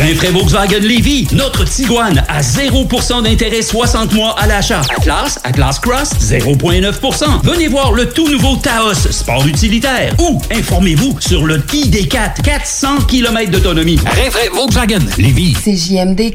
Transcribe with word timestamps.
Rinfraie 0.00 0.30
Volkswagen 0.30 0.80
Levy, 0.80 1.28
notre 1.32 1.64
Tiguan 1.64 2.24
à 2.26 2.40
0% 2.40 3.22
d'intérêt 3.22 3.60
60 3.60 4.14
mois 4.14 4.34
à 4.38 4.46
l'achat. 4.46 4.80
Atlas, 4.96 5.38
Atlas 5.44 5.78
Cross, 5.78 6.12
0,9%. 6.20 7.42
Venez 7.44 7.68
voir 7.68 7.92
le 7.92 8.08
tout 8.08 8.26
nouveau 8.26 8.56
Taos, 8.56 8.94
sport 8.94 9.46
utilitaire. 9.46 10.14
Ou 10.18 10.40
informez-vous 10.50 11.20
sur 11.20 11.44
le 11.44 11.58
ID4, 11.58 12.40
400 12.42 13.02
km 13.08 13.50
d'autonomie. 13.50 13.98
Rinfraie 13.98 14.48
Volkswagen 14.48 15.04
Levy. 15.18 15.52
CJMD. 15.52 16.34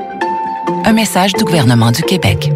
Un 0.85 0.93
message 0.93 1.33
du 1.33 1.43
gouvernement 1.43 1.91
du 1.91 2.01
Québec. 2.01 2.51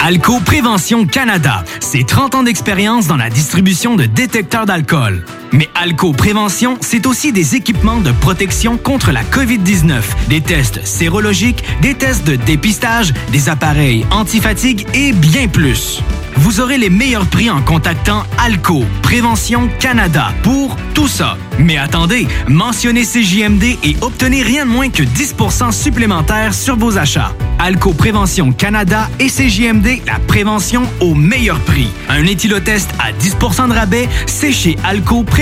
Alco 0.00 0.40
Prévention 0.40 1.06
Canada, 1.06 1.64
c'est 1.80 2.06
30 2.06 2.34
ans 2.34 2.42
d'expérience 2.42 3.06
dans 3.06 3.16
la 3.16 3.30
distribution 3.30 3.96
de 3.96 4.04
détecteurs 4.04 4.66
d'alcool. 4.66 5.24
Mais 5.52 5.68
Alco 5.74 6.12
Prévention, 6.12 6.78
c'est 6.80 7.06
aussi 7.06 7.30
des 7.30 7.54
équipements 7.56 8.00
de 8.00 8.10
protection 8.10 8.78
contre 8.78 9.12
la 9.12 9.22
COVID-19, 9.22 10.00
des 10.28 10.40
tests 10.40 10.84
sérologiques, 10.86 11.62
des 11.82 11.94
tests 11.94 12.26
de 12.26 12.36
dépistage, 12.36 13.12
des 13.30 13.50
appareils 13.50 14.06
antifatigue 14.10 14.86
et 14.94 15.12
bien 15.12 15.48
plus. 15.48 16.02
Vous 16.36 16.60
aurez 16.60 16.78
les 16.78 16.88
meilleurs 16.88 17.26
prix 17.26 17.50
en 17.50 17.60
contactant 17.60 18.24
Alco 18.38 18.84
Prévention 19.02 19.68
Canada 19.78 20.32
pour 20.42 20.76
tout 20.94 21.06
ça. 21.06 21.36
Mais 21.58 21.76
attendez, 21.76 22.26
mentionnez 22.48 23.04
CJMD 23.04 23.64
et 23.84 23.96
obtenez 24.00 24.42
rien 24.42 24.64
de 24.64 24.70
moins 24.70 24.88
que 24.88 25.02
10% 25.02 25.70
supplémentaire 25.72 26.54
sur 26.54 26.76
vos 26.76 26.96
achats. 26.96 27.34
Alco 27.58 27.92
Prévention 27.92 28.52
Canada 28.52 29.08
et 29.20 29.28
CJMD, 29.28 30.04
la 30.06 30.18
prévention 30.26 30.84
au 31.00 31.14
meilleur 31.14 31.60
prix. 31.60 31.88
Un 32.08 32.24
éthylotest 32.24 32.90
à 32.98 33.12
10% 33.12 33.68
de 33.68 33.74
rabais, 33.74 34.08
c'est 34.26 34.52
chez 34.52 34.76
Alco 34.82 35.22
Prévention 35.22 35.41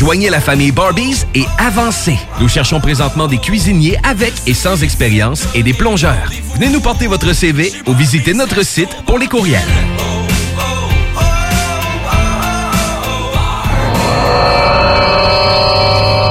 Joignez 0.00 0.30
la 0.30 0.40
famille 0.40 0.72
Barbies 0.72 1.26
et 1.34 1.44
avancez. 1.58 2.18
Nous 2.40 2.48
cherchons 2.48 2.80
présentement 2.80 3.26
des 3.26 3.36
cuisiniers 3.36 3.98
avec 4.02 4.32
et 4.46 4.54
sans 4.54 4.82
expérience 4.82 5.46
et 5.54 5.62
des 5.62 5.74
plongeurs. 5.74 6.30
Venez 6.54 6.70
nous 6.70 6.80
porter 6.80 7.06
votre 7.06 7.34
CV 7.34 7.70
ou 7.86 7.92
visitez 7.92 8.32
notre 8.32 8.64
site 8.64 8.88
pour 9.04 9.18
les 9.18 9.26
courriels. 9.26 9.60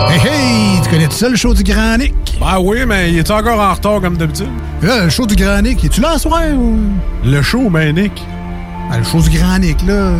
Hey, 0.10 0.20
hey! 0.20 0.82
Tu 0.82 0.90
connais 0.90 1.06
tout 1.06 1.12
ça, 1.12 1.30
le 1.30 1.36
show 1.36 1.54
du 1.54 1.62
Grand 1.62 1.98
Nick? 2.00 2.16
Ben 2.40 2.58
oui, 2.60 2.88
mais 2.88 3.12
il 3.12 3.20
est 3.20 3.30
encore 3.30 3.60
en 3.60 3.76
retard 3.76 4.02
comme 4.02 4.18
d'habitude. 4.18 4.50
Là, 4.82 5.04
le 5.04 5.10
show 5.12 5.28
du 5.28 5.36
Grand 5.36 5.62
Nick, 5.62 5.86
es-tu 5.86 6.02
là 6.02 6.14
ce 6.14 6.22
soir 6.22 6.42
ou... 6.56 6.80
Le 7.24 7.44
show, 7.44 7.70
ben 7.70 7.94
Nick. 7.94 8.14
Ben, 8.90 8.98
le 8.98 9.04
show 9.04 9.22
du 9.22 9.30
Grand 9.30 9.60
Nick, 9.60 9.78
là. 9.86 10.14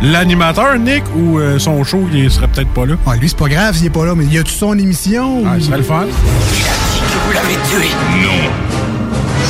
L'animateur, 0.00 0.78
Nick, 0.78 1.02
ou 1.16 1.38
euh, 1.38 1.58
son 1.58 1.82
show, 1.82 2.06
il 2.12 2.30
serait 2.30 2.46
peut-être 2.46 2.68
pas 2.70 2.86
là? 2.86 2.94
Ah, 3.04 3.16
lui, 3.16 3.28
c'est 3.28 3.36
pas 3.36 3.48
grave 3.48 3.74
s'il 3.76 3.86
est 3.86 3.90
pas 3.90 4.06
là, 4.06 4.14
mais 4.14 4.24
y 4.26 4.38
a-tu 4.38 4.52
son 4.52 4.78
émission? 4.78 5.42
Ah, 5.44 5.54
il 5.58 5.64
serait 5.64 5.78
le 5.78 5.82
fun. 5.82 6.06
Il 6.06 6.10
a 6.10 6.12
dit 6.12 7.00
que 7.00 7.26
vous 7.26 7.32
l'avez 7.32 7.54
tué. 7.68 7.88
Non. 8.22 8.50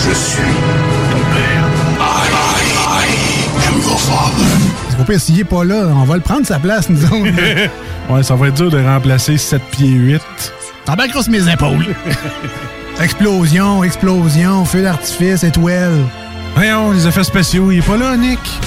Je 0.07 0.15
suis 0.15 0.43
ton 1.11 1.19
père. 1.35 1.69
I, 2.01 2.29
I, 2.31 3.05
I 3.05 3.69
am 3.69 3.83
your 3.83 4.01
father. 4.01 4.45
C'est 4.89 4.97
pas 4.97 5.05
pire, 5.05 5.21
s'il 5.21 5.41
est 5.41 5.45
pas 5.45 5.65
là, 5.65 5.89
on 5.95 6.05
va 6.05 6.15
le 6.15 6.23
prendre 6.23 6.47
sa 6.47 6.59
place, 6.59 6.89
nous 6.89 7.05
autres. 7.05 7.15
ouais, 8.11 8.23
ça 8.23 8.35
va 8.35 8.49
être 8.49 8.55
dur 8.55 8.71
de 8.71 8.83
remplacer 8.83 9.37
7 9.37 9.61
pieds 9.71 9.91
8. 9.91 10.23
T'as 10.87 10.97
bien 10.97 11.09
grosse 11.09 11.29
mes 11.29 11.47
épaules. 11.53 11.95
explosion, 13.03 13.85
explosion, 13.85 14.65
feu 14.65 14.83
d'artifice, 14.83 15.45
étoile. 15.45 15.93
Voyons, 16.59 16.91
les 16.91 17.07
effets 17.07 17.23
spéciaux, 17.23 17.71
il 17.71 17.79
est 17.79 17.87
pas 17.87 17.97
là, 17.97 18.17
Nick. 18.17 18.41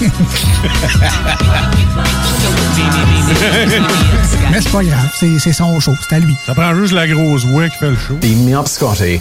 Mais 4.50 4.62
c'est 4.62 4.72
pas 4.72 4.82
grave, 4.82 5.10
c'est 5.14 5.38
c'est 5.38 5.52
son 5.52 5.78
show, 5.78 5.92
c'est 6.00 6.16
à 6.16 6.18
lui. 6.18 6.34
Ça 6.46 6.54
prend 6.54 6.74
juste 6.74 6.94
la 6.94 7.06
grosse 7.06 7.44
voix 7.44 7.68
qui 7.68 7.76
fait 7.76 7.90
le 7.90 7.96
show. 7.96 8.14
Beam 8.14 8.48
me 8.48 8.56
up, 8.56 8.66
Scotty. 8.66 9.20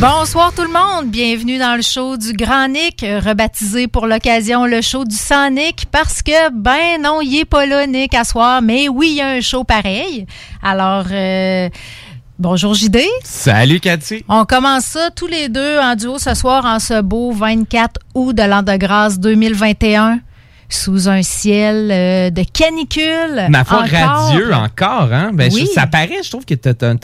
Bonsoir 0.00 0.54
tout 0.54 0.62
le 0.62 0.72
monde, 0.72 1.10
bienvenue 1.10 1.58
dans 1.58 1.76
le 1.76 1.82
show 1.82 2.16
du 2.16 2.32
Grand 2.32 2.68
Nick, 2.68 3.02
rebaptisé 3.02 3.86
pour 3.86 4.06
l'occasion 4.06 4.64
le 4.64 4.80
show 4.80 5.04
du 5.04 5.14
Sans 5.14 5.50
Nick 5.50 5.84
parce 5.92 6.22
que 6.22 6.50
ben 6.54 7.02
non, 7.02 7.20
il 7.20 7.40
est 7.40 7.44
pas 7.44 7.66
là 7.66 7.86
Nick 7.86 8.14
à 8.14 8.24
soir, 8.24 8.62
mais 8.62 8.88
oui, 8.88 9.08
il 9.10 9.16
y 9.16 9.20
a 9.20 9.28
un 9.28 9.42
show 9.42 9.62
pareil. 9.62 10.24
Alors 10.62 11.04
euh, 11.10 11.68
bonjour 12.40 12.74
JD. 12.74 12.98
Salut 13.22 13.80
Cathy. 13.80 14.24
On 14.28 14.44
commence 14.44 14.84
ça 14.84 15.10
tous 15.14 15.26
les 15.26 15.48
deux 15.48 15.78
en 15.78 15.94
duo 15.94 16.18
ce 16.18 16.34
soir 16.34 16.64
en 16.64 16.78
ce 16.78 17.00
beau 17.02 17.32
24 17.32 18.00
août 18.14 18.32
de 18.34 18.42
l'an 18.42 18.62
de 18.62 18.76
grâce 18.76 19.18
2021 19.20 20.20
sous 20.68 21.08
un 21.08 21.22
ciel 21.22 21.90
euh, 21.92 22.30
de 22.30 22.42
canicule. 22.44 23.46
Ma 23.50 23.64
foi, 23.64 23.82
Encore. 23.84 23.98
radieux 23.98 24.54
encore, 24.54 25.12
hein? 25.12 25.30
Ben, 25.34 25.50
Oui. 25.52 25.66
je- 25.68 25.72
ça 25.74 25.86
paraît, 25.86 26.22
je 26.24 26.30
trouve 26.30 26.44
que 26.44 26.54
t'as 26.54 26.70
un, 26.86 26.96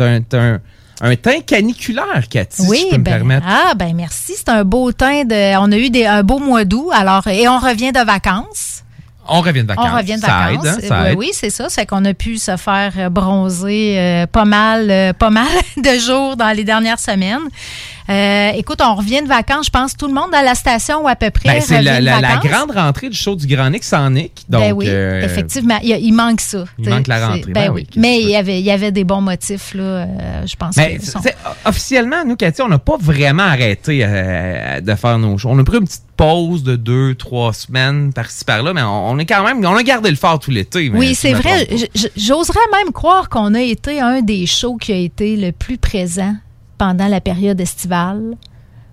un, 1.02 1.16
teint 1.16 1.40
caniculaire, 1.44 2.28
Cathy, 2.30 2.62
si 2.62 2.68
Oui, 2.68 2.78
je 2.86 2.90
peux 2.92 2.98
me 2.98 3.02
ben, 3.04 3.10
permettre. 3.18 3.46
ah 3.48 3.74
ben 3.74 3.92
merci, 3.94 4.34
c'est 4.36 4.48
un 4.48 4.64
beau 4.64 4.92
teint 4.92 5.24
de 5.24 5.56
on 5.58 5.70
a 5.72 5.76
eu 5.76 5.90
des, 5.90 6.06
un 6.06 6.22
beau 6.22 6.38
mois 6.38 6.64
d'août 6.64 6.90
alors 6.94 7.26
et 7.26 7.46
on 7.48 7.58
revient 7.58 7.92
de 7.92 8.04
vacances. 8.04 8.75
On 9.28 9.40
revient 9.40 9.62
de 9.62 9.68
vacances. 9.68 9.88
On 9.90 9.96
revient 9.96 10.16
de 10.16 10.20
ça 10.20 10.26
vacances. 10.26 10.66
aide, 10.66 10.84
hein, 10.84 10.86
ça 10.88 11.10
aide. 11.10 11.18
oui, 11.18 11.30
c'est 11.32 11.50
ça. 11.50 11.68
C'est 11.68 11.86
qu'on 11.86 12.04
a 12.04 12.14
pu 12.14 12.36
se 12.38 12.56
faire 12.56 13.10
bronzer 13.10 13.98
euh, 13.98 14.26
pas 14.26 14.44
mal, 14.44 14.90
euh, 14.90 15.12
pas 15.12 15.30
mal 15.30 15.46
de 15.76 15.98
jours 15.98 16.36
dans 16.36 16.54
les 16.54 16.64
dernières 16.64 16.98
semaines. 17.00 17.48
Euh, 18.08 18.50
écoute, 18.54 18.80
on 18.82 18.94
revient 18.94 19.22
de 19.22 19.26
vacances. 19.28 19.66
Je 19.66 19.70
pense 19.70 19.96
tout 19.96 20.06
le 20.06 20.14
monde 20.14 20.32
à 20.32 20.42
la 20.42 20.54
station 20.54 21.02
ou 21.02 21.08
à 21.08 21.16
peu 21.16 21.30
près. 21.30 21.48
Ben, 21.48 21.60
c'est 21.60 21.82
la, 21.82 22.00
la- 22.00 22.20
grande 22.36 22.70
rentrée 22.70 23.08
du 23.08 23.16
show 23.16 23.34
du 23.34 23.46
Grand 23.46 23.70
Nick 23.70 23.82
sans 23.84 24.08
Nick. 24.10 24.44
Donc, 24.48 24.60
Ben 24.60 24.72
oui, 24.72 24.86
euh, 24.88 25.22
effectivement, 25.22 25.78
il, 25.82 26.12
manque 26.12 26.40
ça. 26.40 26.64
il 26.78 26.88
manque 26.88 27.08
la 27.08 27.26
rentrée. 27.28 27.52
Ben 27.52 27.66
Ben 27.68 27.72
oui. 27.72 27.86
Mais 27.96 28.20
il 28.20 28.28
y 28.28 28.36
avait, 28.36 28.60
il 28.60 28.64
y 28.64 28.70
avait 28.70 28.92
des 28.92 29.04
bons 29.04 29.20
motifs 29.20 29.74
là. 29.74 29.82
euh, 29.82 30.06
je 30.46 30.54
pense. 30.56 30.76
Que 30.76 31.04
sont- 31.04 31.20
officiellement, 31.64 32.24
nous, 32.24 32.36
Cathy, 32.36 32.62
on 32.62 32.68
n'a 32.68 32.78
pas 32.78 32.96
vraiment 33.00 33.42
arrêté 33.44 33.98
de 34.06 34.94
faire 34.94 35.18
nos 35.18 35.36
shows. 35.38 35.48
On 35.50 35.58
a 35.58 35.64
pris 35.64 35.78
une 35.78 35.84
petite 35.86 36.02
pause 36.16 36.62
de 36.62 36.76
deux, 36.76 37.14
trois 37.14 37.52
semaines 37.52 38.12
par-ci 38.12 38.44
par-là, 38.44 38.72
mais 38.72 38.82
on, 38.82 39.10
on 39.10 39.18
est 39.18 39.26
quand 39.26 39.44
même, 39.44 39.64
on 39.64 39.76
a 39.76 39.82
gardé 39.82 40.10
le 40.10 40.16
fort 40.16 40.38
tout 40.38 40.50
l'été. 40.50 40.90
Oui, 40.94 41.14
c'est 41.14 41.32
vrai. 41.34 41.68
J'oserais 42.16 42.58
même 42.72 42.92
croire 42.92 43.28
qu'on 43.28 43.52
a 43.54 43.60
été 43.60 44.00
un 44.00 44.22
des 44.22 44.46
shows 44.46 44.76
qui 44.76 44.92
a 44.92 44.96
été 44.96 45.36
le 45.36 45.52
plus 45.52 45.76
présent 45.76 46.34
pendant 46.78 47.08
la 47.08 47.20
période 47.20 47.60
estivale. 47.60 48.36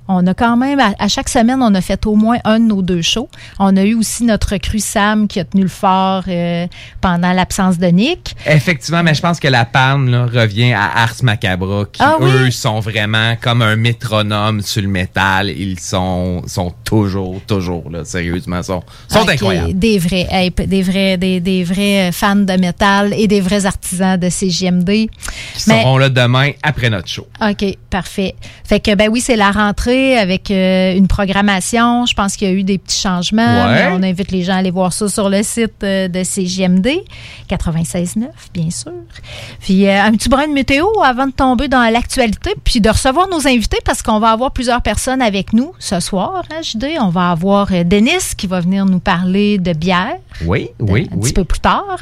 On 0.08 0.28
a 0.28 0.34
quand 0.34 0.58
même, 0.58 0.80
à, 0.82 0.94
à 1.00 1.08
chaque 1.08 1.30
semaine, 1.30 1.62
on 1.62 1.74
a 1.76 1.80
fait 1.82 2.06
au 2.06 2.16
moins 2.16 2.38
un 2.44 2.60
de 2.60 2.66
nos 2.66 2.82
deux 2.82 3.02
shows. 3.02 3.30
On 3.58 3.78
a 3.78 3.84
eu 3.84 3.94
aussi 3.96 4.26
notre 4.26 4.50
recrue 4.52 4.80
Sam 4.80 5.28
qui 5.30 5.40
a 5.40 5.46
tenu 5.46 5.64
le 5.64 5.70
fort 5.70 6.24
euh, 6.28 6.68
pendant 7.00 7.32
l'absence 7.32 7.78
de 7.78 7.88
Nick. 7.88 8.36
Effectivement, 8.46 9.02
mais 9.02 9.14
je 9.14 9.22
pense 9.22 9.40
que 9.40 9.48
la 9.48 9.64
panne 9.64 10.12
là, 10.12 10.26
revient 10.26 10.74
à 10.74 11.04
Ars 11.04 11.16
Macabra, 11.24 11.86
qui 11.92 12.02
Ah 12.04 12.18
oui? 12.20 12.30
eux 12.32 12.52
sont 12.52 12.82
vraiment 12.82 13.36
comme 13.40 13.62
un 13.62 13.78
métronome 13.78 14.62
sur 14.62 14.82
le 14.82 14.90
métal. 14.90 15.50
Ils 15.50 15.80
sont, 15.80 16.42
sont 16.48 16.74
toujours, 16.84 17.40
toujours 17.48 17.90
là, 17.90 18.04
sérieusement, 18.04 18.62
sont, 18.62 18.84
sont 19.08 19.28
incroyables. 19.30 19.74
Des 19.74 20.00
vrais, 20.00 20.28
hey, 20.30 20.52
des 20.52 20.82
vrais, 20.82 21.18
des, 21.18 21.40
des 21.40 21.64
vrais 21.64 22.12
fans 22.12 22.36
de 22.36 22.60
métal 22.60 23.14
et 23.18 23.28
des 23.28 23.40
vrais 23.40 23.66
artisans 23.66 24.20
de 24.20 24.30
CGMD. 24.30 24.86
Qui 24.90 25.10
Mais- 25.68 25.82
seront 25.82 25.98
là 25.98 26.10
demain 26.10 26.52
après 26.62 26.90
notre 26.90 27.08
show. 27.08 27.26
OK, 27.42 27.78
parfait. 27.90 28.36
Fait 28.66 28.82
que, 28.82 28.94
ben 28.96 29.08
oui, 29.10 29.22
c'est 29.22 29.38
la 29.38 29.52
rentrée 29.52 29.93
avec 29.94 30.52
euh, 30.52 30.96
une 30.96 31.08
programmation. 31.08 32.06
Je 32.06 32.14
pense 32.14 32.36
qu'il 32.36 32.48
y 32.48 32.52
a 32.52 32.54
eu 32.54 32.64
des 32.64 32.78
petits 32.78 33.00
changements. 33.00 33.66
Ouais. 33.66 33.90
on 33.92 34.04
invite 34.04 34.32
les 34.32 34.44
gens 34.44 34.54
à 34.54 34.58
aller 34.58 34.72
voir 34.72 34.94
ça 34.94 35.08
sur 35.08 35.30
le 35.30 35.44
site 35.44 35.84
euh, 35.84 36.08
de 36.08 36.24
CGMD, 36.24 36.88
96.9, 37.50 38.28
bien 38.54 38.70
sûr. 38.70 38.92
Puis 39.60 39.88
euh, 39.88 40.04
un 40.04 40.12
petit 40.12 40.30
brin 40.30 40.48
de 40.48 40.54
météo 40.54 40.86
avant 41.04 41.28
de 41.28 41.32
tomber 41.32 41.68
dans 41.68 41.90
l'actualité, 41.92 42.54
puis 42.64 42.82
de 42.82 42.90
recevoir 42.90 43.28
nos 43.30 43.48
invités 43.48 43.80
parce 43.86 44.02
qu'on 44.02 44.20
va 44.20 44.32
avoir 44.32 44.52
plusieurs 44.52 44.82
personnes 44.82 45.22
avec 45.22 45.54
nous 45.54 45.74
ce 45.80 46.00
soir, 46.00 46.44
hein, 46.52 46.62
JD. 46.62 46.98
On 47.00 47.10
va 47.10 47.32
avoir 47.32 47.68
Denis 47.86 48.36
qui 48.38 48.48
va 48.48 48.60
venir 48.60 48.86
nous 48.86 49.00
parler 49.00 49.58
de 49.58 49.74
bière 49.74 50.18
Oui, 50.46 50.70
oui, 50.80 51.08
un 51.12 51.16
oui. 51.16 51.22
petit 51.22 51.34
peu 51.34 51.44
plus 51.44 51.60
tard. 51.60 51.98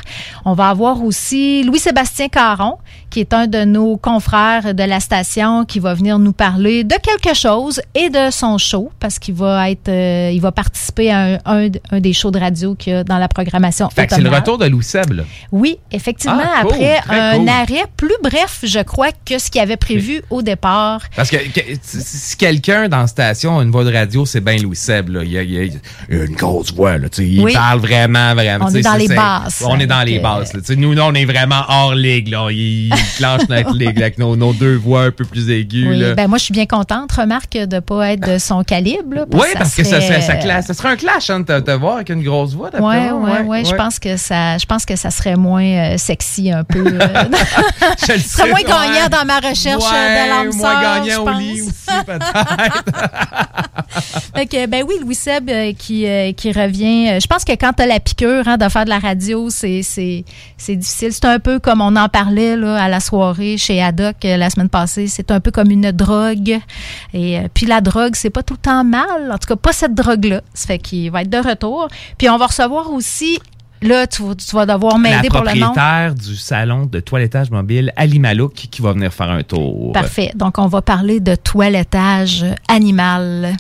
On 0.46 0.54
va 0.54 0.70
avoir 0.70 1.04
aussi 1.04 1.64
Louis-Sébastien 1.64 2.30
Caron, 2.30 2.78
qui 3.10 3.20
est 3.20 3.34
un 3.34 3.48
de 3.48 3.66
nos 3.66 3.98
confrères 3.98 4.74
de 4.74 4.84
la 4.84 5.00
station, 5.00 5.66
qui 5.66 5.80
va 5.80 5.94
venir 5.94 6.18
nous 6.20 6.32
parler 6.32 6.84
de 6.84 6.96
quelque 6.96 7.36
chose 7.38 7.82
et 7.94 8.10
de 8.10 8.32
son 8.32 8.58
show, 8.58 8.90
parce 9.00 9.20
qu'il 9.20 9.34
va 9.36 9.70
être, 9.70 9.90
euh, 9.90 10.32
il 10.34 10.40
va 10.42 10.52
participer 10.52 11.12
à 11.12 11.20
un, 11.20 11.34
un- 11.46 11.70
un 11.92 12.00
des 12.00 12.14
shows 12.14 12.32
de 12.32 12.40
radio 12.40 12.76
qu'il 12.76 12.94
y 12.94 12.96
a 12.96 13.04
dans 13.04 13.18
la 13.18 13.28
programmation. 13.28 13.90
Fait 13.90 14.08
c'est 14.10 14.22
le 14.22 14.30
retour 14.30 14.58
de 14.58 14.66
Lou 14.66 14.82
Seb, 14.82 15.12
là. 15.12 15.24
Oui, 15.52 15.78
effectivement, 15.92 16.42
Ah, 16.42 16.62
cool, 16.62 16.72
après 16.74 17.00
un 17.10 17.38
cool. 17.40 17.50
arrêt 17.50 17.84
plus 17.98 18.16
bref, 18.24 18.60
je 18.64 18.80
crois, 18.80 19.10
que 19.26 19.38
ce 19.40 19.52
qu'il 19.52 19.60
avait 19.62 19.78
prévu 19.78 20.22
au 20.30 20.42
départ. 20.42 21.02
Parce 21.16 21.30
que, 21.30 21.38
que- 21.38 21.62
si 21.84 22.38
quelqu'un 22.38 22.88
dans 22.88 23.02
la 23.02 23.08
station 23.08 23.60
a 23.60 23.64
une 23.64 23.72
voix 23.72 23.84
de 23.84 23.94
radio, 23.94 24.26
c'est 24.26 24.42
bien 24.42 24.58
Louis 24.58 24.76
Seb. 24.76 25.10
Là. 25.10 25.24
Il, 25.24 25.38
a, 25.38 25.44
il 25.44 25.80
une 26.10 26.36
grosse 26.36 26.74
voix. 26.74 26.98
Là, 26.98 27.08
il 27.18 27.42
Oui. 27.44 27.54
parle 27.54 27.80
vraiment, 27.80 28.20
vraiment. 28.34 28.66
On 28.70 28.76
est 28.76 28.82
dans 28.82 28.96
les 28.96 29.08
basses. 29.08 29.64
On 29.66 29.80
est 29.80 29.88
dans 29.88 30.02
les 30.02 30.22
sais, 30.64 30.76
Nous, 30.76 30.98
on 31.00 31.14
est 31.14 31.26
vraiment 31.26 31.64
hors 31.68 31.96
ligue. 31.96 32.30
Là. 32.30 32.48
Il, 32.52 32.88
il 32.88 32.94
clenche 33.18 33.48
notre 33.50 33.76
ligue 33.76 33.98
avec 34.02 34.18
nos, 34.18 34.36
nos 34.36 34.54
deux 34.54 34.76
voix 34.76 35.04
un 35.04 35.12
peu 35.12 35.26
plus 35.26 35.50
aiguës. 35.50 35.90
Oui, 35.90 36.00
là. 36.00 36.14
ben 36.14 36.28
moi, 36.28 36.38
je 36.38 36.46
suis 36.46 36.54
bien 36.54 36.66
contente, 36.66 37.12
remarque, 37.12 37.54
de 37.54 37.76
ne 37.76 37.80
pas 37.80 38.12
être 38.14 38.28
de 38.28 38.38
son 38.38 38.64
calibre. 38.64 39.16
là, 39.16 39.26
Oui, 39.34 39.48
parce 39.54 39.76
que 39.76 39.84
ça, 39.84 40.02
serait, 40.02 40.22
ça, 40.22 40.28
ça, 40.28 40.36
classe. 40.36 40.68
ça 40.68 40.74
serait 40.74 40.90
un 40.90 40.96
clash 40.96 41.30
hein, 41.30 41.40
de 41.42 41.60
te, 41.60 41.72
voir 41.72 41.96
avec 41.96 42.10
une 42.10 42.24
grosse 42.24 42.54
voix. 42.54 42.70
moi. 42.80 42.96
ouais, 42.96 43.42
ouais, 43.42 43.66
Je 43.66 43.76
pense 43.76 44.00
que 44.00 44.18
ça, 44.18 44.58
je 44.58 44.66
pense 44.66 44.86
que 44.86 44.96
ça 44.96 45.12
serait 45.12 45.36
moins 45.36 45.64
euh, 45.64 45.98
sexy 45.98 46.52
un 46.52 46.64
peu. 46.64 46.86
euh, 46.86 47.00
Je 48.08 48.14
le 48.14 48.20
serait 48.20 48.50
moins 48.50 48.62
gagnant 48.62 49.08
dans 49.10 49.26
ma 49.26 49.40
recherche 49.40 49.84
euh, 49.84 49.92
Ouais, 49.92 50.24
de 50.26 50.30
l'âme 50.30 50.56
moins 50.56 50.82
gagnant 50.82 51.24
au 51.24 51.30
lit 51.40 51.62
aussi, 51.62 51.72
peut-être. 52.06 52.32
Ben 54.68 54.84
oui, 54.88 54.96
Louis 55.02 55.16
Seb 55.16 55.50
euh, 55.50 55.74
qui, 55.78 56.06
qui 56.36 56.52
revient. 56.52 57.20
Je 57.22 57.28
pense 57.28 57.44
que 57.44 57.54
quand 57.54 57.74
tu 57.74 57.84
as 57.84 57.88
la 57.88 58.00
hein, 58.22 58.58
de 58.58 58.70
faire 58.70 58.86
de 58.86 58.90
la 58.90 59.00
radio, 59.00 59.50
c'est 59.50 59.82
difficile. 60.60 61.14
C'est 61.14 61.26
un 61.26 61.40
peu 61.40 61.60
comme 61.60 61.82
on 61.82 61.96
en 61.96 62.10
parlait 62.10 62.56
là, 62.56 62.82
à 62.82 62.90
la 62.90 63.00
soirée 63.00 63.58
chez 63.58 63.82
Haddock 63.82 64.24
euh, 64.26 64.38
la 64.38 64.50
semaine 64.50 64.70
passée. 64.70 65.08
C'est 65.08 65.32
un 65.32 65.40
peu 65.40 65.52
comme 65.52 65.72
une 65.72 65.92
drogue. 65.92 66.60
Et 67.14 67.40
euh, 67.40 67.48
puis 67.54 67.66
la 67.66 67.82
drogue, 67.82 68.16
c'est 68.16 68.30
pas 68.30 68.44
tout 68.44 68.54
le 68.54 68.60
temps 68.60 68.84
mal. 68.84 69.32
En 69.32 69.38
tout 69.38 69.48
cas, 69.48 69.56
pas 69.56 69.74
cette 69.74 69.96
drogue-là. 69.96 70.42
Ça 70.54 70.68
fait 70.68 70.80
qu'il 70.80 71.12
va 71.12 71.22
être 71.22 71.30
de 71.30 71.38
retour. 71.38 71.88
Puis 72.18 72.30
on 72.30 72.38
va 72.38 72.48
recevoir 72.48 72.92
aussi. 72.92 73.40
Là, 73.84 74.06
tu, 74.06 74.22
vas- 74.24 74.36
tu 74.36 74.56
vas 74.56 74.66
devoir 74.68 74.94
La 74.94 75.00
m'aider 75.00 75.28
pour 75.30 75.40
le 75.44 75.54
nom. 75.56 75.72
propriétaire 75.74 76.14
du 76.14 76.36
salon 76.36 76.86
de 76.86 77.00
toilettage 77.00 77.50
mobile, 77.50 77.92
Ali 77.96 78.20
Malouk, 78.20 78.54
qui 78.54 78.82
va 78.82 78.94
venir 78.94 79.12
faire 79.12 79.32
un 79.32 79.42
tour. 79.42 79.92
Parfait. 79.94 80.32
Donc, 80.36 80.60
on 80.60 80.68
va 80.68 80.82
parler 80.84 81.20
de 81.20 81.34
toilettage 81.36 82.46
animal, 82.68 83.56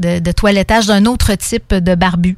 de, 0.00 0.18
de 0.18 0.32
toilettage 0.32 0.86
d'un 0.86 1.06
autre 1.06 1.34
type 1.36 1.72
de 1.74 1.94
barbu. 1.94 2.36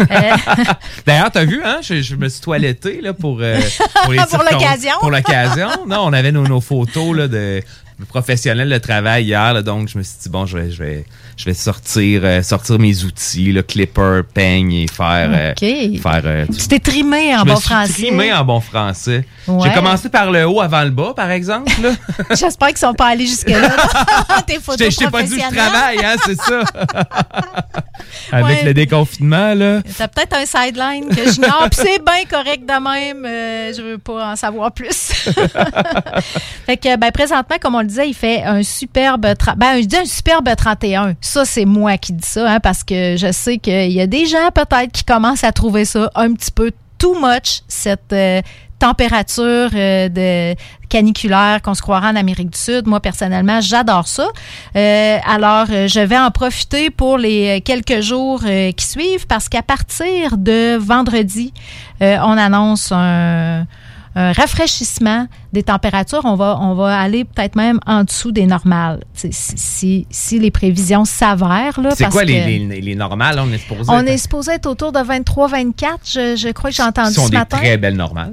Euh, 0.00 0.04
D'ailleurs, 1.06 1.30
t'as 1.30 1.44
vu, 1.44 1.60
hein? 1.64 1.80
Je, 1.82 2.00
je 2.00 2.16
me 2.16 2.28
suis 2.28 2.40
toiletté 2.40 3.00
là, 3.02 3.12
pour, 3.12 3.38
euh, 3.40 3.58
pour, 4.04 4.12
l'occasion. 4.50 4.92
Pour 5.00 5.10
l'occasion. 5.10 5.68
Non, 5.86 5.98
on 6.04 6.12
avait 6.12 6.32
nos, 6.32 6.46
nos 6.46 6.60
photos 6.62 7.14
là, 7.16 7.28
de 7.28 7.62
professionnels 8.06 8.68
de 8.70 8.78
travail 8.78 9.24
hier. 9.24 9.52
là, 9.54 9.62
donc, 9.62 9.88
je 9.88 9.98
me 9.98 10.02
suis 10.02 10.14
dit, 10.22 10.28
bon, 10.28 10.46
je 10.46 10.58
vais, 10.58 10.70
je 10.70 10.82
vais, 10.82 11.04
je 11.36 11.44
vais 11.44 11.54
sortir, 11.54 12.20
euh, 12.24 12.42
sortir 12.42 12.78
mes 12.78 13.04
outils, 13.04 13.52
là, 13.52 13.62
clipper, 13.62 14.20
peigne 14.34 14.72
et 14.72 14.86
faire. 14.88 15.30
euh, 15.32 15.50
OK. 15.52 16.00
faire 16.00 16.22
euh, 16.24 16.46
tu 16.46 16.68
t'es 16.68 16.78
trimé 16.78 17.34
en 17.34 17.40
je 17.40 17.44
me 17.44 17.50
bon 17.50 17.56
suis 17.56 17.68
français. 17.68 17.92
trimé 17.92 18.32
en 18.32 18.44
bon 18.44 18.60
français. 18.60 19.24
Ouais. 19.46 19.68
J'ai 19.68 19.74
commencé 19.74 20.08
par 20.08 20.30
le 20.30 20.46
haut 20.46 20.60
avant 20.60 20.82
le 20.84 20.90
bas, 20.90 21.12
par 21.14 21.30
exemple. 21.30 21.70
J'espère 22.30 22.68
qu'ils 22.68 22.78
sont 22.78 22.94
pas 22.94 23.06
allés 23.08 23.26
jusque-là. 23.26 23.70
Tes 24.46 24.54
Je 24.54 24.60
photos 24.60 24.76
t'ai- 24.78 24.90
je 24.90 24.96
t'ai 24.98 25.08
pas 25.10 25.22
dit 25.22 25.34
où 25.34 25.38
je 25.40 25.54
travaille, 25.56 25.98
hein, 26.04 26.16
c'est 26.24 26.40
ça. 26.40 26.62
Avec 28.32 28.58
Ouais. 28.58 28.64
le 28.64 28.74
déconfinement, 28.74 29.54
là. 29.54 29.80
T'as 29.96 30.08
peut-être 30.08 30.36
un 30.36 30.46
sideline 30.46 31.08
que 31.08 31.30
j'ignore, 31.32 31.68
puis 31.70 31.80
c'est 31.84 32.02
bien 32.04 32.24
correct 32.28 32.62
de 32.66 32.72
même. 32.72 33.24
euh, 33.24 33.72
je 33.76 33.82
veux 33.82 33.98
pas 33.98 34.32
en 34.32 34.36
savoir 34.36 34.72
plus. 34.72 35.12
fait 36.66 36.76
que, 36.76 36.96
ben, 36.96 37.10
présentement, 37.10 37.56
comme 37.60 37.74
on 37.74 37.80
le 37.80 37.86
disait, 37.90 38.08
il 38.08 38.14
fait 38.14 38.42
un 38.42 38.62
superbe, 38.62 39.26
ben, 39.56 39.80
je 39.80 39.86
dis 39.86 39.96
un 39.96 40.04
superbe 40.04 40.48
31. 40.56 41.14
Ça, 41.20 41.44
c'est 41.44 41.64
moi 41.64 41.98
qui 41.98 42.12
dis 42.12 42.26
ça, 42.26 42.50
hein, 42.50 42.60
parce 42.60 42.82
que 42.84 43.16
je 43.16 43.30
sais 43.32 43.58
qu'il 43.58 43.92
y 43.92 44.00
a 44.00 44.06
des 44.06 44.26
gens 44.26 44.50
peut-être 44.54 44.92
qui 44.92 45.04
commencent 45.04 45.44
à 45.44 45.52
trouver 45.52 45.84
ça 45.84 46.10
un 46.14 46.32
petit 46.32 46.50
peu 46.50 46.72
too 47.00 47.14
much, 47.18 47.62
cette 47.66 48.12
euh, 48.12 48.42
température 48.78 49.70
euh, 49.74 50.08
de 50.08 50.54
caniculaire 50.88 51.60
qu'on 51.62 51.74
se 51.74 51.82
croirait 51.82 52.08
en 52.08 52.16
Amérique 52.16 52.50
du 52.50 52.58
Sud. 52.58 52.86
Moi, 52.86 53.00
personnellement, 53.00 53.60
j'adore 53.60 54.06
ça. 54.06 54.28
Euh, 54.76 55.18
alors, 55.26 55.66
je 55.66 56.00
vais 56.00 56.18
en 56.18 56.30
profiter 56.30 56.90
pour 56.90 57.18
les 57.18 57.60
quelques 57.62 58.00
jours 58.00 58.42
qui 58.42 58.86
suivent 58.86 59.26
parce 59.26 59.48
qu'à 59.48 59.62
partir 59.62 60.36
de 60.36 60.76
vendredi, 60.76 61.52
on 62.00 62.36
annonce 62.38 62.90
un 62.90 63.66
rafraîchissement 64.14 65.26
des 65.52 65.62
températures, 65.64 66.20
on 66.24 66.36
va, 66.36 66.58
on 66.60 66.74
va 66.74 66.98
aller 66.98 67.24
peut-être 67.24 67.56
même 67.56 67.80
en 67.86 68.04
dessous 68.04 68.30
des 68.32 68.46
normales. 68.46 69.00
Si, 69.14 69.28
si, 69.32 70.06
si 70.10 70.38
les 70.38 70.50
prévisions 70.50 71.04
s'avèrent. 71.04 71.80
là, 71.80 71.90
C'est 71.96 72.08
quoi 72.08 72.24
les, 72.24 72.58
les, 72.58 72.80
les 72.80 72.94
normales? 72.94 73.40
On 73.42 73.52
est 73.52 73.58
supposé 73.58 73.82
On 73.88 74.00
être- 74.00 74.08
est 74.08 74.16
supposé 74.18 74.52
être 74.52 74.66
autour 74.66 74.92
de 74.92 75.00
23-24, 75.00 75.84
je, 76.04 76.36
je 76.36 76.48
crois 76.52 76.70
que 76.70 76.76
j'ai 76.76 76.82
entendu 76.82 77.08
Ce 77.10 77.14
sont 77.16 77.26
ce 77.26 77.30
des 77.30 77.36
matin. 77.38 77.56
très 77.58 77.76
belles 77.76 77.96
normales. 77.96 78.32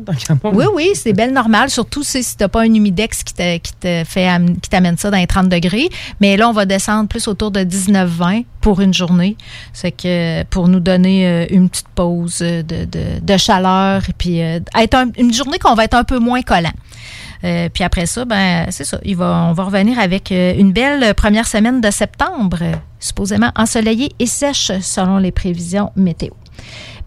Oui, 0.54 0.66
oui, 0.76 0.90
c'est 0.94 1.14
belle 1.14 1.34
normale, 1.34 1.70
surtout 1.70 2.04
si, 2.04 2.22
tu 2.22 2.28
n'as 2.40 2.48
pas 2.48 2.62
un 2.62 2.74
humidex 2.74 3.24
qui 3.24 3.34
te, 3.34 3.58
qui 3.58 3.74
te 3.74 4.04
fait 4.06 4.28
qui 4.62 4.70
t'amène 4.70 4.98
ça 4.98 5.10
dans 5.10 5.18
les 5.18 5.28
30 5.28 5.50
degrés. 5.50 5.90
Mais 6.22 6.38
là, 6.38 6.50
on 6.50 6.54
va 6.54 6.66
descendre 6.66 7.08
plus 7.10 7.28
autour 7.28 7.52
de 7.52 7.62
19-20 7.62 8.46
pour 8.62 8.82
une 8.82 8.94
journée. 8.94 9.38
C'est 9.74 9.92
que 9.92 10.44
pour 10.46 10.68
nous 10.68 10.80
donner 10.80 11.28
euh, 11.28 11.46
une 11.50 11.70
petite 11.70 11.88
pause 11.96 12.40
euh, 12.42 12.62
de, 12.64 12.86
de, 12.86 13.20
de 13.22 13.38
chaleur 13.38 14.02
et 14.10 14.14
puis 14.18 14.42
euh, 14.42 14.60
être 14.78 14.96
un- 14.96 15.12
une 15.18 15.34
journée 15.34 15.58
qu'on 15.60 15.74
va 15.74 15.86
être 15.86 15.94
un 15.96 16.04
peu 16.04 16.20
moins 16.20 16.42
collant. 16.42 16.74
Euh, 17.44 17.70
puis 17.72 17.84
après 17.84 18.06
ça, 18.06 18.26
ben 18.26 18.68
c'est 18.70 18.84
ça. 18.84 19.00
Il 19.04 19.16
va, 19.16 19.48
on 19.50 19.54
va 19.54 19.64
revenir 19.64 20.00
avec 20.00 20.32
euh, 20.32 20.54
une 20.58 20.72
belle 20.72 21.14
première 21.14 21.48
semaine 21.48 21.82
de 21.82 21.92
septembre, 21.92 22.60
supposément 23.00 23.52
ensoleillée 23.56 24.12
et 24.20 24.26
sèche 24.26 24.72
selon 24.82 25.18
les 25.18 25.32
prévisions 25.32 25.92
météo. 25.96 26.32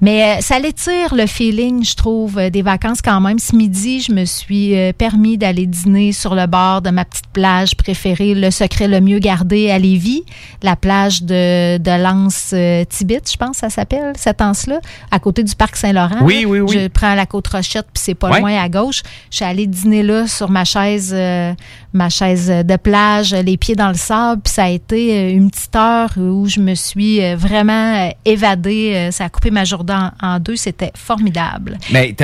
Mais 0.00 0.22
euh, 0.22 0.40
ça 0.40 0.58
l'étire 0.58 1.14
le 1.14 1.26
feeling, 1.26 1.84
je 1.84 1.94
trouve, 1.94 2.38
euh, 2.38 2.48
des 2.48 2.62
vacances 2.62 3.02
quand 3.02 3.20
même. 3.20 3.38
Ce 3.38 3.54
midi, 3.54 4.00
je 4.00 4.12
me 4.12 4.24
suis 4.24 4.74
euh, 4.74 4.92
permis 4.94 5.36
d'aller 5.36 5.66
dîner 5.66 6.12
sur 6.12 6.34
le 6.34 6.46
bord 6.46 6.80
de 6.80 6.88
ma 6.90 7.04
petite 7.04 7.26
plage 7.32 7.76
préférée, 7.76 8.34
le 8.34 8.50
secret 8.50 8.88
le 8.88 9.00
mieux 9.00 9.18
gardé 9.18 9.70
à 9.70 9.78
Lévis, 9.78 10.24
la 10.62 10.74
plage 10.74 11.22
de, 11.22 11.76
de 11.76 12.02
l'Anse 12.02 12.52
euh, 12.54 12.84
Tibit, 12.88 13.20
je 13.30 13.36
pense, 13.36 13.58
ça 13.58 13.68
s'appelle, 13.68 14.14
cette 14.16 14.40
anse-là, 14.40 14.80
à 15.10 15.18
côté 15.18 15.44
du 15.44 15.54
parc 15.54 15.76
Saint-Laurent. 15.76 16.22
Oui, 16.22 16.42
là. 16.42 16.48
oui, 16.48 16.60
oui. 16.60 16.78
Je 16.78 16.88
prends 16.88 17.14
la 17.14 17.26
côte 17.26 17.48
Rochette, 17.48 17.86
puis 17.92 18.02
c'est 18.02 18.14
pas 18.14 18.38
loin 18.38 18.56
à 18.56 18.68
gauche. 18.70 19.02
Je 19.30 19.36
suis 19.36 19.44
allée 19.44 19.66
dîner 19.66 20.02
là 20.02 20.26
sur 20.26 20.50
ma 20.50 20.64
chaise, 20.64 21.12
euh, 21.14 21.52
ma 21.92 22.08
chaise 22.08 22.48
de 22.48 22.76
plage, 22.76 23.34
les 23.34 23.58
pieds 23.58 23.76
dans 23.76 23.88
le 23.88 23.94
sable, 23.94 24.40
puis 24.42 24.52
ça 24.52 24.64
a 24.64 24.68
été 24.70 25.30
une 25.32 25.50
petite 25.50 25.76
heure 25.76 26.10
où 26.16 26.46
je 26.46 26.60
me 26.60 26.74
suis 26.74 27.34
vraiment 27.34 28.10
évadée. 28.24 29.10
Ça 29.12 29.24
a 29.24 29.28
coupé 29.28 29.50
ma 29.50 29.64
journée 29.64 29.89
en, 29.90 30.10
en 30.20 30.38
deux. 30.40 30.56
C'était 30.56 30.92
formidable. 30.96 31.78
Mais 31.92 32.14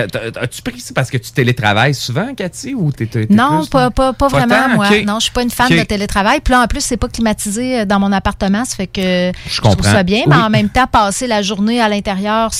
as-tu 0.40 0.62
pris 0.62 0.80
ça 0.80 0.92
parce 0.94 1.10
que 1.10 1.18
tu 1.18 1.30
télétravailles 1.32 1.94
souvent, 1.94 2.34
Cathy? 2.34 2.74
Ou 2.74 2.92
t'es, 2.92 3.06
t'es- 3.06 3.26
t'es 3.26 3.34
Non, 3.34 3.60
plus- 3.60 3.70
pas, 3.70 3.90
pas, 3.90 4.12
pas 4.12 4.28
vraiment, 4.28 4.54
tant? 4.54 4.74
moi. 4.74 4.88
Non, 5.04 5.16
je 5.18 5.24
suis 5.24 5.32
pas 5.32 5.42
une 5.42 5.50
fan 5.50 5.68
de 5.68 5.82
télétravail. 5.82 6.40
Puis 6.42 6.52
là, 6.52 6.62
en 6.62 6.66
plus, 6.66 6.80
c'est 6.80 6.96
pas 6.96 7.08
climatisé 7.08 7.80
euh, 7.80 7.84
dans 7.84 7.98
mon 8.00 8.12
appartement. 8.12 8.64
Ça 8.64 8.76
fait 8.76 8.86
que 8.86 9.32
je, 9.48 9.60
trouve 9.60 9.80
ça 9.82 10.02
bien. 10.02 10.22
Mais 10.26 10.36
en 10.36 10.50
même 10.50 10.68
temps, 10.68 10.86
passer 10.86 11.26
la 11.26 11.42
journée 11.42 11.80
à 11.80 11.88
l'intérieur 11.88 12.50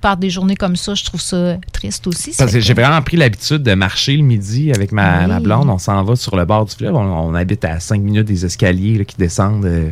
par 0.00 0.16
des 0.16 0.30
journées 0.30 0.56
comme 0.56 0.74
ça, 0.74 0.94
je 0.94 1.04
trouve 1.04 1.20
ça 1.20 1.56
triste 1.72 2.06
aussi. 2.08 2.32
Ça 2.32 2.42
Parce 2.44 2.54
que 2.54 2.60
j'ai 2.60 2.74
vraiment 2.74 3.00
pris 3.02 3.16
l'habitude 3.16 3.62
de 3.62 3.74
marcher 3.74 4.16
le 4.16 4.24
midi 4.24 4.72
avec 4.74 4.90
ma, 4.90 5.20
Oui. 5.20 5.26
ma 5.28 5.38
blonde. 5.40 5.70
On 5.70 5.78
s'en 5.78 6.02
va 6.02 6.16
sur 6.16 6.34
le 6.36 6.44
bord 6.44 6.64
du 6.66 6.74
fleuve. 6.74 6.94
On, 6.96 7.00
on 7.28 7.34
habite 7.34 7.64
à 7.64 7.78
5 7.78 8.00
minutes 8.00 8.26
des 8.26 8.44
escaliers 8.44 8.98
là, 8.98 9.04
qui 9.04 9.16
descendent, 9.16 9.64
euh, 9.64 9.90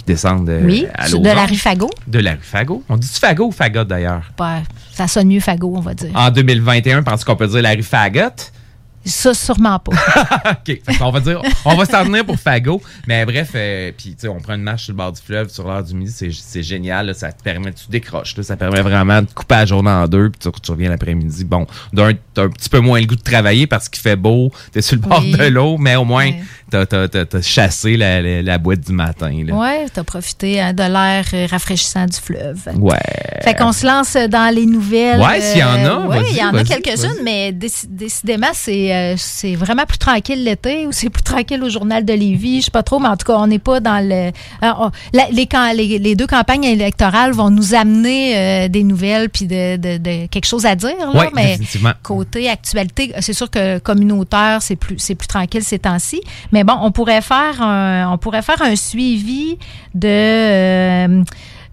qui 0.00 0.06
descendent 0.06 0.48
euh, 0.48 0.60
Oui, 0.64 0.86
à 0.94 1.08
de 1.08 1.24
la 1.24 1.46
rue 1.46 1.56
Fagot. 1.56 1.90
De 2.06 2.18
la 2.18 2.32
rue 2.32 2.38
Fagot. 2.42 2.82
On 2.88 2.96
dit-tu 2.96 3.18
Fagot 3.20 3.46
ou 3.46 3.52
Fagot 3.52 3.84
d'ailleurs? 3.84 4.30
Ouais, 4.38 4.62
ça 4.92 5.06
sonne 5.08 5.28
mieux 5.28 5.40
Fagot, 5.40 5.72
on 5.76 5.80
va 5.80 5.94
dire. 5.94 6.10
En 6.14 6.30
2021, 6.30 7.02
penses 7.02 7.24
qu'on 7.24 7.36
peut 7.36 7.46
dire 7.48 7.62
la 7.62 7.70
rue 7.70 7.82
Fagot? 7.82 8.30
Ça, 9.02 9.32
sûrement 9.32 9.78
pas. 9.78 9.92
OK. 10.50 10.78
Qu'on 10.98 11.10
va 11.10 11.20
dire, 11.20 11.40
on 11.64 11.74
va 11.74 11.86
s'en 11.86 12.04
tenir 12.04 12.22
pour 12.26 12.38
Fagot. 12.38 12.82
Mais 13.06 13.24
bref, 13.24 13.52
euh, 13.54 13.92
puis 13.96 14.10
tu 14.10 14.16
sais, 14.18 14.28
on 14.28 14.40
prend 14.40 14.52
une 14.54 14.62
marche 14.62 14.84
sur 14.84 14.92
le 14.92 14.98
bord 14.98 15.10
du 15.10 15.22
fleuve 15.22 15.48
sur 15.48 15.66
l'heure 15.66 15.82
du 15.82 15.94
midi. 15.94 16.12
C'est, 16.14 16.30
c'est 16.32 16.62
génial. 16.62 17.06
là. 17.06 17.14
ça 17.14 17.32
te 17.32 17.42
permet, 17.42 17.72
tu 17.72 17.84
décroches. 17.88 18.36
là. 18.36 18.42
ça 18.42 18.56
permet 18.58 18.82
vraiment 18.82 19.22
de 19.22 19.26
couper 19.34 19.54
la 19.54 19.64
journée 19.64 19.88
en 19.88 20.06
deux. 20.06 20.28
Puis 20.28 20.50
tu, 20.52 20.60
tu 20.60 20.70
reviens 20.70 20.90
l'après-midi. 20.90 21.44
Bon, 21.46 21.66
d'un, 21.94 22.12
t'as 22.34 22.42
un 22.42 22.50
petit 22.50 22.68
peu 22.68 22.80
moins 22.80 23.00
le 23.00 23.06
goût 23.06 23.16
de 23.16 23.22
travailler 23.22 23.66
parce 23.66 23.88
qu'il 23.88 24.02
fait 24.02 24.16
beau. 24.16 24.52
T'es 24.70 24.82
sur 24.82 24.96
le 24.96 25.00
bord 25.02 25.22
Oui. 25.22 25.32
de 25.32 25.44
l'eau, 25.44 25.78
mais 25.78 25.96
au 25.96 26.04
moins, 26.04 26.30
t'as, 26.70 26.86
t'as, 26.86 27.08
t'as- 27.08 27.24
t'as 27.26 27.42
chassé 27.42 27.96
la, 27.96 28.22
la, 28.22 28.42
la 28.42 28.58
boîte 28.58 28.80
du 28.80 28.92
matin. 28.92 29.30
Là. 29.46 29.54
Ouais, 29.54 29.86
t'as 29.92 30.04
profité 30.04 30.60
hein, 30.60 30.72
de 30.72 30.82
l'air 30.82 31.50
rafraîchissant 31.50 32.06
du 32.06 32.16
fleuve. 32.16 32.60
Ouais. 32.76 32.96
Fait 33.42 33.54
qu'on 33.54 33.72
se 33.72 33.86
lance 33.86 34.16
dans 34.28 34.54
les 34.54 34.66
nouvelles. 34.66 35.20
Ouais, 35.20 35.40
s'il 35.40 35.60
y 35.60 35.64
en 35.64 35.68
a, 35.68 35.78
Euh, 35.80 36.06
vas-y, 36.08 36.30
il 36.30 36.36
y 36.36 36.44
en 36.44 36.54
a 36.54 36.64
quelques-unes, 36.64 37.22
mais 37.24 37.52
déci- 37.52 37.86
décidément, 37.88 38.50
c'est 38.52 38.94
euh, 38.94 39.14
c'est 39.16 39.54
vraiment 39.54 39.84
plus 39.86 39.98
tranquille 39.98 40.44
l'été 40.44 40.86
ou 40.86 40.92
c'est 40.92 41.10
plus 41.10 41.22
tranquille 41.22 41.62
au 41.62 41.68
journal 41.68 42.04
de 42.04 42.12
Lévis. 42.12 42.60
Je 42.60 42.64
sais 42.66 42.70
pas 42.70 42.82
trop, 42.82 42.98
mais 42.98 43.08
en 43.08 43.16
tout 43.16 43.26
cas, 43.26 43.36
on 43.38 43.46
n'est 43.46 43.58
pas 43.58 43.80
dans 43.80 43.98
le. 44.06 44.30
euh, 44.62 44.90
la- 45.12 45.28
les, 45.30 45.48
les, 45.74 45.98
les 45.98 46.14
deux 46.14 46.26
campagnes 46.26 46.64
électorales 46.64 47.32
vont 47.32 47.50
nous 47.50 47.74
amener 47.74 48.36
euh, 48.36 48.68
des 48.68 48.82
nouvelles 48.84 49.28
puis 49.30 49.46
de, 49.46 49.76
de- 49.76 49.98
de 49.98 50.26
quelque 50.26 50.46
chose 50.46 50.66
à 50.66 50.74
dire. 50.74 50.90
Là, 50.98 51.10
Ouais, 51.20 51.30
mais 51.34 51.58
côté 52.02 52.48
actualité, 52.48 53.12
c'est 53.20 53.32
sûr 53.32 53.50
que 53.50 53.78
communautaire, 53.78 54.58
c'est 54.62 54.76
plus 54.76 54.96
c'est 54.98 55.14
plus 55.14 55.26
tranquille 55.28 55.62
ces 55.62 55.78
temps-ci. 55.78 56.20
Mais 56.52 56.59
bon, 56.64 56.74
on 56.80 56.90
pourrait 56.92 57.22
faire 57.22 57.60
un, 57.62 58.10
on 58.12 58.18
pourrait 58.18 58.42
faire 58.42 58.60
un 58.62 58.76
suivi 58.76 59.58
de 59.94 60.08
euh, 60.08 61.22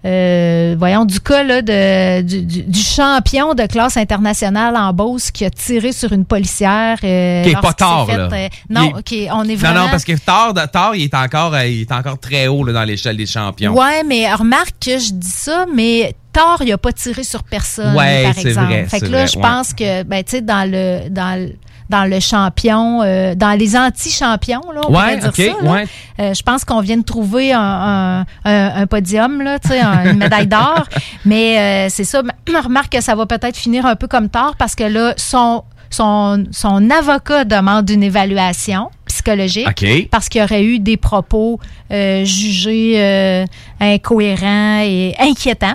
euh, 0.04 0.76
voyons 0.78 1.04
du 1.04 1.18
cas 1.20 1.42
là, 1.42 1.60
de, 1.60 2.22
du, 2.22 2.78
champion 2.80 3.54
de 3.54 3.64
classe 3.66 3.96
internationale 3.96 4.76
en 4.76 4.92
Beauce 4.92 5.32
qui 5.32 5.44
a 5.44 5.50
tiré 5.50 5.90
sur 5.90 6.12
une 6.12 6.24
policière. 6.24 6.98
euh, 7.02 7.42
Qui 7.42 7.50
est 7.50 7.60
pas 7.60 7.72
tard, 7.72 8.06
fait, 8.06 8.16
là. 8.16 8.28
euh, 8.32 8.48
non, 8.70 8.82
est- 8.96 9.26
ok, 9.28 9.32
on 9.34 9.42
est 9.42 9.48
Non, 9.48 9.56
vraiment. 9.56 9.80
non, 9.84 9.88
parce 9.90 10.04
que 10.04 10.12
tard, 10.16 10.54
tard 10.70 10.94
il, 10.94 11.02
est 11.02 11.14
encore, 11.14 11.58
il 11.62 11.80
est 11.80 11.92
encore 11.92 12.18
très 12.20 12.46
haut 12.46 12.62
là, 12.64 12.72
dans 12.72 12.84
l'échelle 12.84 13.16
des 13.16 13.26
champions. 13.26 13.74
Ouais, 13.76 14.04
mais 14.04 14.32
remarque 14.32 14.74
que 14.80 14.98
je 14.98 15.12
dis 15.12 15.28
ça, 15.30 15.66
mais 15.74 16.14
Thor, 16.32 16.58
il 16.60 16.70
a 16.72 16.78
pas 16.78 16.92
tiré 16.92 17.24
sur 17.24 17.42
personne, 17.42 17.96
Ouais, 17.96 18.22
par 18.22 18.34
c'est 18.34 18.48
exemple. 18.50 18.68
vrai, 18.68 18.84
fait 18.86 19.00
que 19.00 19.06
là, 19.06 19.18
vrai, 19.18 19.26
je 19.26 19.36
ouais. 19.36 19.42
pense 19.42 19.74
que, 19.74 20.02
ben, 20.04 20.22
tu 20.22 20.30
sais, 20.30 20.40
dans 20.42 20.70
le, 20.70 21.08
dans 21.10 21.40
le, 21.40 21.54
dans 21.88 22.04
le 22.04 22.20
champion, 22.20 23.02
euh, 23.02 23.34
dans 23.34 23.58
les 23.58 23.76
anti-champions, 23.76 24.60
là, 24.74 24.80
on 24.86 24.92
Ouais, 24.92 25.16
pourrait 25.18 25.32
dire 25.32 25.34
ça. 25.56 25.64
là. 25.64 25.72
ouais. 25.72 25.86
Euh, 26.20 26.34
je 26.34 26.42
pense 26.42 26.64
qu'on 26.64 26.80
vient 26.80 26.98
de 26.98 27.02
trouver 27.04 27.52
un, 27.52 27.60
un, 27.60 28.26
un- 28.44 28.82
un 28.82 28.86
podium, 28.86 29.40
là, 29.40 29.58
une 30.04 30.18
médaille 30.18 30.46
d'or. 30.46 30.84
Mais 31.24 31.58
euh, 31.58 31.88
c'est 31.90 32.04
ça. 32.04 32.22
Mais 32.52 32.60
Remarque 32.60 32.92
que 32.92 33.00
ça 33.00 33.14
va 33.14 33.24
peut-être 33.26 33.56
finir 33.56 33.86
un 33.86 33.96
peu 33.96 34.06
comme 34.06 34.28
tard 34.28 34.54
parce 34.58 34.74
que 34.74 34.84
là, 34.84 35.14
son, 35.16 35.64
son, 35.90 36.44
son 36.50 36.90
avocat 36.90 37.44
demande 37.44 37.88
une 37.88 38.02
évaluation 38.02 38.90
psychologique 39.06 39.66
OK. 39.68 40.08
parce 40.10 40.28
qu'il 40.28 40.40
y 40.40 40.44
aurait 40.44 40.62
eu 40.64 40.78
des 40.80 40.96
propos 40.98 41.58
euh, 41.90 42.24
jugés 42.24 42.94
euh, 42.96 43.44
incohérents 43.80 44.80
et 44.84 45.14
inquiétants. 45.18 45.74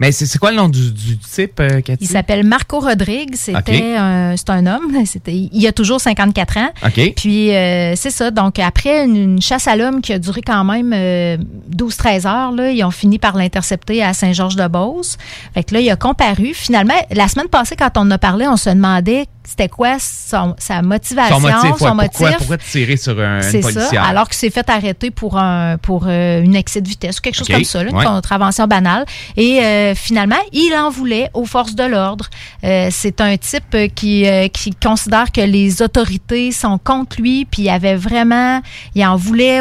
Mais 0.00 0.12
c'est, 0.12 0.26
c'est 0.26 0.38
quoi 0.38 0.50
le 0.50 0.56
nom 0.56 0.68
du, 0.68 0.92
du 0.92 1.18
type, 1.18 1.58
euh, 1.60 1.80
Cathy? 1.80 2.04
Il 2.04 2.08
s'appelle 2.08 2.44
Marco 2.44 2.78
Rodrigue. 2.80 3.34
C'était 3.34 3.58
OK. 3.58 3.82
un, 3.98 4.36
c'est 4.36 4.50
un 4.50 4.66
homme. 4.66 4.92
C'était, 5.04 5.34
il 5.34 5.66
a 5.66 5.72
toujours 5.72 6.00
54 6.00 6.56
ans. 6.58 6.68
OK. 6.86 7.14
Puis 7.16 7.54
euh, 7.54 7.94
c'est 7.96 8.10
ça. 8.10 8.30
Donc 8.30 8.58
après 8.58 9.04
une, 9.04 9.16
une 9.16 9.42
chasse 9.42 9.66
à 9.66 9.76
l'homme 9.76 10.00
qui 10.00 10.12
a 10.12 10.18
duré 10.18 10.40
quand 10.42 10.64
même 10.64 10.92
euh, 10.94 11.36
12-13 11.76 12.26
heures, 12.26 12.52
là, 12.52 12.70
ils 12.70 12.84
ont 12.84 12.90
fini 12.90 13.18
par 13.18 13.36
l'intercepter 13.36 14.02
à 14.02 14.12
Saint-Georges-de-Beauce. 14.14 15.18
Fait 15.54 15.64
que 15.64 15.74
là, 15.74 15.80
il 15.80 15.90
a 15.90 15.96
comparu. 15.96 16.54
Finalement, 16.54 16.94
la 17.10 17.28
semaine 17.28 17.48
passée, 17.48 17.76
quand 17.76 17.90
on 17.96 18.00
en 18.02 18.10
a 18.12 18.18
parlé, 18.18 18.46
on 18.46 18.56
se 18.56 18.70
demandait 18.70 19.26
c'était 19.50 19.68
quoi 19.70 19.96
son- 19.98 20.54
sa 20.58 20.82
motivation, 20.82 21.36
Son 21.36 21.40
motif, 21.40 21.70
ouais, 21.80 21.88
son 21.88 21.94
motif? 21.94 22.36
pourquoi 22.36 22.58
tirer 22.58 22.96
sur 22.98 23.18
un, 23.18 23.36
une 23.38 23.42
C'est 23.42 23.62
ça, 23.62 23.72
policière? 23.72 24.04
alors 24.04 24.28
qu'il 24.28 24.36
s'est 24.36 24.50
fait 24.50 24.68
arrêter 24.68 25.10
pour 25.10 25.38
un 25.38 25.78
pour 25.78 26.04
euh, 26.06 26.42
une 26.42 26.54
excès 26.54 26.82
de 26.82 26.88
vitesse 26.88 27.18
ou 27.18 27.22
quelque 27.22 27.36
chose 27.36 27.48
comme 27.48 27.64
ça, 27.64 27.82
là, 27.82 27.90
une 27.90 27.96
ouais. 27.96 28.04
contravention 28.04 28.66
banale. 28.66 29.06
Et 29.36 29.60
euh, 29.64 29.94
finalement, 29.94 30.36
il 30.52 30.74
en 30.74 30.90
voulait 30.90 31.30
aux 31.32 31.46
forces 31.46 31.74
de 31.74 31.84
l'ordre. 31.84 32.26
Euh, 32.64 32.88
c'est 32.90 33.20
un 33.22 33.36
type 33.38 33.76
qui 33.94 34.26
qui 34.52 34.70
considère 34.72 35.32
que 35.32 35.40
les 35.40 35.80
autorités 35.80 36.52
sont 36.52 36.78
contre 36.78 37.20
lui, 37.20 37.46
puis 37.46 37.62
il 37.62 37.68
avait 37.70 37.96
vraiment, 37.96 38.60
il 38.94 39.04
en 39.06 39.16
voulait 39.16 39.60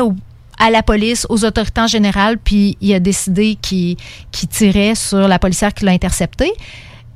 à 0.60 0.72
la 0.72 0.82
police, 0.82 1.26
aux 1.30 1.46
autorités 1.46 1.82
en 1.82 1.88
général, 1.88 2.40
puis 2.40 2.78
il 2.82 2.92
a 2.94 3.00
décidé 3.00 3.56
qu'il 3.62 3.96
qu'il 4.32 4.50
tirait 4.50 4.96
sur 4.96 5.28
la 5.28 5.38
policière 5.40 5.74
qui 5.74 5.86
l'a 5.86 5.92
intercepté. 5.92 6.52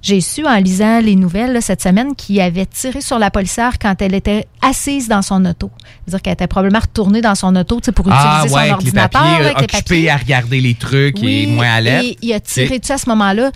J'ai 0.01 0.19
su 0.19 0.45
en 0.47 0.57
lisant 0.57 0.99
les 0.99 1.15
nouvelles 1.15 1.61
cette 1.61 1.81
semaine 1.81 2.15
qu'il 2.15 2.41
avait 2.41 2.65
tiré 2.65 3.01
sur 3.01 3.19
la 3.19 3.29
policière 3.29 3.77
quand 3.79 4.01
elle 4.01 4.15
était 4.15 4.47
assise 4.61 5.07
dans 5.07 5.21
son 5.21 5.43
auto. 5.45 5.71
C'est-à-dire 6.05 6.21
qu'elle 6.21 6.33
était 6.33 6.47
probablement 6.47 6.79
retournée 6.79 7.21
dans 7.21 7.35
son 7.35 7.55
auto 7.55 7.79
pour 7.95 8.07
Ah, 8.11 8.41
utiliser 8.43 8.55
ouais, 8.55 8.67
son 8.67 8.73
avec 8.73 8.83
les 8.83 8.89
ordinateur. 8.89 9.21
papiers, 9.21 9.35
avec 9.45 9.57
les 9.57 9.63
occupé 9.63 9.77
papiers. 9.77 10.09
à 10.09 10.17
regarder 10.17 10.61
les 10.61 10.73
trucs 10.75 11.23
et 11.23 11.47
moins 11.47 11.69
à 11.73 11.81
l'aise. 11.81 12.03
Et 12.05 12.17
il 12.21 12.33
a 12.33 12.39
tiré 12.39 12.79
dessus 12.79 12.91
à 12.91 12.97
ce 12.97 13.09
moment-là. 13.09 13.51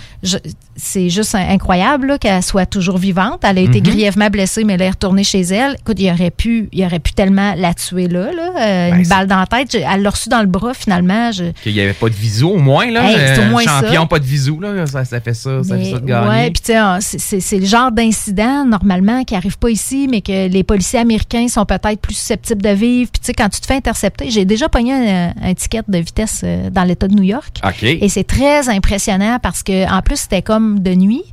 C'est 0.77 1.09
juste 1.09 1.35
in- 1.35 1.47
incroyable 1.49 2.19
qu'elle 2.19 2.43
soit 2.43 2.65
toujours 2.65 2.97
vivante. 2.97 3.39
Elle 3.43 3.59
a 3.59 3.61
été 3.61 3.79
Mhm. 3.79 3.87
grièvement 3.87 4.29
blessée, 4.29 4.65
mais 4.65 4.73
elle 4.73 4.81
est 4.81 4.89
retournée 4.89 5.23
chez 5.23 5.39
elle. 5.41 5.77
Écoute, 5.79 5.95
il 5.99 6.11
aurait 6.11 6.31
pu, 6.31 6.67
il 6.73 6.83
aurait 6.83 6.99
pu 6.99 7.13
tellement 7.13 7.53
la 7.55 7.73
tuer 7.73 8.09
là, 8.09 8.33
là, 8.33 8.49
euh, 8.59 8.89
Ben, 8.91 8.97
une 8.97 9.05
c'est- 9.05 9.09
balle 9.09 9.27
dans 9.27 9.39
la 9.39 9.45
tête. 9.47 9.73
Elle 9.75 10.01
l'a 10.01 10.09
reçu 10.09 10.27
dans 10.27 10.41
le 10.41 10.47
bras 10.47 10.73
finalement. 10.73 11.31
Je- 11.31 11.51
Qu'il 11.63 11.73
n'y 11.73 11.79
avait 11.79 11.93
pas 11.93 12.09
de 12.09 12.13
visou, 12.15 12.49
au 12.49 12.57
moins, 12.57 12.91
là. 12.91 13.09
Hey, 13.09 13.15
au 13.15 13.19
Euh, 13.57 13.61
ça. 13.63 13.81
champion, 13.81 14.05
pas 14.07 14.19
de 14.19 14.25
visou, 14.25 14.59
là. 14.59 14.85
Ça, 14.85 15.05
ça 15.05 15.21
fait 15.21 15.33
ça, 15.33 15.63
ça 15.63 15.75
fait 15.75 15.79
Mais, 15.81 15.91
ça 15.91 15.99
de 15.99 16.05
gagner. 16.05 16.27
ouais, 16.29 16.51
puis 16.51 16.61
tu 16.61 16.73
sais, 16.73 16.75
ah, 16.75 16.97
c'est- 16.99 17.57
le 17.57 17.65
genre 17.65 17.91
d'incident 17.93 18.65
normalement 18.65 19.23
qui 19.23 19.33
arrive 19.35 19.57
pas 19.57 19.69
ici, 19.69 20.07
mais 20.11 20.19
que 20.19 20.49
les 20.49 20.63
policiers 20.63 20.94
américains 20.97 21.47
sont 21.47 21.65
peut-être 21.65 21.99
plus 21.99 22.13
susceptibles 22.15 22.61
de 22.61 22.69
vivre. 22.69 23.11
Puis 23.11 23.19
tu 23.19 23.25
sais, 23.27 23.33
quand 23.33 23.49
tu 23.49 23.59
te 23.61 23.65
fais 23.65 23.75
intercepter, 23.75 24.29
j'ai 24.31 24.45
déjà 24.45 24.69
pogné 24.69 24.93
un, 24.93 25.33
un 25.41 25.53
ticket 25.53 25.81
de 25.87 25.97
vitesse 25.97 26.41
euh, 26.43 26.69
dans 26.69 26.83
l'État 26.83 27.07
de 27.07 27.13
New 27.15 27.23
York. 27.23 27.59
Et 28.01 28.09
c'est 28.09 28.23
très 28.23 28.69
impressionnant 28.69 29.39
parce 29.41 29.63
que 29.63 29.89
en 29.91 30.01
plus 30.01 30.17
c'était 30.17 30.41
comme 30.41 30.79
de 30.79 30.93
nuit. 30.93 31.23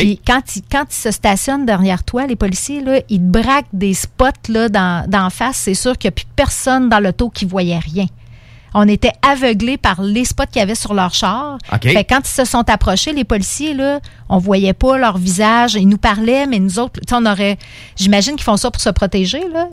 Puis 0.00 0.20
quand 0.26 0.40
ils, 0.56 0.62
quand 0.70 0.84
ils 0.90 0.94
se 0.94 1.10
stationnent 1.10 1.66
derrière 1.66 2.04
toi, 2.04 2.26
les 2.26 2.36
policiers 2.36 2.80
là, 2.80 3.00
ils 3.08 3.18
te 3.18 3.24
braquent 3.24 3.66
des 3.72 3.94
spots 3.94 4.26
là 4.48 4.68
dans 4.68 5.08
d'en 5.08 5.30
face. 5.30 5.56
C'est 5.56 5.74
sûr 5.74 5.96
qu'il 5.98 6.08
n'y 6.08 6.12
a 6.12 6.16
plus 6.16 6.26
personne 6.36 6.88
dans 6.88 7.00
l'auto 7.00 7.30
qui 7.30 7.44
voyait 7.44 7.78
rien. 7.78 8.06
On 8.74 8.86
était 8.88 9.12
aveuglés 9.22 9.76
par 9.76 10.02
les 10.02 10.24
spots 10.24 10.44
qu'il 10.50 10.60
y 10.60 10.62
avait 10.62 10.74
sur 10.74 10.94
leur 10.94 11.12
char. 11.14 11.58
Fait 11.82 12.04
quand 12.04 12.20
ils 12.24 12.28
se 12.28 12.44
sont 12.44 12.68
approchés, 12.68 13.12
les 13.12 13.24
policiers, 13.24 13.74
là, 13.74 14.00
on 14.28 14.38
voyait 14.38 14.72
pas 14.72 14.96
leur 14.98 15.18
visage. 15.18 15.74
Ils 15.74 15.88
nous 15.88 15.98
parlaient, 15.98 16.46
mais 16.46 16.58
nous 16.58 16.78
autres, 16.78 17.00
tu 17.06 17.14
on 17.14 17.26
aurait. 17.26 17.58
J'imagine 17.96 18.34
qu'ils 18.34 18.44
font 18.44 18.56
ça 18.56 18.70
pour 18.70 18.80
se 18.80 18.90
protéger. 18.90 19.42
Là. 19.52 19.68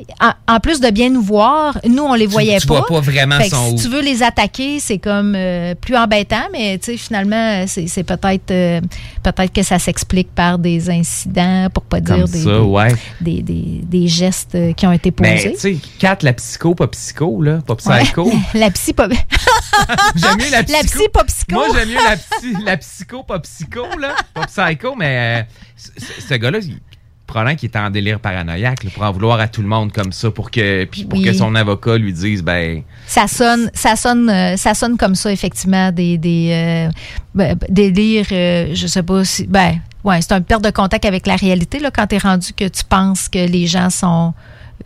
En, 0.48 0.56
en 0.56 0.60
plus 0.60 0.80
de 0.80 0.90
bien 0.90 1.10
nous 1.10 1.22
voir, 1.22 1.78
nous, 1.88 2.04
on 2.04 2.14
les 2.16 2.26
voyait 2.28 2.60
tu 2.60 2.68
pas. 2.68 2.80
vois 2.80 2.88
pas 2.88 3.00
vraiment 3.02 3.38
Fait 3.38 3.50
que 3.50 3.56
son 3.56 3.78
si 3.78 3.84
tu 3.84 3.90
veux 3.90 4.02
les 4.02 4.24
attaquer, 4.24 4.80
c'est 4.80 4.98
comme 4.98 5.34
euh, 5.36 5.76
plus 5.76 5.96
embêtant, 5.96 6.48
mais 6.52 6.78
tu 6.80 6.98
finalement, 6.98 7.66
c'est 7.68 8.04
peut-être 8.04 8.52
euh, 8.52 8.82
peut-être 9.24 9.54
que 9.54 9.64
ça 9.64 9.78
s'explique 9.80 10.34
par 10.34 10.58
des 10.58 10.90
incidents, 10.90 11.68
pour 11.74 11.84
pas 11.84 12.00
dire 12.00 12.28
des, 12.28 12.40
ça, 12.40 12.50
des- 12.52 12.58
ouais. 12.60 12.96
des, 13.22 14.08
gestes 14.08 14.56
euh, 14.56 14.74
qui 14.74 14.86
ont 14.88 14.92
été 14.92 15.14
Mais, 15.20 15.36
posés. 15.36 15.54
tu 15.54 15.60
sais, 15.60 15.78
Kat, 16.00 16.18
la 16.22 16.34
psycho, 16.34 16.74
pas 16.76 16.88
psycho, 16.88 17.42
là. 17.42 17.60
Pas 17.66 17.76
psycho. 17.76 18.26
Ouais. 18.26 18.34
la 18.60 18.72
psy 18.88 18.94
pas 18.94 19.08
J'aime 20.16 20.38
mieux 20.38 20.52
la 20.52 20.64
psycho. 20.64 20.78
La 20.78 20.84
psy 20.84 21.10
pas 21.14 21.24
psycho. 21.26 21.52
Moi, 21.56 21.68
j'aime 21.74 21.90
mieux 21.90 21.96
la, 22.04 22.18
psy, 22.38 22.54
la 22.66 22.78
psycho, 22.78 23.24
pas 23.24 23.40
psycho, 23.40 23.86
là. 24.00 24.16
Pas 24.34 24.46
psycho, 24.46 24.96
mais 24.96 25.46
euh, 25.46 25.82
ce, 26.28 26.34
gars-là, 26.36 26.60
il- 26.62 26.80
probablement 27.26 27.56
qu'il 27.58 27.68
était 27.68 27.80
en 27.80 27.90
délire 27.90 28.20
paranoïaque, 28.22 28.84
là, 28.86 28.90
pour 28.94 29.04
en 29.04 29.12
vouloir 29.12 29.40
à 29.40 29.48
tout 29.50 29.62
le 29.62 29.68
monde 29.68 29.92
comme 29.92 30.12
ça, 30.14 30.32
pour 30.32 30.50
que, 30.50 30.86
puis 30.86 31.04
pour 31.04 31.20
Oui. 31.20 31.26
que 31.26 31.34
son 31.34 31.54
avocat 31.56 31.98
lui 31.98 32.14
dise, 32.14 32.42
ben, 32.42 32.84
Ça 33.06 33.28
sonne, 33.28 33.70
ça 33.74 33.96
sonne, 33.98 34.30
euh, 34.30 34.56
ça 34.56 34.74
sonne 34.74 34.96
comme 34.98 35.16
ça 35.16 35.32
effectivement 35.32 35.92
des 35.92 36.18
des 36.18 36.50
euh, 36.54 36.90
ben, 37.36 37.58
délires. 37.70 38.28
euh, 38.32 38.70
je 38.74 38.88
sais 38.88 39.04
pas 39.04 39.26
si, 39.26 39.46
ben, 39.46 39.80
ouais, 40.06 40.22
c'est 40.22 40.32
un 40.32 40.42
perte 40.42 40.64
de 40.64 40.70
contact 40.72 41.04
avec 41.06 41.28
la 41.28 41.36
réalité 41.36 41.80
là 41.80 41.92
quand 41.92 42.08
t'es 42.08 42.18
rendu 42.18 42.54
que 42.54 42.68
tu 42.68 42.84
penses 42.86 43.28
que 43.28 43.40
les 43.46 43.68
gens 43.68 43.90
sont 43.90 44.34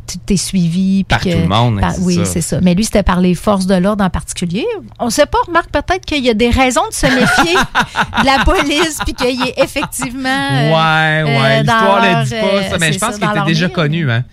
tu 0.07 0.17
t'es 0.19 0.38
suivi 0.38 1.03
puis 1.03 1.05
Par 1.05 1.19
que- 1.19 1.29
tout 1.31 1.38
le 1.38 1.48
monde, 1.48 1.79
par- 1.79 1.93
c'est 1.93 2.01
oui 2.01 2.19
c'est 2.25 2.41
ça. 2.41 2.60
Mais 2.62 2.74
lui 2.75 2.83
c'était 2.83 3.03
par 3.03 3.19
les 3.21 3.33
forces 3.36 3.65
de 3.65 3.75
l'ordre 3.75 4.03
en 4.03 4.10
particulier. 4.10 4.65
On 5.00 5.10
sait 5.10 5.25
pas 5.25 5.38
remarque 5.48 5.69
peut-être 5.71 6.05
qu'il 6.05 6.24
y 6.24 6.29
a 6.29 6.33
des 6.33 6.50
raisons 6.50 6.81
de 6.89 6.93
se 6.93 7.05
méfier 7.07 7.55
de 8.21 8.25
la 8.25 8.43
police 8.43 8.98
puis 9.05 9.13
qu'il 9.13 9.41
est 9.48 9.53
effectivement 9.57 10.29
euh, 10.29 10.69
ouais, 10.69 11.24
ouais, 11.24 11.38
euh, 11.38 11.62
l'histoire 11.62 12.01
ne 12.01 12.24
dit 12.25 12.29
pas 12.31 12.36
euh, 12.38 12.69
ça, 12.71 12.77
mais 12.79 12.88
c'est 12.88 12.93
je 12.93 13.00
pense 13.00 13.17
qu'il 13.17 13.29
était 13.29 13.45
déjà 13.45 13.69
connu, 13.69 14.12
hein. 14.12 14.24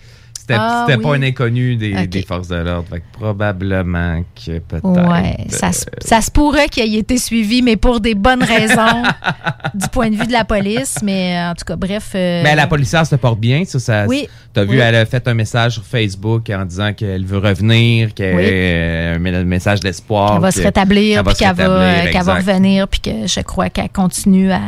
C'était 0.49 0.59
Ah, 0.59 0.85
c'était 0.87 0.99
pas 1.01 1.15
un 1.15 1.21
inconnu 1.21 1.75
des, 1.75 2.23
forces 2.27 2.47
de 2.47 2.55
l'ordre. 2.55 2.87
Fait 2.89 2.99
que 3.01 3.05
probablement 3.13 4.23
que 4.35 4.57
peut-être. 4.59 5.09
Ouais, 5.11 5.37
ça, 5.49 5.71
se- 5.71 5.85
ça 6.01 6.21
se 6.21 6.31
pourrait 6.31 6.67
qu'il 6.69 6.83
ait 6.95 6.99
été 6.99 7.17
suivi, 7.17 7.61
mais 7.61 7.75
pour 7.77 7.99
des 7.99 8.15
bonnes 8.15 8.41
raisons 8.43 9.03
du 9.75 9.87
point 9.89 10.09
de 10.09 10.15
vue 10.15 10.25
de 10.25 10.31
la 10.31 10.45
police. 10.45 10.97
Mais 11.03 11.37
euh, 11.37 11.51
en 11.51 11.53
tout 11.55 11.65
cas, 11.65 11.75
bref. 11.75 12.11
euh, 12.15 12.41
Mais 12.43 12.55
la 12.55 12.65
policière 12.67 13.05
se 13.05 13.15
porte 13.15 13.39
bien, 13.39 13.63
ça. 13.65 13.79
ça 13.79 14.05
Oui. 14.07 14.27
T'as 14.53 14.63
vu, 14.63 14.71
Oui. 14.71 14.77
elle 14.77 14.95
a 14.95 15.05
fait 15.05 15.27
un 15.27 15.35
message 15.35 15.73
sur 15.73 15.83
Facebook 15.85 16.49
en 16.49 16.65
disant 16.65 16.93
qu'elle 16.93 17.25
veut 17.25 17.37
revenir, 17.37 18.13
qu'elle 18.15 18.35
Oui. 18.35 18.43
euh, 18.45 19.15
un 19.15 19.43
message 19.43 19.79
d'espoir. 19.81 20.31
qu'elle 20.33 20.41
va 20.41 20.51
se 20.51 20.61
rétablir, 20.61 21.23
puis 21.23 21.35
qu'elle 21.35 21.53
va, 21.55 21.63
euh, 21.63 22.21
va 22.23 22.35
revenir, 22.35 22.87
puis 22.87 22.99
que 23.01 23.27
je 23.27 23.41
crois 23.41 23.69
qu'elle 23.69 23.89
continue 23.89 24.51
à, 24.51 24.61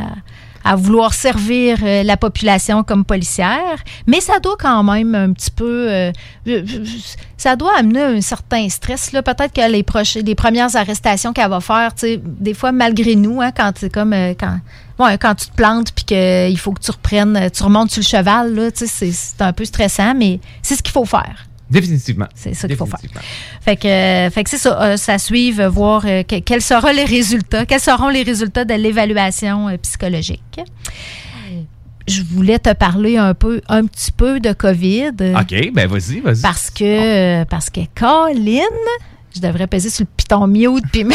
à 0.63 0.75
vouloir 0.75 1.13
servir 1.13 1.77
euh, 1.83 2.03
la 2.03 2.17
population 2.17 2.83
comme 2.83 3.05
policière. 3.05 3.77
Mais 4.07 4.21
ça 4.21 4.39
doit 4.39 4.57
quand 4.59 4.83
même 4.83 5.15
un 5.15 5.33
petit 5.33 5.51
peu... 5.51 5.87
euh, 5.89 6.11
euh, 6.47 6.63
ça 7.37 7.55
doit 7.55 7.77
amener 7.77 8.01
un 8.01 8.21
certain 8.21 8.69
stress. 8.69 9.11
là. 9.11 9.23
Peut-être 9.23 9.53
que 9.53 9.71
les, 9.71 9.83
proches, 9.83 10.15
les 10.15 10.35
premières 10.35 10.75
arrestations 10.75 11.33
qu'elle 11.33 11.49
va 11.49 11.61
faire, 11.61 11.93
tu 11.95 12.01
sais, 12.01 12.21
des 12.23 12.53
fois, 12.53 12.71
malgré 12.71 13.15
nous, 13.15 13.41
hein, 13.41 13.51
quand 13.51 13.71
c'est 13.75 13.91
comme... 13.91 14.13
euh, 14.13 14.33
quand, 14.39 14.59
ouais, 14.99 15.17
quand 15.17 15.35
tu 15.35 15.47
te 15.47 15.55
plantes 15.55 15.91
puis 15.93 16.05
qu'il 16.05 16.57
faut 16.59 16.71
que 16.71 16.81
tu 16.81 16.91
reprennes, 16.91 17.35
euh, 17.35 17.49
tu 17.49 17.63
remontes 17.63 17.91
sur 17.91 18.01
le 18.01 18.05
cheval, 18.05 18.53
là, 18.53 18.71
tu 18.71 18.85
sais, 18.87 19.11
c'est 19.11 19.41
un 19.41 19.53
peu 19.53 19.65
stressant, 19.65 20.13
mais 20.15 20.39
c'est 20.61 20.75
ce 20.75 20.83
qu'il 20.83 20.91
faut 20.93 21.05
faire. 21.05 21.47
Définitivement. 21.71 22.27
C'est 22.35 22.53
ça 22.53 22.67
qu'il 22.67 22.75
faut 22.77 22.85
faire. 22.85 22.99
Fait 23.61 23.75
que, 23.77 23.87
euh, 23.87 24.29
fait 24.29 24.43
que 24.43 24.49
c'est 24.49 24.57
ça, 24.57 24.81
euh, 24.81 24.97
ça 24.97 25.17
suivre, 25.17 25.65
voir 25.67 26.03
euh, 26.05 26.23
que- 26.23 26.39
quels 26.39 26.61
seront 26.61 26.91
les 26.91 27.05
résultats, 27.05 27.65
quels 27.65 27.79
seront 27.79 28.09
les 28.09 28.23
résultats 28.23 28.65
de 28.65 28.73
l'évaluation 28.73 29.67
psychologique. 29.81 30.59
Je 32.07 32.23
voulais 32.23 32.57
te 32.59 32.73
parler 32.73 33.17
un 33.17 33.33
peu, 33.33 33.61
un 33.69 33.85
petit 33.85 34.11
peu 34.11 34.39
de 34.39 34.51
COVID. 34.53 35.11
OK, 35.39 35.71
ben 35.73 35.87
vas-y, 35.87 36.19
vas-y. 36.19 36.41
Parce 36.41 36.69
que, 36.71 37.43
parce 37.45 37.69
que 37.69 37.81
Colin, 37.95 38.63
je 39.35 39.39
devrais 39.41 39.67
peser 39.67 39.89
sur 39.89 40.03
le 40.03 40.09
piton 40.17 40.47
mute 40.47 40.83
puis 40.91 41.03
me, 41.05 41.09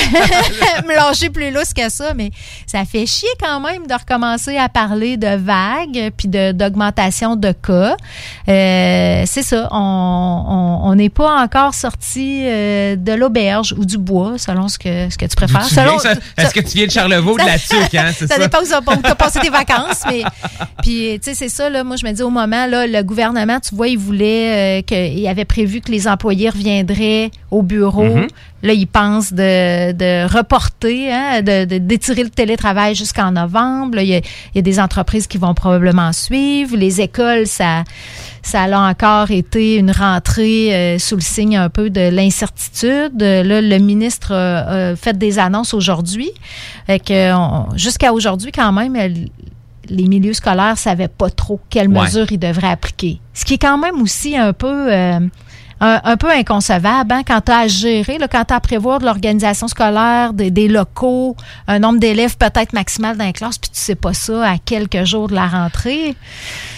me 0.88 0.94
lâcher 0.94 1.30
plus 1.30 1.50
lousse 1.50 1.72
que 1.74 1.88
ça, 1.90 2.14
mais 2.14 2.30
ça 2.66 2.84
fait 2.84 3.06
chier 3.06 3.28
quand 3.40 3.60
même 3.60 3.86
de 3.86 3.94
recommencer 3.94 4.56
à 4.56 4.68
parler 4.68 5.16
de 5.16 5.36
vagues 5.36 6.12
puis 6.16 6.28
d'augmentation 6.28 7.36
de, 7.36 7.52
cas. 7.52 7.96
Euh, 8.48 9.22
c'est 9.26 9.42
ça, 9.42 9.68
on 9.70 10.44
on- 10.48 10.66
on 10.88 10.94
n'est 10.94 11.08
pas 11.10 11.42
encore 11.42 11.74
sorti 11.74 12.42
euh, 12.46 12.96
de 12.96 13.12
l'auberge 13.12 13.74
ou 13.76 13.84
du 13.84 13.98
bois, 13.98 14.34
selon 14.38 14.68
ce 14.68 14.78
que, 14.78 15.10
ce 15.10 15.16
que 15.18 15.26
tu 15.26 15.34
préfères. 15.36 15.62
Est-ce 16.36 16.54
que 16.54 16.60
tu 16.60 16.76
viens 16.76 16.86
de 16.86 16.90
Charlevoix 16.90 17.32
ou 17.34 17.38
de 17.38 17.44
la 17.44 17.58
Tuque, 17.58 17.94
hein? 17.94 18.12
Ça? 18.18 18.26
ça? 18.26 18.38
dépend 18.38 18.58
où 18.60 18.66
tu 18.66 19.10
as 19.10 19.14
passé 19.14 19.40
tes 19.40 19.50
vacances, 19.50 20.02
mais 20.08 20.22
puis 20.82 21.18
tu 21.22 21.30
sais 21.30 21.34
c'est 21.34 21.48
ça 21.48 21.68
là. 21.70 21.82
Moi 21.84 21.96
je 21.96 22.06
me 22.06 22.12
dis 22.12 22.22
au 22.22 22.30
moment 22.30 22.66
là, 22.66 22.86
le 22.86 23.02
gouvernement, 23.02 23.58
tu 23.60 23.74
vois, 23.74 23.88
il 23.88 23.98
voulait 23.98 24.80
euh, 24.80 24.82
qu'il 24.82 25.26
avait 25.28 25.44
prévu 25.44 25.80
que 25.80 25.90
les 25.90 26.06
employés 26.08 26.48
reviendraient 26.50 27.30
au 27.50 27.62
bureau. 27.62 28.05
Mhm. 28.08 28.26
Là, 28.62 28.72
il 28.72 28.86
pense 28.86 29.32
de, 29.32 29.92
de 29.92 30.26
reporter, 30.34 31.12
hein, 31.12 31.42
de, 31.42 31.66
de- 31.66 31.78
d'étirer 31.78 32.24
le 32.24 32.30
télétravail 32.30 32.94
jusqu'en 32.94 33.30
novembre. 33.32 33.96
Là, 33.96 34.02
il, 34.02 34.08
y 34.08 34.14
a, 34.14 34.18
il 34.18 34.56
y 34.56 34.58
a 34.58 34.62
des 34.62 34.80
entreprises 34.80 35.26
qui 35.26 35.38
vont 35.38 35.54
probablement 35.54 36.12
suivre. 36.12 36.76
Les 36.76 37.00
écoles, 37.00 37.46
ça, 37.46 37.84
ça 38.42 38.62
a 38.62 38.90
encore 38.90 39.30
été 39.30 39.76
une 39.76 39.90
rentrée 39.90 40.74
euh, 40.74 40.98
sous 40.98 41.16
le 41.16 41.20
signe 41.20 41.56
un 41.56 41.68
peu 41.68 41.90
de 41.90 42.08
l'incertitude. 42.08 43.20
Là, 43.20 43.60
le 43.60 43.78
ministre 43.78 44.32
a, 44.34 44.90
a 44.92 44.96
fait 44.96 45.16
des 45.16 45.38
annonces 45.38 45.74
aujourd'hui. 45.74 46.30
Que, 46.88 47.32
jusqu'à 47.76 48.12
aujourd'hui, 48.12 48.52
quand 48.52 48.72
même, 48.72 48.96
elle- 48.96 49.28
les 49.88 50.08
milieux 50.08 50.32
scolaires 50.32 50.76
savaient 50.78 51.06
pas 51.06 51.30
trop 51.30 51.60
quelles 51.70 51.88
Ouais. 51.88 52.02
mesures 52.02 52.26
ils 52.32 52.38
devraient 52.40 52.70
appliquer. 52.70 53.20
Ce 53.32 53.44
qui 53.44 53.54
est 53.54 53.58
quand 53.58 53.78
même 53.78 54.02
aussi 54.02 54.36
un 54.36 54.52
peu... 54.52 54.92
euh, 54.92 55.20
un, 55.80 56.16
peu 56.16 56.30
inconcevable 56.30 57.12
hein, 57.12 57.22
quand 57.26 57.40
tu 57.42 57.52
as 57.52 57.58
à 57.58 57.66
gérer, 57.66 58.18
quand 58.30 58.44
tu 58.44 58.54
à 58.54 58.60
prévoir 58.60 58.98
de 58.98 59.04
l'organisation 59.04 59.68
scolaire, 59.68 60.32
des, 60.32 60.68
locaux, 60.68 61.36
un 61.68 61.78
nombre 61.78 61.98
d'élèves 61.98 62.36
peut-être 62.36 62.72
maximal 62.72 63.16
dans 63.16 63.24
les 63.24 63.32
classes, 63.32 63.58
puis 63.58 63.70
tu 63.70 63.78
sais 63.78 63.94
pas 63.94 64.14
ça 64.14 64.50
à 64.50 64.58
quelques 64.58 65.04
jours 65.04 65.28
de 65.28 65.34
la 65.34 65.46
rentrée. 65.46 66.14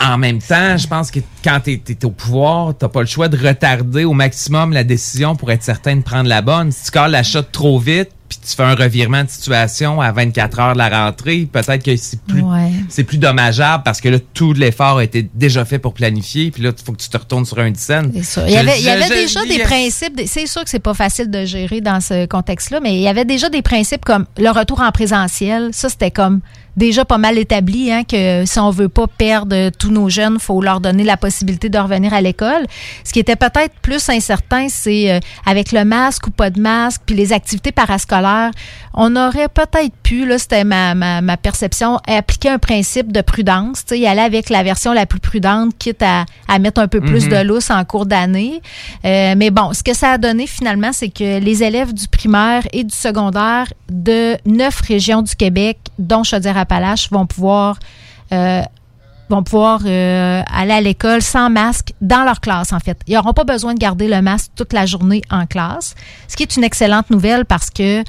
En 0.05 0.19
même 0.19 0.41
temps, 0.41 0.77
je 0.77 0.87
pense 0.87 1.11
que 1.11 1.21
quand 1.45 1.61
tu 1.65 1.81
es, 1.89 2.05
au 2.05 2.11
pouvoir, 2.11 2.75
t'as 2.77 2.89
pas 2.89 3.01
le 3.01 3.07
choix 3.07 3.29
de 3.29 3.37
retarder 3.37 4.05
au 4.05 4.13
maximum 4.13 4.73
la 4.73 4.85
décision 4.85 5.37
pour 5.37 5.51
être 5.51 5.63
certain 5.63 5.97
de 5.97 6.03
prendre 6.03 6.29
la 6.29 6.43
bonne. 6.43 6.73
Si 6.73 6.85
tu 6.85 6.91
cales 6.91 7.11
la 7.11 7.23
shot 7.23 7.43
trop 7.53 7.79
vite, 7.79 8.11
puis 8.41 8.51
tu 8.51 8.57
fais 8.57 8.63
un 8.63 8.75
revirement 8.75 9.25
de 9.25 9.29
situation 9.31 10.01
à 10.01 10.13
24 10.13 10.59
heures 10.61 10.73
de 10.75 10.79
la 10.79 10.89
rentrée, 11.07 11.49
peut-être 11.51 11.83
que 11.83 11.97
c'est 11.97 12.21
plus 12.23 12.43
Ouais. 12.43 12.71
c'est 12.89 13.05
plus 13.05 13.19
dommageable 13.19 13.83
parce 13.85 14.01
que 14.01 14.09
là 14.09 14.19
tout 14.35 14.53
l'effort 14.53 14.99
a 14.99 15.05
été 15.05 15.29
déjà 15.35 15.65
fait 15.65 15.79
pour 15.79 15.95
planifier, 15.95 16.51
puis 16.51 16.63
là 16.63 16.71
il 16.77 16.85
faut 16.85 16.93
que 16.93 17.01
tu 17.03 17.09
te 17.09 17.17
retournes 17.17 17.45
sur 17.45 17.59
un 17.59 17.73
ça. 18.23 18.47
Il 18.49 18.53
y 18.55 18.57
avait, 18.57 18.79
il 18.79 18.85
y 18.85 18.91
avait 18.91 19.09
déjà 19.09 19.45
des 19.45 19.59
principes. 19.61 20.17
des- 20.17 20.27
C'est 20.27 20.47
sûr 20.47 20.65
que 20.65 20.71
c'est 20.71 20.79
pas 20.79 20.95
facile 20.95 21.31
de 21.31 21.45
gérer 21.45 21.81
dans 21.81 22.01
ce 22.01 22.27
contexte-là, 22.27 22.81
mais 22.81 22.95
il 22.95 23.01
y 23.03 23.09
avait 23.09 23.25
déjà 23.25 23.49
des 23.49 23.63
principes 23.63 24.05
comme 24.05 24.27
le 24.39 24.51
retour 24.51 24.81
en 24.81 24.91
présentiel. 24.93 25.71
Ça, 25.73 25.89
c'était 25.89 26.11
comme 26.11 26.41
déjà 26.79 27.05
pas 27.05 27.19
mal 27.19 27.37
établi, 27.37 27.93
hein, 27.93 28.05
que 28.05 28.45
si 28.47 28.59
on 28.59 28.71
veut 28.71 28.89
pas 28.89 29.07
perdre 29.07 29.71
tous 29.71 29.91
nos 29.91 30.09
jeunes, 30.09 30.39
faut 30.39 30.63
leur 30.63 30.81
donner 30.81 31.05
la 31.05 31.17
possibilité 31.17 31.69
de 31.69 31.79
revenir 31.79 32.15
à 32.15 32.21
l'école. 32.21 32.67
Ce 33.05 33.13
qui 33.13 33.19
était 33.19 33.37
peut-être 33.37 33.75
plus 33.83 34.09
incertain, 34.09 34.69
c'est 34.71 35.13
euh, 35.13 35.21
avec 35.45 35.73
le 35.73 35.85
masque 35.85 36.29
ou 36.29 36.31
pas 36.31 36.51
de 36.51 36.61
masque, 36.61 37.03
puis 37.05 37.15
les 37.17 37.33
activités 37.33 37.73
parascolaires, 37.73 38.51
on 38.95 39.15
aurait 39.17 39.49
peut-être 39.49 39.95
pu, 40.03 40.27
là, 40.27 40.39
c'était 40.39 40.65
ma, 40.65 40.95
ma, 40.95 41.21
ma 41.21 41.37
perception, 41.37 41.99
appliquer 42.07 42.49
un 42.51 42.59
principe 42.59 43.13
de 43.13 43.21
prudence, 43.21 43.85
tu 43.85 43.95
sais, 43.95 43.99
y 44.01 44.07
aller 44.07 44.21
avec 44.21 44.49
la 44.49 44.63
version 44.63 44.93
la 44.93 45.07
plus 45.07 45.21
prudente, 45.21 45.77
quitte 45.79 46.03
à, 46.03 46.25
à 46.49 46.59
mettre 46.59 46.81
un 46.81 46.89
peu 46.89 47.01
plus 47.01 47.27
Mhm. 47.27 47.31
de 47.31 47.43
lousse 47.49 47.71
en 47.71 47.85
cours 47.85 48.07
d'année. 48.07 48.61
Euh, 49.05 49.35
mais 49.37 49.51
bon, 49.51 49.73
ce 49.73 49.83
que 49.83 49.95
ça 49.95 50.13
a 50.13 50.19
donné 50.19 50.47
finalement, 50.47 50.93
c'est 50.93 51.09
que 51.09 51.39
les 51.41 51.63
élèves 51.63 51.93
du 51.93 52.07
primaire 52.09 52.63
et 52.73 52.85
du 52.85 52.95
secondaire 52.95 53.67
de 53.91 54.37
neuf 54.47 54.81
régions 54.81 55.23
du 55.23 55.35
Québec, 55.35 55.79
dont 55.99 56.23
Chaudière-Appalaches, 56.23 56.68
vont 57.11 57.27
pouvoir 57.27 57.79
euh, 58.33 58.63
euh, 59.31 60.43
aller 60.51 60.73
à 60.73 60.81
l'école 60.81 61.23
sans 61.23 61.51
masque 61.51 61.93
dans 62.01 62.25
leur 62.25 62.41
classe, 62.41 62.73
en 62.73 62.81
fait. 62.81 62.99
Ils 63.07 63.15
n'auront 63.15 63.35
pas 63.35 63.45
besoin 63.45 63.75
de 63.75 63.79
garder 63.79 64.09
le 64.09 64.23
masque 64.23 64.51
toute 64.57 64.73
la 64.73 64.87
journée 64.87 65.23
en 65.31 65.47
classe, 65.47 65.95
ce 66.29 66.37
qui 66.37 66.43
est 66.43 66.57
une 66.57 66.65
excellente 66.65 67.11
nouvelle 67.11 67.45
parce 67.45 67.71
que 67.71 68.03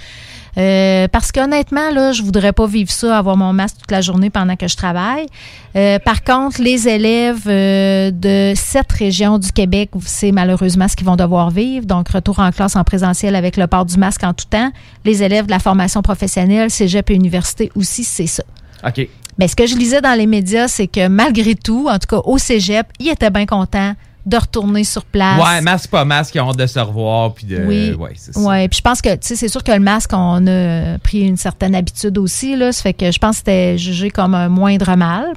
euh, 0.58 1.08
parce 1.08 1.32
qu'honnêtement, 1.32 1.92
là, 1.92 2.12
je 2.12 2.24
voudrais 2.24 2.54
pas 2.54 2.66
vivre 2.66 2.92
ça, 2.92 3.18
avoir 3.18 3.38
mon 3.38 3.54
masque 3.54 3.78
toute 3.80 3.92
la 3.92 4.02
journée 4.02 4.30
pendant 4.30 4.56
que 4.56 4.68
je 4.68 4.76
travaille. 4.76 5.28
Euh, 5.76 6.00
par 6.00 6.24
contre, 6.24 6.62
les 6.62 6.88
élèves 6.88 7.44
euh, 7.48 8.12
de 8.12 8.54
sept 8.56 8.92
régions 8.92 9.38
du 9.38 9.52
Québec, 9.52 9.92
c'est 10.06 10.32
malheureusement 10.32 10.88
ce 10.88 10.96
qu'ils 10.96 11.08
vont 11.08 11.16
devoir 11.16 11.52
vivre. 11.52 11.86
Donc, 11.86 12.10
retour 12.10 12.40
en 12.40 12.52
classe 12.52 12.76
en 12.76 12.84
présentiel 12.84 13.36
avec 13.36 13.58
le 13.58 13.68
port 13.68 13.86
du 13.86 13.98
masque 13.98 14.24
en 14.24 14.34
tout 14.34 14.46
temps. 14.50 14.72
Les 15.06 15.24
élèves 15.24 15.46
de 15.46 15.52
la 15.52 15.60
formation 15.60 16.02
professionnelle, 16.02 16.70
cégep 16.70 17.10
et 17.12 17.16
université 17.16 17.72
aussi, 17.76 18.04
c'est 18.04 18.28
ça. 18.28 18.44
OK. 18.86 19.08
Mais 19.38 19.48
ce 19.48 19.56
que 19.56 19.66
je 19.66 19.76
lisais 19.76 20.02
dans 20.02 20.18
les 20.18 20.28
médias, 20.28 20.68
c'est 20.68 20.88
que 20.88 21.08
malgré 21.08 21.56
tout, 21.56 21.88
en 21.90 21.98
tout 21.98 22.08
cas 22.08 22.22
au 22.26 22.38
cégep, 22.38 22.88
ils 23.00 23.10
étaient 23.10 23.30
bien 23.30 23.46
contents 23.46 23.94
de 24.30 24.38
retourner 24.38 24.84
sur 24.84 25.04
place. 25.06 25.42
Ouais, 25.44 25.62
masque 25.62 25.90
pas 25.90 26.06
masque, 26.06 26.36
ils 26.36 26.42
ont 26.42 26.50
hâte 26.50 26.58
de 26.58 26.68
se 26.68 26.80
revoir. 26.80 27.34
Puis 27.34 27.46
de, 27.46 27.64
Oui. 27.66 27.94
ouais, 27.94 28.14
c'est 28.16 28.34
ça. 28.34 28.40
Ouais, 28.40 28.68
puis 28.68 28.78
je 28.78 28.82
pense 28.82 29.02
que, 29.02 29.10
tu 29.14 29.20
sais, 29.28 29.36
c'est 29.36 29.48
sûr 29.48 29.64
que 29.64 29.72
le 29.72 29.80
masque, 29.80 30.12
on 30.14 30.46
a 30.48 30.98
pris 31.00 31.22
une 31.22 31.38
certaine 31.38 31.76
habitude 31.76 32.18
aussi, 32.18 32.56
là. 32.56 32.72
Ça 32.72 32.82
fait 32.84 32.94
que 32.94 33.12
je 33.12 33.18
pense 33.20 33.32
que 33.32 33.38
c'était 33.38 33.78
jugé 33.78 34.10
comme 34.10 34.36
un 34.36 34.50
moindre 34.50 34.96
mal. 34.96 35.34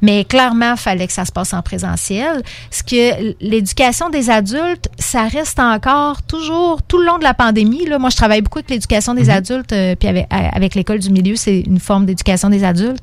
Mais 0.00 0.24
clairement, 0.24 0.72
il 0.72 0.78
fallait 0.78 1.06
que 1.06 1.12
ça 1.12 1.24
se 1.24 1.32
passe 1.32 1.52
en 1.54 1.62
présentiel. 1.62 2.42
Ce 2.70 2.82
que 2.82 3.34
l'éducation 3.40 4.10
des 4.10 4.30
adultes, 4.30 4.88
ça 4.98 5.24
reste 5.28 5.58
encore 5.60 6.22
toujours 6.22 6.82
tout 6.82 6.98
le 6.98 7.06
long 7.06 7.18
de 7.18 7.24
la 7.24 7.34
pandémie, 7.34 7.86
là. 7.86 7.98
Moi, 7.98 8.10
je 8.10 8.16
travaille 8.16 8.40
beaucoup 8.40 8.58
avec 8.58 8.70
l'éducation 8.70 9.14
des 9.14 9.30
adultes, 9.30 9.72
euh, 9.72 9.94
puis 9.94 10.08
avec, 10.08 10.26
avec 10.30 10.74
l'école 10.74 10.98
du 10.98 11.10
milieu, 11.10 11.36
c'est 11.36 11.60
une 11.60 11.80
forme 11.80 12.06
d'éducation 12.06 12.48
des 12.50 12.64
adultes. 12.64 13.02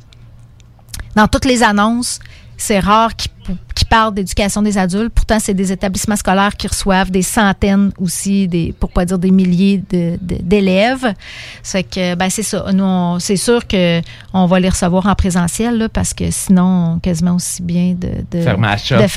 Dans 1.16 1.28
toutes 1.28 1.46
les 1.46 1.64
annonces, 1.64 2.20
c'est 2.62 2.80
rare 2.80 3.16
qu'ils 3.16 3.32
qu'ils 3.74 3.88
parlent 3.88 4.14
d'éducation 4.14 4.62
des 4.62 4.78
adultes. 4.78 5.12
Pourtant, 5.12 5.40
c'est 5.40 5.56
des 5.56 5.72
établissements 5.72 6.18
scolaires 6.18 6.56
qui 6.56 6.68
reçoivent 6.68 7.10
des 7.10 7.24
centaines 7.24 7.92
aussi, 7.98 8.48
des, 8.48 8.76
pour 8.80 8.92
pas 8.92 9.06
dire 9.06 9.18
des 9.18 9.32
milliers 9.32 9.82
de- 9.90 10.20
de- 10.22 10.38
d'élèves. 10.44 11.16
Ça 11.64 11.80
fait 11.80 11.84
que, 11.84 12.16
ben, 12.16 12.30
c'est 12.30 12.44
ça. 12.44 12.66
Nous, 12.72 13.20
c'est 13.20 13.38
sûr 13.38 13.66
que 13.66 14.02
on 14.34 14.46
va 14.46 14.60
les 14.60 14.70
recevoir 14.70 15.08
en 15.08 15.16
présentiel, 15.16 15.80
là, 15.80 15.90
parce 15.90 16.14
que 16.14 16.30
sinon, 16.30 17.00
quasiment 17.02 17.36
aussi 17.36 17.64
bien 17.64 17.96
de, 17.98 18.10
de, 18.30 18.44
shop, 18.84 18.98
de 18.98 19.08
puis 19.08 19.12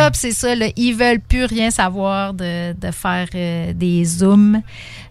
ouais. 0.00 0.08
c'est 0.14 0.32
ça. 0.32 0.54
Là. 0.56 0.66
Ils 0.76 0.92
veulent 0.94 1.20
plus 1.20 1.44
rien 1.44 1.70
savoir 1.70 2.34
de, 2.34 2.72
de 2.72 2.90
faire 2.90 3.28
euh, 3.36 3.72
des 3.72 4.04
zooms. 4.04 4.62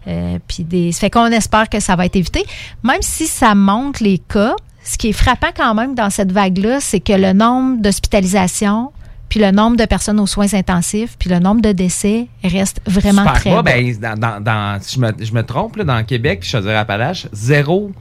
Euh, 0.06 0.38
puis 0.46 0.64
des, 0.64 0.92
ça 0.92 1.00
fait 1.00 1.10
qu'on 1.10 1.26
espère 1.26 1.68
que 1.70 1.80
ça 1.80 1.96
va 1.96 2.04
être 2.04 2.16
évité. 2.16 2.44
Même 2.82 3.00
si 3.00 3.26
ça 3.26 3.54
monte 3.54 4.00
les 4.00 4.18
cas, 4.18 4.54
ce 4.90 4.98
qui 4.98 5.08
est 5.10 5.12
frappant 5.12 5.50
quand 5.56 5.74
même 5.74 5.94
dans 5.94 6.10
cette 6.10 6.32
vague-là, 6.32 6.80
c'est 6.80 7.00
que 7.00 7.12
le 7.12 7.32
nombre 7.32 7.80
d'hospitalisations, 7.80 8.90
puis 9.28 9.38
le 9.38 9.52
nombre 9.52 9.76
de 9.76 9.84
personnes 9.84 10.18
aux 10.18 10.26
soins 10.26 10.52
intensifs, 10.54 11.16
puis 11.18 11.30
le 11.30 11.38
nombre 11.38 11.60
de 11.62 11.70
décès 11.70 12.26
reste 12.42 12.80
vraiment 12.86 13.22
Super 13.22 13.34
très 13.40 13.50
bas. 13.50 13.62
Ben, 13.62 13.94
dans, 14.00 14.18
dans, 14.18 14.40
dans- 14.42 14.78
si 14.82 14.96
je 14.96 15.00
me, 15.00 15.12
je 15.20 15.32
me 15.32 15.42
trompe, 15.44 15.76
là, 15.76 15.84
dans 15.84 16.02
Québec, 16.04 16.40
puis 16.40 16.48
Chaudière-Appalaches, 16.50 17.28
zéro 17.32 17.92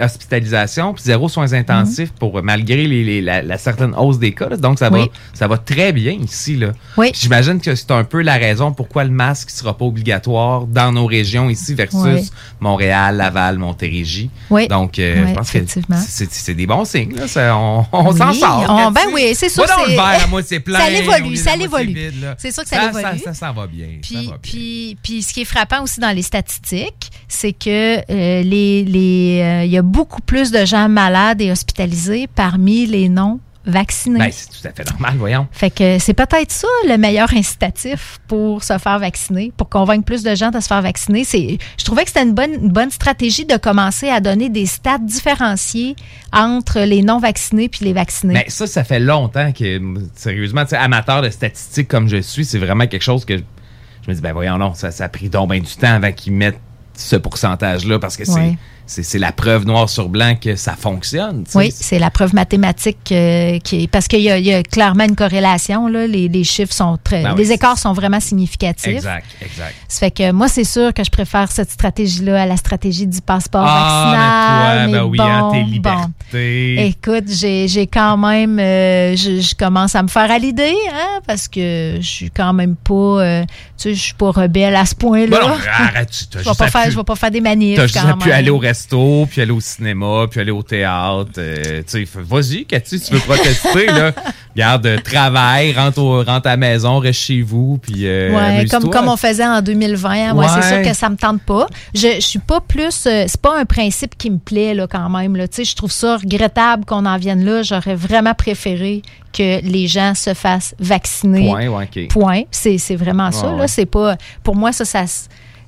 hospitalisation 0.00 0.94
puis 0.94 1.02
zéro 1.04 1.28
soins 1.28 1.52
intensifs 1.52 2.10
pour 2.12 2.42
malgré 2.42 2.86
les, 2.86 3.04
les- 3.04 3.20
la, 3.22 3.42
la 3.42 3.58
certaine 3.58 3.94
hausse 3.94 4.18
des 4.18 4.32
cas. 4.32 4.48
là. 4.48 4.56
Donc 4.56 4.78
ça 4.78 4.90
va 4.90 4.98
ça 5.34 5.46
va 5.48 5.58
très 5.58 5.92
bien 5.92 6.12
ici 6.12 6.56
là. 6.56 6.68
Oui. 6.96 7.10
J'imagine 7.14 7.60
que 7.60 7.74
c'est 7.74 7.90
un 7.90 8.04
peu 8.04 8.22
la 8.22 8.34
raison 8.34 8.72
pourquoi 8.72 9.04
le 9.04 9.10
masque 9.10 9.50
sera 9.50 9.76
pas 9.76 9.84
obligatoire 9.84 10.66
dans 10.66 10.92
nos 10.92 11.06
régions 11.06 11.48
ici 11.50 11.74
versus 11.74 11.98
Oui. 12.02 12.30
Montréal, 12.60 13.16
Laval, 13.16 13.58
Montérégie. 13.58 14.30
Oui. 14.50 14.68
Donc 14.68 14.98
euh, 14.98 15.26
je 15.28 15.34
pense 15.34 15.50
que 15.50 15.58
effectivement. 15.58 15.96
c'est 16.06 16.30
c'est 16.32 16.54
des 16.54 16.66
bons 16.66 16.84
signes 16.84 17.14
là. 17.16 17.28
Ça, 17.28 17.56
on 17.56 17.84
on 17.92 18.12
s'en 18.14 18.32
sort. 18.32 18.66
on- 18.68 18.90
ben 18.90 19.02
oui, 19.12 19.32
c'est 19.34 19.48
sûr, 19.48 19.64
Va 19.66 19.76
dans 19.76 19.82
le 19.82 19.90
c'est- 19.90 19.96
verre 19.96 20.24
à 20.24 20.26
moitié 20.26 20.60
plein. 20.60 20.78
ça 20.84 20.90
l'évolue, 20.90 21.30
lieu 21.30 21.36
ça 21.36 21.56
l'évolue. 21.56 22.12
C'est 22.38 22.52
sûr 22.52 22.62
que 22.62 22.68
ça 22.68 22.86
l'évolue. 22.86 23.18
Ça, 23.18 23.24
ça, 23.24 23.34
ça 23.34 23.52
va 23.52 23.66
bien. 23.66 23.86
ça 23.86 23.98
Puis, 24.02 24.14
va 24.16 24.20
bien. 24.22 24.38
puis, 24.42 24.96
puis 25.02 25.22
ce 25.22 25.32
qui 25.32 25.42
est 25.42 25.44
frappant 25.44 25.82
aussi 25.82 26.00
dans 26.00 26.14
les 26.14 26.22
statistiques, 26.22 27.10
c'est 27.28 27.52
que 27.52 27.98
euh, 27.98 28.42
les, 28.42 28.84
les, 28.84 29.40
euh, 29.42 29.64
il 29.64 29.70
y 29.70 29.78
a 29.78 29.82
beaucoup 29.82 30.22
plus 30.22 30.50
de 30.50 30.64
gens 30.64 30.88
malades 30.88 31.40
et 31.40 31.52
hospitalisés 31.52 32.26
parmi 32.26 32.86
les 32.86 33.08
non 33.08 33.40
vaccinés. 33.68 34.18
Ben, 34.18 34.30
c'est 34.32 34.48
tout 34.48 34.66
à 34.66 34.72
fait 34.72 34.90
normal, 34.90 35.14
voyons. 35.18 35.46
Fait 35.52 35.70
que 35.70 35.98
c'est 35.98 36.14
peut-être 36.14 36.50
ça 36.50 36.68
le 36.88 36.96
meilleur 36.96 37.32
incitatif 37.34 38.18
pour 38.26 38.64
se 38.64 38.78
faire 38.78 38.98
vacciner, 38.98 39.52
pour 39.56 39.68
convaincre 39.68 40.04
plus 40.04 40.22
de 40.22 40.34
gens 40.34 40.50
de 40.50 40.58
se 40.58 40.66
faire 40.66 40.80
vacciner. 40.80 41.24
C'est, 41.24 41.58
je 41.78 41.84
trouvais 41.84 42.04
que 42.04 42.08
c'était 42.08 42.22
une 42.22 42.34
bonne, 42.34 42.54
une 42.54 42.70
bonne 42.70 42.90
stratégie 42.90 43.44
de 43.44 43.56
commencer 43.56 44.08
à 44.08 44.20
donner 44.20 44.48
des 44.48 44.66
stats 44.66 44.98
différenciés 44.98 45.96
entre 46.32 46.80
les 46.80 47.02
non 47.02 47.18
vaccinés 47.18 47.68
puis 47.68 47.84
les 47.84 47.92
vaccinés. 47.92 48.34
Mais 48.34 48.46
ça, 48.48 48.66
ça 48.66 48.84
fait 48.84 49.00
longtemps 49.00 49.52
que, 49.52 49.80
sérieusement, 50.14 50.62
tu 50.62 50.70
sais, 50.70 50.76
amateur 50.76 51.20
de 51.20 51.28
statistiques 51.28 51.88
comme 51.88 52.08
je 52.08 52.22
suis, 52.22 52.46
c'est 52.46 52.58
vraiment 52.58 52.86
quelque 52.86 53.02
chose 53.02 53.24
que 53.26 53.36
je 53.36 54.10
me 54.10 54.14
dis, 54.14 54.22
ben 54.22 54.32
voyons, 54.32 54.56
non, 54.56 54.72
ça, 54.72 54.90
ça 54.90 55.04
a 55.04 55.08
pris 55.10 55.28
donc 55.28 55.50
ben 55.50 55.60
du 55.60 55.76
temps 55.76 55.92
avant 55.92 56.12
qu'ils 56.12 56.32
mettent 56.32 56.60
ce 56.98 57.16
pourcentage-là 57.16 57.98
parce 57.98 58.16
que 58.16 58.24
c'est-. 58.24 58.58
C'est 58.90 59.18
la 59.18 59.32
preuve 59.32 59.66
noir 59.66 59.88
sur 59.88 60.08
blanc 60.08 60.34
que 60.40 60.56
ça 60.56 60.74
fonctionne. 60.74 61.44
Oui, 61.54 61.70
c'est 61.72 61.98
la 61.98 62.10
preuve 62.10 62.34
mathématique 62.34 63.12
euh, 63.12 63.58
qui 63.60 63.84
est 63.84 63.86
parce 63.86 64.08
qu'il 64.08 64.20
y, 64.22 64.30
a- 64.30 64.38
il 64.38 64.46
y 64.46 64.52
a 64.54 64.62
clairement 64.62 65.04
une 65.04 65.14
corrélation 65.14 65.86
là. 65.88 66.06
Les, 66.06 66.28
les 66.28 66.44
chiffres 66.44 66.72
sont 66.72 66.98
très, 67.02 67.22
Ben 67.22 67.32
oui, 67.32 67.38
les 67.38 67.52
écarts 67.52 67.78
sont 67.78 67.92
vraiment 67.92 68.18
significatifs. 68.20 68.86
Exact, 68.88 69.26
exact. 69.42 69.74
Ça 69.88 69.98
fait 70.00 70.10
que 70.10 70.32
moi, 70.32 70.48
c'est 70.48 70.64
sûr 70.64 70.92
que 70.94 71.04
je 71.04 71.10
préfère 71.10 71.52
cette 71.52 71.70
stratégie-là 71.70 72.42
à 72.42 72.46
la 72.46 72.56
stratégie 72.56 73.06
du 73.06 73.20
passeport 73.20 73.64
Ah, 73.66 74.04
vaccinal. 74.10 74.90
toi, 74.90 74.98
ben 75.00 75.04
oui, 75.10 75.18
bon, 75.18 75.24
hein, 75.24 75.48
tes 75.52 75.60
bon. 75.62 75.66
libertés. 75.66 76.86
Écoute, 76.86 77.24
j'ai 77.28 77.86
quand 77.86 78.16
même, 78.16 78.58
euh, 78.58 79.16
je, 79.16 79.40
je 79.40 79.54
commence 79.54 79.94
à 79.94 80.02
me 80.02 80.08
faire 80.08 80.30
à 80.30 80.38
l'idée, 80.38 80.74
hein, 80.92 81.20
parce 81.26 81.48
que 81.48 81.96
je 82.00 82.06
suis 82.06 82.30
quand 82.30 82.52
même 82.52 82.76
pas, 82.76 82.94
euh, 82.94 83.42
tu 83.44 83.48
sais, 83.76 83.94
je 83.94 84.00
suis 84.00 84.14
pas 84.14 84.30
rebelle 84.30 84.74
à 84.76 84.86
ce 84.86 84.94
point-là. 84.94 85.38
Ben 85.40 85.48
non, 85.48 85.54
arrête, 85.78 86.10
tu- 86.10 86.26
je 86.38 86.48
vais 86.48 86.54
pas 86.56 86.68
faire, 86.68 86.90
je 86.90 86.96
vais 86.96 87.04
pas 87.04 87.16
faire 87.16 87.30
des 87.30 87.40
manifs 87.40 87.76
T'as 87.76 87.86
juste 87.86 88.18
pu 88.20 88.30
aller 88.32 88.50
au 88.50 88.58
resto, 88.78 89.26
puis 89.30 89.40
aller 89.40 89.50
au 89.50 89.60
cinéma, 89.60 90.26
puis 90.30 90.40
aller 90.40 90.50
au 90.50 90.62
théâtre. 90.62 91.30
euh, 91.38 91.78
tu 91.78 91.84
sais, 91.86 92.02
f- 92.04 92.22
vas-y, 92.22 92.64
Cathy, 92.64 93.00
tu 93.00 93.12
veux 93.12 93.20
protester, 93.20 93.86
là. 93.86 94.12
Garde, 94.56 94.86
euh, 94.86 94.98
travail, 94.98 95.72
rentre, 95.72 95.98
au- 96.00 96.22
rentre 96.24 96.46
à 96.46 96.50
la 96.50 96.56
maison, 96.56 96.98
reste 96.98 97.20
chez 97.20 97.42
vous, 97.42 97.78
puis 97.80 98.06
euh, 98.06 98.34
Ouais, 98.34 98.66
comme, 98.66 98.88
comme 98.90 99.08
on 99.08 99.16
faisait 99.16 99.46
en 99.46 99.60
2020. 99.62 100.34
Ouais, 100.34 100.46
c'est 100.48 100.68
sûr 100.68 100.82
que 100.82 100.96
ça 100.96 101.08
me 101.10 101.16
tente 101.16 101.42
pas. 101.42 101.66
Je, 101.94 102.14
je 102.16 102.20
suis 102.20 102.38
pas 102.38 102.60
plus. 102.60 102.90
c'est 102.92 103.40
pas 103.40 103.58
un 103.58 103.64
principe 103.64 104.16
qui 104.16 104.30
me 104.30 104.38
plaît, 104.38 104.74
là, 104.74 104.86
quand 104.86 105.08
même. 105.10 105.36
Là. 105.36 105.46
Tu 105.48 105.56
sais, 105.56 105.64
Je 105.64 105.76
trouve 105.76 105.92
ça 105.92 106.16
regrettable 106.16 106.84
qu'on 106.84 107.06
en 107.06 107.16
vienne 107.18 107.44
là. 107.44 107.62
J'aurais 107.62 107.94
vraiment 107.94 108.34
préféré 108.34 109.02
que 109.32 109.60
les 109.62 109.86
gens 109.86 110.14
se 110.14 110.34
fassent 110.34 110.74
vacciner. 110.80 111.46
Point, 111.48 111.68
ouais, 111.68 111.88
ok. 111.96 112.08
Point. 112.08 112.42
C'est 112.50 112.78
vraiment 112.96 113.30
ça. 113.30 113.52
Là. 113.52 113.68
C'est 113.68 113.86
pas. 113.86 114.16
Pour 114.42 114.56
moi, 114.56 114.72
ça, 114.72 114.84
ça 114.84 115.04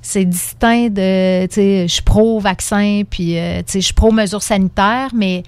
c'est 0.01 0.25
distinct 0.25 0.89
de. 0.89 1.45
Tu 1.47 1.53
sais, 1.53 1.87
je 1.87 1.93
suis 1.93 2.01
pro-vaccin, 2.01 3.03
puis 3.09 3.37
euh, 3.37 3.59
tu 3.59 3.73
sais, 3.73 3.81
je 3.81 3.85
suis 3.85 3.93
pro-mesures 3.93 4.41
sanitaires, 4.41 5.11
mais 5.13 5.43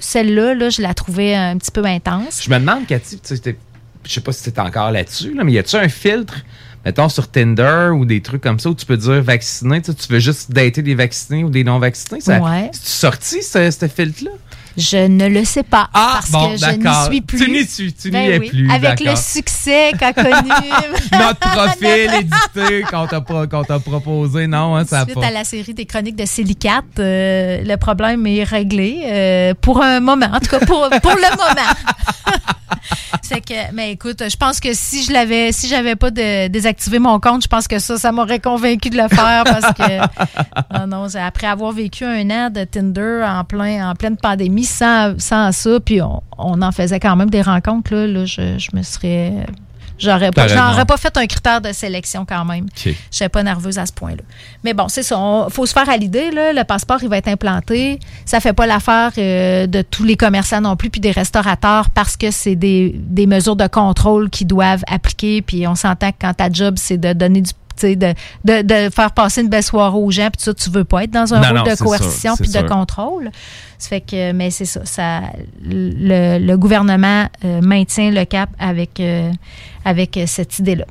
celle-là, 0.00 0.54
là, 0.54 0.70
je 0.70 0.82
la 0.82 0.94
trouvais 0.94 1.34
un 1.34 1.56
petit 1.58 1.70
peu 1.70 1.84
intense. 1.84 2.42
Je 2.42 2.50
me 2.50 2.58
demande, 2.58 2.86
Cathy, 2.86 3.18
tu 3.20 3.36
sais, 3.36 3.56
je 4.04 4.12
sais 4.12 4.20
pas 4.20 4.32
si 4.32 4.50
t'es 4.50 4.60
encore 4.60 4.90
là-dessus, 4.90 5.34
là, 5.34 5.44
mais 5.44 5.52
y 5.52 5.58
a-tu 5.58 5.76
un 5.76 5.88
filtre, 5.88 6.38
mettons, 6.84 7.08
sur 7.08 7.30
Tinder 7.30 7.90
ou 7.94 8.04
des 8.04 8.20
trucs 8.20 8.42
comme 8.42 8.58
ça 8.58 8.70
où 8.70 8.74
tu 8.74 8.86
peux 8.86 8.96
dire 8.96 9.22
vacciné, 9.22 9.80
tu 9.80 9.94
tu 9.94 10.12
veux 10.12 10.18
juste 10.18 10.50
dater 10.50 10.82
des 10.82 10.94
vaccinés 10.94 11.44
ou 11.44 11.50
des 11.50 11.62
non-vaccinés? 11.62 12.20
Ouais. 12.26 12.70
C'est-tu 12.72 12.88
sorti, 12.88 13.42
ce, 13.42 13.70
ce 13.70 13.88
filtre-là? 13.88 14.32
Je 14.76 15.06
ne 15.06 15.28
le 15.28 15.44
sais 15.44 15.62
pas. 15.62 15.88
parce 15.92 16.30
bon, 16.30 16.50
que 16.52 16.56
je 16.56 16.70
n'y 16.70 17.04
suis 17.06 17.20
plus. 17.20 17.38
Tu 17.38 17.50
n'y 17.50 17.64
suis- 17.66 17.92
tu 17.92 18.08
n'y 18.08 18.12
Ben 18.12 18.30
es 18.32 18.38
oui, 18.38 18.48
plus, 18.48 18.70
Avec 18.70 19.00
le 19.00 19.14
succès 19.16 19.92
qu'a 19.98 20.12
connu. 20.12 20.32
Notre 21.12 21.38
profil 21.40 22.10
édité 22.20 22.84
qu'on 22.90 23.06
t'a, 23.64 23.78
proposé, 23.80 24.46
non, 24.46 24.76
hein, 24.76 24.84
ça 24.86 25.04
Suite 25.04 25.14
pas. 25.20 25.26
à 25.26 25.30
la 25.30 25.44
série 25.44 25.74
des 25.74 25.84
chroniques 25.86 26.16
de 26.16 26.24
Silicate, 26.26 26.84
euh, 26.98 27.62
le 27.64 27.76
problème 27.76 28.26
est 28.26 28.44
réglé 28.44 29.02
euh, 29.04 29.54
pour 29.60 29.82
un 29.82 30.00
moment, 30.00 30.26
en 30.32 30.40
tout 30.40 30.48
cas 30.50 30.60
pour, 30.60 30.88
pour 31.02 31.12
le 31.16 31.36
moment. 31.36 31.72
C'est 33.22 33.40
que, 33.40 33.72
mais 33.72 33.92
écoute, 33.92 34.22
je 34.28 34.36
pense 34.36 34.58
que 34.60 34.70
si 34.72 35.04
je 35.04 35.12
l'avais, 35.12 35.52
si 35.52 35.68
j'avais 35.68 35.94
pas 35.96 36.10
de- 36.10 36.48
désactivé 36.48 36.98
mon 36.98 37.20
compte, 37.20 37.42
je 37.42 37.48
pense 37.48 37.68
que 37.68 37.78
ça, 37.78 37.96
ça 37.96 38.10
m'aurait 38.12 38.40
convaincu 38.40 38.90
de 38.90 38.96
le 38.96 39.08
faire 39.08 39.44
parce 39.44 39.72
que, 39.74 39.98
non, 40.78 40.86
non, 40.86 41.08
c'est- 41.08 41.20
après 41.20 41.46
avoir 41.46 41.72
vécu 41.72 42.04
un 42.04 42.28
an 42.30 42.50
de 42.50 42.64
Tinder 42.64 43.22
en 43.26 43.44
plein, 43.44 43.90
en 43.90 43.94
pleine 43.94 44.16
pandémie 44.16 44.61
sans, 44.64 45.14
sans 45.18 45.52
ça, 45.52 45.80
puis 45.80 46.02
on, 46.02 46.22
on 46.38 46.62
en 46.62 46.72
faisait 46.72 47.00
quand 47.00 47.16
même 47.16 47.30
des 47.30 47.42
rencontres, 47.42 47.94
là, 47.94 48.06
là 48.06 48.24
je, 48.24 48.58
je 48.58 48.76
me 48.76 48.82
serais, 48.82 49.46
j'aurais 49.98 50.30
pas, 50.30 50.48
j'aurais 50.48 50.84
pas 50.84 50.96
fait 50.96 51.16
un 51.16 51.26
critère 51.26 51.60
de 51.60 51.72
sélection 51.72 52.24
quand 52.24 52.44
même. 52.44 52.66
Je 52.76 52.92
serais 53.10 53.28
pas 53.28 53.42
nerveuse 53.42 53.78
à 53.78 53.86
ce 53.86 53.92
point-là. 53.92 54.22
Mais 54.64 54.74
bon, 54.74 54.88
c'est 54.88 55.02
ça. 55.02 55.16
Il 55.48 55.52
faut 55.52 55.66
se 55.66 55.72
faire 55.72 55.88
à 55.88 55.96
l'idée. 55.96 56.30
Le 56.32 56.62
passeport, 56.64 56.98
il 57.02 57.08
va 57.08 57.18
être 57.18 57.28
implanté. 57.28 58.00
Ça 58.24 58.40
fait 58.40 58.52
pas 58.52 58.66
l'affaire 58.66 59.12
euh, 59.18 59.66
de 59.66 59.82
tous 59.82 60.04
les 60.04 60.16
commerçants 60.16 60.60
non 60.60 60.76
plus, 60.76 60.90
puis 60.90 61.00
des 61.00 61.12
restaurateurs, 61.12 61.90
parce 61.90 62.16
que 62.16 62.30
c'est 62.30 62.56
des, 62.56 62.94
des 62.96 63.26
mesures 63.26 63.56
de 63.56 63.66
contrôle 63.66 64.30
qui 64.30 64.44
doivent 64.44 64.84
appliquer. 64.88 65.42
Puis 65.42 65.66
on 65.66 65.74
s'entend 65.74 66.10
que 66.10 66.16
quand 66.20 66.34
ta 66.34 66.50
job, 66.50 66.74
c'est 66.76 66.98
de 66.98 67.12
donner 67.12 67.40
du 67.40 67.52
de, 67.80 67.94
de, 68.44 68.62
de 68.62 68.90
faire 68.90 69.12
passer 69.12 69.42
une 69.42 69.48
belle 69.48 69.62
soirée 69.62 69.96
aux 69.96 70.10
gens, 70.10 70.28
puis 70.30 70.42
ça, 70.42 70.54
tu 70.54 70.70
veux 70.70 70.84
pas 70.84 71.04
être 71.04 71.10
dans 71.10 71.32
un 71.34 71.40
Non, 71.40 71.48
rôle 71.48 71.56
non, 71.58 71.64
de 71.64 71.76
coercition 71.76 72.34
puis 72.36 72.48
de 72.48 72.52
sûr. 72.52 72.66
contrôle. 72.66 73.30
Ça 73.78 73.88
fait 73.88 74.00
que, 74.00 74.32
mais 74.32 74.50
c'est 74.50 74.64
ça, 74.64 74.84
ça 74.84 75.20
le, 75.64 76.38
le 76.38 76.56
gouvernement 76.56 77.26
euh, 77.44 77.60
maintient 77.62 78.10
le 78.10 78.24
cap 78.24 78.50
avec, 78.58 79.00
euh, 79.00 79.30
avec 79.84 80.16
euh, 80.16 80.24
cette 80.26 80.58
idée-là. 80.58 80.84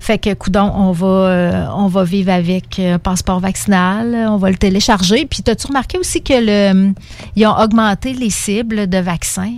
Fait 0.00 0.18
que, 0.18 0.32
coudon, 0.34 0.70
on 0.74 0.92
va, 0.92 1.06
euh, 1.06 1.66
on 1.74 1.88
va 1.88 2.04
vivre 2.04 2.30
avec 2.30 2.78
un 2.78 2.98
passeport 2.98 3.40
vaccinal, 3.40 4.14
on 4.28 4.36
va 4.36 4.50
le 4.50 4.56
télécharger. 4.56 5.26
Puis, 5.26 5.42
as-tu 5.48 5.66
remarqué 5.66 5.98
aussi 5.98 6.22
que 6.22 6.34
le, 6.34 6.92
ils 7.36 7.46
ont 7.46 7.56
augmenté 7.58 8.12
les 8.12 8.30
cibles 8.30 8.86
de 8.86 8.98
vaccins? 8.98 9.54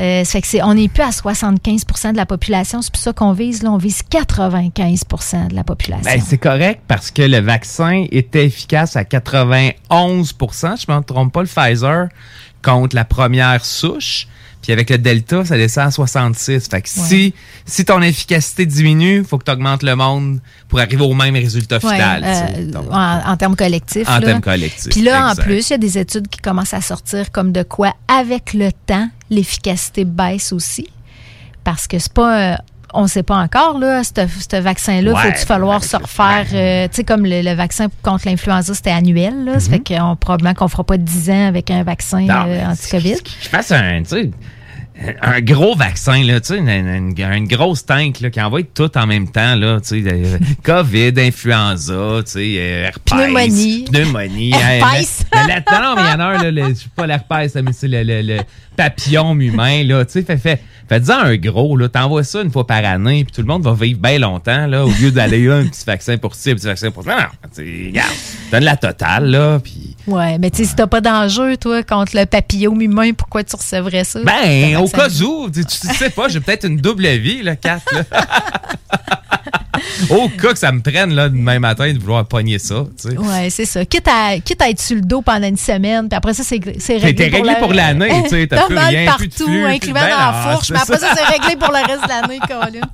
Euh, 0.00 0.24
que 0.24 0.64
on 0.64 0.74
n'est 0.74 0.88
plus 0.88 1.02
à 1.02 1.10
75% 1.10 2.12
de 2.12 2.16
la 2.16 2.26
population. 2.26 2.82
C'est 2.82 2.92
pour 2.92 3.00
ça 3.00 3.12
qu'on 3.12 3.32
vise, 3.32 3.62
là, 3.62 3.70
on 3.70 3.76
vise 3.76 4.02
95% 4.10 5.48
de 5.48 5.54
la 5.54 5.62
population. 5.62 6.04
Ben, 6.04 6.20
c'est 6.20 6.38
correct 6.38 6.82
parce 6.88 7.10
que 7.10 7.22
le 7.22 7.38
vaccin 7.38 8.04
était 8.10 8.44
efficace 8.44 8.96
à 8.96 9.04
91% 9.04 9.74
je 9.90 10.92
ne 10.92 10.96
me 10.98 11.02
trompe 11.02 11.32
pas, 11.32 11.42
le 11.42 11.46
Pfizer 11.46 12.08
contre 12.62 12.96
la 12.96 13.04
première 13.04 13.64
souche. 13.64 14.26
Puis 14.64 14.72
avec 14.72 14.88
le 14.88 14.96
Delta, 14.96 15.44
ça 15.44 15.58
descend 15.58 15.88
à 15.88 15.90
66. 15.90 16.68
Fait 16.70 16.80
que 16.80 16.88
si, 16.88 17.34
si 17.66 17.84
ton 17.84 18.00
efficacité 18.00 18.64
diminue, 18.64 19.18
il 19.18 19.24
faut 19.24 19.36
que 19.36 19.44
tu 19.44 19.50
augmentes 19.50 19.82
le 19.82 19.94
monde 19.94 20.40
pour 20.68 20.80
arriver 20.80 21.02
au 21.04 21.12
même 21.12 21.34
résultat 21.34 21.76
Ouais, 21.82 21.92
final. 21.92 22.22
euh. 22.24 22.70
Donc, 22.72 22.86
en, 22.90 23.20
en 23.30 23.36
termes 23.36 23.56
collectifs. 23.56 24.08
En 24.08 24.14
là. 24.20 24.22
termes 24.22 24.40
collectifs, 24.40 24.88
Puis 24.90 25.02
là, 25.02 25.28
exact. 25.28 25.42
en 25.42 25.44
plus, 25.44 25.68
il 25.68 25.72
y 25.72 25.74
a 25.74 25.78
des 25.78 25.98
études 25.98 26.28
qui 26.28 26.38
commencent 26.40 26.72
à 26.72 26.80
sortir 26.80 27.30
comme 27.30 27.52
de 27.52 27.62
quoi, 27.62 27.92
avec 28.08 28.54
le 28.54 28.70
temps, 28.86 29.06
l'efficacité 29.28 30.06
baisse 30.06 30.50
aussi. 30.50 30.88
Parce 31.62 31.86
que 31.86 31.98
c'est 31.98 32.12
pas. 32.12 32.52
euh, 32.52 32.56
on 32.96 33.02
ne 33.02 33.08
sait 33.08 33.24
pas 33.24 33.36
encore, 33.38 33.78
là, 33.80 34.02
ce 34.04 34.56
vaccin-là, 34.60 35.12
Ouais, 35.12 35.20
faut-il 35.32 35.44
falloir 35.46 35.82
se 35.82 35.96
refaire, 35.96 36.46
euh, 36.52 36.86
tu 36.86 36.94
sais, 36.94 37.04
comme 37.04 37.24
le, 37.26 37.42
le 37.42 37.52
vaccin 37.54 37.88
contre 38.02 38.28
l'influenza, 38.28 38.72
c'était 38.72 38.92
annuel, 38.92 39.44
là, 39.44 39.58
ça 39.58 39.68
fait 39.68 39.80
qu'on, 39.80 40.14
probablement 40.14 40.54
qu'on 40.54 40.68
fera 40.68 40.84
pas 40.84 40.96
10 40.96 41.30
ans 41.30 41.48
avec 41.48 41.72
un 41.72 41.82
vaccin. 41.82 42.20
Non, 42.20 42.44
euh, 42.46 42.64
anti-COVID. 42.66 43.16
je 43.42 43.48
fasse 43.48 43.72
un, 43.72 44.00
tu 44.04 44.10
sais, 44.10 44.30
un 45.22 45.40
gros 45.40 45.74
vaccin, 45.76 46.22
là, 46.24 46.40
tu 46.40 46.48
sais, 46.48 46.58
une, 46.58 46.68
une- 46.68 47.14
une 47.18 47.46
grosse 47.48 47.84
tank 47.86 48.20
là, 48.20 48.30
qui 48.30 48.40
envoie 48.40 48.62
tout 48.62 48.90
en 48.96 49.06
même 49.06 49.28
temps, 49.30 49.54
là, 49.56 49.80
tu 49.80 50.02
sais, 50.02 50.04
euh, 50.12 50.38
COVID, 50.62 51.12
influenza, 51.18 52.22
tu 52.24 52.30
sais, 52.32 52.54
euh. 52.58 52.90
Pneumonie. 53.04 53.84
Pneumonie. 53.90 54.52
Herpès. 54.54 55.24
hein, 55.32 55.44
mais- 55.46 55.46
mais 55.46 55.62
là, 55.72 55.80
non, 55.82 55.94
mais 55.96 56.02
il 56.08 56.10
y 56.10 56.14
en 56.14 56.20
a 56.20 56.24
un, 56.24 56.42
là, 56.42 56.50
le- 56.50 56.68
je 56.70 56.74
sais 56.74 56.86
pas 56.94 57.06
l'herpès, 57.06 57.54
mais 57.56 57.72
c'est 57.72 57.88
le, 57.88 58.02
le, 58.02 58.22
le 58.22 58.36
papillon 58.76 59.38
humain, 59.38 59.84
là, 59.84 60.04
tu 60.04 60.12
sais, 60.12 60.22
fait, 60.22 60.36
fait, 60.36 60.60
faites-en 60.88 61.18
un 61.18 61.36
gros, 61.36 61.76
là, 61.76 61.88
t'envoies 61.88 62.24
ça 62.24 62.42
une 62.42 62.50
fois 62.50 62.66
par 62.66 62.84
année, 62.84 63.24
puis 63.24 63.32
tout 63.32 63.40
le 63.40 63.46
monde 63.46 63.62
va 63.62 63.74
vivre 63.74 64.00
bien 64.00 64.18
longtemps, 64.18 64.66
là, 64.66 64.84
au 64.84 64.90
lieu 64.90 65.10
d'aller 65.10 65.50
un 65.50 65.64
petit 65.66 65.84
vaccin 65.84 66.16
pour 66.18 66.34
ci, 66.34 66.50
un 66.50 66.54
petit 66.54 66.66
vaccin 66.66 66.90
pour 66.90 67.04
ça. 67.04 67.16
Non, 67.16 67.26
regarde, 67.58 68.10
donne 68.50 68.64
la 68.64 68.76
totale, 68.76 69.30
là, 69.30 69.58
puis... 69.58 69.96
Ouais, 70.06 70.38
mais 70.38 70.50
tu 70.50 70.58
sais, 70.58 70.64
si 70.64 70.74
t'as 70.74 70.86
pas 70.86 71.00
d'enjeu, 71.00 71.56
toi, 71.56 71.82
contre 71.82 72.16
le 72.16 72.26
papillon 72.26 72.78
humain, 72.78 73.12
pourquoi 73.12 73.42
tu 73.42 73.56
recevrais 73.56 74.04
ça? 74.04 74.20
Ben, 74.22 74.76
au 74.76 74.88
cas 74.88 75.08
où, 75.08 75.48
tu, 75.50 75.62
sais 75.68 76.10
pas, 76.10 76.28
j'ai 76.28 76.40
peut-être 76.40 76.66
une 76.66 76.76
double 76.76 77.06
vie, 77.06 77.42
là, 77.42 77.56
Kat, 77.56 77.80
là. 77.92 78.02
au 80.10 80.28
cas 80.28 80.52
que 80.52 80.58
ça 80.58 80.72
me 80.72 80.80
prenne, 80.80 81.12
là, 81.14 81.28
demain 81.28 81.58
matin, 81.58 81.92
de 81.92 81.98
vouloir 81.98 82.24
pogner 82.26 82.58
ça, 82.58 82.84
tu 83.00 83.10
sais. 83.10 83.18
Ouais, 83.18 83.50
c'est 83.50 83.64
ça. 83.64 83.84
Quitte 83.84 84.08
à, 84.08 84.38
quitte 84.38 84.60
à 84.62 84.70
être 84.70 84.80
sur 84.80 84.96
le 84.96 85.02
dos 85.02 85.22
pendant 85.22 85.46
une 85.46 85.56
semaine, 85.56 86.08
puis 86.08 86.16
après 86.16 86.34
ça, 86.34 86.42
c'est 86.44 86.56
réglé, 86.56 87.14
t'es 87.14 87.28
réglé 87.28 87.54
pour 87.58 87.72
la- 87.72 87.92
l'année, 87.92 88.22
tu 88.24 88.30
sais, 88.30 88.46
t'as 88.46 88.62
plus 88.66 88.76
rien, 88.78 89.12
plus 89.16 89.28
de 89.28 89.34
flux, 89.34 89.64
incluant 89.66 89.94
dans 89.94 90.06
la 90.06 90.50
fourche, 90.52 90.70
mais 90.70 90.78
après 90.78 90.98
ça. 90.98 91.14
c'est 91.16 91.24
réglé 91.32 91.56
pour 91.56 91.68
le 91.72 91.86
reste 91.86 92.02
de 92.04 92.08
l'année, 92.08 92.40
Colin. 92.48 92.86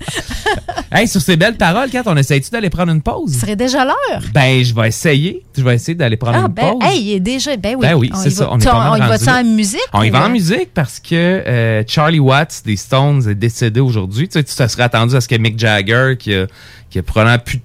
Hey, 0.93 1.07
sur 1.07 1.21
ces 1.21 1.37
belles 1.37 1.57
paroles, 1.57 1.91
Kat, 1.91 2.03
on 2.07 2.17
essaye-tu 2.17 2.51
d'aller 2.51 2.71
prendre 2.71 2.93
une 2.93 3.03
pause? 3.03 3.33
Ce 3.35 3.41
serait 3.41 3.57
déjà 3.57 3.85
l'heure. 3.85 4.23
Ben, 4.35 4.65
je 4.65 4.75
vais 4.75 4.89
essayer. 4.89 5.45
Je 5.57 5.63
vais 5.63 5.75
essayer 5.77 5.95
d'aller 5.95 6.17
prendre 6.17 6.39
Ah, 6.39 6.47
une 6.49 6.53
ben, 6.53 6.71
pause. 6.73 6.83
hey, 6.83 7.01
il 7.01 7.13
est 7.13 7.21
déjà. 7.21 7.57
Ben 7.57 7.77
oui, 7.79 7.87
Ben 7.87 7.95
oui, 7.95 8.11
c'est 8.15 8.31
ça. 8.31 8.45
va. 8.47 8.51
On 8.53 8.59
est 8.59 8.67
on 8.69 8.97
y 8.97 8.99
là. 8.99 9.41
en 9.41 9.45
musique? 9.45 9.81
On 9.93 10.03
y 10.03 10.11
va 10.11 10.27
en 10.27 10.31
musique 10.31 10.71
parce 10.75 10.99
que 10.99 11.15
euh, 11.15 11.83
Charlie 11.87 12.19
Watts 12.19 12.63
des 12.65 12.77
Stones 12.77 13.29
est 13.29 13.35
décédé 13.35 13.81
aujourd'hui. 13.81 14.29
Tu 14.29 14.35
sais, 14.39 14.45
tu 14.45 14.55
te 14.55 14.67
serais 14.67 14.83
attendu 14.85 15.15
à 15.15 15.21
ce 15.21 15.29
que 15.29 15.37
Mick 15.37 15.59
Jagger, 15.59 16.15
qui 16.19 16.30
a, 16.35 16.47
qui 16.91 16.99
a 16.99 17.03
probablement 17.03 17.39
plus 17.39 17.59
de 17.59 17.63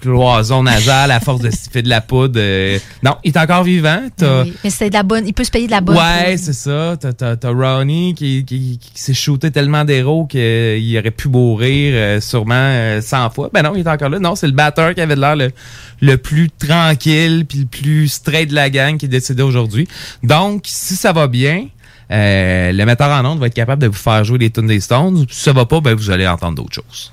cloison 0.00 0.62
nasale 0.62 1.10
à 1.10 1.20
force 1.20 1.40
de 1.40 1.50
stiffer 1.50 1.82
de 1.82 1.88
la 1.88 2.00
poudre. 2.02 2.38
euh, 2.38 2.78
non, 3.02 3.16
il 3.24 3.32
est 3.34 3.38
encore 3.38 3.64
vivant. 3.64 4.00
Oui, 4.20 4.52
Mais 4.62 4.70
c'était 4.70 4.90
de 4.90 4.94
la 4.94 5.02
bonne. 5.02 5.26
Il 5.26 5.32
peut 5.32 5.42
se 5.42 5.50
payer 5.50 5.66
de 5.66 5.70
la 5.72 5.80
bonne. 5.80 5.96
Ouais, 5.96 6.36
c'est 6.36 6.52
ça. 6.52 6.96
T'as, 6.96 7.50
Ronnie 7.50 8.14
qui, 8.14 8.44
qui, 8.44 8.78
qui 8.78 8.90
s'est 8.94 9.14
shooté 9.14 9.50
tellement 9.50 9.84
d'héros 9.84 10.26
qu'il 10.26 10.98
aurait 10.98 11.10
pu 11.10 11.28
mourir 11.28 11.94
euh, 11.96 12.20
sûrement 12.20 12.54
euh, 12.54 13.00
100 13.00 13.30
fois. 13.30 13.50
Ben 13.52 13.62
non, 13.62 13.72
il 13.74 13.80
est 13.80 13.88
encore 13.88 14.10
là. 14.10 14.18
Non, 14.18 14.34
c'est 14.36 14.46
le 14.46 14.52
batteur 14.52 14.94
qui 14.94 15.00
avait 15.00 15.16
l'air 15.16 15.34
le, 15.34 15.50
le 16.02 16.16
plus 16.18 16.50
tranquille 16.50 17.44
puis 17.48 17.60
le 17.60 17.66
plus 17.66 18.08
straight 18.08 18.50
de 18.50 18.54
la 18.54 18.68
gang 18.70 18.98
qui 18.98 19.06
est 19.06 19.08
décédé 19.08 19.42
aujourd'hui. 19.42 19.88
Donc, 20.22 20.64
si 20.66 20.94
ça 20.94 21.12
va 21.12 21.26
bien, 21.26 21.66
euh, 22.12 22.70
le 22.70 22.84
metteur 22.84 23.10
en 23.10 23.24
ondes 23.24 23.40
va 23.40 23.46
être 23.46 23.54
capable 23.54 23.82
de 23.82 23.88
vous 23.88 23.94
faire 23.94 24.22
jouer 24.24 24.38
les 24.38 24.50
tunes 24.50 24.66
des 24.68 24.80
Stones. 24.80 25.24
Si 25.30 25.40
ça 25.40 25.52
va 25.52 25.64
pas, 25.64 25.80
ben 25.80 25.94
vous 25.94 26.10
allez 26.10 26.28
entendre 26.28 26.56
d'autres 26.56 26.74
choses. 26.74 27.12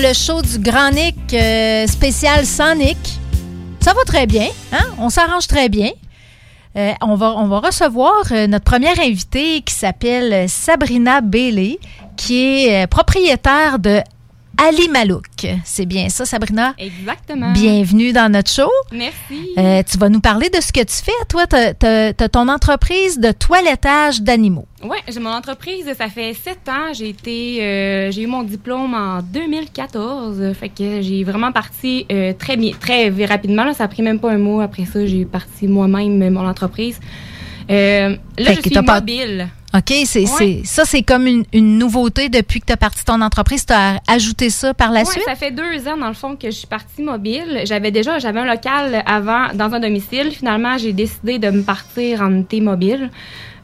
Dans 0.00 0.08
le 0.08 0.14
show 0.14 0.40
du 0.40 0.58
Grand 0.58 0.90
Nick 0.90 1.16
euh, 1.34 1.86
spécial 1.86 2.46
sans 2.46 2.74
Nick. 2.74 2.96
Ça 3.80 3.92
va 3.92 4.02
très 4.06 4.26
bien, 4.26 4.48
hein? 4.72 4.84
On 4.98 5.10
s'arrange 5.10 5.46
très 5.46 5.68
bien. 5.68 5.90
Euh, 6.76 6.92
on, 7.02 7.16
va, 7.16 7.34
on 7.36 7.48
va 7.48 7.60
recevoir 7.60 8.22
euh, 8.30 8.46
notre 8.46 8.64
première 8.64 8.98
invitée 9.00 9.62
qui 9.62 9.74
s'appelle 9.74 10.48
Sabrina 10.48 11.20
Bailey, 11.20 11.78
qui 12.16 12.66
est 12.66 12.86
propriétaire 12.86 13.78
de 13.78 14.00
Ali 14.56 14.88
Malouk. 14.88 15.46
C'est 15.64 15.86
bien 15.86 16.08
ça, 16.08 16.24
Sabrina? 16.24 16.74
Exactement. 16.78 17.52
Bienvenue 17.52 18.12
dans 18.12 18.30
notre 18.30 18.50
show. 18.50 18.70
Merci. 18.92 19.54
Euh, 19.56 19.82
tu 19.88 19.98
vas 19.98 20.08
nous 20.08 20.20
parler 20.20 20.48
de 20.50 20.60
ce 20.60 20.72
que 20.72 20.80
tu 20.80 20.96
fais. 20.96 21.12
Toi, 21.28 21.46
tu 21.46 21.56
as, 21.86 22.12
ton 22.28 22.48
entreprise 22.48 23.18
de 23.20 23.30
toilettage 23.32 24.20
d'animaux. 24.22 24.66
Oui, 24.82 24.96
j'ai 25.08 25.20
mon 25.20 25.30
entreprise, 25.30 25.84
ça 25.96 26.08
fait 26.08 26.34
sept 26.34 26.68
ans. 26.68 26.92
J'ai 26.92 27.10
été, 27.10 27.62
euh, 27.62 28.10
j'ai 28.10 28.22
eu 28.22 28.26
mon 28.26 28.42
diplôme 28.42 28.94
en 28.94 29.20
2014. 29.22 30.52
Fait 30.54 30.68
que 30.70 31.00
j'ai 31.02 31.22
vraiment 31.24 31.52
parti 31.52 32.06
euh, 32.10 32.32
très 32.38 32.56
bien, 32.56 32.72
très 32.80 33.08
rapidement. 33.26 33.64
Là. 33.64 33.74
Ça 33.74 33.84
a 33.84 33.88
pris 33.88 34.02
même 34.02 34.18
pas 34.18 34.32
un 34.32 34.38
mois. 34.38 34.64
Après 34.64 34.84
ça, 34.86 35.04
j'ai 35.06 35.24
parti 35.24 35.68
moi-même 35.68 36.30
mon 36.30 36.46
entreprise. 36.48 36.98
Euh, 37.70 38.16
là, 38.38 38.50
Fait 38.50 38.54
je 38.56 38.60
suis 38.62 38.70
pas- 38.70 38.94
mobile. 38.96 39.48
OK, 39.72 39.94
c'est, 40.04 40.26
ça, 40.64 40.84
c'est 40.84 41.02
comme 41.02 41.26
une, 41.28 41.44
une 41.52 41.78
nouveauté 41.78 42.28
depuis 42.28 42.60
que 42.60 42.66
tu 42.66 42.72
as 42.72 42.76
parti 42.76 43.04
ton 43.04 43.20
entreprise. 43.20 43.64
Tu 43.64 43.72
as 43.72 44.00
ajouté 44.08 44.50
ça 44.50 44.74
par 44.74 44.90
la 44.90 45.00
Ouais, 45.00 45.06
suite? 45.06 45.22
ça 45.24 45.36
fait 45.36 45.52
deux 45.52 45.86
ans, 45.86 45.96
dans 45.96 46.08
le 46.08 46.14
fond, 46.14 46.34
que 46.34 46.50
je 46.50 46.56
suis 46.56 46.66
partie 46.66 47.02
mobile. 47.02 47.60
J'avais 47.64 47.90
déjà 47.92 48.18
j'avais 48.18 48.40
un 48.40 48.46
local 48.46 49.02
avant 49.06 49.48
dans 49.54 49.72
un 49.72 49.78
domicile. 49.80 50.32
Finalement, 50.32 50.76
j'ai 50.76 50.92
décidé 50.92 51.38
de 51.38 51.50
me 51.50 51.62
partir 51.62 52.22
en 52.22 52.30
unité 52.32 52.60
mobile. 52.60 53.10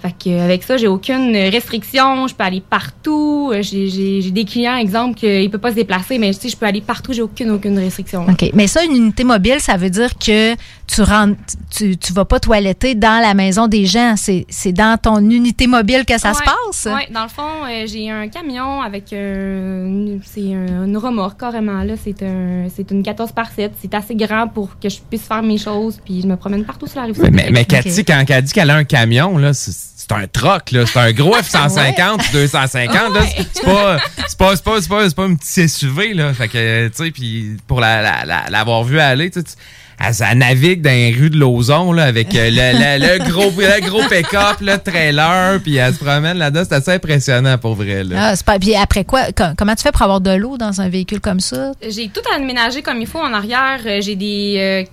Fait 0.01 0.13
que, 0.25 0.39
avec 0.45 0.63
ça, 0.63 0.77
j'ai 0.77 0.87
aucune 0.89 1.35
restriction. 1.35 2.29
Je 2.29 2.35
peux 2.35 2.45
aller 2.45 2.61
partout. 2.61 3.51
J'ai, 3.61 3.89
j'ai- 3.89 4.21
j'ai 4.21 4.31
des 4.31 4.45
clients, 4.45 4.77
exemple, 4.77 5.15
qu'ils 5.19 5.43
ne 5.45 5.49
peuvent 5.49 5.61
pas 5.61 5.71
se 5.71 5.75
déplacer, 5.77 6.19
mais 6.19 6.33
tu 6.35 6.41
sais, 6.43 6.49
je 6.51 6.57
peux 6.57 6.67
aller 6.67 6.83
partout. 6.83 7.15
J'ai 7.15 7.23
aucune, 7.23 7.51
aucune 7.51 7.79
restriction. 7.79 8.27
OK. 8.29 8.51
Mais 8.55 8.67
ça, 8.67 8.85
une 8.85 8.95
unité 8.95 9.25
mobile, 9.25 9.57
ça 9.59 9.77
veut 9.79 9.91
dire 9.91 10.11
que 10.19 10.55
tu 10.87 11.03
rentres, 11.03 11.39
tu, 11.71 11.97
tu 11.97 12.13
vas 12.13 12.25
pas 12.25 12.39
toiletter 12.41 12.95
dans 12.95 13.21
la 13.21 13.35
maison 13.35 13.67
des 13.67 13.87
gens. 13.87 14.15
C'est, 14.17 14.47
c'est 14.49 14.73
dans 14.73 14.97
ton 14.99 15.19
unité 15.19 15.67
mobile 15.67 16.05
que 16.07 16.19
ça 16.19 16.33
se 16.33 16.39
Ouais, 16.39 16.45
passe? 16.45 16.85
ouais. 16.87 17.09
dans 17.13 17.25
le 17.25 17.29
fond, 17.29 17.65
euh, 17.69 17.85
j'ai 17.87 18.11
un 18.11 18.29
camion 18.29 18.81
avec 18.81 19.13
euh, 19.13 19.87
une, 19.87 20.21
c'est 20.25 20.55
un- 20.55 20.85
une 20.85 20.97
remorque 20.97 21.41
carrément. 21.41 21.83
Là, 21.83 21.95
c'est 22.03 22.23
un, 22.23 22.69
c'est 22.75 22.91
une 22.91 23.03
14 23.03 23.33
par 23.33 23.51
7. 23.51 23.73
C'est 23.83 23.95
assez 23.95 24.15
grand 24.15 24.49
pour 24.49 24.79
que 24.79 24.89
je 24.89 24.99
puisse 25.11 25.23
faire 25.23 25.43
mes 25.43 25.59
choses, 25.59 25.99
puis 26.05 26.23
je 26.23 26.27
me 26.27 26.37
promène 26.37 26.65
partout 26.65 26.87
sur 26.87 27.01
la 27.01 27.07
rive. 27.07 27.19
Mais, 27.33 27.49
mais 27.51 27.65
Cathy, 27.65 28.05
quand 28.05 28.25
elle 28.29 28.43
dit 28.45 28.53
qu'elle 28.53 28.71
a 28.71 28.77
un 28.77 28.85
camion, 28.85 29.39
là, 29.39 29.53
c'est 29.53 29.73
c'est 30.09 30.13
un 30.15 30.29
troc, 30.29 30.71
là. 30.71 30.87
C'est 30.87 31.01
un 31.01 31.11
gros 31.13 31.35
F-150, 31.43 32.31
250, 32.33 33.13
là. 33.13 33.23
C'est 33.53 33.65
pas, 33.65 33.99
c'est 34.29 34.39
pas, 34.39 34.55
c'est 34.55 34.63
pas, 34.65 34.81
c'est 34.81 34.89
pas, 34.89 35.09
c'est 35.09 35.17
pas 35.17 35.25
un 35.25 35.35
petit 35.35 35.69
SUV, 35.69 36.15
là. 36.15 36.33
Fait 36.33 36.47
que, 36.47 36.87
tu 36.89 37.05
sais, 37.05 37.11
puis 37.11 37.57
pour 37.67 37.81
la- 37.81 38.03
la- 38.03 38.25
la- 38.25 38.49
l'avoir 38.49 38.85
vu 38.85 39.01
aller, 39.01 39.31
tu 39.31 39.41
sais, 39.41 39.45
tu- 39.45 39.53
elle, 39.99 40.15
elle 40.31 40.39
navigue 40.39 40.83
dans 40.83 40.91
les 40.91 41.13
rues 41.13 41.31
de 41.31 41.39
Lauson, 41.39 41.93
là, 41.93 42.05
avec 42.05 42.35
euh, 42.35 42.51
le, 42.51 42.99
le- 42.99 43.19
le 43.19 43.31
gros, 43.31 43.51
le 43.57 43.81
gros 43.89 44.03
pick-up, 44.09 44.61
le 44.61 44.77
trailer, 44.79 45.61
puis 45.63 45.77
elle 45.77 45.95
se 45.95 45.99
promène 46.05 46.39
là-dedans. 46.39 46.63
C'est 46.69 46.75
assez 46.77 46.93
impressionnant, 46.93 47.59
pour 47.59 47.75
vrai, 47.75 48.05
là. 48.05 48.17
Ah, 48.19 48.37
c'est 48.37 48.45
pas, 48.47 48.59
puis 48.59 48.75
après 48.75 49.05
quoi? 49.05 49.33
co- 49.33 49.55
Comment 49.57 49.75
tu 49.75 49.83
fais 49.83 49.93
pour 49.93 50.03
avoir 50.03 50.21
de 50.21 50.31
l'eau 50.33 50.57
dans 50.59 50.81
un 50.81 50.89
véhicule 50.89 51.21
comme 51.21 51.41
ça? 51.41 51.73
J'ai 51.89 52.09
tout 52.09 52.21
aménagé 52.35 52.83
comme 52.83 53.01
il 53.01 53.07
faut 53.07 53.21
en 53.21 53.33
arrière. 53.33 53.81
Euh, 53.87 54.01
J'ai 54.01 54.17
des 54.17 54.57
euh, 54.59 54.85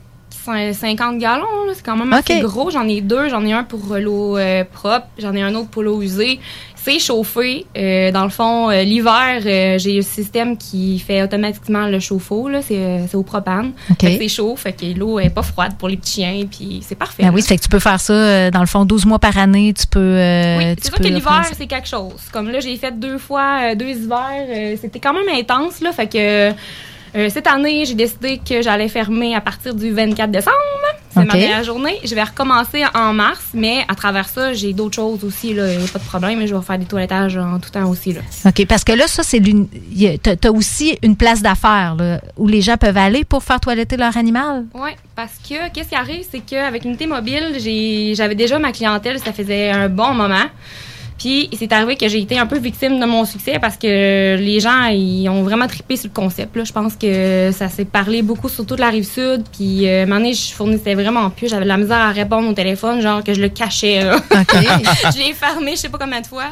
50 0.45 1.17
gallons, 1.19 1.43
c'est 1.73 1.83
quand 1.85 1.95
même 1.97 2.11
assez 2.13 2.39
gros. 2.41 2.69
J'en 2.69 2.87
ai 2.87 3.01
deux. 3.01 3.29
J'en 3.29 3.45
ai 3.45 3.53
un 3.53 3.63
pour 3.63 3.95
l'eau 3.97 4.37
euh, 4.37 4.63
propre. 4.71 5.07
J'en 5.17 5.33
ai 5.33 5.41
un 5.41 5.53
autre 5.55 5.69
pour 5.69 5.83
l'eau 5.83 6.01
usée. 6.01 6.39
C'est 6.75 6.99
chauffé. 6.99 7.65
Euh, 7.77 8.11
dans 8.11 8.25
le 8.25 8.29
fond, 8.29 8.69
euh, 8.69 8.83
l'hiver, 8.83 9.41
euh, 9.45 9.77
j'ai 9.77 9.99
un 9.99 10.01
système 10.01 10.57
qui 10.57 10.99
fait 10.99 11.23
automatiquement 11.23 11.87
le 11.87 12.01
chauffe-eau. 12.01 12.49
là. 12.49 12.61
C'est 12.61 12.75
euh, 12.77 13.05
au 13.13 13.23
propane. 13.23 13.71
C'est 14.01 14.27
chaud. 14.27 14.55
Fait 14.57 14.73
que 14.73 14.85
l'eau 14.97 15.17
est 15.17 15.29
pas 15.29 15.43
froide 15.43 15.75
pour 15.79 15.87
les 15.87 15.95
petits 15.95 16.21
chiens. 16.21 16.43
Puis 16.51 16.83
c'est 16.85 16.95
parfait. 16.95 17.23
Ben 17.23 17.31
oui, 17.33 17.41
fait 17.41 17.55
que 17.55 17.61
tu 17.61 17.69
peux 17.69 17.79
faire 17.79 18.01
ça, 18.01 18.11
euh, 18.13 18.51
dans 18.51 18.59
le 18.59 18.65
fond, 18.65 18.83
12 18.83 19.05
mois 19.05 19.19
par 19.19 19.37
année. 19.37 19.73
Tu 19.73 19.87
peux. 19.87 19.99
euh, 20.01 20.57
Oui, 20.57 20.75
tu 20.75 20.81
c'est 20.83 20.87
sûr 20.89 20.97
que 20.97 21.03
l'hiver, 21.03 21.45
c'est 21.57 21.67
quelque 21.67 21.87
chose. 21.87 22.19
Comme 22.33 22.49
là, 22.49 22.59
j'ai 22.59 22.75
fait 22.75 22.99
deux 22.99 23.17
fois, 23.17 23.71
euh, 23.71 23.75
deux 23.75 23.87
hivers. 23.87 24.45
euh, 24.49 24.75
C'était 24.81 24.99
quand 24.99 25.13
même 25.13 25.29
intense, 25.33 25.79
là. 25.79 25.93
Fait 25.93 26.07
que 26.07 26.51
euh, 27.15 27.29
cette 27.29 27.47
année, 27.47 27.85
j'ai 27.85 27.93
décidé 27.95 28.39
que 28.39 28.61
j'allais 28.61 28.87
fermer 28.89 29.35
à 29.35 29.41
partir 29.41 29.73
du 29.75 29.91
24 29.91 30.31
décembre. 30.31 30.55
C'est 31.11 31.19
ma 31.25 31.33
dernière 31.41 31.63
journée. 31.63 31.99
Je 32.03 32.15
vais 32.15 32.23
recommencer 32.23 32.83
en 32.95 33.13
mars, 33.13 33.49
mais 33.53 33.85
à 33.87 33.93
travers 33.93 34.27
ça, 34.27 34.51
j'ai 34.53 34.73
d'autres 34.73 34.95
choses 34.95 35.23
aussi, 35.23 35.53
là. 35.53 35.71
Y 35.71 35.75
a 35.75 35.87
pas 35.87 35.99
de 35.99 36.03
problème. 36.05 36.43
Je 36.47 36.55
vais 36.55 36.61
faire 36.63 36.79
des 36.79 36.85
toilettages 36.85 37.37
en 37.37 37.59
tout 37.59 37.69
temps 37.69 37.87
aussi, 37.87 38.13
là. 38.13 38.21
OK, 38.47 38.65
parce 38.65 38.83
que 38.83 38.93
là, 38.93 39.05
ça, 39.07 39.21
c'est 39.21 39.37
l'une. 39.37 39.67
y 39.91 40.07
a- 40.07 40.17
T'as 40.17 40.35
t'as 40.35 40.49
aussi 40.49 40.97
une 41.03 41.15
place 41.15 41.43
d'affaires 41.43 41.95
où 42.35 42.47
les 42.47 42.61
gens 42.61 42.77
peuvent 42.77 42.97
aller 42.97 43.23
pour 43.25 43.43
faire 43.43 43.59
toiletter 43.59 43.95
leur 43.95 44.17
animal. 44.17 44.65
Oui, 44.73 44.89
parce 45.15 45.33
que 45.47 45.69
qu'est-ce 45.71 45.89
qui 45.89 45.95
arrive, 45.95 46.25
c'est 46.31 46.39
qu'avec 46.39 46.83
Unité 46.83 47.05
Mobile, 47.05 47.57
j'avais 48.15 48.33
déjà 48.35 48.57
ma 48.57 48.71
clientèle, 48.71 49.19
ça 49.19 49.33
faisait 49.33 49.69
un 49.69 49.89
bon 49.89 50.15
moment. 50.15 50.45
Puis 51.17 51.49
c'est 51.57 51.71
arrivé 51.71 51.95
que 51.95 52.07
j'ai 52.07 52.19
été 52.19 52.37
un 52.39 52.45
peu 52.47 52.57
victime 52.57 52.99
de 52.99 53.05
mon 53.05 53.23
succès 53.25 53.59
parce 53.59 53.77
que 53.77 54.35
les 54.37 54.59
gens 54.59 54.85
ils 54.87 55.29
ont 55.29 55.43
vraiment 55.43 55.67
trippé 55.67 55.95
sur 55.95 56.09
le 56.09 56.13
concept. 56.13 56.55
Là. 56.55 56.63
Je 56.63 56.71
pense 56.73 56.95
que 56.95 57.51
ça 57.53 57.69
s'est 57.69 57.85
parlé 57.85 58.21
beaucoup 58.21 58.49
sur 58.49 58.65
toute 58.65 58.79
la 58.79 58.89
rive 58.89 59.05
sud. 59.05 59.43
Puis 59.55 59.87
euh, 59.87 60.03
un 60.03 60.05
moment 60.05 60.19
donné, 60.19 60.33
je 60.33 60.53
fournissais 60.53 60.95
vraiment 60.95 61.29
plus. 61.29 61.47
J'avais 61.49 61.63
de 61.63 61.67
la 61.69 61.77
misère 61.77 61.97
à 61.99 62.11
répondre 62.11 62.49
au 62.49 62.53
téléphone, 62.53 63.01
genre 63.01 63.23
que 63.23 63.33
je 63.33 63.41
le 63.41 63.49
cachais. 63.49 64.03
là. 64.03 64.17
je 64.31 65.17
l'ai 65.19 65.33
fermé, 65.33 65.71
je 65.71 65.81
sais 65.81 65.89
pas 65.89 65.97
combien 65.99 66.21
de 66.21 66.27
fois. 66.27 66.45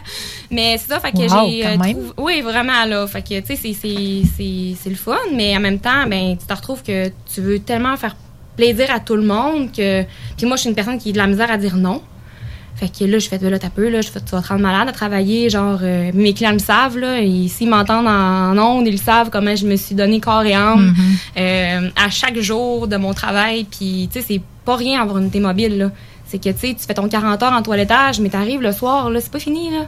Mais 0.50 0.78
c'est 0.78 0.94
ça, 0.94 1.00
fait 1.00 1.12
que 1.12 1.18
Wow, 1.18 1.50
j'ai 1.50 1.66
euh, 1.66 1.78
oui, 2.18 2.42
vraiment, 2.42 2.86
là. 2.86 3.08
Fait 3.08 3.22
que, 3.22 3.40
tu 3.40 3.48
sais, 3.48 3.56
c'est- 3.56 3.74
c'est- 3.74 4.22
c'est 4.38 4.76
c'est 4.82 4.90
le 4.90 4.96
fun, 4.96 5.16
mais 5.34 5.56
en 5.56 5.60
même 5.60 5.80
temps, 5.80 6.06
ben, 6.08 6.38
tu 6.38 6.46
te 6.46 6.54
retrouves 6.54 6.84
que 6.84 7.08
tu 7.34 7.42
veux 7.42 7.60
tellement 7.60 7.96
faire 7.98 8.16
plaisir 8.56 8.92
à 8.94 9.00
tout 9.00 9.16
le 9.16 9.24
monde 9.24 9.72
que. 9.72 10.04
Puis 10.38 10.46
moi, 10.46 10.56
je 10.56 10.62
suis 10.62 10.70
une 10.70 10.76
personne 10.76 10.98
qui 11.00 11.10
a 11.10 11.12
de 11.14 11.18
la 11.18 11.28
misère 11.28 11.50
à 11.52 11.58
dire 11.58 11.76
non. 11.76 12.02
Fait 12.82 12.90
que 12.90 13.06
là, 13.06 13.20
je 13.20 13.30
fais, 13.30 13.38
là, 13.38 13.60
t'as 13.60 13.70
peu, 13.70 13.90
là, 13.90 14.02
je 14.02 14.10
fais, 14.10 14.20
tu 14.22 14.32
vas 14.32 14.42
te 14.42 14.48
rendre 14.48 14.62
malade 14.62 14.90
à 14.90 14.92
travailler, 14.92 15.52
genre, 15.52 15.78
euh, 15.84 16.10
mes 16.16 16.34
clients 16.34 16.52
le 16.52 16.58
savent, 16.58 16.98
là, 16.98 17.22
et 17.22 17.48
s'ils 17.48 17.70
m'entendent 17.70 18.08
en 18.08 18.58
ondes, 18.58 18.88
ils 18.88 18.94
le 18.94 18.98
savent 18.98 19.30
comment 19.30 19.56
je 19.56 19.68
me 19.68 19.76
suis 19.76 19.94
donné 19.94 20.20
corps 20.20 20.44
et 20.44 20.56
âme 20.56 20.96
euh, 21.38 21.90
à 21.96 22.10
chaque 22.10 22.40
jour 22.40 22.88
de 22.88 22.98
mon 22.98 23.14
travail, 23.14 23.66
puis, 23.66 24.10
tu 24.12 24.20
sais, 24.20 24.26
c'est 24.28 24.42
pas 24.66 24.78
rien 24.78 25.00
avoir 25.00 25.20
une 25.20 25.26
unité 25.26 25.40
mobile, 25.40 25.78
là. 25.78 25.92
C'est 26.26 26.40
que, 26.42 26.50
tu 26.50 26.58
sais, 26.58 26.74
tu 26.74 26.84
fais 26.88 26.96
ton 26.96 27.08
40 27.08 27.44
heures 27.44 27.54
en 27.54 27.62
toilettage, 27.62 28.20
mais 28.20 28.30
t'arrives 28.30 28.62
le 28.62 28.72
soir, 28.72 29.12
là, 29.12 29.22
c'est 29.22 29.32
pas 29.32 29.38
fini, 29.38 29.70
là. 29.70 29.86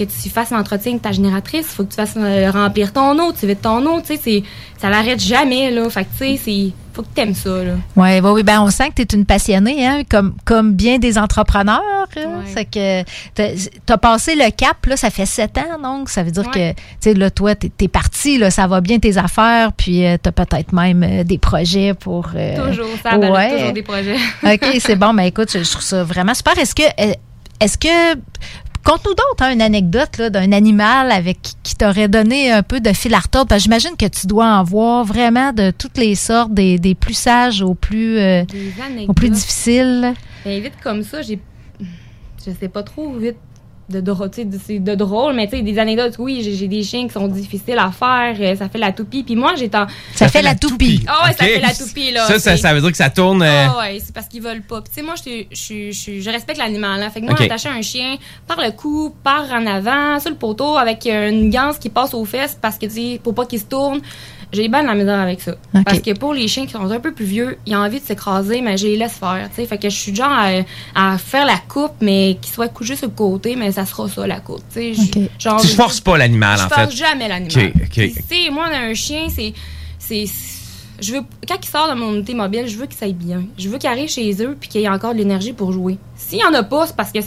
Que 0.00 0.04
tu 0.06 0.30
fasses 0.30 0.48
l'entretien 0.50 0.94
de 0.94 0.98
ta 0.98 1.12
génératrice, 1.12 1.66
faut 1.66 1.84
que 1.84 1.90
tu 1.90 1.96
fasses 1.96 2.14
euh, 2.16 2.50
remplir 2.50 2.90
ton 2.90 3.18
eau, 3.18 3.34
tu 3.38 3.46
vides 3.46 3.60
ton 3.60 3.84
eau, 3.84 4.00
tu 4.00 4.16
sais, 4.16 4.42
ça 4.78 4.88
l'arrête 4.88 5.20
jamais, 5.20 5.70
là. 5.70 5.90
Fait 5.90 6.04
que, 6.04 6.08
tu 6.18 6.24
sais, 6.24 6.40
c'est, 6.42 6.72
faut 6.94 7.02
que 7.02 7.08
t'aimes 7.14 7.34
ça, 7.34 7.50
là. 7.62 7.72
Oui, 7.96 8.18
oui, 8.20 8.42
ben 8.42 8.62
on 8.62 8.70
sent 8.70 8.88
que 8.96 9.02
tu 9.02 9.02
es 9.02 9.18
une 9.18 9.26
passionnée, 9.26 9.86
hein, 9.86 10.00
comme, 10.10 10.34
comme 10.46 10.72
bien 10.72 10.96
des 10.98 11.18
entrepreneurs. 11.18 11.82
hein. 12.16 12.42
C'est 12.46 12.64
que 12.64 13.02
tu 13.34 13.92
as 13.92 13.98
passé 13.98 14.34
le 14.36 14.50
cap, 14.52 14.86
là, 14.86 14.96
ça 14.96 15.10
fait 15.10 15.26
sept 15.26 15.58
ans, 15.58 15.78
donc 15.82 16.08
ça 16.08 16.22
veut 16.22 16.30
dire 16.30 16.50
que, 16.50 16.70
tu 16.72 16.76
sais, 17.00 17.12
là, 17.14 17.30
toi, 17.30 17.54
tu 17.54 17.70
es, 17.78 17.88
parti, 17.88 18.38
là, 18.38 18.50
ça 18.50 18.66
va 18.66 18.80
bien 18.80 18.98
tes 18.98 19.18
affaires, 19.18 19.72
puis 19.74 20.02
tu 20.22 20.28
as 20.28 20.32
peut-être 20.32 20.72
même 20.72 21.02
euh, 21.02 21.24
des 21.24 21.36
projets 21.36 21.92
pour. 21.92 22.30
euh, 22.34 22.68
Toujours, 22.70 22.86
ça 23.02 23.18
ouais. 23.18 23.50
toujours 23.50 23.72
des 23.74 23.82
projets. 23.82 24.16
OK, 24.44 24.66
c'est 24.80 24.96
bon. 24.96 25.12
Ben 25.12 25.24
écoute, 25.24 25.50
je, 25.52 25.62
je 25.62 25.70
trouve 25.70 25.82
ça 25.82 26.04
vraiment 26.04 26.32
super. 26.32 26.56
Est-ce 26.58 26.74
que, 26.74 26.82
euh, 26.82 27.12
est-ce 27.60 27.76
que, 27.76 28.18
conte-nous 28.84 29.14
d'autres, 29.14 29.42
hein, 29.42 29.52
une 29.52 29.62
anecdote 29.62 30.20
d'un 30.20 30.52
animal 30.52 31.10
avec 31.12 31.38
qui 31.62 31.74
t'aurait 31.76 32.08
donné 32.08 32.50
un 32.50 32.62
peu 32.62 32.80
de 32.80 32.92
fil 32.92 33.14
à 33.14 33.18
retordre. 33.18 33.48
Parce 33.48 33.60
que 33.60 33.64
j'imagine 33.64 33.96
que 33.96 34.06
tu 34.06 34.26
dois 34.26 34.46
en 34.46 34.64
voir 34.64 35.04
vraiment 35.04 35.52
de 35.52 35.70
toutes 35.70 35.98
les 35.98 36.14
sortes, 36.14 36.52
des, 36.52 36.78
des 36.78 36.94
plus 36.94 37.14
sages 37.14 37.62
aux 37.62 37.74
plus, 37.74 38.18
euh, 38.18 38.42
aux 39.08 39.12
plus 39.12 39.30
difficiles. 39.30 40.14
Ben, 40.44 40.62
vite 40.62 40.74
comme 40.82 41.02
ça, 41.02 41.22
j'ai. 41.22 41.40
Je 42.44 42.50
sais 42.58 42.68
pas 42.68 42.82
trop 42.82 43.12
vite 43.12 43.36
de 43.90 44.00
drôle, 44.00 44.30
tu 44.30 44.36
sais, 44.36 44.44
de, 44.44 44.58
c'est 44.64 44.78
de 44.78 44.94
drôle, 44.94 45.34
mais 45.34 45.46
tu 45.48 45.56
sais, 45.56 45.62
des 45.62 45.78
anecdotes, 45.78 46.14
oui, 46.18 46.42
j'ai, 46.56 46.68
des 46.68 46.82
chiens 46.82 47.06
qui 47.06 47.12
sont 47.12 47.28
difficiles 47.28 47.78
à 47.78 47.90
faire, 47.90 48.36
euh, 48.40 48.56
ça 48.56 48.68
fait 48.68 48.78
la 48.78 48.92
toupie. 48.92 49.22
Puis 49.22 49.36
moi, 49.36 49.54
j'ai 49.56 49.68
tant. 49.68 49.86
Ça 50.14 50.28
fait 50.28 50.42
la 50.42 50.54
toupie. 50.54 51.04
Ah 51.06 51.26
ouais, 51.26 51.32
ça 51.32 51.44
fait 51.44 51.60
la 51.60 51.74
toupie, 51.74 52.12
là. 52.12 52.26
Ça, 52.26 52.38
ça, 52.38 52.56
c'est- 52.56 52.62
ça 52.62 52.72
veut 52.74 52.80
dire 52.80 52.90
que 52.90 52.96
ça 52.96 53.10
tourne. 53.10 53.42
euh, 53.42 53.66
Ah 53.68 53.78
ouais, 53.78 53.98
c'est 54.02 54.14
parce 54.14 54.28
qu'ils 54.28 54.42
veulent 54.42 54.62
pas. 54.62 54.80
Tu 54.82 54.90
sais, 54.92 55.02
moi, 55.02 55.14
je, 55.16 55.22
suis- 55.22 55.46
je, 55.50 55.56
suis- 55.56 55.92
je, 55.92 56.20
je 56.20 56.30
respecte 56.30 56.58
l'animal. 56.58 57.02
Hein. 57.02 57.10
Fait 57.10 57.20
que 57.20 57.26
moi, 57.26 57.34
Ok. 57.34 57.42
attacher 57.42 57.68
un 57.68 57.82
chien 57.82 58.16
par 58.46 58.60
le 58.60 58.70
cou, 58.70 59.14
par 59.22 59.44
en 59.52 59.66
avant, 59.66 60.18
sur 60.20 60.30
le 60.30 60.36
poteau, 60.36 60.76
avec 60.76 61.06
une 61.06 61.50
ganse 61.50 61.78
qui 61.78 61.88
passe 61.90 62.14
aux 62.14 62.24
fesses 62.24 62.56
parce 62.60 62.78
que, 62.78 62.86
tu 62.86 62.92
sais, 62.92 63.20
pour 63.22 63.34
pas 63.34 63.46
qu'il 63.46 63.58
se 63.60 63.64
tourne, 63.66 64.00
j'ai 64.52 64.68
bien 64.68 64.82
de 64.82 64.88
la 64.88 64.94
misère 64.94 65.18
avec 65.20 65.40
ça. 65.40 65.54
Parce 65.84 66.00
que 66.00 66.12
pour 66.18 66.34
les 66.34 66.48
chiens 66.48 66.66
qui 66.66 66.72
sont 66.72 66.90
un 66.90 67.00
peu 67.00 67.12
plus 67.12 67.24
vieux, 67.24 67.58
ils 67.66 67.74
ont 67.76 67.80
envie 67.80 68.00
de 68.00 68.04
s'écraser, 68.04 68.60
mais 68.62 68.76
je 68.76 68.86
les 68.86 68.96
laisse 68.96 69.12
faire. 69.12 69.48
Tu 69.50 69.56
sais, 69.62 69.66
fait 69.66 69.78
que 69.78 69.88
je 69.88 69.94
suis 69.96 70.14
genre 70.14 70.30
à, 70.32 70.50
à 70.94 71.18
faire 71.18 71.44
la 71.46 71.56
coupe, 71.68 71.92
mais 72.00 72.36
qu'il 72.40 72.52
soit 72.52 72.68
couché 72.68 72.96
sur 72.96 73.06
le 73.08 73.12
côté, 73.14 73.54
mais 73.56 73.70
ça 73.72 73.86
sera 73.86 74.08
ça, 74.08 74.26
la 74.26 74.40
coupe. 74.40 74.62
Tu 74.72 74.94
sais, 74.94 74.94
je- 74.94 75.20
genre, 75.38 75.60
tu 75.60 75.68
forces 75.68 76.00
pas 76.00 76.18
l'animal, 76.18 76.58
je 76.58 76.64
en 76.64 76.68
force 76.68 76.90
fait. 76.90 76.96
jamais 76.96 77.28
l'animal. 77.28 77.66
Ok, 77.76 77.82
ok. 77.82 77.88
Puis, 77.90 78.14
Tu 78.14 78.22
sais, 78.44 78.50
moi, 78.50 78.66
un 78.66 78.94
chien, 78.94 79.26
c'est. 79.28 79.52
c'est 79.98 80.24
je 81.02 81.14
veux, 81.14 81.20
quand 81.48 81.56
il 81.62 81.66
sort 81.68 81.88
de 81.88 81.94
mon 81.98 82.12
unité 82.14 82.34
mobile, 82.34 82.66
je 82.66 82.76
veux 82.76 82.84
qu'il 82.86 82.96
s'aille 82.98 83.14
bien. 83.14 83.44
Je 83.56 83.68
veux 83.70 83.78
qu'il 83.78 83.88
arrive 83.88 84.08
chez 84.10 84.30
eux 84.42 84.54
puis 84.60 84.68
qu'il 84.68 84.82
ait 84.82 84.88
encore 84.88 85.14
de 85.14 85.18
l'énergie 85.18 85.54
pour 85.54 85.72
jouer. 85.72 85.96
S'il 86.16 86.38
y 86.40 86.44
en 86.44 86.52
a 86.52 86.62
pas, 86.62 86.86
c'est 86.88 86.94
parce 86.96 87.10
que 87.10 87.20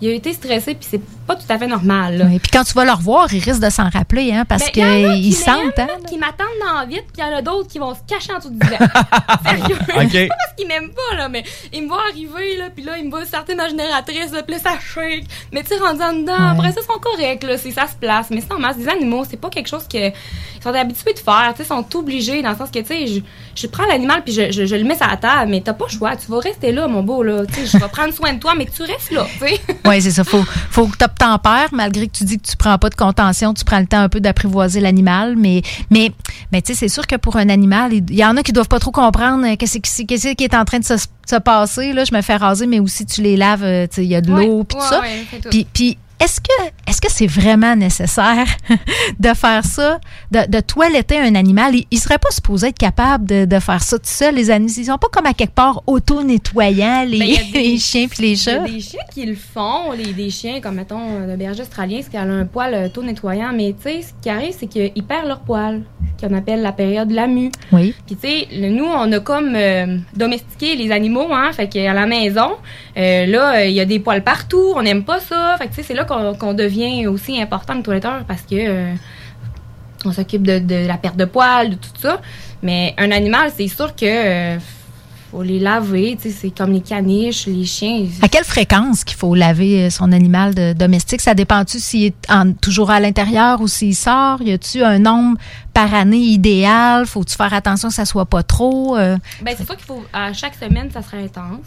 il 0.00 0.08
a 0.08 0.12
été 0.12 0.32
stressé, 0.32 0.74
puis 0.74 0.86
c'est 0.90 1.00
pas 1.28 1.36
tout 1.36 1.44
à 1.50 1.58
fait 1.58 1.66
normal. 1.66 2.16
Là. 2.16 2.24
Et 2.32 2.38
puis 2.38 2.50
quand 2.50 2.64
tu 2.64 2.72
vas 2.72 2.86
le 2.86 2.92
revoir, 2.92 3.32
il 3.32 3.42
risque 3.42 3.60
de 3.60 3.68
s'en 3.68 3.88
rappeler, 3.90 4.32
hein, 4.32 4.44
parce 4.48 4.64
Ben, 4.74 5.12
qu'ils 5.12 5.22
qui 5.22 5.32
sentent. 5.32 5.78
Hein? 5.78 5.86
qui 6.08 6.16
m'attendent 6.16 6.46
dans 6.66 6.80
la 6.80 6.86
vitre, 6.86 7.04
puis 7.12 7.18
il 7.18 7.20
y 7.20 7.24
en 7.24 7.36
a 7.36 7.42
d'autres 7.42 7.68
qui 7.68 7.78
vont 7.78 7.94
se 7.94 8.00
cacher 8.08 8.32
en 8.32 8.38
dessous 8.38 8.48
du 8.50 8.58
divan. 8.58 8.78
Sérieux. 9.44 9.76
Ok. 9.94 10.08
C'est 10.12 10.26
pas 10.28 10.34
parce 10.34 10.54
qu'ils 10.56 10.66
m'aiment 10.66 10.90
pas, 10.90 11.16
là, 11.16 11.28
mais 11.28 11.44
ils 11.72 11.82
me 11.82 11.88
voient 11.88 12.02
arriver, 12.10 12.56
là, 12.56 12.70
puis 12.74 12.82
là, 12.82 12.96
ils 12.98 13.04
me 13.04 13.10
voient 13.10 13.26
sortir 13.26 13.56
ma 13.56 13.68
génératrice, 13.68 14.32
là, 14.32 14.42
puis 14.42 14.56
là, 14.56 14.60
ça 14.62 14.78
shake. 14.80 15.24
Mais 15.52 15.62
tu 15.62 15.68
sais, 15.68 15.76
rendu 15.78 16.00
en 16.02 16.14
dedans, 16.14 16.48
après 16.52 16.72
ça, 16.72 16.80
ils 16.82 16.92
sont 16.92 16.98
corrects, 16.98 17.44
là, 17.44 17.58
si 17.58 17.72
ça 17.72 17.86
se 17.86 17.94
place. 17.94 18.28
Mais 18.30 18.40
c'est 18.40 18.50
normal, 18.50 18.74
des 18.76 18.88
animaux, 18.88 19.24
c'est 19.28 19.36
pas 19.36 19.50
quelque 19.50 19.68
chose 19.68 19.86
que 19.86 20.08
ils 20.08 20.62
sont 20.62 20.74
habitués 20.74 21.12
de 21.12 21.18
faire, 21.20 21.52
tu 21.52 21.58
sais, 21.58 21.62
ils 21.64 21.66
sont 21.66 21.96
obligés, 21.98 22.42
dans 22.42 22.50
le 22.50 22.56
sens 22.56 22.70
que, 22.70 22.80
tu 22.80 22.86
sais, 22.86 23.06
je, 23.06 23.20
je 23.54 23.66
prends 23.68 23.86
l'animal, 23.86 24.22
puis 24.24 24.32
je, 24.32 24.50
je, 24.50 24.66
je 24.66 24.74
le 24.74 24.82
mets 24.84 24.96
sur 24.96 25.06
la 25.06 25.16
table, 25.16 25.50
mais 25.50 25.60
t'as 25.60 25.72
pas 25.74 25.84
le 25.88 25.96
choix, 25.96 26.16
tu 26.16 26.26
vas 26.30 26.40
rester 26.40 26.72
là, 26.72 26.88
mon 26.88 27.02
beau, 27.02 27.22
là, 27.22 27.44
tu 27.46 27.54
sais, 27.54 27.66
je 27.66 27.78
vais 27.78 27.88
prendre 27.88 28.12
soin 28.14 28.32
de 28.32 28.40
toi, 28.40 28.54
mais 28.56 28.66
tu 28.66 28.82
restes 28.82 29.12
là, 29.12 29.26
tu 29.34 29.46
sais. 29.46 29.60
Oui, 29.86 30.02
c'est 30.02 30.10
ça. 30.10 30.24
Faut, 30.24 30.42
faut 30.70 30.86
que 30.86 30.96
tu 31.18 31.24
obtempères, 31.24 31.68
malgré 31.72 32.06
que 32.06 32.12
tu 32.12 32.24
dis 32.24 32.38
que 32.38 32.46
tu 32.48 32.56
prends 32.56 32.78
pas 32.78 32.90
de 32.90 32.94
contention, 32.94 33.54
tu 33.54 33.64
prends 33.64 33.80
le 33.80 33.86
temps 33.86 34.00
un 34.00 34.08
peu 34.08 34.20
d'apprivoiser 34.20 34.80
l'animal. 34.80 35.36
Mais, 35.36 35.62
mais, 35.90 36.12
mais 36.52 36.62
tu 36.62 36.72
sais, 36.72 36.78
c'est 36.78 36.88
sûr 36.88 37.06
que 37.06 37.16
pour 37.16 37.36
un 37.36 37.48
animal, 37.48 37.92
il 37.92 38.14
y 38.14 38.24
en 38.24 38.36
a 38.36 38.42
qui 38.42 38.52
doivent 38.52 38.68
pas 38.68 38.78
trop 38.78 38.90
comprendre 38.90 39.46
euh, 39.46 39.56
qu'est-ce 39.56 39.78
qui, 39.78 40.06
qui 40.06 40.44
est 40.44 40.54
en 40.54 40.64
train 40.64 40.78
de 40.78 40.84
se, 40.84 40.94
se 41.28 41.36
passer. 41.36 41.92
Là, 41.92 42.04
je 42.04 42.14
me 42.14 42.22
fais 42.22 42.36
raser, 42.36 42.66
mais 42.66 42.80
aussi 42.80 43.06
tu 43.06 43.22
les 43.22 43.36
laves, 43.36 43.64
euh, 43.64 43.86
il 43.96 44.04
y 44.04 44.14
a 44.14 44.20
de 44.20 44.30
l'eau, 44.30 44.64
puis 44.64 44.78
tout 44.78 44.84
ça. 44.84 45.02
puis 45.72 45.98
est-ce 46.20 46.40
que 46.40 46.48
est-ce 46.86 47.00
que 47.00 47.10
c'est 47.10 47.26
vraiment 47.26 47.76
nécessaire 47.76 48.46
de 49.18 49.28
faire 49.34 49.64
ça, 49.64 50.00
de, 50.30 50.40
de 50.50 50.60
toiletter 50.60 51.18
un 51.18 51.34
animal? 51.34 51.74
Il, 51.76 51.86
il 51.90 51.98
serait 51.98 52.18
pas 52.18 52.30
supposé 52.30 52.68
être 52.68 52.78
capable 52.78 53.26
de, 53.26 53.44
de 53.44 53.58
faire 53.60 53.82
ça 53.82 53.98
tout 53.98 54.04
seul, 54.06 54.34
les 54.34 54.50
animaux? 54.50 54.72
Ils 54.76 54.86
sont 54.86 54.98
pas 54.98 55.08
comme 55.12 55.26
à 55.26 55.34
quelque 55.34 55.54
part 55.54 55.82
auto-nettoyants, 55.86 57.04
les, 57.06 57.18
Ben, 57.18 57.36
les 57.54 57.78
chiens 57.78 58.06
puis 58.08 58.22
les 58.22 58.28
Il 58.32 58.46
y 58.46 58.50
a 58.50 58.58
chats. 58.58 58.66
des 58.72 58.80
chiens 58.80 59.00
qui 59.12 59.26
le 59.26 59.34
font, 59.36 59.92
les, 59.96 60.12
des 60.12 60.30
chiens 60.30 60.60
comme, 60.60 60.76
mettons, 60.76 61.26
le 61.26 61.36
berger 61.36 61.62
australien, 61.62 62.00
c'est 62.02 62.10
qu'elle 62.10 62.30
a 62.30 62.34
un 62.34 62.46
poil 62.46 62.74
euh, 62.74 62.88
taux 62.88 63.02
nettoyant. 63.02 63.52
Mais, 63.54 63.74
tu 63.80 63.88
sais, 63.90 64.02
ce 64.02 64.08
qui 64.22 64.30
arrive, 64.30 64.54
c'est 64.58 64.66
qu'ils 64.66 65.04
perdent 65.04 65.28
leur 65.28 65.40
poil, 65.40 65.82
qu'on 66.20 66.34
appelle 66.36 66.62
la 66.62 66.72
période 66.72 67.10
lamu. 67.10 67.50
Oui. 67.72 67.94
Puis, 68.06 68.16
tu 68.16 68.28
sais, 68.28 68.48
nous, 68.68 68.84
on 68.86 69.10
a 69.12 69.20
comme 69.20 69.54
euh, 69.54 69.98
domestiqué 70.16 70.74
les 70.76 70.90
animaux, 70.90 71.28
hein. 71.32 71.50
Fait 71.52 71.68
qu'à 71.68 71.92
la 71.94 72.06
maison, 72.06 72.52
euh, 72.98 73.26
là, 73.26 73.56
euh, 73.58 73.64
il 73.66 73.74
y 73.74 73.80
a 73.80 73.84
des 73.84 73.98
poils 74.00 74.22
partout. 74.24 74.72
On 74.76 74.82
n'aime 74.82 75.04
pas 75.04 75.20
ça. 75.20 75.54
Fait 75.58 75.66
que, 75.66 75.70
tu 75.70 75.76
sais, 75.76 75.82
c'est 75.82 75.94
là 75.94 76.04
qu'on 76.04 76.54
devient 76.54 77.06
aussi 77.06 77.40
important, 77.40 77.74
le 77.74 77.82
toiletteur, 77.82 78.24
parce 78.26 78.42
que 78.42 78.54
euh, 78.56 78.94
on 80.04 80.12
s'occupe 80.12 80.42
de, 80.46 80.58
de 80.58 80.86
la 80.86 80.96
perte 80.96 81.16
de 81.16 81.24
poils, 81.24 81.70
de 81.70 81.74
tout 81.76 81.90
ça. 82.00 82.20
Mais 82.62 82.94
un 82.98 83.10
animal, 83.10 83.52
c'est 83.56 83.68
sûr 83.68 83.94
que 83.94 84.58
faut 85.30 85.42
les 85.42 85.58
laver. 85.60 86.16
C'est 86.18 86.50
comme 86.50 86.72
les 86.72 86.80
caniches, 86.80 87.46
les 87.46 87.64
chiens. 87.66 88.06
À 88.22 88.28
quelle 88.28 88.44
fréquence 88.44 89.04
qu'il 89.04 89.16
faut 89.16 89.34
laver 89.34 89.90
son 89.90 90.10
animal 90.12 90.54
de- 90.54 90.72
domestique? 90.72 91.20
Ça 91.20 91.34
dépend-tu 91.34 91.78
s'il 91.80 92.04
est 92.06 92.30
en- 92.30 92.52
toujours 92.54 92.90
à 92.90 92.98
l'intérieur 92.98 93.60
ou 93.60 93.68
s'il 93.68 93.94
sort? 93.94 94.40
Y 94.42 94.52
a-tu 94.52 94.82
un 94.82 94.98
nombre 94.98 95.36
par 95.74 95.92
année 95.94 96.16
idéal? 96.16 97.04
Faut-tu 97.06 97.36
faire 97.36 97.52
attention 97.52 97.88
que 97.88 97.94
ça 97.94 98.06
soit 98.06 98.24
pas 98.26 98.42
trop? 98.42 98.96
Ben, 98.96 99.18
c'est 99.56 99.66
sûr 99.66 99.76
qu'il 99.76 99.86
faut, 99.86 100.02
à 100.12 100.32
chaque 100.32 100.54
semaine, 100.54 100.88
ça 100.92 101.02
serait 101.02 101.22
intense. 101.24 101.66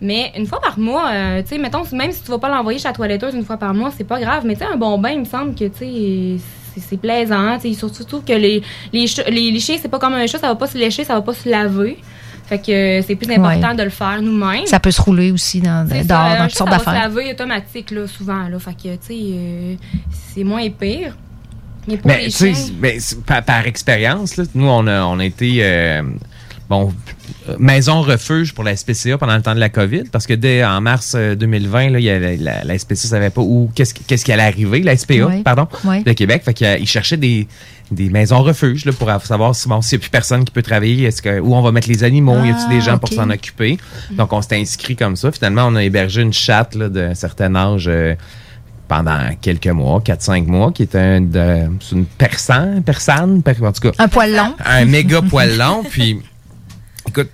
Mais 0.00 0.32
une 0.36 0.46
fois 0.46 0.60
par 0.60 0.78
mois, 0.78 1.10
euh, 1.12 1.42
tu 1.42 1.48
sais, 1.48 1.58
mettons, 1.58 1.82
même 1.92 2.12
si 2.12 2.22
tu 2.22 2.30
vas 2.30 2.38
pas 2.38 2.48
l'envoyer 2.50 2.78
chez 2.78 2.88
la 2.88 2.92
toiletteuse 2.94 3.34
une 3.34 3.44
fois 3.44 3.56
par 3.56 3.72
mois, 3.72 3.90
c'est 3.96 4.04
pas 4.04 4.20
grave. 4.20 4.44
Mais 4.44 4.54
tu 4.54 4.60
sais, 4.60 4.66
un 4.72 4.76
bon 4.76 4.98
bain, 4.98 5.10
il 5.10 5.20
me 5.20 5.24
semble 5.24 5.54
que, 5.54 5.64
tu 5.64 5.78
sais, 5.78 6.80
c'est- 6.80 6.96
plaisant. 6.98 7.56
Tu 7.58 7.68
sais, 7.72 7.78
surtout 7.78 7.94
surtout 7.96 8.20
que 8.20 8.32
les, 8.34 8.62
les, 8.92 9.06
chats- 9.06 9.28
les, 9.30 9.50
les 9.50 9.60
chiens, 9.60 9.76
c'est 9.80 9.88
pas 9.88 9.98
comme 9.98 10.12
un 10.14 10.26
chat, 10.26 10.38
ça 10.38 10.48
va 10.48 10.54
pas 10.54 10.66
se 10.66 10.76
lécher, 10.76 11.04
ça 11.04 11.14
va 11.14 11.22
pas 11.22 11.32
se 11.32 11.48
laver. 11.48 11.96
Fait 12.46 12.58
que 12.58 12.70
euh, 12.70 13.02
c'est 13.04 13.16
plus 13.16 13.28
important 13.34 13.70
Ouais. 13.70 13.74
de 13.74 13.82
le 13.82 13.90
faire 13.90 14.20
nous-mêmes. 14.22 14.66
Ça 14.66 14.78
peut 14.78 14.90
se 14.92 15.00
rouler 15.02 15.32
aussi 15.32 15.60
dans, 15.60 15.84
C'est 15.88 16.06
dehors, 16.06 16.18
ça, 16.30 16.36
dans 16.36 16.42
un 16.44 16.46
toutes 16.48 16.56
sortes 16.58 16.70
ça 16.70 16.76
va 16.76 16.80
se 16.80 16.84
d'affaires. 16.84 17.02
laver 17.08 17.30
automatique, 17.32 17.90
là, 17.90 18.06
souvent, 18.06 18.48
là. 18.48 18.58
Fait 18.60 18.74
que, 18.74 18.94
tu 18.94 18.98
sais, 19.00 19.14
euh, 19.14 19.74
c'est 20.34 20.44
moins 20.44 20.68
pire. 20.68 21.16
Mais 21.88 21.96
pour 21.96 22.08
Mais 22.10 22.24
les 22.24 22.30
chiens... 22.30 22.52
par, 23.26 23.42
par 23.44 23.66
expérience, 23.66 24.36
là, 24.36 24.44
nous, 24.54 24.66
on 24.68 24.86
a, 24.86 25.02
on 25.06 25.18
a 25.18 25.24
été 25.24 25.58
euh, 25.60 26.02
bon, 26.68 26.88
euh, 26.88 26.90
maison 27.58 28.02
refuge 28.02 28.52
pour 28.54 28.64
la 28.64 28.76
SPCA 28.76 29.18
pendant 29.18 29.36
le 29.36 29.42
temps 29.42 29.54
de 29.54 29.60
la 29.60 29.68
COVID, 29.68 30.04
parce 30.12 30.26
que 30.26 30.34
dès 30.34 30.64
en 30.64 30.80
mars 30.80 31.14
euh, 31.16 31.34
2020, 31.34 31.90
là, 31.90 31.98
il 31.98 32.04
y 32.04 32.10
avait, 32.10 32.36
la, 32.36 32.64
la 32.64 32.78
SPCA 32.78 32.94
savait 32.96 33.30
pas 33.30 33.40
où 33.42 33.70
qu'est-ce 33.74 33.94
qui- 33.94 34.04
qu'est-ce 34.04 34.24
qui 34.24 34.32
allait 34.32 34.42
arriver, 34.42 34.80
la 34.82 34.96
SPA, 34.96 35.14
pardon, 35.44 35.66
de 36.04 36.12
Québec. 36.12 36.42
Fait 36.44 36.54
qu'ils 36.54 36.86
cherchaient 36.88 37.16
des, 37.16 37.46
des 37.90 38.08
maisons 38.10 38.42
refuges 38.42 38.84
là, 38.84 38.92
pour 38.92 39.10
savoir 39.24 39.54
si 39.54 39.68
bon, 39.68 39.80
s'il 39.82 39.98
n'y 39.98 40.00
a 40.00 40.04
plus 40.04 40.10
personne 40.10 40.44
qui 40.44 40.50
peut 40.52 40.62
travailler, 40.62 41.04
est-ce 41.04 41.22
que 41.22 41.38
où 41.40 41.54
on 41.54 41.62
va 41.62 41.72
mettre 41.72 41.88
les 41.88 42.02
animaux, 42.04 42.36
y 42.44 42.50
a-t-il 42.50 42.66
Ah, 42.68 42.72
des 42.74 42.80
gens 42.80 42.98
pour 42.98 43.10
ok. 43.10 43.16
s'en 43.16 43.30
occuper? 43.30 43.78
Donc 44.12 44.32
on 44.32 44.42
s'est 44.42 44.56
inscrit 44.60 44.96
comme 44.96 45.16
ça. 45.16 45.30
Finalement, 45.32 45.66
on 45.68 45.76
a 45.76 45.82
hébergé 45.84 46.22
une 46.22 46.32
chatte 46.32 46.74
là, 46.74 46.88
d'un 46.88 47.14
certain 47.14 47.54
âge. 47.54 47.86
euh, 47.88 48.14
pendant 48.88 49.18
quelques 49.40 49.66
mois, 49.66 50.00
4-5 50.00 50.46
mois, 50.46 50.70
qui 50.70 50.84
était 50.84 50.98
un 51.00 51.20
de, 51.20 51.64
une 51.90 52.04
persan, 52.06 52.80
persane, 52.84 53.42
per- 53.42 53.54
en 53.60 53.72
tout 53.72 53.80
cas. 53.80 53.90
Un 53.98 54.06
poil 54.06 54.32
long. 54.32 54.54
Un 54.64 54.84
méga 54.84 55.22
poil 55.22 55.56
long, 55.58 55.82
puis 55.82 56.20
écoute, 57.20 57.30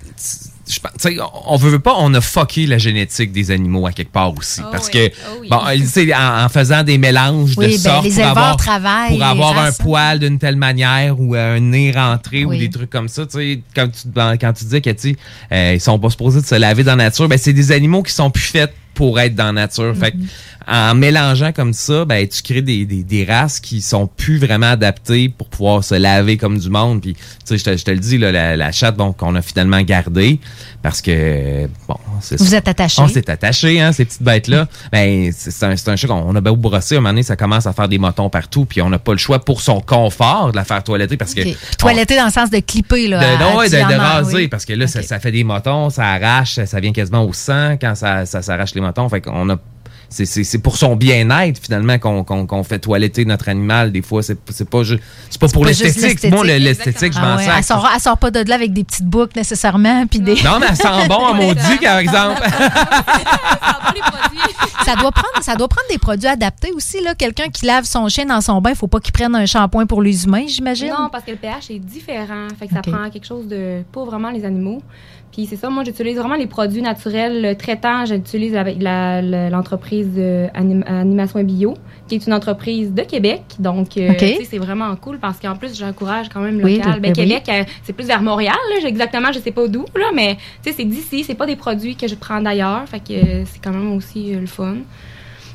je 0.65 0.79
pense- 0.79 0.91
tu 0.93 1.15
sais, 1.15 1.17
on 1.45 1.57
veut 1.57 1.71
veut 1.71 1.79
pas, 1.79 1.93
on 1.97 2.13
a 2.13 2.21
fucké 2.21 2.65
la 2.65 2.77
génétique 2.77 3.31
des 3.33 3.51
animaux 3.51 3.85
à 3.85 3.91
quelque 3.91 4.11
part 4.13 4.33
aussi. 4.35 4.61
Oh 4.63 4.69
parce 4.71 4.87
oui, 4.87 4.91
que, 4.93 5.07
oh 5.29 5.37
oui. 5.41 5.47
bon, 5.49 5.59
tu 5.73 5.85
sais, 5.85 6.13
en, 6.15 6.45
en 6.45 6.49
faisant 6.49 6.83
des 6.83 6.97
mélanges 6.97 7.51
Oui, 7.57 7.77
de 7.77 7.83
ben, 7.83 8.01
sortes 8.01 8.07
pour 8.07 8.25
avoir, 8.25 9.35
pour 9.53 9.57
un 9.59 9.71
poil 9.73 10.19
d'une 10.19 10.39
telle 10.39 10.55
manière 10.55 11.19
ou 11.19 11.35
un 11.35 11.59
nez 11.59 11.91
rentré 11.91 12.45
ou 12.45 12.51
des 12.55 12.69
trucs 12.69 12.89
comme 12.89 13.09
ça, 13.09 13.25
tu 13.25 13.37
sais, 13.37 13.59
quand 13.75 13.87
tu, 13.89 14.07
dans- 14.07 14.37
quand 14.37 14.53
tu 14.53 14.63
disais 14.63 14.79
que, 14.81 14.89
euh, 15.51 15.73
ils 15.75 15.81
sont 15.81 15.99
pas 15.99 16.09
supposés 16.09 16.41
de 16.41 16.45
se 16.45 16.55
laver 16.55 16.83
dans 16.83 16.95
la 16.95 17.05
nature, 17.05 17.27
ben, 17.27 17.37
c'est 17.37 17.53
des 17.53 17.71
animaux 17.73 18.01
qui 18.03 18.13
sont 18.13 18.29
plus 18.31 18.43
faits 18.43 18.73
pour 18.93 19.19
être 19.19 19.35
dans 19.35 19.45
la 19.45 19.51
nature. 19.53 19.95
Fait 19.97 20.11
que, 20.11 20.17
en 20.67 20.95
mélangeant 20.95 21.51
comme 21.51 21.73
ça, 21.73 22.05
ben, 22.05 22.27
tu 22.27 22.41
crées 22.41 22.61
des, 22.61 22.85
des, 22.85 23.03
des 23.03 23.25
races 23.25 23.59
qui 23.59 23.81
sont 23.81 24.07
plus 24.07 24.37
vraiment 24.37 24.71
adaptées 24.71 25.27
pour 25.29 25.49
pouvoir 25.49 25.83
se 25.83 25.95
laver 25.95 26.37
comme 26.37 26.57
du 26.57 26.69
monde. 26.69 27.01
Puis, 27.01 27.13
tu 27.15 27.21
sais, 27.45 27.57
je 27.57 27.63
te, 27.63 27.77
je 27.77 27.83
te 27.83 27.91
le 27.91 27.97
dis, 27.99 28.17
là, 28.17 28.31
la, 28.31 28.55
la 28.55 28.71
chatte 28.71 28.95
qu'on 29.17 29.35
a 29.35 29.41
finalement 29.41 29.81
gardée 29.81 30.39
parce 30.81 31.01
que, 31.01 31.67
bon, 31.87 31.95
c'est 32.21 32.37
Vous 32.39 32.45
ça. 32.45 32.57
êtes 32.57 32.67
attachés. 32.67 33.01
On 33.01 33.07
s'est 33.07 33.29
attachés, 33.29 33.81
hein, 33.81 33.91
ces 33.91 34.05
petites 34.05 34.23
bêtes-là. 34.23 34.67
Ben, 34.91 35.31
c'est 35.35 35.65
un, 35.65 35.75
c'est 35.75 35.89
un 35.89 35.95
chat 35.95 36.07
qu'on 36.07 36.23
on 36.25 36.35
a 36.35 36.41
beau 36.41 36.55
brosser. 36.55 36.95
À 36.95 36.97
un 36.99 37.01
moment 37.01 37.09
donné, 37.09 37.23
ça 37.23 37.35
commence 37.35 37.65
à 37.65 37.73
faire 37.73 37.87
des 37.89 37.97
motons 37.97 38.29
partout. 38.29 38.65
Puis, 38.65 38.81
on 38.81 38.89
n'a 38.89 38.99
pas 38.99 39.11
le 39.13 39.17
choix 39.17 39.43
pour 39.43 39.61
son 39.61 39.81
confort 39.81 40.51
de 40.51 40.55
la 40.55 40.63
faire 40.63 40.83
toiletter 40.83 41.17
parce 41.17 41.33
que. 41.33 41.41
Toiletter 41.77 42.17
dans 42.17 42.25
le 42.25 42.31
sens 42.31 42.49
de 42.49 42.59
clipper, 42.59 43.07
là. 43.07 43.19
De, 43.19 43.25
à- 43.25 43.37
non, 43.51 43.57
ouais, 43.57 43.69
de, 43.69 43.75
raser, 43.99 44.35
oui. 44.35 44.47
parce 44.47 44.65
que 44.65 44.73
là, 44.73 44.87
ça, 44.87 45.01
ça 45.01 45.19
fait 45.19 45.31
des 45.31 45.43
motons, 45.43 45.89
ça 45.89 46.05
arrache, 46.05 46.59
ça 46.63 46.79
vient 46.79 46.93
quasiment 46.93 47.23
au 47.25 47.33
sang 47.33 47.75
quand 47.79 47.95
ça, 47.95 48.25
ça 48.25 48.41
s'arrache 48.41 48.75
les 48.75 48.81
Fait 49.09 49.21
qu'on 49.21 49.49
a. 49.49 49.55
C'est, 50.09 50.25
c'est, 50.25 50.43
c'est 50.43 50.59
pour 50.59 50.77
son 50.77 50.95
bien-être, 50.95 51.59
finalement, 51.59 51.97
qu'on, 51.97 52.23
qu'on, 52.23 52.45
qu'on 52.45 52.63
fait 52.63 52.77
toiletter 52.77 53.25
notre 53.25 53.49
animal. 53.49 53.91
Des 53.91 54.03
fois, 54.03 54.21
c'est, 54.21 54.37
c'est 54.51 54.69
pas 54.69 54.83
juste. 54.83 55.01
C'est 55.31 55.41
pas 55.41 55.47
pour 55.47 55.63
Pas 55.63 55.69
l'esthétique. 55.69 56.31
Moi, 56.31 56.45
le- 56.45 56.57
l'esthétique, 56.57 57.13
je 57.13 57.17
Ah 57.19 57.25
m'en 57.31 57.35
ouais, 57.37 57.43
sers. 57.45 57.57
Elle 57.57 57.63
sort, 57.63 57.89
elle 57.95 57.99
sort 57.99 58.17
pas 58.19 58.29
de 58.29 58.47
là 58.47 58.53
avec 58.53 58.73
des 58.73 58.83
petites 58.83 59.07
boucles 59.07 59.35
nécessairement. 59.35 60.05
Puis 60.05 60.19
des... 60.19 60.35
Non, 60.43 60.59
mais 60.59 60.67
elle 60.69 60.75
sent 60.75 61.07
bon 61.07 61.25
à 61.25 61.33
maudit, 61.41 61.77
par 61.81 61.97
exemple. 61.97 62.43
ça, 64.85 64.95
doit 64.95 65.11
prendre, 65.11 65.41
ça 65.41 65.55
doit 65.55 65.67
prendre 65.67 65.87
des 65.89 65.97
produits 65.97 66.27
adaptés 66.27 66.71
aussi. 66.73 67.01
là. 67.01 67.15
Quelqu'un 67.15 67.49
qui 67.49 67.65
lave 67.65 67.85
son 67.85 68.07
chien 68.09 68.25
dans 68.25 68.41
son 68.41 68.61
bain, 68.61 68.71
il 68.71 68.75
faut 68.75 68.87
pas 68.87 68.99
qu'il 68.99 69.13
prenne 69.13 69.35
un 69.35 69.45
shampoing 69.45 69.85
pour 69.85 70.01
les 70.01 70.25
humains, 70.25 70.45
j'imagine. 70.47 70.89
Non, 70.89 71.09
parce 71.11 71.23
que 71.23 71.31
le 71.31 71.37
pH 71.37 71.69
est 71.71 71.79
différent. 71.79 72.47
Fait 72.59 72.67
que 72.67 72.73
ça 72.73 72.81
prend 72.81 73.09
quelque 73.09 73.25
chose 73.27 73.47
de 73.47 73.81
pour 73.91 74.05
vraiment 74.05 74.29
les 74.29 74.45
animaux. 74.45 74.81
Puis 75.33 75.47
c'est 75.47 75.55
ça, 75.55 75.67
moi 75.69 75.83
j'utilise 75.83 76.15
vraiment 76.17 76.35
les 76.35 76.45
produits 76.45 76.83
naturels 76.83 77.57
traitants. 77.57 78.05
J'utilise 78.05 78.53
la- 78.53 79.49
l'entreprise 79.49 80.11
euh, 80.17 80.47
Anim- 80.53 80.83
Animation 80.87 81.43
Bio, 81.43 81.73
qui 82.07 82.15
est 82.15 82.27
une 82.27 82.33
entreprise 82.33 82.93
de 82.93 83.01
Québec. 83.01 83.41
Donc, 83.57 83.97
euh, 83.97 84.11
c'est 84.47 84.59
vraiment 84.59 84.95
cool 84.95 85.17
parce 85.17 85.39
qu'en 85.39 85.55
plus, 85.55 85.75
j'encourage 85.77 86.29
quand 86.29 86.39
même 86.41 86.61
Oui, 86.63 86.77
local. 86.77 86.93
le- 86.95 86.99
ben, 86.99 87.13
ben. 87.13 87.25
Québec, 87.27 87.43
euh, 87.49 87.63
c'est 87.83 87.93
plus 87.93 88.05
vers 88.05 88.21
Montréal, 88.21 88.55
là. 88.79 88.87
Exactement, 88.87 89.31
je 89.33 89.39
sais 89.39 89.51
pas 89.51 89.67
d'où, 89.67 89.85
là, 89.95 90.11
mais 90.13 90.37
c'est 90.61 90.85
d'ici. 90.85 91.23
C'est 91.23 91.33
pas 91.35 91.47
des 91.47 91.55
produits 91.55 91.95
que 91.95 92.07
je 92.07 92.13
prends 92.15 92.39
d'ailleurs. 92.39 92.83
Fait 92.87 92.99
que 92.99 93.13
euh, 93.13 93.43
c'est 93.45 93.59
quand 93.63 93.71
même 93.71 93.91
aussi 93.93 94.33
le 94.33 94.45
fun. 94.45 94.75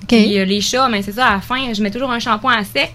Puis 0.09 0.45
les 0.45 0.61
chats, 0.61 0.89
ben, 0.91 1.03
c'est 1.03 1.13
ça, 1.13 1.27
à 1.27 1.35
la 1.35 1.41
fin, 1.41 1.73
je 1.73 1.83
mets 1.83 1.91
toujours 1.91 2.11
un 2.11 2.19
shampoing 2.19 2.53
à 2.55 2.65
sec. 2.65 2.93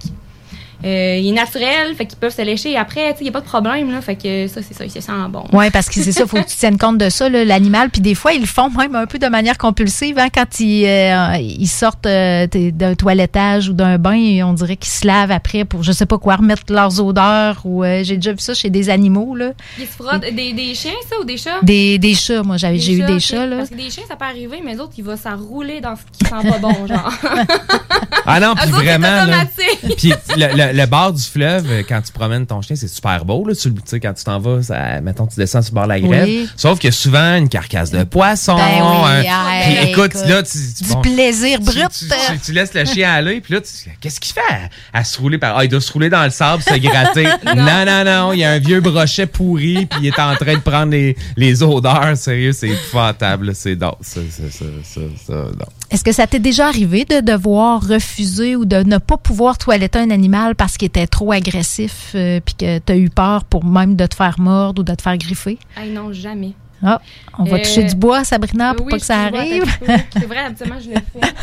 Euh, 0.85 1.17
il 1.19 1.29
est 1.29 1.31
naturel, 1.31 1.95
fait 1.95 2.05
qu'ils 2.05 2.17
peuvent 2.17 2.35
se 2.35 2.41
lécher 2.41 2.75
après, 2.77 3.01
tu 3.01 3.09
sais, 3.09 3.15
il 3.21 3.23
n'y 3.23 3.29
a 3.29 3.31
pas 3.31 3.41
de 3.41 3.45
problème, 3.45 3.91
là. 3.91 4.01
Fait 4.01 4.15
que 4.15 4.47
ça, 4.47 4.61
c'est 4.61 4.73
ça, 4.73 4.83
il 4.85 4.91
se 4.91 4.99
sent 5.01 5.11
bon. 5.29 5.43
Oui, 5.53 5.69
parce 5.71 5.87
que 5.87 5.95
c'est 5.95 6.11
ça, 6.11 6.23
il 6.23 6.27
faut 6.27 6.37
que 6.37 6.49
tu 6.49 6.57
tiennes 6.57 6.77
compte 6.77 6.97
de 6.97 7.09
ça, 7.09 7.29
l'animal. 7.29 7.89
Puis 7.89 8.01
des 8.01 8.15
fois, 8.15 8.33
ils 8.33 8.41
le 8.41 8.47
font 8.47 8.69
même 8.69 8.95
un 8.95 9.05
peu 9.05 9.17
de 9.19 9.27
manière 9.27 9.57
compulsive. 9.57 10.19
hein, 10.19 10.27
quand 10.33 10.59
ils, 10.59 10.85
euh, 10.85 11.37
ils 11.39 11.67
sortent 11.67 12.05
euh, 12.05 12.47
d'un 12.47 12.95
toilettage 12.95 13.69
ou 13.69 13.73
d'un 13.73 13.97
bain, 13.97 14.13
et 14.15 14.43
on 14.43 14.53
dirait 14.53 14.75
qu'ils 14.75 14.91
se 14.91 15.07
lavent 15.07 15.31
après 15.31 15.63
pour, 15.65 15.83
je 15.83 15.91
sais 15.91 16.05
pas 16.05 16.17
quoi, 16.17 16.35
remettre 16.35 16.63
leurs 16.69 17.01
odeurs. 17.01 17.61
Ou 17.63 17.83
euh, 17.83 18.01
J'ai 18.03 18.15
déjà 18.17 18.31
vu 18.33 18.39
ça 18.39 18.53
chez 18.53 18.69
des 18.69 18.89
animaux. 18.89 19.35
Là. 19.35 19.51
Ils 19.79 19.85
se 19.85 19.91
frottent 19.93 20.21
des, 20.33 20.53
des 20.53 20.75
chiens, 20.75 20.91
ça, 21.09 21.15
ou 21.21 21.23
des 21.23 21.37
chats? 21.37 21.59
Des, 21.63 21.97
des 21.97 22.13
chats, 22.15 22.43
moi, 22.43 22.57
j'avais- 22.57 22.79
j'ai 22.79 22.93
eu 22.93 23.03
des 23.03 23.19
chats. 23.19 23.45
Là. 23.45 23.57
Parce 23.57 23.69
que 23.69 23.75
des 23.75 23.89
chiens, 23.89 24.03
ça 24.07 24.15
peut 24.15 24.25
arriver, 24.25 24.59
mais 24.63 24.73
les 24.73 24.79
autres, 24.79 24.93
ils 24.97 25.03
vont 25.03 25.15
s'enrouler 25.17 25.79
dans 25.81 25.95
ce 25.95 26.01
qui 26.11 26.25
sent 26.25 26.49
pas 26.49 26.57
bon, 26.57 26.87
genre. 26.87 27.11
Ah 28.25 28.39
non, 28.39 28.55
puis 28.61 28.69
vraiment. 28.71 29.07
là. 29.25 29.45
Puis 29.97 30.13
le, 30.35 30.47
le- 30.55 30.72
le, 30.75 30.85
bord 30.85 31.13
du 31.13 31.21
fleuve, 31.21 31.65
euh, 31.69 31.83
quand 31.87 32.01
tu 32.01 32.11
promènes 32.11 32.45
ton 32.45 32.61
chien, 32.61 32.75
c'est 32.75 32.87
super 32.87 33.25
beau. 33.25 33.45
Là, 33.47 33.53
tu 33.55 33.71
sais, 33.85 33.99
quand 33.99 34.13
tu 34.13 34.23
t'en 34.23 34.39
vas, 34.39 34.61
ça, 34.63 35.01
mettons, 35.01 35.27
tu 35.27 35.35
descends 35.37 35.61
sur 35.61 35.71
le 35.71 35.75
bord 35.75 35.83
de 35.83 35.89
la 35.89 35.99
grève. 35.99 36.25
Oui. 36.25 36.49
Sauf 36.55 36.79
qu'il 36.79 36.87
y 36.87 36.93
a 36.93 36.95
souvent 36.95 37.35
une 37.37 37.49
carcasse 37.49 37.91
de 37.91 38.03
poisson. 38.03 38.55
Ben 38.55 38.63
oui, 38.81 38.81
un- 38.81 39.23
ah, 39.29 39.61
puis 39.63 39.89
écoute, 39.89 40.15
écoute, 40.15 40.27
là, 40.29 40.43
tu, 40.43 40.57
tu- 40.77 40.83
du 40.83 40.89
bon, 40.93 41.01
plaisir 41.01 41.59
brut. 41.61 41.89
Tu, 41.97 42.05
tu- 42.07 42.39
tu 42.45 42.51
laisses 42.51 42.73
le 42.73 42.85
chien 42.85 43.11
aller, 43.13 43.41
puis 43.41 43.53
là, 43.53 43.59
qu'est-ce 44.01 44.19
qu'il 44.19 44.33
fait 44.33 44.41
à, 44.93 44.99
à 44.99 45.03
se 45.03 45.19
rouler 45.19 45.37
par. 45.37 45.57
Ah, 45.57 45.63
il 45.63 45.69
doit 45.69 45.81
se 45.81 45.91
rouler 45.91 46.09
dans 46.09 46.23
le 46.23 46.29
sable, 46.31 46.63
se 46.63 46.75
gratter. 46.77 47.23
non. 47.45 47.55
non, 47.85 48.03
non, 48.05 48.33
il 48.33 48.39
y 48.39 48.43
a 48.43 48.51
un 48.51 48.59
vieux 48.59 48.81
brochet 48.81 49.25
pourri, 49.27 49.85
puis 49.85 49.99
il 50.01 50.07
est 50.07 50.19
en 50.19 50.35
train 50.35 50.55
de 50.55 50.59
prendre 50.61 50.91
les, 50.91 51.15
les 51.37 51.63
odeurs. 51.63 52.15
Sérieux, 52.17 52.51
c'est 52.53 52.69
épouvantable. 52.69 53.53
C'est 53.55 53.75
non, 53.75 53.95
ça, 54.01 54.21
ça, 54.29 54.43
ça, 54.51 54.65
ça, 54.83 55.01
ça, 55.27 55.33
non. 55.33 55.65
Est-ce 55.93 56.03
que 56.03 56.11
ça 56.11 56.25
t'est 56.25 56.39
déjà 56.39 56.67
arrivé 56.67 57.05
de 57.05 57.19
devoir 57.19 57.87
refuser 57.87 58.55
ou 58.55 58.65
de 58.65 58.77
ne 58.77 58.97
pas 58.97 59.17
pouvoir 59.17 59.59
toiletter 59.59 59.99
un 59.99 60.09
animal 60.09 60.55
parce 60.55 60.75
qu'il 60.77 60.87
était 60.87 61.05
trop 61.05 61.31
agressif 61.31 62.13
euh, 62.15 62.39
puis 62.43 62.55
que 62.55 62.79
tu 62.79 62.91
as 62.91 62.97
eu 62.97 63.09
peur 63.11 63.43
pour 63.45 63.63
même 63.63 63.95
de 63.95 64.05
te 64.07 64.15
faire 64.15 64.39
mordre 64.39 64.81
ou 64.81 64.83
de 64.83 64.95
te 64.95 65.01
faire 65.03 65.17
griffer? 65.17 65.59
Hey, 65.77 65.91
non, 65.91 66.11
jamais. 66.11 66.53
Ah, 66.85 66.99
on 67.37 67.43
va 67.45 67.57
Euh, 67.57 67.59
toucher 67.59 67.83
du 67.83 67.95
bois, 67.95 68.23
Sabrina, 68.25 68.73
pour 68.73 68.87
oui, 68.87 68.91
pas 68.91 68.99
que 68.99 69.05
ça 69.05 69.21
arrive. 69.21 69.63
C'est 70.11 70.25
vrai, 70.25 70.39
habituellement, 70.39 70.79
je 70.83 70.89
le 70.89 70.95
fais. 70.95 71.33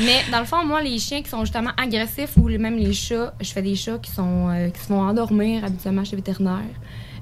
Mais 0.00 0.20
dans 0.32 0.38
le 0.38 0.46
fond, 0.46 0.64
moi, 0.64 0.80
les 0.80 0.98
chiens 0.98 1.20
qui 1.20 1.28
sont 1.28 1.40
justement 1.40 1.72
agressifs 1.76 2.36
ou 2.36 2.48
même 2.48 2.76
les 2.76 2.94
chats, 2.94 3.34
je 3.40 3.50
fais 3.50 3.62
des 3.62 3.74
chats 3.74 3.98
qui, 3.98 4.10
sont, 4.12 4.48
euh, 4.48 4.70
qui 4.70 4.80
se 4.80 4.86
font 4.86 5.00
endormir 5.00 5.64
habituellement 5.64 6.04
chez 6.04 6.12
le 6.12 6.18
vétérinaire. 6.22 6.62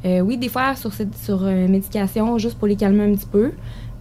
Euh, 0.05 0.21
oui, 0.21 0.37
des 0.37 0.51
fois 0.51 0.77
sur, 0.77 0.93
sur 0.93 1.43
euh, 1.45 1.67
médication, 1.67 2.37
juste 2.39 2.59
pour 2.59 2.69
les 2.69 2.77
calmer 2.77 3.05
un 3.11 3.15
petit 3.17 3.27
peu. 3.27 3.53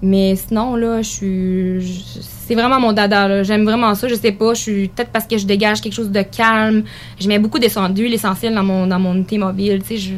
Mais 0.06 0.36
sinon, 0.36 0.76
là, 0.76 1.01
je 1.01 1.08
suis. 1.10 1.82
je- 1.82 2.20
C'est 2.45 2.56
vraiment 2.56 2.78
mon 2.80 2.91
dada, 2.91 3.26
là. 3.30 3.41
J'aime 3.43 3.64
vraiment 3.64 3.95
ça. 3.95 4.08
Je 4.10 4.16
sais 4.16 4.34
pas. 4.34 4.54
Je 4.54 4.62
suis. 4.62 4.88
Peut-être 4.89 5.12
parce 5.12 5.26
que 5.26 5.38
je 5.38 5.45
dégage 5.45 5.80
quelque 5.80 5.93
chose 5.93 6.12
de 6.12 6.22
calme. 6.24 6.84
Je 7.20 7.28
mets 7.30 7.39
beaucoup 7.39 7.58
d'huile 7.89 8.14
essentielle 8.14 8.54
dans 8.54 8.64
mon, 8.64 8.86
dans 8.86 8.99
mon 8.99 9.14
unité 9.16 9.38
mobile. 9.38 9.82
Tu 9.88 9.97
sais, 9.97 9.97
je, 9.97 10.14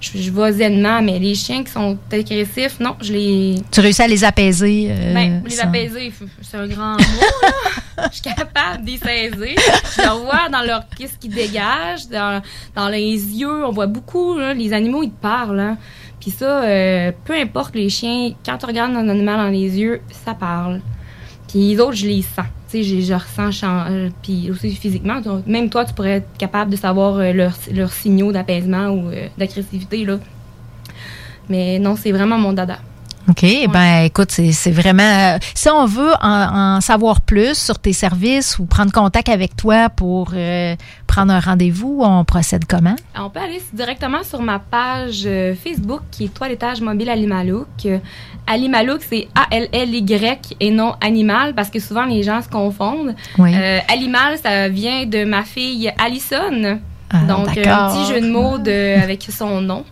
je, 0.00 0.22
je 0.22 0.30
vais. 0.30 1.02
Mais 1.02 1.18
les 1.18 1.34
chiens 1.34 1.62
qui 1.62 1.70
sont 1.70 1.98
agressifs, 2.10 2.80
non, 2.80 2.96
je 3.02 3.12
les. 3.12 3.54
Tu 3.70 3.80
réussis 3.80 4.00
à 4.02 4.08
les 4.08 4.24
apaiser. 4.24 4.88
euh, 4.90 5.12
Ben, 5.12 5.42
les 5.44 5.50
sans- 5.50 5.64
apaiser, 5.64 6.10
c'est 6.40 6.56
un 6.56 6.66
grand 6.66 6.92
mot, 6.92 6.98
là. 7.42 8.08
Je 8.10 8.14
suis 8.14 8.22
capable 8.22 8.84
d'y 8.84 8.96
saisir. 8.98 9.36
Je 9.36 10.02
le 10.02 10.08
vois 10.24 10.48
dans 10.50 10.62
leur 10.62 10.82
qu'est-ce 10.98 11.18
qu'ils 11.18 11.34
dégagent, 11.34 12.08
dans, 12.10 12.40
dans 12.74 12.88
les 12.88 13.12
yeux. 13.12 13.64
On 13.66 13.70
voit 13.72 13.86
beaucoup, 13.86 14.38
là, 14.38 14.54
les 14.54 14.72
animaux, 14.72 15.02
ils 15.02 15.10
te 15.10 15.20
parlent. 15.20 15.60
Hein. 15.60 15.76
Puis 16.26 16.34
ça, 16.34 16.64
euh, 16.64 17.12
peu 17.24 17.34
importe 17.34 17.76
les 17.76 17.88
chiens, 17.88 18.32
quand 18.44 18.58
tu 18.58 18.66
regardes 18.66 18.96
un 18.96 19.08
animal 19.08 19.36
dans 19.36 19.48
les 19.48 19.78
yeux, 19.78 20.00
ça 20.10 20.34
parle. 20.34 20.80
Puis 21.46 21.68
les 21.68 21.78
autres, 21.78 21.92
je 21.92 22.08
les 22.08 22.22
sens. 22.22 22.46
Tu 22.68 22.82
sais, 22.82 23.00
je, 23.00 23.14
ressens, 23.14 23.64
euh, 23.64 24.08
puis 24.24 24.50
aussi 24.50 24.74
physiquement. 24.74 25.20
Même 25.46 25.70
toi, 25.70 25.84
tu 25.84 25.94
pourrais 25.94 26.16
être 26.16 26.36
capable 26.36 26.72
de 26.72 26.76
savoir 26.76 27.18
euh, 27.18 27.32
leurs 27.32 27.92
signaux 27.92 28.32
d'apaisement 28.32 28.88
ou 28.88 29.12
d'agressivité, 29.38 30.04
là. 30.04 30.18
Mais 31.48 31.78
non, 31.78 31.94
c'est 31.94 32.10
vraiment 32.10 32.38
mon 32.38 32.52
dada. 32.52 32.80
OK. 33.28 33.44
Ben, 33.72 34.02
écoute, 34.04 34.30
c'est 34.30 34.70
vraiment. 34.70 35.02
euh, 35.02 35.38
si 35.54 35.68
on 35.68 35.84
veut 35.86 36.12
en, 36.22 36.76
en 36.76 36.80
savoir 36.80 37.20
plus 37.20 37.54
sur 37.58 37.78
tes 37.78 37.92
services 37.92 38.58
ou 38.58 38.66
prendre 38.66 38.92
contact 38.92 39.28
avec 39.28 39.56
toi 39.56 39.88
pour 39.90 40.30
euh, 40.34 40.74
prendre 41.06 41.32
un 41.32 41.40
rendez-vous, 41.40 42.00
on 42.02 42.24
procède 42.24 42.64
comment? 42.66 42.96
On 43.18 43.28
peut 43.30 43.40
aller 43.40 43.60
directement 43.72 44.22
sur 44.22 44.40
ma 44.42 44.58
page 44.58 45.22
euh, 45.26 45.54
Facebook 45.54 46.02
qui 46.10 46.24
est 46.26 46.34
Toilettage 46.34 46.80
mobile 46.80 47.10
Alimalook. 47.10 47.66
Euh, 47.86 47.98
Alimalook, 48.46 49.00
c'est 49.08 49.26
A-L-L-Y 49.34 50.56
et 50.60 50.70
non 50.70 50.94
animal 51.00 51.54
parce 51.54 51.70
que 51.70 51.80
souvent 51.80 52.04
les 52.04 52.22
gens 52.22 52.42
se 52.42 52.48
confondent. 52.48 53.14
Oui. 53.38 53.52
Euh, 53.54 53.78
Alimal, 53.92 54.38
ça 54.42 54.68
vient 54.68 55.04
de 55.06 55.24
ma 55.24 55.42
fille 55.42 55.92
Allison. 55.98 56.78
Ah, 57.10 57.18
Donc, 57.28 57.48
un 57.56 57.88
petit 57.88 58.12
jeu 58.12 58.20
de 58.20 58.30
mots 58.30 58.58
de- 58.58 59.00
avec 59.02 59.26
son 59.30 59.60
nom. 59.60 59.84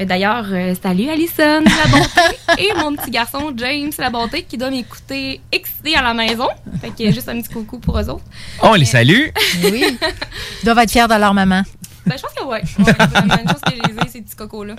Euh, 0.00 0.04
D'ailleurs, 0.04 0.46
euh, 0.52 0.74
salut 0.80 1.08
Allison, 1.08 1.60
la 1.64 1.90
bonté, 1.90 2.38
et 2.58 2.74
mon 2.74 2.94
petit 2.94 3.10
garçon 3.10 3.52
James, 3.56 3.90
la 3.98 4.10
bonté, 4.10 4.42
qui 4.42 4.56
doit 4.56 4.70
m'écouter 4.70 5.40
excité 5.50 5.96
à 5.96 6.02
la 6.02 6.14
maison. 6.14 6.48
Fait 6.80 6.90
que 6.90 7.12
juste 7.12 7.28
un 7.28 7.40
petit 7.40 7.52
coucou 7.52 7.78
pour 7.78 7.98
eux 7.98 8.08
autres. 8.08 8.24
On 8.62 8.74
les 8.74 8.84
salue. 8.84 9.28
Oui. 9.64 9.98
Ils 10.62 10.64
doivent 10.64 10.78
être 10.78 10.90
fiers 10.90 11.08
de 11.08 11.14
leur 11.14 11.34
maman. 11.34 11.62
Ben, 12.06 12.16
je 12.16 12.22
pense 12.22 12.32
que 12.32 12.44
ouais. 12.44 12.62
ouais 12.62 12.62
c'est 12.86 13.14
la 13.14 13.36
même 13.36 13.48
chose 13.48 13.60
que 13.66 13.72
je 13.72 13.92
les 13.92 13.98
ai, 13.98 14.08
ces 14.08 14.22
petits 14.22 14.36
cocos-là. 14.36 14.76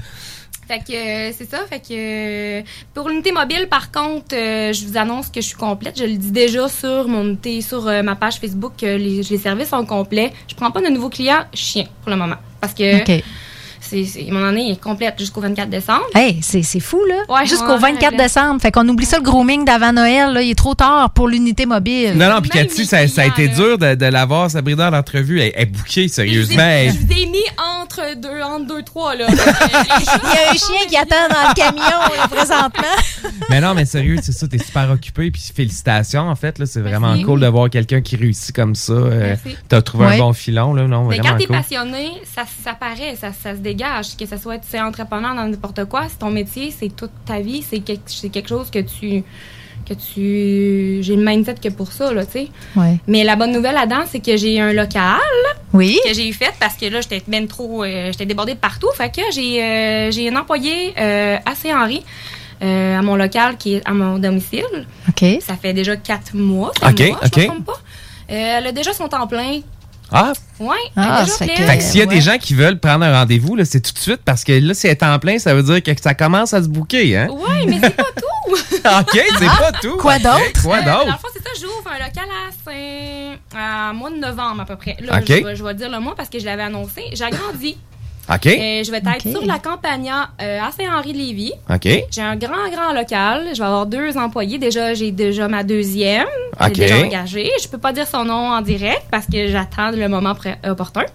Fait 0.68 0.80
que 0.80 0.94
euh, 0.94 1.34
c'est 1.36 1.50
ça. 1.50 1.66
Fait 1.68 1.80
que 1.80 2.60
euh, 2.60 2.62
pour 2.94 3.10
l'unité 3.10 3.32
mobile, 3.32 3.68
par 3.70 3.92
contre, 3.92 4.36
euh, 4.36 4.72
je 4.72 4.86
vous 4.86 4.98
annonce 4.98 5.30
que 5.30 5.42
je 5.42 5.48
suis 5.48 5.58
complète. 5.58 5.98
Je 5.98 6.04
le 6.06 6.16
dis 6.16 6.32
déjà 6.32 6.70
sur 6.70 7.08
mon 7.08 7.24
unité, 7.24 7.62
sur 7.62 7.88
euh, 7.88 8.04
ma 8.04 8.16
page 8.16 8.40
Facebook, 8.40 8.74
que 8.78 8.86
les, 8.86 9.24
les 9.24 9.38
services 9.38 9.70
sont 9.70 9.86
complets. 9.86 10.32
Je 10.48 10.56
prends 10.56 10.72
pas 10.72 10.82
de 10.82 10.88
nouveaux 10.90 11.10
clients 11.10 11.44
chiens 11.54 11.86
pour 12.02 12.12
le 12.12 12.18
moment. 12.18 12.38
Parce 12.62 12.74
que 12.74 13.02
OK. 13.02 13.24
C'est, 13.90 14.28
mon 14.32 14.46
année 14.46 14.72
est 14.72 14.82
complète 14.82 15.16
jusqu'au 15.18 15.42
24 15.42 15.70
décembre. 15.70 16.06
Hey, 16.16 16.40
c'est 16.42 16.62
c'est 16.64 16.80
fou, 16.80 17.00
là. 17.08 17.16
Ouais, 17.34 17.46
Jusqu'au 17.46 17.74
ouais, 17.74 17.78
24 17.94 18.12
ouais. 18.12 18.18
décembre. 18.18 18.62
Fait 18.62 18.72
qu'on 18.72 18.88
oublie 18.88 19.06
ça, 19.06 19.18
le 19.18 19.24
grooming 19.24 19.66
d'avant 19.66 19.92
Noël. 19.94 20.34
Là. 20.34 20.42
Il 20.42 20.52
est 20.52 20.56
trop 20.58 20.76
tard 20.76 21.12
pour 21.12 21.28
l'unité 21.28 21.66
mobile. 21.66 22.14
Non, 22.16 22.30
non, 22.30 22.42
puis 22.42 22.50
Cathy, 22.50 22.86
ça, 22.86 23.08
ça 23.08 23.24
a 23.24 23.26
été 23.26 23.48
dur 23.48 23.78
de, 23.78 23.96
de 23.96 24.06
l'avoir, 24.06 24.50
Sabrina, 24.52 24.90
en 24.90 24.94
entrevue. 24.94 25.40
Elle 25.42 25.54
est 25.56 25.66
bouquée, 25.66 26.02
Je 26.04 26.08
vous 26.08 26.10
ai- 26.10 26.14
sérieusement. 26.14 26.62
Elle- 26.64 26.94
je 26.94 26.98
vous 27.00 27.12
ai 27.22 27.26
mis 27.26 27.38
entre 27.82 28.16
deux, 28.18 28.42
entre 28.42 28.66
deux, 28.68 28.84
trois, 28.84 29.16
là. 29.16 29.26
Il 29.30 29.36
y 29.36 29.40
a 29.40 30.52
un 30.52 30.54
chien 30.54 30.88
qui 30.88 30.98
attend 30.98 31.28
dans 31.30 31.50
le 31.50 31.54
camion 31.56 32.28
présentement. 32.30 32.84
mais 33.50 33.62
non, 33.62 33.74
mais 33.74 33.86
sérieux, 33.86 34.18
c'est 34.22 34.32
ça, 34.32 34.48
t'es 34.48 34.58
super 34.60 34.90
occupé. 34.92 35.32
Puis 35.32 35.42
félicitations, 35.56 36.30
en 36.30 36.36
fait. 36.36 36.60
là 36.60 36.66
C'est 36.66 36.82
vraiment 36.82 37.10
Merci. 37.10 37.24
cool 37.24 37.40
de 37.40 37.48
voir 37.48 37.70
quelqu'un 37.70 38.02
qui 38.02 38.16
réussit 38.16 38.56
comme 38.56 38.76
ça. 38.76 38.94
Euh. 38.94 39.36
T'as 39.68 39.82
trouvé 39.82 40.06
Ouais. 40.06 40.16
un 40.16 40.20
bon 40.20 40.34
filon, 40.34 40.74
là. 40.74 40.88
Non, 40.88 41.06
Mais 41.08 41.18
vraiment 41.18 41.30
quand 41.32 41.38
t'es 41.38 41.46
cool. 41.46 41.56
passionné, 41.58 42.12
ça, 42.36 42.44
ça 42.64 42.74
paraît, 42.74 43.16
ça, 43.20 43.30
ça 43.34 43.54
se 43.54 43.60
dégage. 43.60 43.79
Que 44.18 44.26
ce 44.26 44.38
soit 44.38 44.58
tu 44.60 44.76
es 44.76 44.80
entrepreneur 44.82 45.34
dans 45.36 45.46
n'importe 45.46 45.86
quoi, 45.86 46.04
c'est 46.10 46.20
ton 46.20 46.30
métier, 46.32 46.74
c'est 46.78 46.90
toute 46.96 47.12
ta 47.26 47.40
vie, 47.40 47.62
c'est 47.62 47.80
quelque, 47.80 48.02
c'est 48.08 48.30
quelque 48.30 48.50
chose 48.50 48.70
que 48.70 48.80
tu 48.80 49.24
que 49.88 49.94
tu 49.94 51.02
j'ai 51.02 51.16
le 51.16 51.24
mindset 51.24 51.56
que 51.56 51.70
pour 51.70 51.92
ça 51.92 52.14
là, 52.14 52.26
tu 52.26 52.34
sais. 52.34 52.48
Ouais. 52.76 52.98
Mais 53.08 53.24
la 53.24 53.36
bonne 53.36 53.52
nouvelle 53.52 53.74
là-dedans, 53.76 54.04
c'est 54.08 54.20
que 54.20 54.36
j'ai 54.38 54.60
un 54.60 54.74
local 54.74 55.18
Oui. 55.74 55.98
que 56.06 56.14
j'ai 56.14 56.32
fait 56.34 56.54
parce 56.60 56.76
que 56.76 56.86
là 56.88 57.02
j'étais 57.02 57.24
même 57.28 57.48
trop 57.48 57.84
euh, 57.84 58.12
j'étais 58.12 58.26
débordée 58.26 58.54
de 58.54 58.60
partout, 58.60 58.90
fait 58.96 59.10
que 59.10 59.22
j'ai 59.32 59.64
euh, 59.64 60.12
j'ai 60.12 60.30
un 60.30 60.36
employé 60.36 60.94
euh, 61.00 61.38
assez 61.46 61.74
Henri 61.74 62.04
euh, 62.62 63.00
à 63.00 63.02
mon 63.02 63.16
local 63.16 63.56
qui 63.58 63.76
est 63.76 63.82
à 63.88 63.94
mon 63.94 64.20
domicile. 64.20 64.86
OK. 65.08 65.26
Ça 65.42 65.56
fait 65.56 65.74
déjà 65.74 65.96
quatre 65.96 66.36
mois. 66.36 66.72
Ok, 66.88 67.00
mois, 67.08 67.20
je 67.24 67.28
ok. 67.28 67.38
me 67.38 67.46
trompe 67.46 67.66
pas. 67.66 67.82
Euh, 68.32 68.58
elle 68.58 68.68
a 68.68 68.72
déjà 68.74 68.94
son 68.94 69.08
temps 69.08 69.26
plein. 69.26 69.62
Ah, 70.12 70.34
Ouais, 70.60 70.76
Ah, 70.96 71.26
fait 71.26 71.46
fait 71.48 71.78
que 71.78 71.84
s'il 71.84 72.00
y 72.00 72.04
a 72.04 72.06
ouais. 72.06 72.14
des 72.16 72.20
gens 72.22 72.38
qui 72.38 72.54
veulent 72.54 72.80
prendre 72.80 73.06
un 73.06 73.14
rendez-vous, 73.20 73.56
là, 73.56 73.64
c'est 73.64 73.80
tout 73.80 73.94
de 73.94 73.98
suite 74.00 74.22
parce 74.26 74.44
que 74.44 74.52
là, 74.52 74.74
si 74.74 74.88
elle 74.88 74.92
est 74.92 75.04
en 75.04 75.18
plein, 75.20 75.40
ça 75.40 75.54
veut 75.54 75.64
dire 75.64 75.82
que 75.82 75.92
ça 76.02 76.14
commence 76.14 76.54
à 76.54 76.62
se 76.64 76.68
bouquer, 76.68 77.16
hein? 77.18 77.28
Ouais, 77.30 77.66
mais 77.66 77.80
c'est 77.82 77.96
pas 77.96 78.04
tout. 78.04 78.52
OK, 78.54 79.24
c'est 79.40 79.46
pas 79.46 79.72
tout. 79.82 79.98
Quoi 79.98 80.18
d'autre? 80.20 80.62
Quoi 80.64 80.78
Euh, 80.78 80.82
dans 80.86 81.00
le 81.00 81.06
d'autre? 81.06 81.20
fond, 81.20 81.28
c'est 81.34 81.44
ça, 81.44 81.50
j'ouvre 81.62 81.84
un 81.88 82.00
local 82.00 82.26
à 82.28 82.52
Saint... 82.66 83.58
à 83.90 83.94
mois 83.94 84.10
de 84.10 84.18
novembre 84.18 84.62
à 84.62 84.66
peu 84.66 84.76
près. 84.76 84.98
Là, 85.00 85.20
Ok. 85.20 85.28
je, 85.28 85.56
je 85.56 85.64
vais 85.64 85.74
dire 85.76 85.90
le 85.90 86.00
mois 86.00 86.16
parce 86.16 86.30
que 86.30 86.40
je 86.40 86.46
l'avais 86.46 86.64
annoncé. 86.64 87.04
J'agrandis. 87.14 87.78
OK. 88.30 88.46
Euh, 88.46 88.84
je 88.84 88.92
vais 88.92 88.98
être 88.98 89.28
sur 89.28 89.46
la 89.46 89.58
Campagna 89.58 90.30
euh, 90.42 90.60
à 90.62 90.72
Saint-Henri-de-Lévis. 90.72 91.54
OK. 91.70 91.88
J'ai 92.12 92.22
un 92.22 92.36
grand, 92.36 92.70
grand 92.72 92.94
local. 92.94 93.50
Je 93.54 93.60
vais 93.60 93.66
avoir 93.66 93.88
deux 93.88 94.18
employés. 94.18 94.60
Déjà, 94.60 94.94
j'ai 94.94 95.12
déjà 95.12 95.48
ma 95.48 95.64
deuxième. 95.64 96.28
Ok. 96.62 96.74
J'ai 96.74 96.84
déjà 96.84 97.00
engagée. 97.00 97.52
Je 97.62 97.68
peux 97.68 97.80
pas 97.80 97.92
dire 97.92 98.08
son 98.08 98.26
nom 98.26 98.52
en 98.52 98.62
direct 98.62 99.04
parce 99.10 99.26
que 99.26 99.48
j'attends 99.48 99.92
le 99.92 100.08
moment 100.08 100.36
opportun. 100.68 101.06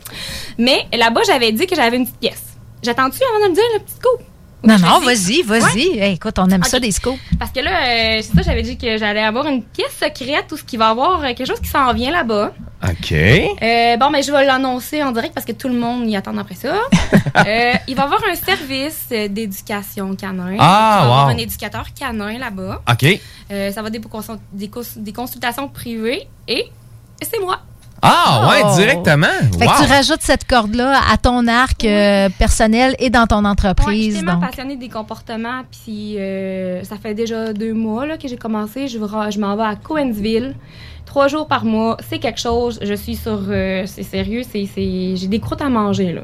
Mais 0.59 0.87
là-bas, 0.93 1.23
j'avais 1.27 1.53
dit 1.53 1.67
que 1.67 1.77
j'avais 1.77 1.97
une 1.97 2.05
petite 2.05 2.21
pièce. 2.21 2.43
J'attends-tu 2.83 3.21
avant 3.23 3.45
de 3.45 3.49
le 3.51 3.55
dire, 3.55 3.65
le 3.75 3.81
petit 3.81 3.95
scoop? 3.95 4.21
Non, 4.67 4.79
non, 4.79 5.01
vas-y, 5.01 5.43
vas-y. 5.43 5.99
Hey, 5.99 6.15
écoute, 6.15 6.39
on 6.39 6.49
aime 6.49 6.62
ça 6.65 6.81
des 6.81 6.91
scoops. 6.91 7.19
Parce 7.39 7.51
que 7.51 7.61
là, 7.61 7.71
euh, 7.71 8.21
c'est 8.23 8.35
ça, 8.35 8.43
j'avais 8.43 8.62
dit 8.62 8.77
que 8.79 8.97
j'allais 8.99 9.23
avoir 9.23 9.47
une 9.47 9.62
pièce 9.62 9.97
secrète 10.01 10.47
où 10.53 10.57
ce 10.57 10.65
qui 10.65 10.77
va 10.77 10.89
avoir 10.91 11.21
euh, 11.21 11.27
quelque 11.35 11.47
chose 11.47 11.61
qui 11.61 11.69
s'en 11.69 11.93
vient 11.93 12.11
là-bas. 12.11 12.53
OK. 12.83 13.12
Euh, 13.12 13.97
bon, 13.97 14.11
mais 14.11 14.23
je 14.23 14.31
vais 14.33 14.45
l'annoncer 14.45 15.03
en 15.03 15.12
direct 15.12 15.35
parce 15.35 15.47
que 15.47 15.53
tout 15.53 15.69
le 15.69 15.75
monde 15.75 16.09
y 16.09 16.17
attend 16.17 16.37
après 16.39 16.55
ça. 16.57 16.77
Euh, 17.37 17.73
il 17.89 17.97
va 17.97 18.03
y 18.03 18.05
avoir 18.05 18.21
un 18.31 18.35
service 18.37 19.09
d'éducation 19.09 20.15
canin. 20.15 20.57
Ah, 20.61 20.99
il 21.01 21.01
va 21.01 21.01
y 21.01 21.05
avoir 21.05 21.29
un 21.29 21.37
éducateur 21.37 21.87
canin 21.99 22.39
là-bas. 22.39 22.81
OK. 22.89 23.21
Euh, 23.51 23.73
ça 23.73 23.83
va 23.83 23.91
des, 23.91 23.99
consul- 24.01 24.39
des, 24.53 24.69
cons- 24.69 24.83
des 24.97 25.12
consultations 25.12 25.67
privées 25.69 26.29
et 26.47 26.67
c'est 27.21 27.41
moi. 27.41 27.59
Ah, 28.05 28.48
ouais, 28.50 28.62
Oh. 28.64 28.76
directement. 28.76 29.26
Fait 29.59 29.66
Wow. 29.66 29.72
que 29.72 29.84
tu 29.84 29.90
rajoutes 29.90 30.20
cette 30.22 30.46
corde-là 30.46 31.00
à 31.12 31.16
ton 31.16 31.46
arc 31.48 31.84
euh, 31.84 32.28
personnel 32.38 32.94
et 32.98 33.11
dans 33.11 33.26
ton 33.26 33.36
Ouais, 33.36 33.42
je 33.42 33.61
suis 33.61 33.68
entreprise. 33.68 34.14
tellement 34.16 34.32
donc. 34.34 34.46
passionnée 34.50 34.76
des 34.76 34.88
comportements, 34.88 35.62
puis 35.70 36.16
euh, 36.18 36.82
ça 36.84 36.96
fait 37.02 37.14
déjà 37.14 37.52
deux 37.52 37.72
mois 37.72 38.07
là, 38.07 38.16
que 38.18 38.28
j'ai 38.28 38.36
commencé. 38.36 38.88
Je, 38.88 38.98
vais- 38.98 39.30
je 39.30 39.40
m'en 39.40 39.57
vais 39.57 39.62
à 39.64 39.76
Coensville. 39.76 40.55
Trois 41.07 41.28
jours 41.28 41.46
par 41.46 41.64
mois, 41.64 41.96
c'est 42.09 42.18
quelque 42.18 42.40
chose. 42.40 42.78
Je 42.82 42.94
suis 42.94 43.16
sur. 43.16 43.40
euh, 43.48 43.84
c'est 43.86 44.02
sérieux, 44.02 44.42
c'est, 44.42 44.66
c'est- 44.74 45.16
j'ai 45.16 45.26
des 45.28 45.38
croûtes 45.40 45.62
à 45.62 45.68
manger, 45.68 46.12
là. 46.12 46.22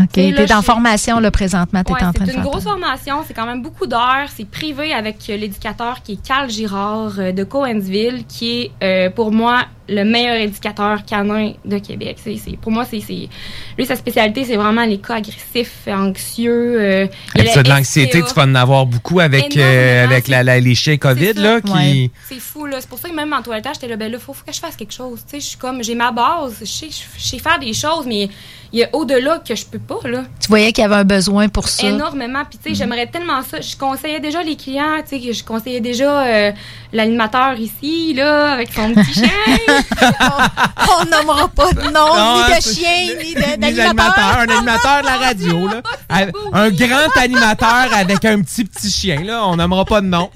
OK. 0.00 0.08
Tu 0.12 0.34
T'es 0.34 0.52
en 0.52 0.60
formation, 0.60 1.20
là, 1.20 1.30
présentement. 1.30 1.84
T'es 1.84 1.92
Ouais, 1.92 2.02
en 2.02 2.12
train 2.12 2.24
de 2.24 2.30
c'est 2.30 2.34
une 2.36 2.42
faire. 2.42 2.50
grosse 2.50 2.64
formation, 2.64 3.18
c'est 3.24 3.32
quand 3.32 3.46
même 3.46 3.62
beaucoup 3.62 3.86
d'heures. 3.86 4.26
C'est 4.34 4.44
privé 4.48 4.92
avec 4.92 5.18
l'éducateur 5.28 6.02
qui 6.02 6.14
est 6.14 6.26
Carl 6.26 6.50
Girard 6.50 7.12
de 7.32 7.44
Coensville, 7.44 8.24
qui 8.26 8.62
est 8.62 8.70
euh, 8.82 9.10
pour 9.10 9.30
moi 9.30 9.60
le 9.88 10.04
meilleur 10.04 10.36
éducateur 10.36 11.04
canin 11.04 11.52
de 11.64 11.78
Québec. 11.78 12.16
C'est, 12.22 12.36
c'est- 12.36 12.56
pour 12.56 12.72
moi, 12.72 12.84
c'est, 12.84 13.00
c'est- 13.00 13.28
lui, 13.76 13.84
sa 13.86 13.96
spécialité, 13.96 14.44
c'est 14.44 14.56
vraiment 14.56 14.84
les 14.84 14.98
cas 14.98 15.16
agressifs, 15.16 15.86
anxieux. 15.88 16.80
euh, 16.80 17.06
ça, 17.52 17.62
de 17.62 17.68
la 17.68 17.76
l'anxiété, 17.76 18.22
tu 18.22 18.34
vas 18.34 18.44
en 18.44 18.54
avoir 18.54 18.86
beaucoup 18.86 19.20
avec, 19.20 19.56
euh, 19.56 20.04
avec 20.04 20.28
la, 20.28 20.42
la- 20.42 20.60
les 20.60 20.74
chiens 20.74 20.96
COVID, 20.96 21.34
là, 21.34 21.60
qui... 21.60 22.10
C'est 22.28 22.40
fou, 22.40 22.66
là. 22.66 22.80
C'est 22.80 22.88
pour 22.88 22.98
ça 22.98 23.08
que 23.08 23.14
même 23.14 23.32
en 23.32 23.42
toilettage, 23.42 23.74
j'étais 23.76 23.88
là, 23.88 23.96
ben 23.96 24.10
là, 24.10 24.18
faut, 24.18 24.32
faut 24.32 24.44
que 24.46 24.52
je 24.52 24.60
fasse 24.60 24.76
quelque 24.76 24.92
chose. 24.94 25.20
Tu 25.28 25.32
sais, 25.32 25.40
je 25.40 25.46
suis 25.50 25.58
comme, 25.58 25.82
j'ai 25.82 25.94
ma 25.94 26.12
base, 26.12 26.56
je 26.60 26.64
sais, 26.66 26.88
je 26.90 27.22
sais 27.22 27.38
faire 27.38 27.58
des 27.58 27.72
choses, 27.74 28.06
mais 28.06 28.28
il 28.72 28.80
y 28.80 28.84
a 28.84 28.88
au-delà 28.92 29.40
que 29.46 29.54
je 29.54 29.64
peux 29.66 29.78
pas, 29.78 30.00
là. 30.08 30.24
Tu 30.40 30.48
voyais 30.48 30.72
qu'il 30.72 30.82
y 30.82 30.84
avait 30.84 30.96
un 30.96 31.04
besoin 31.04 31.48
pour 31.48 31.68
ça. 31.68 31.86
Énormément. 31.86 32.42
Puis, 32.48 32.58
tu 32.62 32.70
sais, 32.70 32.74
j'aimerais 32.74 33.06
tellement 33.06 33.42
ça. 33.42 33.60
Je 33.60 33.76
conseillais 33.76 34.18
déjà 34.20 34.42
les 34.42 34.56
clients, 34.56 34.96
tu 35.08 35.20
sais, 35.20 35.26
que 35.26 35.32
je 35.32 35.44
conseillais 35.44 35.80
déjà 35.80 36.26
euh, 36.26 36.52
l'animateur 36.94 37.54
ici, 37.58 38.14
là, 38.14 38.52
avec 38.52 38.72
son 38.72 38.94
petit 38.94 39.14
chien. 39.14 39.28
On 41.00 41.04
nommera 41.04 41.48
pas 41.48 41.72
de 41.72 41.82
nom, 41.90 42.14
Non, 42.16 42.36
ni 42.48 42.54
de 42.54 42.60
c'est- 42.60 42.74
chien, 42.74 43.14
ni 43.22 43.34
d'animateur. 43.34 44.38
un 44.38 44.48
animateur 44.48 45.00
de 45.02 45.06
la 45.06 45.16
radio, 45.18 45.68
là. 45.68 45.82
Un 46.52 46.70
grand 46.70 47.16
animateur 47.20 47.88
avec 47.92 48.24
un 48.24 48.40
petit 48.42 48.64
petit 48.64 48.90
chien, 48.90 49.22
là. 49.24 49.44
On 49.46 49.56
nommera 49.56 49.84
pas 49.84 50.00
de 50.00 50.06
nom. 50.06 50.30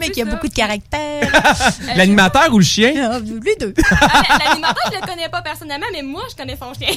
Mais 0.00 0.08
qui 0.10 0.22
a 0.22 0.24
beaucoup 0.24 0.48
de 0.48 0.54
caractère. 0.54 1.30
L'animateur 1.96 2.52
ou 2.52 2.58
le 2.58 2.64
chien? 2.64 3.20
Les 3.44 3.56
deux. 3.56 3.74
Ah, 4.00 4.22
L'animateur, 4.46 4.90
je 4.92 4.98
le 5.00 5.06
connais 5.06 5.28
pas 5.28 5.42
personnellement, 5.42 5.86
mais 5.92 6.02
moi, 6.02 6.22
je 6.30 6.36
connais 6.36 6.56
son 6.56 6.72
chien. 6.74 6.94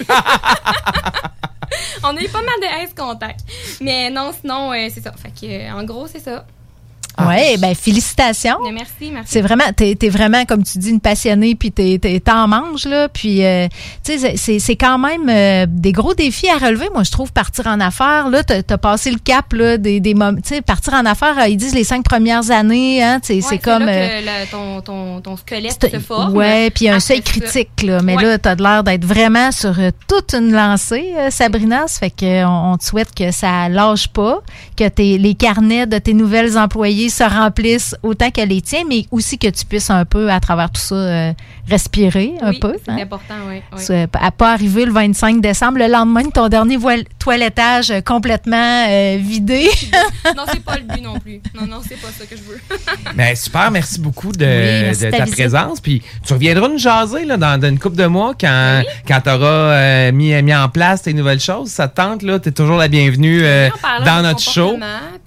On 2.03 2.15
a 2.15 2.21
eu 2.21 2.29
pas 2.29 2.41
mal 2.41 2.55
de 2.61 2.83
aise 2.83 2.93
contact. 2.95 3.39
Mais 3.81 4.09
non, 4.09 4.31
sinon, 4.39 4.71
euh, 4.73 4.87
c'est 4.93 5.01
ça. 5.01 5.11
Fait 5.21 5.31
que, 5.31 5.45
euh, 5.51 5.73
en 5.73 5.83
gros, 5.83 6.07
c'est 6.07 6.19
ça. 6.19 6.45
Oui, 7.19 7.57
ben 7.59 7.75
félicitations. 7.75 8.57
Merci, 8.73 9.11
merci. 9.11 9.27
C'est 9.31 9.41
vraiment, 9.41 9.65
t'es 9.75 9.97
es 10.01 10.09
vraiment, 10.09 10.45
comme 10.45 10.63
tu 10.63 10.77
dis, 10.77 10.89
une 10.89 10.99
passionnée, 10.99 11.55
puis 11.55 11.71
t'es 11.71 11.99
t'es- 12.01 12.19
t'en 12.19 12.47
manges, 12.47 12.85
là. 12.85 13.07
Puis, 13.09 13.43
euh, 13.45 13.67
tu 14.03 14.17
sais, 14.17 14.35
c'est- 14.37 14.59
c'est 14.59 14.75
quand 14.75 14.97
même 14.97 15.29
euh, 15.29 15.65
des 15.69 15.91
gros 15.91 16.13
défis 16.13 16.49
à 16.49 16.57
relever, 16.57 16.89
moi, 16.93 17.03
je 17.03 17.11
trouve, 17.11 17.31
partir 17.31 17.67
en 17.67 17.79
affaires. 17.79 18.29
Là, 18.29 18.43
t'as 18.43 18.61
as 18.69 18.77
passé 18.77 19.11
le 19.11 19.19
cap, 19.19 19.53
là, 19.53 19.77
des, 19.77 19.99
des 19.99 20.13
moments. 20.13 20.39
Tu 20.41 20.55
sais, 20.55 20.61
partir 20.61 20.93
en 20.93 21.05
affaires, 21.05 21.37
euh, 21.39 21.47
ils 21.47 21.57
disent 21.57 21.75
les 21.75 21.83
cinq 21.83 22.03
premières 22.03 22.49
années, 22.51 23.03
hein, 23.03 23.19
tu 23.19 23.27
sais, 23.27 23.33
Ouais, 23.35 23.41
c'est 23.41 23.57
comme. 23.59 23.85
là 23.85 23.91
euh, 23.91 24.19
que 24.21 24.25
le- 24.25 24.51
ton, 24.51 24.81
ton, 24.81 25.21
ton 25.21 25.37
squelette 25.37 25.87
se 25.91 25.99
forme. 25.99 26.35
Ouais, 26.35 26.69
puis 26.71 26.89
un 26.89 26.99
seuil 26.99 27.17
ça- 27.17 27.23
critique, 27.23 27.83
là. 27.83 28.01
Mais 28.01 28.15
Ouais. 28.15 28.23
là, 28.23 28.37
t'as 28.37 28.55
de 28.55 28.63
l'air 28.63 28.83
d'être 28.83 29.05
vraiment 29.05 29.51
sur 29.51 29.79
euh, 29.79 29.91
toute 30.07 30.33
une 30.33 30.51
lancée, 30.51 31.13
euh, 31.17 31.29
Sabrina. 31.29 31.87
Ça 31.87 31.99
fait 31.99 32.09
qu'on 32.19 32.71
on 32.73 32.77
te 32.77 32.83
souhaite 32.85 33.13
que 33.15 33.31
ça 33.31 33.69
lâche 33.69 34.07
pas, 34.07 34.41
que 34.75 34.87
tes, 34.87 35.17
les 35.17 35.35
carnets 35.35 35.85
de 35.85 35.97
tes 35.97 36.13
nouvelles 36.13 36.57
se 37.09 37.23
remplissent 37.23 37.95
autant 38.03 38.29
que 38.31 38.41
les 38.41 38.61
tiens, 38.61 38.83
mais 38.87 39.05
aussi 39.11 39.37
que 39.37 39.47
tu 39.47 39.65
puisses 39.65 39.89
un 39.89 40.05
peu, 40.05 40.29
à 40.31 40.39
travers 40.39 40.69
tout 40.71 40.81
ça, 40.81 40.95
euh, 40.95 41.33
respirer 41.69 42.33
un 42.41 42.51
Oui, 42.51 42.59
peu. 42.59 42.75
c'est 42.83 42.91
hein. 42.91 42.97
important, 43.01 43.35
oui. 43.47 43.61
oui. 43.71 43.81
Ça, 43.81 43.93
À 44.19 44.31
pas 44.31 44.51
arriver 44.51 44.85
le 44.85 44.91
25 44.91 45.41
décembre, 45.41 45.79
le 45.79 45.87
lendemain 45.87 46.23
de 46.23 46.31
ton 46.31 46.47
dernier 46.49 46.77
toilettage 47.19 47.91
euh, 47.91 48.01
complètement 48.01 48.85
euh, 48.89 49.17
vidé. 49.19 49.69
non, 50.35 50.43
c'est 50.51 50.63
pas 50.63 50.77
le 50.77 50.83
but 50.83 51.01
non 51.01 51.19
plus. 51.19 51.41
Non, 51.55 51.65
non, 51.67 51.81
c'est 51.87 51.99
pas 52.01 52.09
ça 52.17 52.25
que 52.25 52.35
je 52.35 52.41
veux. 52.43 52.59
Ben, 53.15 53.35
super, 53.35 53.69
merci 53.69 53.99
beaucoup 53.99 54.31
de, 54.31 54.45
merci 54.45 55.01
de 55.05 55.11
de 55.11 55.17
ta 55.17 55.25
présence. 55.25 55.79
Puis 55.79 56.01
tu 56.25 56.33
reviendras 56.33 56.67
nous 56.67 56.77
jaser 56.79 57.25
là, 57.25 57.37
dans, 57.37 57.59
dans 57.59 57.69
une 57.69 57.77
couple 57.79 57.97
de 57.97 58.05
mois 58.07 58.33
quand, 58.39 58.81
quand 59.07 59.21
tu 59.21 59.29
auras 59.29 60.11
mis, 60.11 60.41
mis 60.41 60.55
en 60.55 60.69
place 60.69 61.03
tes 61.03 61.13
nouvelles 61.13 61.39
choses. 61.39 61.69
Ça 61.69 61.87
te 61.87 61.95
tente, 61.95 62.23
là, 62.23 62.39
tu 62.39 62.49
es 62.49 62.51
toujours 62.51 62.77
la 62.77 62.87
bienvenue 62.87 63.41
euh, 63.43 63.69
dans 64.05 64.21
notre 64.23 64.39
show. 64.39 64.77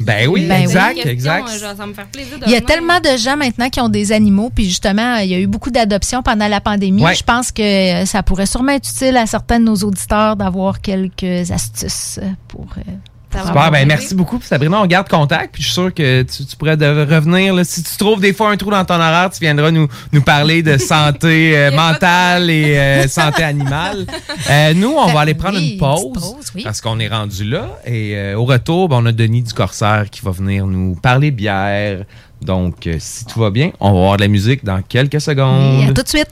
Ben 0.01 0.27
oui, 0.29 0.47
Ben 0.47 0.57
oui. 0.57 0.63
exact, 0.63 1.07
exact. 1.07 1.49
Euh, 1.67 1.69
genre, 1.69 1.77
ça 1.77 1.83
va 1.83 1.87
me 1.87 1.95
faire 1.95 2.07
plaisir 2.09 2.39
de 2.39 2.45
Il 2.47 2.51
y 2.51 2.57
a 2.57 2.61
tellement 2.61 3.01
de 3.01 3.17
gens 3.17 3.37
maintenant 3.37 3.69
qui 3.69 3.81
ont 3.81 3.89
des 3.89 4.13
animaux, 4.13 4.51
puis 4.55 4.67
justement, 4.67 5.17
il 5.17 5.29
y 5.31 5.35
a 5.35 5.39
eu 5.39 5.47
beaucoup 5.47 5.71
d'adoptions 5.71 6.23
pendant 6.23 6.49
la 6.49 6.61
pandémie. 6.61 7.03
Ouais. 7.03 7.15
Je 7.15 7.23
pense 7.25 7.53
que 7.53 8.05
ça 8.07 8.23
pourrait 8.23 8.47
sûrement 8.47 8.73
être 8.73 8.89
utile 8.89 9.17
à 9.17 9.27
certains 9.27 9.59
de 9.61 9.65
nos 9.65 9.77
auditeurs 9.77 10.37
d'avoir 10.37 10.81
quelques 10.81 11.51
astuces 11.51 12.21
pour. 12.49 12.67
euh, 12.79 12.83
pour 12.83 13.16
Super, 13.31 13.71
ben 13.71 13.87
merci 13.87 14.15
beaucoup. 14.15 14.39
Puis 14.39 14.49
Sabrina, 14.49 14.81
on 14.81 14.87
garde 14.87 15.09
contact. 15.09 15.53
Puis 15.53 15.63
je 15.63 15.67
suis 15.69 15.75
sûr 15.75 15.93
que 15.93 16.23
tu, 16.23 16.47
tu 16.47 16.57
pourrais 16.57 16.77
de- 16.77 16.87
revenir. 17.15 17.53
là. 17.55 17.65
si 17.65 17.83
tu 17.83 17.97
trouves 17.99 18.21
des 18.21 18.33
fois 18.33 18.51
un 18.51 18.57
trou 18.57 18.71
dans 18.71 18.85
ton 18.85 18.95
horaire, 18.95 19.29
tu 19.31 19.41
viendras 19.41 19.71
nous, 19.71 19.89
nous 20.13 20.23
parler 20.23 20.63
de 20.63 20.79
santé 20.79 21.57
euh, 21.57 21.71
mentale 21.73 22.49
et 22.49 22.79
euh, 22.79 23.09
santé 23.09 23.43
animale. 23.43 24.07
Euh, 24.49 24.75
nous, 24.75 24.91
on 24.97 25.07
va 25.13 25.21
aller 25.21 25.35
prendre 25.35 25.57
oui, 25.59 25.73
une 25.73 25.79
pause, 25.79 26.35
oui. 26.55 26.63
parce 26.63 26.81
qu'on 26.81 27.01
est 27.01 27.09
rendu 27.09 27.43
là. 27.45 27.79
Et 27.85 28.35
au 28.35 28.45
retour, 28.45 28.89
ben, 28.89 28.99
on 29.03 29.07
a 29.07 29.13
Denis 29.13 29.43
du 29.43 29.53
Corsaire 29.53 30.05
qui 30.11 30.21
va 30.23 30.31
venir 30.31 30.67
nous 30.67 30.95
parler 30.95 31.31
bière. 31.33 32.05
Donc, 32.43 32.89
si 32.99 33.25
tout 33.25 33.41
va 33.41 33.51
bien, 33.51 33.73
on 33.81 33.93
va 33.93 33.99
avoir 33.99 34.17
de 34.19 34.23
la 34.23 34.29
musique 34.29 34.65
dans 34.65 34.83
quelques 34.83 35.21
secondes. 35.21 35.81
Et 35.83 35.89
à 35.89 35.93
tout 35.93 36.03
de 36.03 36.09
suite. 36.09 36.31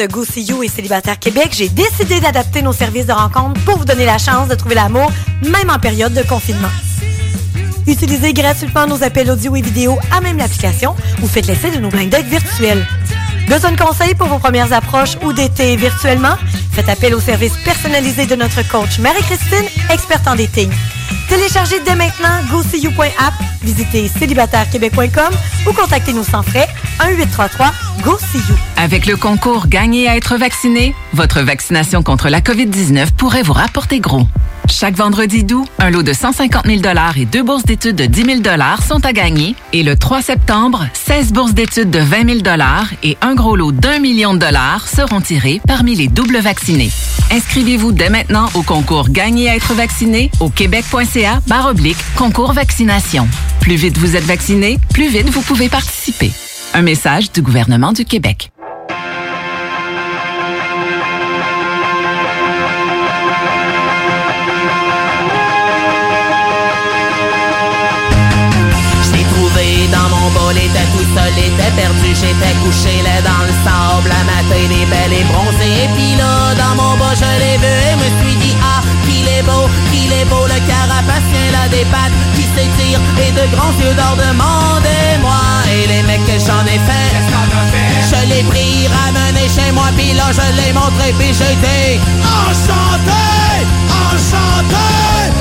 Fondatrice 0.00 0.08
Go 0.08 0.24
See 0.24 0.42
You 0.42 0.62
et 0.62 0.68
Célibataire 0.68 1.18
Québec, 1.18 1.48
j'ai 1.52 1.68
décidé 1.68 2.20
d'adapter 2.20 2.62
nos 2.62 2.72
services 2.72 3.06
de 3.06 3.12
rencontre 3.12 3.60
pour 3.64 3.78
vous 3.78 3.84
donner 3.84 4.04
la 4.04 4.18
chance 4.18 4.48
de 4.48 4.54
trouver 4.54 4.74
l'amour, 4.74 5.10
même 5.42 5.70
en 5.70 5.78
période 5.78 6.14
de 6.14 6.22
confinement. 6.22 6.68
Utilisez 7.86 8.32
gratuitement 8.32 8.86
nos 8.86 9.02
appels 9.02 9.30
audio 9.30 9.56
et 9.56 9.62
vidéo 9.62 9.98
à 10.12 10.20
même 10.20 10.38
l'application 10.38 10.94
ou 11.22 11.26
faites 11.26 11.46
l'essai 11.46 11.70
de 11.70 11.78
nos 11.78 11.88
blind 11.88 12.10
dates 12.10 12.26
virtuels. 12.26 12.86
Besoin 13.48 13.72
de 13.72 13.80
conseils 13.80 14.14
pour 14.14 14.28
vos 14.28 14.38
premières 14.38 14.72
approches 14.72 15.16
ou 15.22 15.32
d'été 15.32 15.76
virtuellement? 15.76 16.36
Faites 16.72 16.88
appel 16.88 17.14
au 17.14 17.20
service 17.20 17.56
personnalisé 17.64 18.26
de 18.26 18.36
notre 18.36 18.66
coach 18.68 18.98
Marie-Christine, 19.00 19.66
experte 19.92 20.26
en 20.28 20.36
dating. 20.36 20.70
Téléchargez 21.28 21.80
dès 21.84 21.96
maintenant 21.96 22.40
GoSeeYou.app, 22.50 23.34
visitez 23.62 24.08
célibatairequebec.com 24.08 25.34
ou 25.68 25.72
contactez-nous 25.72 26.24
sans 26.24 26.42
frais 26.42 26.68
1-833-GO-SEE-YOU. 27.00 28.54
Avec 28.76 29.06
le 29.06 29.16
concours 29.16 29.66
Gagner 29.68 30.08
à 30.08 30.16
être 30.16 30.36
vacciné, 30.36 30.94
votre 31.12 31.40
vaccination 31.40 32.02
contre 32.02 32.28
la 32.28 32.40
COVID-19 32.40 33.12
pourrait 33.12 33.42
vous 33.42 33.52
rapporter 33.52 34.00
gros. 34.00 34.26
Chaque 34.70 34.94
vendredi 34.94 35.42
doux, 35.42 35.66
un 35.78 35.90
lot 35.90 36.02
de 36.02 36.12
150 36.12 36.64
000 36.64 36.80
et 37.16 37.24
deux 37.24 37.42
bourses 37.42 37.64
d'études 37.64 37.96
de 37.96 38.06
10 38.06 38.42
000 38.42 38.58
sont 38.86 39.04
à 39.04 39.12
gagner. 39.12 39.56
Et 39.72 39.82
le 39.82 39.96
3 39.96 40.22
septembre, 40.22 40.86
16 40.94 41.32
bourses 41.32 41.52
d'études 41.52 41.90
de 41.90 41.98
20 41.98 42.40
000 42.42 42.58
et 43.02 43.18
un 43.20 43.34
gros 43.34 43.56
lot 43.56 43.72
d'un 43.72 43.98
million 43.98 44.32
de 44.32 44.38
dollars 44.38 44.86
seront 44.88 45.20
tirés 45.20 45.60
parmi 45.66 45.96
les 45.96 46.08
doubles 46.08 46.38
vaccinés. 46.38 46.90
Inscrivez-vous 47.32 47.92
dès 47.92 48.10
maintenant 48.10 48.48
au 48.54 48.62
concours 48.62 49.10
Gagner 49.10 49.50
à 49.50 49.56
être 49.56 49.74
vacciné 49.74 50.30
au 50.40 50.48
québec.ca 50.48 51.40
barre 51.46 51.66
oblique 51.66 51.98
concours 52.16 52.52
vaccination. 52.52 53.28
Plus 53.60 53.76
vite 53.76 53.98
vous 53.98 54.16
êtes 54.16 54.24
vacciné, 54.24 54.78
plus 54.94 55.08
vite 55.08 55.28
vous 55.28 55.42
pouvez 55.42 55.68
participer. 55.68 56.30
Un 56.74 56.82
message 56.82 57.32
du 57.32 57.42
gouvernement 57.42 57.92
du 57.92 58.04
Québec. 58.04 58.50
Était 71.60 71.70
perdu, 71.76 72.08
j'étais 72.14 72.54
couché 72.64 73.02
là 73.02 73.20
dans 73.22 73.44
le 73.44 73.52
sable, 73.64 74.08
la 74.08 74.24
matin 74.24 74.62
des 74.68 74.86
belles 74.86 75.12
et 75.12 75.24
bronzée, 75.24 75.84
et 75.84 75.88
puis 75.94 76.16
là, 76.16 76.54
dans 76.56 76.74
mon 76.80 76.96
bas, 76.96 77.14
je 77.14 77.30
l'ai 77.40 77.56
vu 77.58 77.74
et 77.88 77.96
me 77.96 78.08
suis 78.20 78.36
dit, 78.36 78.56
ah, 78.62 78.80
qu'il 79.04 79.26
est 79.28 79.42
beau, 79.42 79.68
qu'il 79.90 80.12
est 80.12 80.24
beau, 80.24 80.44
le 80.46 80.58
carapacien 80.66 81.46
là 81.52 81.68
des 81.68 81.84
pattes 81.92 82.16
qui 82.34 82.44
s'étire 82.54 83.00
et 83.24 83.32
de 83.32 83.44
grands 83.54 83.74
yeux 83.80 83.94
d'or 83.94 84.16
demandez-moi, 84.16 85.40
et 85.72 85.86
les 85.86 86.02
mecs 86.02 86.24
que 86.24 86.38
j'en 86.38 86.64
ai 86.64 86.80
fait, 86.88 87.12
je 88.10 88.20
l'ai 88.28 88.42
pris, 88.44 88.88
ramené 88.88 89.48
chez 89.48 89.70
moi, 89.72 89.88
puis 89.96 90.12
là, 90.14 90.26
je 90.32 90.46
l'ai 90.56 90.72
montré, 90.72 91.12
puis 91.18 91.32
j'ai 91.32 91.56
dit, 91.60 92.00
enchanté, 92.24 93.24
enchanté, 94.08 95.39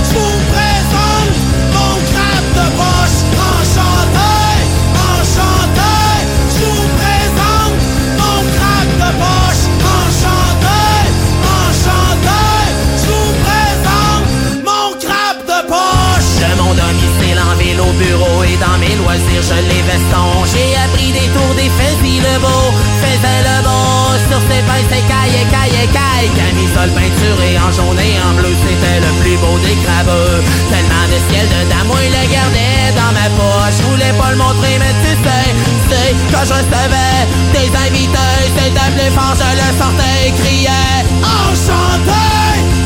bureau 18.00 18.44
et 18.44 18.58
dans 18.58 18.78
mes 18.80 18.96
loisirs, 18.96 19.44
je 19.44 19.60
les 19.68 19.84
veston. 19.84 20.48
J'ai 20.48 20.76
appris 20.80 21.12
des 21.12 21.28
tours 21.36 21.56
des 21.56 21.70
fusils 21.78 22.24
le 22.24 22.40
beau, 22.40 22.66
faisait 23.04 23.44
le 23.44 23.58
beau 23.68 24.16
sur 24.32 24.40
ses 24.48 24.64
pinces, 24.64 24.90
ses 24.90 25.04
cailles, 25.04 25.44
cailles, 25.52 25.90
cailles. 25.92 26.32
Camisole 26.36 26.92
peinturée 26.96 27.60
en 27.60 27.72
jaune 27.72 28.00
et 28.00 28.16
en 28.24 28.34
bleu, 28.40 28.56
c'était 28.64 29.00
le 29.04 29.12
plus 29.22 29.38
beau 29.38 29.60
des 29.60 29.78
crabeux. 29.84 30.40
Tellement 30.72 31.06
de 31.12 31.20
ciel 31.28 31.46
de 31.48 31.60
il 32.04 32.12
le 32.16 32.24
gardait 32.32 32.92
dans 32.96 33.12
ma 33.12 33.28
poche. 33.36 33.76
Je 33.78 33.84
voulais 33.84 34.14
pas 34.18 34.32
le 34.32 34.38
montrer, 34.38 34.80
mais 34.80 34.96
tu 35.04 35.14
sais, 35.24 35.48
c'est 35.90 36.12
quand 36.32 36.46
je 36.48 36.54
recevais 36.56 37.20
des 37.54 37.70
invités, 37.86 38.40
c'était 38.56 38.92
plus 38.96 39.12
fort, 39.12 39.36
je 39.36 39.50
le 39.60 39.70
sortais 39.78 40.28
et 40.28 40.32
criais. 40.32 41.04
Enchanté, 41.20 42.26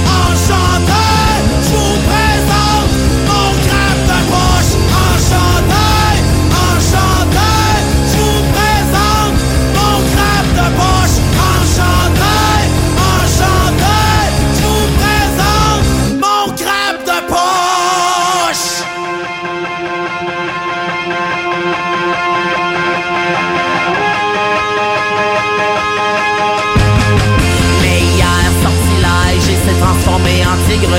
enchanté, 0.08 1.06
je 1.62 1.76
vous 1.76 2.03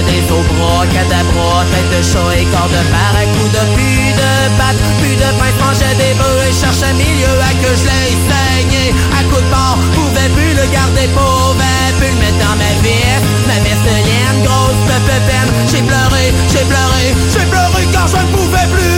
des 0.03 0.23
eaux 0.33 0.43
bras, 0.55 0.87
cadabra, 0.91 1.65
tête 1.71 1.91
de 1.95 2.01
chat 2.03 2.31
et 2.35 2.47
corps 2.51 2.69
de 2.69 2.83
barracuda, 2.91 3.63
plus 3.75 4.11
de 4.19 4.33
pattes, 4.59 4.83
plus 4.99 5.15
de 5.15 5.31
pain, 5.39 5.53
mangeait 5.63 5.95
des 5.95 6.15
bœufs 6.19 6.43
et 6.49 6.53
cherchait 6.53 6.95
milieu 6.95 7.35
à 7.39 7.53
que 7.63 7.71
je 7.79 7.85
l'ai 7.87 8.11
saigné. 8.27 8.95
À 9.15 9.23
coup 9.31 9.41
de 9.41 9.51
mort, 9.51 9.79
pouvais 9.95 10.29
plus 10.35 10.53
le 10.55 10.67
garder, 10.73 11.07
pouvais 11.15 11.91
plus 11.99 12.11
le 12.11 12.19
mettre 12.19 12.41
dans 12.43 12.57
ma 12.59 12.73
veste, 12.83 13.27
ma 13.47 13.59
veste 13.63 13.85
de 13.87 13.97
laine, 14.03 14.39
grosse 14.43 14.83
de 14.91 15.19
peine. 15.29 15.51
J'ai 15.71 15.83
pleuré, 15.83 16.35
j'ai 16.51 16.65
pleuré, 16.67 17.05
j'ai 17.31 17.47
pleuré 17.47 17.83
quand 17.95 18.09
je 18.11 18.19
ne 18.19 18.31
pouvais 18.35 18.69
plus 18.75 18.94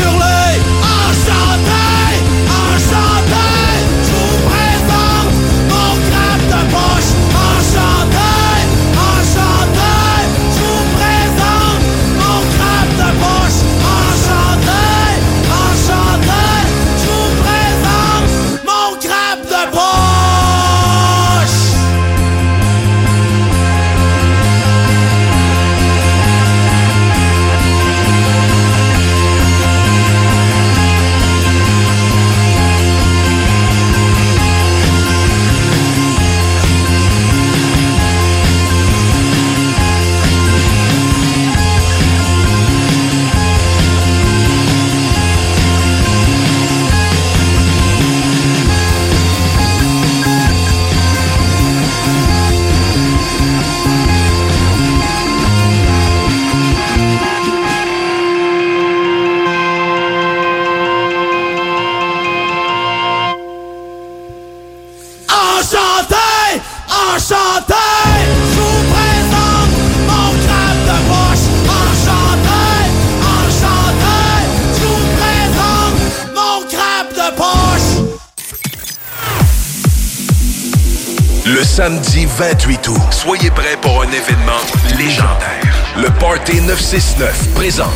samedi 81.87 82.26
28 82.26 82.89
août, 82.89 83.01
soyez 83.12 83.49
prêts 83.49 83.76
pour 83.80 84.03
un 84.03 84.09
événement 84.09 84.61
légendaire. 84.99 85.62
Le 85.97 86.09
Party 86.18 86.61
969 86.62 87.55
présente 87.55 87.87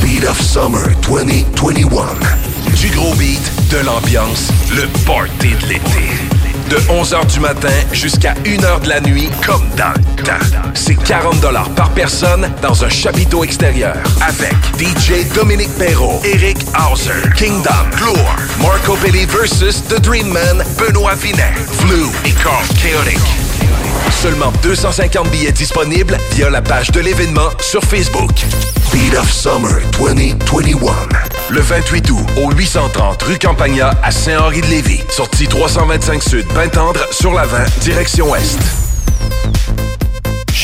Beat 0.00 0.24
of 0.24 0.40
Summer 0.40 0.86
2021. 1.02 2.76
Du 2.76 2.90
gros 2.90 3.12
beat, 3.16 3.42
de 3.70 3.78
l'ambiance, 3.78 4.52
le 4.72 4.86
Party 5.04 5.56
de 5.62 5.66
l'été. 5.66 6.12
De 6.68 6.76
11h 6.76 7.26
du 7.26 7.40
matin 7.40 7.72
jusqu'à 7.92 8.34
1h 8.44 8.82
de 8.82 8.88
la 8.88 9.00
nuit, 9.00 9.28
comme 9.44 9.68
dans 9.76 9.94
le 9.96 10.22
temps. 10.22 10.60
C'est 10.74 10.94
40 10.94 11.40
par 11.74 11.90
personne 11.90 12.48
dans 12.62 12.84
un 12.84 12.88
chapiteau 12.88 13.42
extérieur. 13.42 13.96
Avec 14.20 14.54
DJ 14.78 15.28
Dominique 15.34 15.74
Perrault, 15.76 16.20
Eric 16.22 16.58
Hauser, 16.78 17.28
Kingdom, 17.36 17.90
Gloire, 17.96 18.36
Marco 18.60 18.96
Belli 19.02 19.26
versus 19.26 19.82
The 19.88 20.00
Dream 20.00 20.28
Man, 20.28 20.64
Benoît 20.78 21.16
Vinet, 21.16 21.54
Flu 21.80 22.04
et 22.24 22.30
Carl 22.30 22.64
Chaotic. 22.80 23.39
Seulement 24.10 24.52
250 24.62 25.30
billets 25.30 25.52
disponibles 25.52 26.18
via 26.32 26.50
la 26.50 26.62
page 26.62 26.90
de 26.90 27.00
l'événement 27.00 27.50
sur 27.60 27.82
Facebook. 27.82 28.30
Beat 28.92 29.14
of 29.16 29.30
Summer 29.32 29.80
2021. 29.98 30.92
Le 31.50 31.60
28 31.60 32.10
août 32.10 32.26
au 32.36 32.50
830 32.50 33.22
rue 33.22 33.38
Campagna 33.38 33.92
à 34.02 34.10
Saint-Henri-de-Lévis. 34.10 35.02
Sortie 35.08 35.46
325 35.46 36.22
Sud, 36.22 36.46
Pintendre 36.48 37.00
sur 37.10 37.32
la 37.32 37.46
20, 37.46 37.64
direction 37.80 38.30
Ouest. 38.30 38.79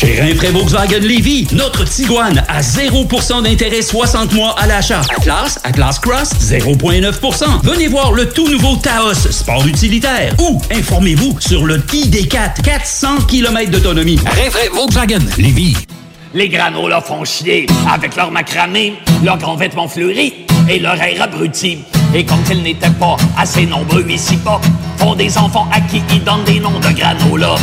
Chez 0.06 0.50
Volkswagen 0.52 1.00
Lévy, 1.00 1.48
notre 1.52 1.82
Tiguan 1.84 2.40
à 2.46 2.60
0% 2.60 3.42
d'intérêt 3.42 3.82
60 3.82 4.32
mois 4.34 4.54
à 4.56 4.68
l'achat. 4.68 5.00
Atlas, 5.16 5.58
Atlas 5.64 5.98
Cross, 5.98 6.30
0,9%. 6.40 7.44
Venez 7.64 7.88
voir 7.88 8.12
le 8.12 8.28
tout 8.28 8.48
nouveau 8.48 8.76
Taos, 8.76 9.14
sport 9.14 9.66
utilitaire. 9.66 10.32
Ou 10.38 10.60
informez-vous 10.70 11.40
sur 11.40 11.66
le 11.66 11.78
ID4, 11.78 12.62
400 12.62 13.22
km 13.26 13.72
d'autonomie. 13.72 14.20
Rinfraie 14.24 14.68
Volkswagen 14.72 15.18
Lévy. 15.38 15.76
Les 16.34 16.48
granolas 16.48 17.00
font 17.00 17.24
chier 17.24 17.66
avec 17.92 18.14
leur 18.14 18.30
macramé, 18.30 18.94
leurs 19.24 19.38
grands 19.38 19.56
vêtements 19.56 19.88
fleuris 19.88 20.46
et 20.68 20.78
leur 20.78 21.02
air 21.02 21.20
abruti. 21.20 21.78
Et 22.14 22.24
comme 22.24 22.44
ils 22.48 22.62
n'étaient 22.62 22.90
pas 22.90 23.16
assez 23.36 23.66
nombreux 23.66 24.08
ici-bas, 24.08 24.60
font 24.98 25.16
des 25.16 25.36
enfants 25.36 25.66
à 25.72 25.80
qui 25.80 26.00
ils 26.12 26.22
donnent 26.22 26.44
des 26.44 26.60
noms 26.60 26.78
de 26.78 26.92
granola. 26.96 27.56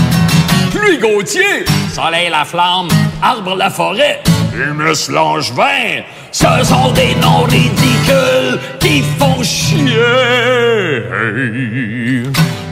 Pluie 0.74 0.98
Gauthier, 0.98 1.66
Soleil 1.94 2.30
la 2.32 2.44
flamme, 2.44 2.88
Arbre 3.22 3.56
la 3.56 3.70
forêt, 3.70 4.22
Humus 4.54 5.10
Langevin, 5.10 6.02
ce 6.32 6.48
sont 6.64 6.92
des 6.92 7.14
noms 7.22 7.44
ridicules 7.44 8.60
qui 8.80 9.04
font 9.20 9.44
chier. 9.44 9.94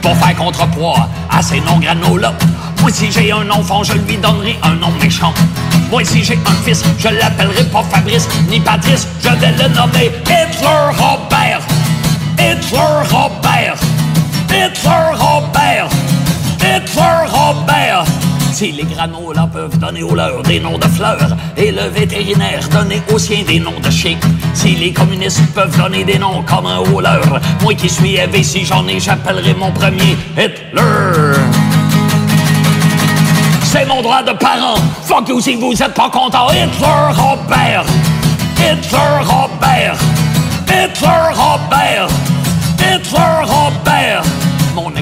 Pour 0.02 0.16
faire 0.16 0.36
contrepoids 0.36 1.08
à 1.30 1.40
ces 1.42 1.60
noms 1.60 1.78
granola, 1.78 2.34
moi 2.80 2.90
si 2.92 3.12
j'ai 3.12 3.30
un 3.30 3.48
enfant, 3.50 3.84
je 3.84 3.92
lui 3.92 4.16
donnerai 4.16 4.56
un 4.64 4.74
nom 4.74 4.90
méchant. 5.00 5.32
Moi 5.90 6.04
si 6.04 6.24
j'ai 6.24 6.38
un 6.44 6.64
fils, 6.64 6.82
je 6.98 7.08
l'appellerai 7.08 7.64
pas 7.64 7.84
Fabrice 7.84 8.28
ni 8.48 8.58
Patrice, 8.58 9.06
je 9.22 9.28
vais 9.28 9.52
le 9.52 9.68
nommer 9.74 10.10
Hitler 10.24 10.90
Robert. 10.98 11.60
Hitler 12.36 13.08
Robert. 13.10 13.76
Hitler 14.48 15.01
Si 18.62 18.70
les 18.70 18.84
granolas 18.84 19.48
peuvent 19.52 19.76
donner 19.76 20.04
aux 20.04 20.14
leurs 20.14 20.40
des 20.44 20.60
noms 20.60 20.78
de 20.78 20.86
fleurs 20.86 21.36
et 21.56 21.72
le 21.72 21.88
vétérinaire 21.88 22.68
donner 22.68 23.02
aux 23.12 23.18
siens 23.18 23.42
des 23.44 23.58
noms 23.58 23.80
de 23.82 23.90
chiens, 23.90 24.16
si 24.54 24.76
les 24.76 24.92
communistes 24.92 25.52
peuvent 25.52 25.76
donner 25.76 26.04
des 26.04 26.16
noms 26.16 26.44
comme 26.44 26.66
un 26.66 26.78
aux 26.78 27.00
leurs, 27.00 27.40
moi 27.60 27.74
qui 27.74 27.88
suis 27.88 28.14
élevé, 28.14 28.44
si 28.44 28.64
j'en 28.64 28.86
ai, 28.86 29.00
j'appellerai 29.00 29.54
mon 29.54 29.72
premier 29.72 30.16
Hitler. 30.38 31.34
C'est 33.64 33.84
mon 33.84 34.00
droit 34.00 34.22
de 34.22 34.30
parent. 34.30 34.78
Fuck 35.06 35.28
you 35.28 35.40
si 35.40 35.56
vous 35.56 35.72
êtes 35.82 35.94
pas 35.94 36.10
content. 36.10 36.46
Hitler 36.50 37.08
Robert. 37.18 37.84
Hitler 38.58 39.24
Robert. 39.24 39.96
Hitler 40.68 41.32
Robert. 41.34 42.08
Hitler 42.78 43.42
Robert. 43.42 44.22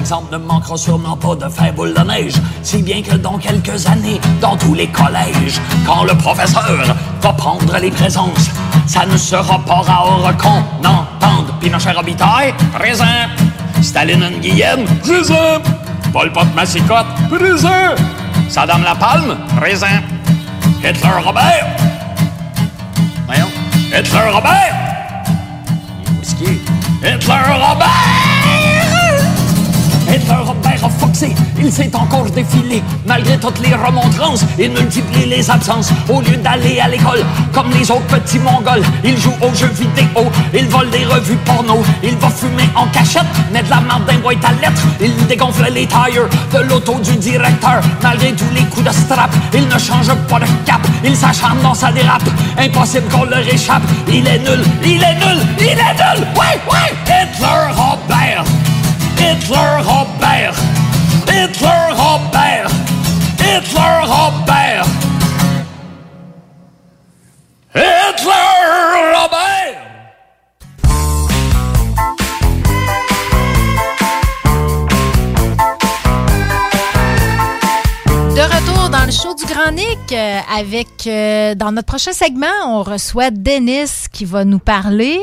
Exemple 0.01 0.33
ne 0.33 0.37
manquera 0.39 0.77
sûrement 0.77 1.15
pas 1.15 1.35
de 1.35 1.47
faire 1.47 1.71
boule 1.73 1.93
de 1.93 2.01
neige, 2.01 2.33
si 2.63 2.81
bien 2.81 3.03
que 3.03 3.15
dans 3.17 3.37
quelques 3.37 3.85
années, 3.85 4.19
dans 4.41 4.57
tous 4.57 4.73
les 4.73 4.87
collèges, 4.87 5.61
quand 5.85 6.03
le 6.05 6.15
professeur 6.15 6.95
va 7.21 7.33
prendre 7.33 7.77
les 7.77 7.91
présences, 7.91 8.49
ça 8.87 9.05
ne 9.05 9.15
sera 9.15 9.59
pas 9.59 9.81
rare 9.81 10.35
qu'on 10.39 10.87
entende. 10.87 11.53
Pinochet 11.59 11.91
Robitaille, 11.91 12.51
présent, 12.73 13.05
Staline 13.83 14.27
Nguyen, 14.39 14.85
présent, 15.03 15.61
Paul 16.11 16.31
Pot 16.31 16.47
Massicotte, 16.55 17.05
présent, 17.29 17.93
Saddam 18.49 18.81
Lapalme, 18.81 19.37
présent, 19.55 20.01
Hitler 20.79 21.21
Robert, 21.23 21.67
voyons, 23.27 23.51
Hitler 23.95 24.31
Robert, 24.33 24.75
Hitler 27.03 27.35
Robert! 27.53 28.30
Hitler 30.13 30.35
a 30.83 30.89
foxé, 30.89 31.33
il 31.57 31.71
s'est 31.71 31.91
encore 31.95 32.25
défilé. 32.31 32.83
Malgré 33.05 33.37
toutes 33.37 33.59
les 33.59 33.73
remontrances, 33.73 34.43
il 34.59 34.71
multiplie 34.71 35.25
les 35.25 35.49
absences. 35.49 35.91
Au 36.09 36.21
lieu 36.21 36.37
d'aller 36.37 36.79
à 36.79 36.89
l'école, 36.89 37.23
comme 37.53 37.69
les 37.71 37.89
autres 37.89 38.07
petits 38.07 38.39
mongols, 38.39 38.83
il 39.03 39.17
joue 39.17 39.33
aux 39.41 39.53
jeux 39.53 39.71
vidéo, 39.73 40.29
il 40.53 40.67
vole 40.67 40.89
des 40.89 41.05
revues 41.05 41.37
porno, 41.45 41.81
il 42.03 42.17
va 42.17 42.29
fumer 42.29 42.67
en 42.75 42.87
cachette, 42.87 43.23
met 43.53 43.63
de 43.63 43.69
la 43.69 43.79
marde 43.79 44.05
d'un 44.05 44.17
boîte 44.17 44.43
à 44.43 44.51
lettres, 44.61 44.85
il 44.99 45.15
dégonfle 45.27 45.71
les 45.71 45.87
tires 45.87 46.27
de 46.53 46.59
l'auto 46.67 46.99
du 46.99 47.15
directeur. 47.15 47.81
Malgré 48.03 48.33
tous 48.33 48.49
les 48.53 48.63
coups 48.63 48.85
de 48.85 48.91
strap, 48.91 49.31
il 49.53 49.67
ne 49.67 49.77
change 49.77 50.13
pas 50.27 50.39
de 50.39 50.45
cap, 50.65 50.81
il 51.03 51.15
s'acharne 51.15 51.61
dans 51.61 51.73
sa 51.73 51.91
dérape. 51.91 52.29
Impossible 52.57 53.07
qu'on 53.09 53.25
le 53.25 53.37
réchappe, 53.37 53.83
il 54.07 54.27
est 54.27 54.39
nul, 54.39 54.63
il 54.83 55.01
est 55.01 55.15
nul, 55.15 55.45
il 55.59 55.65
est 55.67 55.75
nul! 55.75 56.27
Ouais, 56.35 56.59
ouais! 56.69 57.10
Hitler 61.43 61.89
Robert! 61.93 62.69
Hitler 63.39 64.05
Robert! 64.05 64.85
Hitler 67.73 68.59
Robert! 69.15 69.79
De 78.35 78.41
retour 78.41 78.89
dans 78.89 79.05
le 79.05 79.11
show 79.11 79.33
du 79.33 79.51
Grand 79.51 79.71
Nick 79.71 79.97
euh, 80.11 80.39
avec 80.55 81.07
euh, 81.07 81.55
dans 81.55 81.71
notre 81.71 81.87
prochain 81.87 82.13
segment, 82.13 82.45
on 82.67 82.83
reçoit 82.83 83.31
Dennis 83.31 84.05
qui 84.11 84.25
va 84.25 84.45
nous 84.45 84.59
parler. 84.59 85.19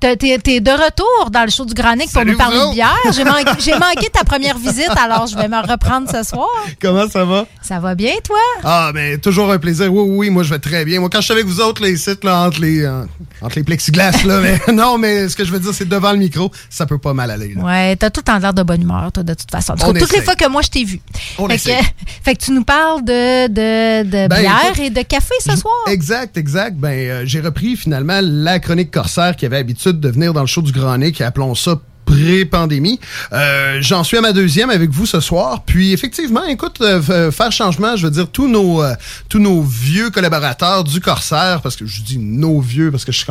T'es 0.00 0.60
de 0.60 0.70
retour 0.70 1.30
dans 1.30 1.44
le 1.44 1.50
show 1.50 1.66
du 1.66 1.74
Grand 1.74 1.94
Nick 1.94 2.10
pour 2.10 2.24
nous 2.24 2.36
parler 2.36 2.56
de 2.56 2.72
bière. 2.72 2.96
J'ai 3.12 3.24
manqué, 3.78 4.08
ta 4.10 4.24
première 4.24 4.56
visite, 4.56 4.90
alors 4.96 5.26
je 5.26 5.36
vais 5.36 5.48
me 5.48 5.60
reprendre 5.60 6.10
ce 6.10 6.22
soir. 6.22 6.48
Comment 6.80 7.06
ça 7.08 7.24
va? 7.26 7.46
Ça 7.60 7.80
va 7.80 7.94
bien, 7.94 8.14
toi? 8.24 8.38
Ah, 8.64 8.92
mais 8.94 9.18
toujours 9.18 9.52
un 9.52 9.58
plaisir. 9.58 9.92
Oui, 9.92 10.04
oui, 10.08 10.30
moi, 10.30 10.42
je 10.42 10.50
vais 10.50 10.58
très 10.58 10.86
bien. 10.86 11.00
Moi, 11.00 11.10
quand 11.10 11.20
je 11.20 11.26
suis 11.26 11.32
avec 11.34 11.44
vous 11.44 11.60
autres, 11.60 11.82
les 11.82 11.96
sites, 11.96 12.24
là, 12.24 12.46
entre 12.46 12.60
les, 12.62 12.82
euh, 12.82 13.04
entre 13.42 13.56
les 13.56 13.62
plexiglas, 13.62 14.24
là, 14.24 14.40
mais 14.66 14.72
non, 14.72 14.96
mais 14.96 15.28
ce 15.28 15.36
que 15.36 15.44
je 15.44 15.52
veux 15.52 15.60
dire, 15.60 15.74
c'est 15.74 15.88
devant 15.88 16.12
le 16.12 16.18
micro, 16.18 16.50
ça 16.70 16.86
peut 16.86 16.98
pas 16.98 17.12
mal 17.12 17.30
aller, 17.30 17.54
là. 17.54 17.62
Ouais, 17.62 17.96
t'as 17.96 18.08
tout 18.10 18.28
en 18.30 18.38
l'air 18.38 18.54
de 18.54 18.62
bonne 18.62 18.82
humeur, 18.82 19.12
toi, 19.12 19.22
de 19.22 19.34
toute 19.34 19.50
façon. 19.50 19.74
Cas, 19.74 19.86
toutes 19.92 20.12
les 20.12 20.22
fois 20.22 20.34
que 20.34 20.48
moi 20.48 20.62
je 20.62 20.70
t'ai 20.70 20.84
vu. 20.84 21.00
On 21.38 21.48
fait, 21.48 21.58
que, 21.58 21.84
fait 22.22 22.36
que 22.36 22.42
tu 22.42 22.52
nous 22.52 22.64
parles 22.64 23.04
de, 23.04 23.48
de, 23.48 24.04
de 24.04 24.28
Ben, 24.28 24.40
bière 24.40 24.70
écoute, 24.72 24.78
et 24.80 24.90
de 24.90 25.02
café 25.02 25.34
ce 25.40 25.56
soir. 25.56 25.74
Exact, 25.88 26.36
exact. 26.38 26.76
Ben, 26.76 26.88
euh, 26.88 27.22
j'ai 27.26 27.40
repris 27.40 27.76
finalement 27.76 28.20
la 28.22 28.58
chronique 28.60 28.90
corsaire 28.90 29.36
qui 29.36 29.44
avait 29.46 29.60
de 29.98 30.08
venir 30.08 30.32
dans 30.32 30.42
le 30.42 30.46
show 30.46 30.62
du 30.62 30.72
Grand 30.72 30.96
Nick, 30.98 31.20
appelons 31.20 31.54
ça 31.54 31.80
pré-pandémie. 32.04 32.98
Euh, 33.32 33.78
J'en 33.80 34.02
suis 34.04 34.16
à 34.16 34.20
ma 34.20 34.32
deuxième 34.32 34.68
avec 34.70 34.90
vous 34.90 35.06
ce 35.06 35.20
soir. 35.20 35.62
Puis 35.64 35.92
effectivement, 35.92 36.44
écoute, 36.44 36.78
euh, 36.80 37.00
f- 37.00 37.30
faire 37.30 37.52
changement, 37.52 37.96
je 37.96 38.04
veux 38.06 38.10
dire, 38.12 38.28
tous 38.28 38.48
nos, 38.48 38.82
euh, 38.82 38.94
tous 39.28 39.38
nos 39.38 39.62
vieux 39.62 40.10
collaborateurs 40.10 40.84
du 40.84 41.00
Corsaire, 41.00 41.60
parce 41.62 41.76
que 41.76 41.86
je 41.86 42.02
dis 42.02 42.18
nos 42.18 42.60
vieux, 42.60 42.90
parce 42.90 43.04
que 43.04 43.12
je 43.12 43.18
suis 43.18 43.26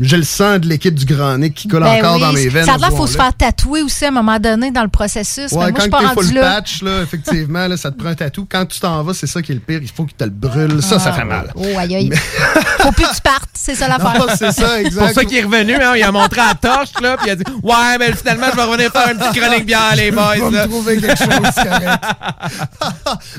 J'ai 0.00 0.16
le 0.16 0.22
sang 0.24 0.58
de 0.58 0.66
l'équipe 0.66 0.94
du 0.94 1.04
Grand 1.06 1.38
Nick 1.38 1.54
qui 1.54 1.68
colle 1.68 1.82
Ben 1.82 1.98
encore 1.98 2.16
oui, 2.16 2.20
dans 2.20 2.32
mes 2.32 2.48
veines. 2.48 2.66
Ça 2.66 2.76
faut 2.90 3.06
se 3.06 3.16
faire 3.16 3.32
tatouer 3.34 3.82
aussi 3.82 4.04
à 4.04 4.08
un 4.08 4.10
moment 4.12 4.38
donné 4.38 4.70
dans 4.70 4.82
le 4.82 4.88
processus. 4.88 5.52
Ouais, 5.52 5.66
mais 5.66 5.70
moi, 5.70 5.72
je 5.76 5.80
suis 5.82 5.90
quand 5.90 5.96
pas 5.98 6.02
t'es 6.02 6.14
rendu 6.14 6.26
full 6.26 6.34
là. 6.36 6.54
patch, 6.56 6.82
là, 6.82 7.02
effectivement, 7.02 7.66
là, 7.66 7.76
ça 7.76 7.90
te 7.90 7.98
prend 7.98 8.08
un 8.10 8.14
tatou. 8.14 8.46
Quand 8.50 8.66
tu 8.66 8.78
t'en 8.80 9.02
vas, 9.02 9.14
c'est 9.14 9.26
ça 9.26 9.40
qui 9.42 9.52
est 9.52 9.54
le 9.54 9.60
pire. 9.60 9.80
Il 9.82 9.88
faut 9.88 10.04
qu'il 10.04 10.16
te 10.16 10.24
le 10.24 10.30
brûle. 10.30 10.82
Ça, 10.82 10.98
ça 10.98 11.10
Ah. 11.10 11.12
fait 11.12 11.24
mal. 11.24 11.52
Oh, 11.54 11.64
aïe, 11.78 11.94
aïe. 11.96 12.10
Faut 12.80 12.92
plus 12.92 13.04
que 13.06 13.14
tu 13.16 13.20
partes, 13.22 13.48
c'est 13.54 13.74
ça 13.74 13.88
l'affaire. 13.88 14.26
C'est 14.38 14.52
ça, 14.52 14.80
exact. 14.80 15.00
pour 15.06 15.10
ça 15.10 15.24
qu'il 15.24 15.38
est 15.38 15.42
revenu, 15.42 15.74
hein, 15.74 15.94
il 15.96 16.02
a 16.04 16.12
montré 16.12 16.40
à 16.40 16.48
la 16.48 16.54
torche, 16.54 16.90
là, 17.02 17.16
puis 17.16 17.26
il 17.26 17.30
a 17.30 17.36
dit 17.36 17.42
Ouais, 17.62 17.98
mais 17.98 18.12
finalement, 18.12 18.46
je 18.52 18.56
vais 18.56 18.62
revenir 18.62 18.92
faire 18.92 19.08
une 19.10 19.18
petite 19.18 19.42
chronique 19.42 19.66
bière, 19.66 19.96
les 19.96 20.10
boys. 20.12 20.36
Je 20.36 20.44
vais 20.44 20.50
me 20.50 20.68
trouver 20.68 20.96
quelque 21.00 21.18
chose, 21.18 21.28
correct. 21.54 22.04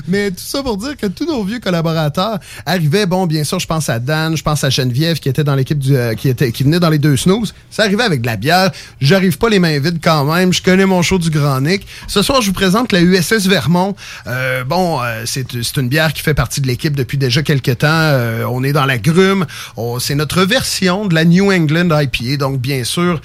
Mais 0.06 0.30
tout 0.30 0.36
ça 0.44 0.62
pour 0.62 0.76
dire 0.76 0.96
que 0.96 1.06
tous 1.06 1.24
nos 1.24 1.42
vieux 1.44 1.60
collaborateurs 1.60 2.38
arrivaient, 2.66 3.06
bon, 3.06 3.26
bien 3.26 3.44
sûr, 3.44 3.58
je 3.58 3.66
pense 3.66 3.88
à 3.88 3.98
Dan, 3.98 4.36
je 4.36 4.42
pense 4.42 4.64
à 4.64 4.70
Geneviève 4.70 5.18
qui 5.18 5.28
était 5.28 5.44
dans 5.44 5.54
l'équipe 5.54 5.78
du, 5.78 5.96
euh, 5.96 6.14
qui 6.14 6.28
était, 6.28 6.47
qui 6.52 6.64
venait 6.64 6.80
dans 6.80 6.90
les 6.90 6.98
deux 6.98 7.16
snooze. 7.16 7.54
Ça 7.70 7.82
arrivait 7.84 8.02
avec 8.04 8.20
de 8.22 8.26
la 8.26 8.36
bière. 8.36 8.70
J'arrive 9.00 9.38
pas 9.38 9.48
les 9.48 9.58
mains 9.58 9.78
vides 9.78 9.98
quand 10.02 10.24
même. 10.24 10.52
Je 10.52 10.62
connais 10.62 10.86
mon 10.86 11.02
show 11.02 11.18
du 11.18 11.30
Grand 11.30 11.60
Nick. 11.60 11.86
Ce 12.06 12.22
soir, 12.22 12.40
je 12.42 12.46
vous 12.48 12.52
présente 12.52 12.92
la 12.92 13.00
USS 13.00 13.46
Vermont. 13.46 13.94
Euh, 14.26 14.64
bon, 14.64 15.00
euh, 15.02 15.22
c'est 15.26 15.76
une 15.76 15.88
bière 15.88 16.12
qui 16.12 16.22
fait 16.22 16.34
partie 16.34 16.60
de 16.60 16.66
l'équipe 16.66 16.94
depuis 16.96 17.18
déjà 17.18 17.42
quelques 17.42 17.78
temps. 17.78 17.86
Euh, 17.90 18.44
on 18.50 18.62
est 18.64 18.72
dans 18.72 18.86
la 18.86 18.98
grume. 18.98 19.46
On- 19.76 19.98
C'est 19.98 20.14
notre 20.14 20.42
version 20.42 21.06
de 21.06 21.14
la 21.14 21.24
New 21.24 21.50
England 21.52 21.88
IPA. 21.90 22.36
Donc, 22.38 22.60
bien 22.60 22.84
sûr, 22.84 23.20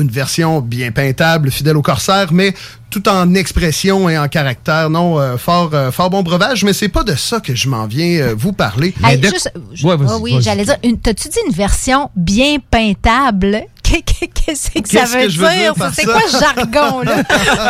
une 0.00 0.08
version 0.10 0.60
bien 0.60 0.90
peintable, 0.90 1.50
fidèle 1.52 1.76
au 1.76 1.82
corsaire, 1.82 2.32
mais 2.32 2.52
tout 2.90 3.06
en 3.08 3.34
expression 3.34 4.08
et 4.08 4.16
en 4.18 4.28
caractère. 4.28 4.90
Non, 4.90 5.18
euh, 5.18 5.36
fort, 5.36 5.70
euh, 5.74 5.90
fort 5.90 6.10
bon 6.10 6.22
breuvage, 6.22 6.64
mais 6.64 6.72
c'est 6.72 6.88
pas 6.88 7.04
de 7.04 7.14
ça 7.14 7.40
que 7.40 7.54
je 7.54 7.68
m'en 7.68 7.86
viens 7.86 8.20
euh, 8.20 8.34
vous 8.36 8.52
parler. 8.52 8.94
Hey, 9.04 9.20
juste- 9.22 9.52
Ouais, 9.84 9.94
Ah 10.08 10.16
oui, 10.18 10.36
j'allais 10.40 10.64
dire, 10.64 10.76
une- 10.82 10.98
t'as-tu 10.98 11.28
dit 11.28 11.38
une 11.46 11.52
version 11.52 12.10
bien 12.16 12.56
peintable? 12.70 13.62
Qu'est-ce 13.88 14.70
que 14.70 14.88
ça 14.88 15.04
veut 15.04 15.28
dire? 15.28 15.74
C'est 15.94 16.04
quoi 16.04 16.20
ce 16.28 16.38
jargon, 16.38 17.00
là? 17.02 17.22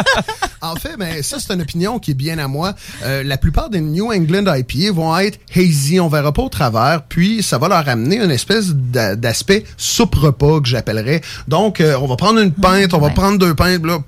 en 0.61 0.75
fait, 0.77 0.97
ben, 0.99 1.23
ça, 1.23 1.37
c'est 1.39 1.53
une 1.55 1.63
opinion 1.63 1.99
qui 1.99 2.13
est 2.13 2.15
bien 2.15 2.39
à 2.39 2.49
moi. 2.49 2.75
Euh, 3.05 3.23
la 3.25 3.37
plupart 3.37 3.71
des 3.71 3.81
New 3.81 4.13
England 4.13 4.45
IPA 4.53 4.93
vont 4.93 5.17
être 5.19 5.39
hazy, 5.57 6.01
on 6.01 6.09
verra 6.09 6.33
pas 6.33 6.43
au 6.43 6.49
travers, 6.49 7.03
puis 7.09 7.43
ça 7.43 7.59
va 7.59 7.69
leur 7.69 7.89
amener 7.89 8.17
une 8.23 8.31
espèce 8.31 8.69
d'a- 8.71 9.17
d'aspect 9.17 9.65
soupe-repas 9.77 10.61
que 10.61 10.69
j'appellerais. 10.69 11.21
Donc, 11.47 11.81
euh, 11.81 11.97
on 12.01 12.07
va 12.07 12.17
prendre 12.17 12.41
une 12.41 12.53
pinte, 12.53 12.95
on 12.95 12.99
va 13.01 13.11
prendre 13.11 13.39
deux 13.39 13.55
pintes, 13.55 13.85
là, 13.85 13.99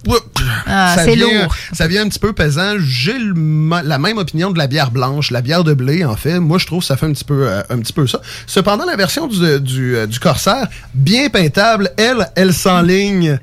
Ah, 0.67 0.95
ça 0.97 1.05
c'est 1.05 1.15
vient- 1.15 1.43
lourd. 1.45 1.55
Ça 1.73 1.87
vient 1.87 2.03
un 2.05 2.09
petit 2.09 2.19
peu 2.19 2.33
pesant. 2.33 2.75
J'ai 2.79 3.15
la 3.85 3.99
même 3.99 4.19
opinion 4.19 4.51
de 4.51 4.59
la 4.59 4.67
bière 4.67 4.91
blanche, 4.91 5.31
la 5.31 5.43
bière 5.43 5.65
de 5.65 5.75
blé, 5.75 6.05
en 6.05 6.17
fait. 6.17 6.39
Moi, 6.41 6.59
je 6.59 6.67
trouve 6.67 6.81
que 6.81 6.87
ça 6.87 6.97
fait 6.97 7.07
un 7.07 7.13
petit 7.13 7.25
peu, 7.25 7.47
euh, 7.49 7.63
un 7.71 7.79
petit 7.79 7.93
peu 7.93 8.07
ça. 8.07 8.21
Cependant, 8.47 8.85
la 8.85 8.97
version 8.97 9.27
du, 9.27 9.61
du, 9.61 9.97
du 10.07 10.19
Corsair, 10.21 10.67
bien 10.95 11.29
peintable, 11.29 11.91
elle, 12.01 12.31
elle 12.37 12.53
s'enligne. 12.53 13.39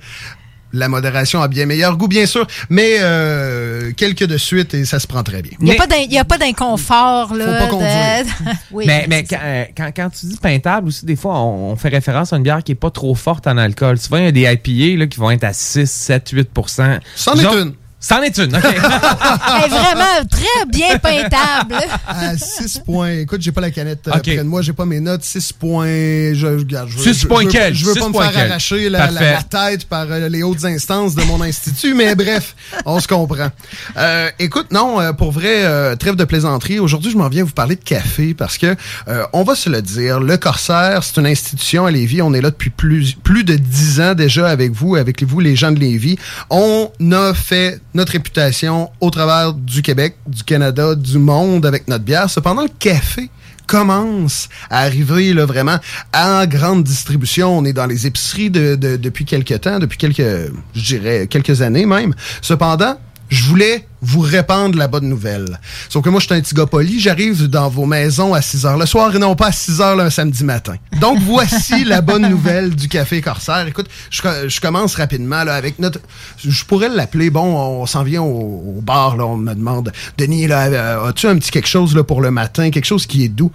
La 0.73 0.89
modération 0.89 1.41
a 1.41 1.47
bien 1.47 1.65
meilleur 1.65 1.95
goût, 1.95 2.09
bien 2.09 2.25
sûr, 2.25 2.45
mais 2.69 2.97
euh, 2.99 3.91
quelques 3.95 4.25
de 4.25 4.35
suite 4.37 4.73
et 4.73 4.83
ça 4.83 4.99
se 4.99 5.07
prend 5.07 5.23
très 5.23 5.41
bien. 5.41 5.53
Il 5.61 5.65
n'y 5.65 6.19
a 6.19 6.25
pas 6.25 6.37
d'inconfort, 6.37 7.33
là. 7.33 7.45
Faut 7.45 7.51
pas 7.51 7.65
de- 7.65 7.71
conduire. 7.71 8.35
oui. 8.71 8.83
mais 8.85 9.05
mais 9.07 9.23
quand, 9.23 9.39
euh, 9.41 9.63
quand, 9.75 9.91
quand 9.95 10.09
tu 10.09 10.25
dis 10.25 10.35
peintable 10.37 10.89
aussi, 10.89 11.05
des 11.05 11.15
fois, 11.15 11.39
on, 11.39 11.71
on 11.71 11.75
fait 11.77 11.87
référence 11.87 12.33
à 12.33 12.35
une 12.37 12.43
bière 12.43 12.61
qui 12.63 12.73
est 12.73 12.75
pas 12.75 12.91
trop 12.91 13.15
forte 13.15 13.47
en 13.47 13.57
alcool. 13.57 13.97
Souvent, 13.97 14.17
il 14.17 14.25
y 14.25 14.27
a 14.27 14.31
des 14.33 14.41
IPA 14.41 14.99
là, 14.99 15.07
qui 15.07 15.19
vont 15.19 15.31
être 15.31 15.45
à 15.45 15.53
6, 15.53 15.89
7, 15.89 16.33
8% 16.33 16.99
C'en 17.15 17.33
est 17.35 17.43
une. 17.45 17.73
C'en 17.99 18.21
est 18.21 18.37
une, 18.37 18.55
OK. 18.55 18.63
Elle 18.63 18.75
est 18.75 19.67
vraiment 19.69 20.25
très 20.29 20.65
bien 20.67 20.97
peintable. 20.99 21.75
À 22.07 22.37
6 22.37 22.83
points. 22.85 23.09
Écoute, 23.21 23.41
j'ai 23.41 23.51
pas 23.51 23.59
la 23.61 23.71
canette 23.71 24.07
euh, 24.07 24.11
Ok. 24.15 24.21
près 24.21 24.37
de 24.37 24.43
moi, 24.43 24.61
j'ai 24.61 24.71
pas 24.73 24.85
mes 24.85 24.99
notes. 24.99 25.23
6 25.23 25.51
points. 25.53 25.87
Je, 25.87 26.35
je, 26.35 26.45
regarde, 26.59 26.89
je 26.89 26.97
veux- 26.97 27.03
6 27.13 27.21
je- 27.21 27.27
points 27.27 27.43
je 27.43 27.47
quel? 27.49 27.73
Je 27.73 27.85
veux 27.85 27.93
6 27.93 27.99
pas 27.99 28.07
me 28.09 28.13
faire 28.13 28.31
quel? 28.31 28.51
arracher 28.51 28.89
la, 28.89 29.09
la- 29.09 29.41
tête 29.41 29.85
par 29.85 30.05
euh, 30.11 30.29
les 30.29 30.43
hautes 30.43 30.63
instances 30.65 31.15
de 31.15 31.23
mon 31.23 31.41
institut, 31.41 31.95
mais 31.95 32.13
bref, 32.15 32.55
on 32.85 32.99
se 32.99 33.07
comprend. 33.07 33.49
Euh, 33.97 34.29
écoute, 34.37 34.67
non, 34.71 34.99
pour 35.15 35.31
vrai, 35.31 35.65
euh, 35.65 35.95
trêve 35.95 36.15
de 36.15 36.23
plaisanterie. 36.23 36.77
Aujourd'hui, 36.79 37.11
je 37.11 37.17
m'en 37.17 37.29
viens 37.29 37.45
vous 37.45 37.51
parler 37.51 37.75
de 37.75 37.83
café 37.83 38.35
parce 38.35 38.59
que 38.59 38.75
euh, 39.07 39.23
on 39.33 39.41
va 39.43 39.55
se 39.55 39.69
le 39.71 39.81
dire, 39.81 40.19
le 40.19 40.37
Corsaire, 40.37 41.03
c'est 41.03 41.17
une 41.19 41.25
institution 41.27 41.87
à 41.87 41.91
Lévis. 41.91 42.21
On 42.21 42.33
est 42.35 42.41
là 42.41 42.51
depuis 42.51 42.69
plus, 42.69 43.13
plus 43.15 43.43
de 43.43 43.55
10 43.55 44.01
ans 44.01 44.13
déjà 44.13 44.47
avec 44.47 44.71
vous, 44.71 44.95
avec 44.95 45.23
vous, 45.23 45.39
les 45.39 45.55
gens 45.55 45.71
de 45.71 45.79
Lévis. 45.79 46.17
On 46.51 46.91
a 47.11 47.33
fait 47.33 47.81
notre 47.97 48.13
réputation 48.13 48.89
au 49.01 49.09
travers 49.09 49.53
du 49.53 49.81
Québec, 49.81 50.15
du 50.27 50.43
Canada, 50.43 50.95
du 50.95 51.17
monde 51.17 51.65
avec 51.65 51.87
notre 51.87 52.03
bière. 52.05 52.29
Cependant, 52.29 52.61
le 52.61 52.69
café 52.79 53.29
commence 53.65 54.47
à 54.69 54.79
arriver 54.83 55.33
là, 55.33 55.45
vraiment 55.45 55.77
en 56.15 56.45
grande 56.45 56.83
distribution. 56.83 57.57
On 57.57 57.65
est 57.65 57.73
dans 57.73 57.85
les 57.87 58.07
épiceries 58.07 58.49
de, 58.49 58.75
de- 58.75 58.95
depuis 58.95 59.25
quelques 59.25 59.59
temps, 59.61 59.79
depuis 59.79 59.97
quelques, 59.97 60.51
je 60.73 60.81
dirais, 60.81 61.27
quelques 61.27 61.61
années 61.61 61.85
même. 61.85 62.13
Cependant, 62.41 62.97
je 63.29 63.43
voulais 63.43 63.87
vous 64.01 64.21
répandre 64.21 64.77
la 64.77 64.87
bonne 64.87 65.09
nouvelle. 65.09 65.59
Sauf 65.89 66.03
que 66.03 66.09
moi, 66.09 66.19
je 66.19 66.27
suis 66.27 66.35
un 66.35 66.39
petit 66.41 66.53
gars 66.53 66.65
poli, 66.65 66.99
j'arrive 66.99 67.47
dans 67.47 67.67
vos 67.67 67.85
maisons 67.85 68.33
à 68.33 68.41
6 68.41 68.65
heures 68.65 68.77
le 68.77 68.85
soir 68.85 69.13
et 69.15 69.19
non 69.19 69.35
pas 69.35 69.47
à 69.47 69.51
6 69.51 69.81
heures 69.81 69.99
un 69.99 70.09
samedi 70.09 70.43
matin. 70.43 70.75
Donc, 71.01 71.19
voici 71.19 71.83
la 71.85 72.01
bonne 72.01 72.29
nouvelle 72.29 72.75
du 72.75 72.87
Café 72.87 73.21
Corsaire. 73.21 73.65
Écoute, 73.67 73.87
je, 74.11 74.21
co- 74.21 74.47
je 74.47 74.61
commence 74.61 74.95
rapidement 74.95 75.43
là, 75.43 75.55
avec 75.55 75.79
notre... 75.79 75.99
Je 76.37 76.63
pourrais 76.63 76.89
l'appeler, 76.89 77.29
bon, 77.29 77.43
on 77.81 77.85
s'en 77.85 78.03
vient 78.03 78.21
au, 78.21 78.75
au 78.77 78.81
bar, 78.81 79.17
là, 79.17 79.25
on 79.25 79.37
me 79.37 79.53
demande, 79.53 79.91
Denis, 80.17 80.47
là, 80.47 80.67
euh, 80.67 81.09
as-tu 81.09 81.27
un 81.27 81.35
petit 81.37 81.51
quelque 81.51 81.67
chose 81.67 81.95
là, 81.95 82.03
pour 82.03 82.21
le 82.21 82.31
matin, 82.31 82.69
quelque 82.69 82.85
chose 82.85 83.07
qui 83.07 83.23
est 83.25 83.29
doux? 83.29 83.51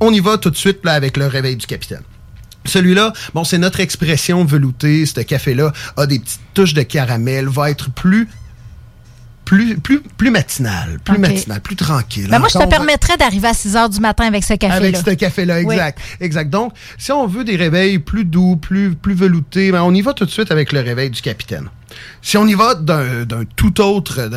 On 0.00 0.12
y 0.12 0.20
va 0.20 0.38
tout 0.38 0.50
de 0.50 0.56
suite 0.56 0.80
là, 0.84 0.92
avec 0.92 1.16
le 1.16 1.26
réveil 1.28 1.56
du 1.56 1.66
capitaine. 1.66 2.02
Celui-là, 2.66 3.12
bon, 3.34 3.44
c'est 3.44 3.58
notre 3.58 3.80
expression 3.80 4.44
veloutée. 4.44 5.04
Ce 5.06 5.20
café-là 5.20 5.72
a 5.96 6.06
des 6.06 6.18
petites 6.18 6.40
touches 6.54 6.74
de 6.74 6.82
caramel, 6.82 7.46
va 7.46 7.70
être 7.70 7.90
plus 7.90 8.28
plus 9.44 9.76
plus 9.76 10.00
plus 10.00 10.30
matinal, 10.30 10.98
plus 11.04 11.18
matinal, 11.18 11.60
plus 11.60 11.76
tranquille. 11.76 12.28
Ben 12.30 12.38
moi, 12.38 12.48
je 12.52 12.58
te 12.58 12.66
permettrais 12.66 13.16
d'arriver 13.16 13.48
à 13.48 13.54
6 13.54 13.76
heures 13.76 13.88
du 13.90 14.00
matin 14.00 14.24
avec 14.26 14.44
ce 14.44 14.54
café-là. 14.54 14.76
avec 14.76 14.96
ce 14.96 15.10
café-là, 15.10 15.60
Oui. 15.62 15.74
exact. 15.74 15.98
Exact. 16.20 16.50
Donc, 16.50 16.72
si 16.98 17.12
on 17.12 17.26
veut 17.26 17.44
des 17.44 17.56
réveils 17.56 17.98
plus 17.98 18.24
doux, 18.24 18.56
plus, 18.56 18.94
plus 18.94 19.14
veloutés, 19.14 19.70
ben, 19.72 19.82
on 19.82 19.94
y 19.94 20.00
va 20.02 20.12
tout 20.14 20.24
de 20.24 20.30
suite 20.30 20.50
avec 20.50 20.72
le 20.72 20.80
réveil 20.80 21.10
du 21.10 21.20
capitaine. 21.20 21.68
Si 22.22 22.36
on 22.36 22.46
y 22.46 22.54
va 22.54 22.74
d'un 22.74 23.24
d'un 23.24 23.44
tout 23.56 23.80
autre, 23.80 24.30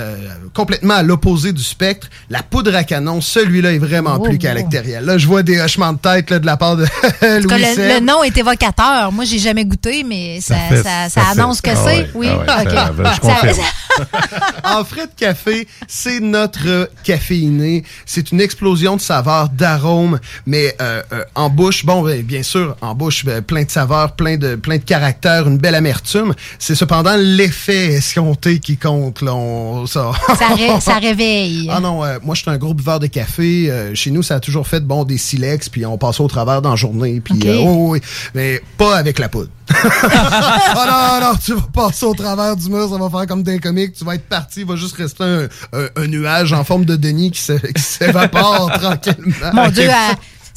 complètement 0.53 0.95
à 0.95 1.03
l'opposé 1.03 1.53
du 1.53 1.63
spectre, 1.63 2.07
la 2.29 2.43
poudre 2.43 2.75
à 2.75 2.83
canon, 2.83 3.21
celui-là 3.21 3.73
est 3.73 3.77
vraiment 3.77 4.17
Oh, 4.19 4.23
plus 4.23 4.35
oh. 4.35 4.41
caractériel. 4.41 5.05
Là, 5.05 5.17
je 5.17 5.27
vois 5.27 5.43
des 5.43 5.59
hochements 5.59 5.93
de 5.93 5.99
tête 5.99 6.29
là, 6.29 6.39
de 6.39 6.45
la 6.45 6.57
part 6.57 6.75
de 6.77 6.85
cas, 7.19 7.39
Louis 7.39 7.49
le, 7.77 7.99
nom 7.99 8.23
est 8.23 8.37
évocateur. 8.37 9.11
Moi, 9.11 9.25
j'ai 9.25 9.39
jamais 9.39 9.65
goûté, 9.65 10.03
mais 10.03 10.39
ça, 10.41 10.55
fait- 10.55 10.83
ça, 10.83 11.09
ça 11.09 11.21
annonce 11.31 11.61
que 11.61 11.71
ah 11.71 11.75
c'est. 11.75 11.83
ouais, 11.85 12.09
oui. 12.15 12.27
ah 12.47 12.63
ouais, 12.63 12.93
ben, 12.95 13.11
je 13.13 13.19
confirme. 13.19 13.57
en 14.63 14.83
frais 14.83 15.07
de 15.07 15.13
café, 15.15 15.67
c'est 15.87 16.19
notre 16.19 16.89
caféiné. 17.03 17.83
C'est 18.05 18.31
une 18.31 18.41
explosion 18.41 18.95
de 18.95 19.01
saveurs, 19.01 19.49
d'arômes, 19.49 20.19
mais 20.45 20.75
euh, 20.81 21.01
euh, 21.13 21.23
en 21.35 21.49
bouche, 21.49 21.85
bon, 21.85 22.01
ben, 22.01 22.21
bien 22.21 22.43
sûr, 22.43 22.75
en 22.81 22.95
bouche, 22.95 23.25
ben, 23.25 23.41
plein 23.41 23.63
de 23.63 23.71
saveurs, 23.71 24.15
plein 24.15 24.37
de, 24.37 24.55
plein 24.55 24.77
de 24.77 24.83
caractères, 24.83 25.47
une 25.47 25.57
belle 25.57 25.75
amertume. 25.75 26.33
C'est 26.59 26.75
cependant 26.75 27.15
l'effet 27.17 27.56
escompté 27.67 28.59
qui 28.59 28.77
compte. 28.77 29.21
Là, 29.21 29.33
on- 29.35 29.85
ça, 29.85 30.11
Ça, 30.37 30.47
ré- 30.49 30.79
ça 30.79 30.95
réveille. 31.01 31.69
Ah 31.71 31.79
non, 31.79 32.03
euh, 32.03 32.17
moi 32.23 32.35
je 32.35 32.41
suis 32.41 32.49
un 32.51 32.57
gros 32.57 32.73
buveur 32.73 32.99
de 32.99 33.07
café. 33.07 33.69
Euh, 33.69 33.93
chez 33.95 34.11
nous, 34.11 34.23
ça 34.23 34.35
a 34.35 34.39
toujours 34.39 34.67
fait 34.67 34.79
bon 34.81 35.03
des 35.03 35.17
silex, 35.17 35.69
puis 35.69 35.85
on 35.85 35.97
passe 35.97 36.19
au 36.19 36.27
travers 36.27 36.61
dans 36.61 36.71
la 36.71 36.75
journée. 36.75 37.19
Puis 37.23 37.39
euh, 37.45 37.57
oh, 37.61 37.87
oui, 37.91 38.01
mais 38.33 38.61
pas 38.77 38.97
avec 38.97 39.19
la 39.19 39.29
poudre. 39.29 39.49
Ah 40.09 41.19
non, 41.21 41.27
non, 41.31 41.37
tu 41.43 41.53
vas 41.53 41.67
passer 41.73 42.05
au 42.05 42.13
travers 42.13 42.55
du 42.55 42.69
mur, 42.69 42.89
ça 42.89 42.97
va 42.97 43.09
faire 43.09 43.27
comme 43.27 43.43
des 43.43 43.59
comiques, 43.59 43.93
tu 43.93 44.05
vas 44.05 44.15
être 44.15 44.27
parti, 44.27 44.61
il 44.61 44.65
va 44.65 44.75
juste 44.75 44.95
rester 44.95 45.23
un, 45.23 45.43
un- 45.73 45.87
un 45.95 46.07
nuage 46.07 46.53
en 46.53 46.63
forme 46.63 46.85
de 46.85 46.95
Denis 46.95 47.31
qui 47.31 47.41
s'évapore 47.75 48.71
tranquillement. 48.79 49.51
Mon 49.53 49.69
Dieu, 49.69 49.89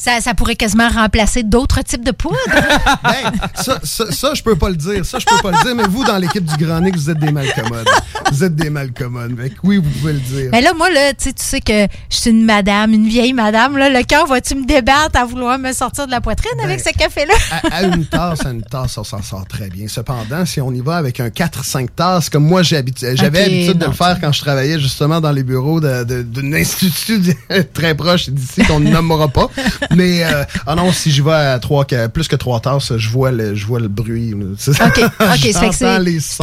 ça, 0.03 0.21
ça 0.23 0.33
pourrait 0.35 0.57
quasiment 0.57 0.89
remplacer 0.89 1.43
d'autres 1.43 1.83
types 1.83 2.05
de 2.05 2.11
poudre. 2.13 2.37
Ben, 3.03 3.33
ça, 3.55 3.79
ça, 3.83 4.11
ça, 4.13 4.35
je 4.35 4.43
peux 4.43 4.57
pas 4.57 4.69
le 4.71 4.77
dire. 4.77 5.05
Ça, 5.05 5.19
je 5.19 5.27
peux 5.27 5.37
pas 5.43 5.51
le 5.51 5.63
dire. 5.63 5.75
Mais 5.75 5.85
vous, 5.89 6.05
dans 6.05 6.17
l'équipe 6.17 6.45
du 6.45 6.65
Grand 6.65 6.81
Nick, 6.81 6.97
vous 6.97 7.11
êtes 7.11 7.19
des 7.19 7.33
malcommodes. 7.33 7.89
Vous 8.33 8.45
êtes 8.45 8.55
des 8.55 8.71
malcommodes. 8.71 9.35
Que 9.37 9.51
oui, 9.65 9.77
vous 9.79 9.89
pouvez 9.91 10.13
le 10.15 10.19
dire. 10.21 10.49
Mais 10.53 10.61
là, 10.61 10.73
moi, 10.75 10.91
là, 10.91 11.13
tu 11.15 11.31
sais, 11.37 11.61
que 11.61 11.87
je 12.11 12.17
suis 12.17 12.31
une 12.31 12.45
madame, 12.45 12.93
une 12.93 13.09
vieille 13.09 13.33
madame. 13.33 13.77
Là, 13.77 13.89
le 13.91 14.03
cœur, 14.05 14.27
vas-tu 14.27 14.55
me 14.55 14.67
débattre 14.67 15.19
à 15.21 15.25
vouloir 15.25 15.59
me 15.59 15.73
sortir 15.73 16.07
de 16.07 16.11
la 16.11 16.21
poitrine 16.21 16.51
Ben, 16.59 16.65
avec 16.65 16.81
ce 16.81 16.91
café-là? 16.97 17.35
à, 17.71 17.77
à 17.77 17.83
une 17.83 18.05
tasse, 18.07 18.45
à 18.47 18.51
une 18.51 18.63
tasse, 18.63 18.97
on 18.99 19.05
s'en 19.05 19.23
sort 19.23 19.47
très 19.47 19.69
bien. 19.69 19.87
Cependant, 19.89 20.45
si 20.47 20.61
on 20.61 20.73
y 20.73 20.81
va 20.81 20.97
avec 20.97 21.21
un 21.21 21.29
4-5 21.29 21.89
tasses, 21.95 22.29
comme 22.31 22.45
moi 22.47 22.63
j'ai 22.63 22.77
habitu- 22.81 23.17
j'avais 23.17 23.43
l'habitude 23.43 23.79
de 23.79 23.87
le 23.87 23.93
faire 23.93 24.19
quand 24.21 24.33
je 24.33 24.41
travaillais 24.41 24.79
justement 24.79 25.21
dans 25.21 25.33
les 25.33 25.43
bureaux 25.43 25.81
d'un 25.81 26.53
institut 26.53 27.21
très 27.75 27.95
proche 27.95 28.29
d'ici 28.31 28.63
qu'on 28.65 28.81
ne 28.81 28.91
nommera 28.91 29.29
pas. 29.29 29.49
Mais 29.97 30.25
euh, 30.25 30.45
ah 30.67 30.75
non, 30.75 30.93
si 30.93 31.11
je 31.11 31.23
vais 31.23 31.33
à 31.33 31.59
trois, 31.59 31.85
que- 31.85 32.07
plus 32.07 32.29
que 32.29 32.37
trois 32.37 32.61
tasses, 32.61 32.97
je 32.97 33.09
vois 33.09 33.31
le, 33.33 33.55
je 33.55 33.67
vois 33.67 33.81
le 33.81 33.89
bruit. 33.89 34.31
là. 34.31 34.47
C'est. 34.59 34.71
OK, 34.83 35.11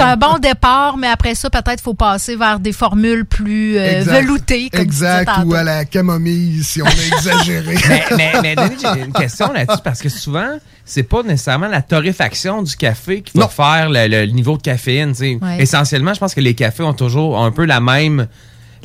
un 0.02 0.18
bon 0.18 0.38
départ, 0.40 0.98
mais 0.98 1.08
après 1.08 1.36
ça, 1.36 1.50
peut-être 1.50 1.82
faut 1.82 1.94
passer 1.94 2.36
vers 2.36 2.60
des 2.60 2.74
formules 2.74 3.26
plus 3.26 3.78
euh, 3.78 4.00
Exact. 4.00 4.22
veloutées. 4.22 4.70
Comme 4.70 4.82
Exact, 4.82 5.30
ou 5.46 5.54
à 5.54 5.64
la 5.64 5.86
camomille, 5.86 6.64
si 6.64 6.82
on 6.82 6.86
a 6.86 6.90
exagéré. 7.18 7.76
mais, 7.90 8.04
mais, 8.18 8.32
mais 8.42 8.56
Denis, 8.56 8.76
j'ai 8.96 9.02
une 9.06 9.14
question 9.14 9.52
là-dessus 9.54 9.80
parce 9.84 10.02
que 10.02 10.10
souvent, 10.10 10.58
c'est 10.86 11.04
pas 11.04 11.24
nécessairement 11.24 11.68
la 11.68 11.82
torréfaction 11.82 12.62
du 12.64 12.76
café 12.76 13.22
qui 13.22 13.38
va 13.38 13.48
faire 13.48 13.90
le, 13.90 14.08
le 14.08 14.26
niveau 14.32 14.58
de 14.58 14.62
caféine. 14.62 15.12
tu 15.12 15.18
sais. 15.18 15.40
Ouais. 15.42 15.62
Essentiellement, 15.62 16.14
je 16.14 16.20
pense 16.20 16.34
que 16.34 16.42
les 16.42 16.54
cafés 16.54 16.84
ont 16.84 16.94
toujours 16.94 17.42
un 17.42 17.52
peu 17.52 17.66
la 17.66 17.80
même, 17.80 18.28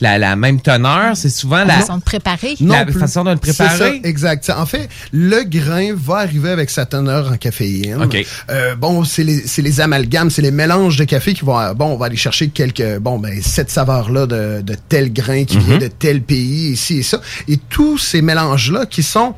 la, 0.00 0.18
la 0.18 0.36
même 0.36 0.60
teneur. 0.60 1.16
C'est 1.16 1.30
souvent 1.30 1.58
La 1.58 1.64
la, 1.64 1.74
façon 1.80 1.98
de 1.98 2.02
préparer. 2.02 2.54
la 2.60 2.84
plus. 2.84 2.98
façon 2.98 3.24
de 3.24 3.30
le 3.30 3.36
préparer. 3.36 3.78
ça, 3.78 3.88
exact. 4.04 4.50
En 4.50 4.66
fait, 4.66 4.88
le 5.12 5.42
grain 5.44 5.90
va 5.94 6.16
arriver 6.16 6.50
avec 6.50 6.70
sa 6.70 6.86
teneur 6.86 7.30
en 7.32 7.36
caféine. 7.36 8.02
OK. 8.02 8.24
Euh, 8.50 8.74
bon, 8.76 9.04
c'est 9.04 9.24
les, 9.24 9.46
c'est 9.46 9.62
les 9.62 9.80
amalgames, 9.80 10.30
c'est 10.30 10.42
les 10.42 10.50
mélanges 10.50 10.96
de 10.96 11.04
café 11.04 11.34
qui 11.34 11.44
vont... 11.44 11.58
Bon, 11.74 11.86
on 11.86 11.96
va 11.96 12.06
aller 12.06 12.16
chercher 12.16 12.48
quelques... 12.48 12.98
Bon, 12.98 13.18
ben, 13.18 13.40
cette 13.42 13.70
saveur-là 13.70 14.26
de, 14.26 14.60
de 14.62 14.76
tel 14.88 15.12
grain 15.12 15.44
qui 15.44 15.58
vient 15.58 15.74
Mhm. 15.76 15.78
de 15.80 15.86
tel 15.88 16.22
pays, 16.22 16.70
ici 16.72 16.98
et 16.98 17.02
ça. 17.02 17.20
Et 17.48 17.56
tous 17.56 17.96
ces 17.98 18.20
mélanges-là 18.22 18.86
qui 18.86 19.02
sont 19.02 19.34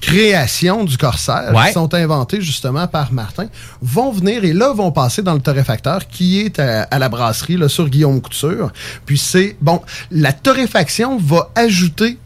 créations 0.00 0.84
du 0.84 0.96
corsaire, 0.96 1.52
Ouais. 1.54 1.66
qui 1.68 1.72
sont 1.72 1.92
inventés 1.94 2.40
justement 2.40 2.86
par 2.86 3.12
Martin, 3.12 3.46
vont 3.82 4.10
venir 4.12 4.44
et 4.44 4.52
là 4.52 4.72
vont 4.72 4.92
passer 4.92 5.22
dans 5.22 5.34
le 5.34 5.40
torréfacteur 5.40 6.06
qui 6.08 6.40
est 6.40 6.58
à, 6.58 6.82
à 6.84 6.98
la 6.98 7.08
brasserie 7.08 7.56
là, 7.56 7.68
sur 7.68 7.88
Guillaume 7.88 8.20
Couture. 8.20 8.72
Puis 9.06 9.18
c'est, 9.18 9.56
bon, 9.60 9.80
la 10.10 10.32
torréfaction 10.32 11.18
va 11.18 11.50
ajouter 11.54 12.18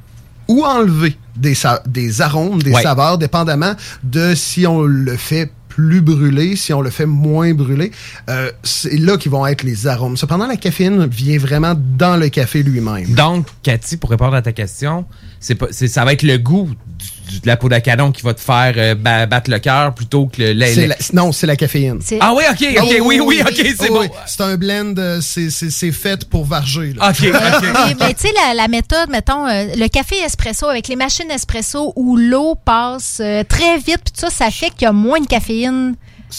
ou 0.49 0.65
enlever 0.65 1.17
des, 1.37 1.55
des 1.87 2.21
arômes, 2.21 2.63
des 2.63 2.73
Ouais. 2.73 2.83
saveurs, 2.83 3.17
dépendamment 3.19 3.75
de 4.03 4.35
si 4.35 4.67
on 4.67 4.83
le 4.83 5.17
fait 5.17 5.51
plus 5.69 6.03
brûlé, 6.03 6.55
si 6.57 6.75
on 6.75 6.83
le 6.83 6.91
fait 6.91 7.07
moins 7.07 7.55
brûlé, 7.55 7.93
euh, 8.29 8.51
c'est 8.63 8.99
là 8.99 9.17
qu'ils 9.17 9.33
vont 9.33 9.47
être 9.47 9.63
les 9.63 9.87
arômes. 9.87 10.19
Cependant, 10.19 10.47
la 10.47 10.57
caféine 10.57 11.07
vient 11.07 11.39
vraiment 11.39 11.73
dans 11.97 12.19
le 12.19 12.29
café 12.29 12.63
lui-même. 12.63 13.15
Donc, 13.15 13.47
Cathy, 13.63 13.97
pour 13.97 14.11
répondre 14.11 14.35
à 14.35 14.43
ta 14.43 14.53
question, 14.53 15.07
c'est- 15.41 15.89
ça 15.89 16.05
va 16.05 16.13
être 16.13 16.25
le 16.25 16.37
goût 16.37 16.69
du- 16.99 17.07
de 17.41 17.47
la 17.47 17.57
peau 17.57 17.69
d'acadon 17.69 18.13
qui 18.13 18.23
va 18.23 18.35
te 18.35 18.41
faire 18.41 18.75
euh, 18.77 18.95
ba- 18.95 19.27
battre 19.27 19.51
le 19.51 19.59
cœur 19.59 19.95
plutôt 19.95 20.27
que 20.27 20.41
le 20.43 20.53
lait. 20.53 20.75
C'est 20.75 20.87
la- 20.87 20.97
non, 21.13 21.33
c'est 21.33 21.47
la 21.47 21.57
caféine. 21.57 22.01
Ah 22.21 22.33
oui, 22.37 22.45
ok, 22.51 22.67
ok, 22.83 22.97
oui, 23.03 23.21
oui, 23.21 23.41
ok, 23.43 23.53
c'est 23.55 23.89
Oh, 23.91 23.95
bon. 23.95 24.01
oui. 24.01 24.09
C'est 24.27 24.43
un 24.43 24.57
blend, 24.57 24.95
euh, 24.99 25.21
c'est- 25.21 25.51
c'est 25.51 25.71
c'est 25.71 25.93
fait 25.93 26.25
pour 26.29 26.45
varger. 26.45 26.93
là. 26.97 27.11
Ok, 27.11 27.17
Oui, 27.23 27.31
mais 28.01 28.15
tu 28.15 28.27
sais, 28.29 28.33
la, 28.47 28.55
la 28.55 28.69
méthode, 28.69 29.09
mettons, 29.11 29.47
euh, 29.47 29.67
le 29.77 29.89
café 29.89 30.17
espresso 30.17 30.67
avec 30.69 30.89
les 30.89 30.97
machines 30.97 31.31
espresso 31.31 31.93
où 31.97 32.17
l'eau 32.17 32.55
passe 32.55 33.19
euh, 33.21 33.43
très 33.49 33.77
vite, 33.79 34.01
puis 34.05 34.13
tout 34.15 34.21
ça, 34.21 34.31
ça 34.31 34.51
fait 34.51 34.71
qu'il 34.71 34.83
y 34.83 34.87
a 34.87 34.93
moins 34.93 35.21
de 35.21 35.27
caféine 35.27 35.95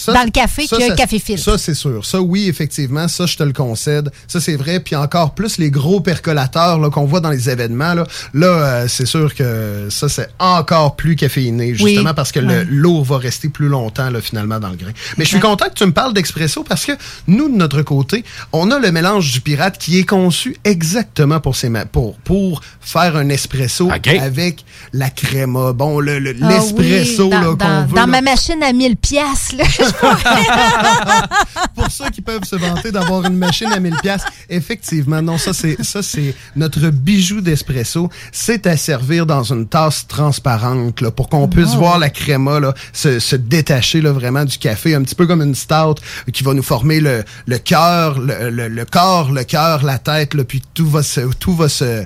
dans 0.06 0.24
le 0.24 0.30
café 0.30 0.66
ça, 0.66 0.76
que 0.76 0.82
ça- 0.82 0.88
le 0.90 0.94
café 0.96 1.18
filtre. 1.18 1.42
Ça, 1.42 1.58
c'est 1.58 1.74
sûr. 1.74 2.04
Ça, 2.04 2.20
oui, 2.20 2.48
effectivement, 2.48 3.08
ça, 3.08 3.26
je 3.26 3.36
te 3.36 3.42
le 3.42 3.52
concède. 3.52 4.10
Ça, 4.28 4.40
c'est 4.40 4.56
vrai. 4.56 4.80
Puis 4.80 4.96
encore 4.96 5.34
plus, 5.34 5.58
les 5.58 5.70
gros 5.70 6.00
percolateurs 6.00 6.78
là, 6.78 6.90
qu'on 6.90 7.04
voit 7.04 7.20
dans 7.20 7.30
les 7.30 7.48
événements, 7.50 7.94
là, 7.94 8.04
là 8.32 8.46
euh, 8.46 8.88
c'est 8.88 9.06
sûr 9.06 9.34
que 9.34 9.88
ça, 9.90 10.08
c'est 10.08 10.28
encore 10.38 10.96
plus 10.96 11.16
caféiné, 11.16 11.74
Oui. 11.80 11.90
justement 11.94 12.14
parce 12.14 12.32
que 12.32 12.40
le- 12.40 12.46
Ouais. 12.48 12.66
l'eau 12.68 13.02
va 13.02 13.18
rester 13.18 13.48
plus 13.48 13.68
longtemps, 13.68 14.10
là, 14.10 14.20
finalement, 14.20 14.58
dans 14.60 14.70
le 14.70 14.76
grain. 14.76 14.92
Mais 15.16 15.24
je 15.24 15.30
suis 15.30 15.40
content 15.40 15.66
que 15.66 15.74
tu 15.74 15.84
me 15.86 15.92
parles 15.92 16.12
d'expresso 16.14 16.62
parce 16.64 16.84
que 16.84 16.92
nous, 17.26 17.48
de 17.48 17.56
notre 17.56 17.82
côté, 17.82 18.24
on 18.52 18.70
a 18.70 18.78
le 18.78 18.92
mélange 18.92 19.32
du 19.32 19.40
pirate 19.40 19.78
qui 19.78 19.98
est 19.98 20.04
conçu 20.04 20.56
exactement 20.64 21.40
pour, 21.40 21.56
ces 21.56 21.68
ma- 21.68 21.86
pour, 21.86 22.16
pour 22.18 22.60
faire 22.80 23.16
un 23.16 23.28
espresso 23.28 23.90
avec 23.90 24.64
la 24.92 25.10
crema. 25.10 25.72
Bon, 25.72 26.00
le- 26.00 26.18
le- 26.18 26.34
Ah 26.42 26.48
l'espresso 26.48 27.24
oui, 27.24 27.30
dans, 27.30 27.40
là, 27.40 27.46
qu'on 27.46 27.54
dans- 27.56 27.86
veut. 27.86 27.94
dans 27.94 28.00
là. 28.02 28.06
ma 28.06 28.20
machine 28.22 28.62
à 28.62 28.72
1000 28.72 28.96
pièces 28.96 29.52
là. 29.56 29.64
pour 31.74 31.90
ceux 31.90 32.10
qui 32.10 32.20
peuvent 32.20 32.44
se 32.44 32.56
vanter 32.56 32.92
d'avoir 32.92 33.24
une 33.24 33.36
machine 33.36 33.72
à 33.72 33.80
1000 33.80 33.94
pièces, 34.02 34.22
effectivement, 34.48 35.22
non, 35.22 35.38
ça 35.38 35.52
c'est 35.52 35.82
ça 35.82 36.02
c'est 36.02 36.34
notre 36.56 36.90
bijou 36.90 37.40
d'espresso, 37.40 38.08
c'est 38.32 38.66
à 38.66 38.76
servir 38.76 39.26
dans 39.26 39.42
une 39.44 39.66
tasse 39.66 40.06
transparente 40.06 41.00
là, 41.00 41.10
pour 41.10 41.28
qu'on 41.28 41.48
puisse 41.48 41.70
Oh. 41.74 41.78
voir 41.78 41.98
la 41.98 42.10
créma 42.10 42.60
là, 42.60 42.74
se, 42.92 43.18
se 43.18 43.36
détacher 43.36 44.00
là, 44.00 44.12
vraiment 44.12 44.44
du 44.44 44.58
café, 44.58 44.94
un 44.94 45.02
petit 45.02 45.14
peu 45.14 45.26
comme 45.26 45.42
une 45.42 45.54
stout 45.54 45.94
qui 46.32 46.44
va 46.44 46.52
nous 46.54 46.62
former 46.62 47.00
le, 47.00 47.24
le 47.46 47.58
cœur, 47.58 48.18
le, 48.18 48.50
le- 48.50 48.68
le 48.68 48.84
corps, 48.84 49.32
le 49.32 49.44
cœur, 49.44 49.82
la 49.82 49.98
tête, 49.98 50.34
là, 50.34 50.44
puis 50.44 50.62
tout 50.74 50.88
va 50.88 51.02
se 51.02 51.20
tout 51.40 51.54
va 51.54 51.68
se 51.68 52.04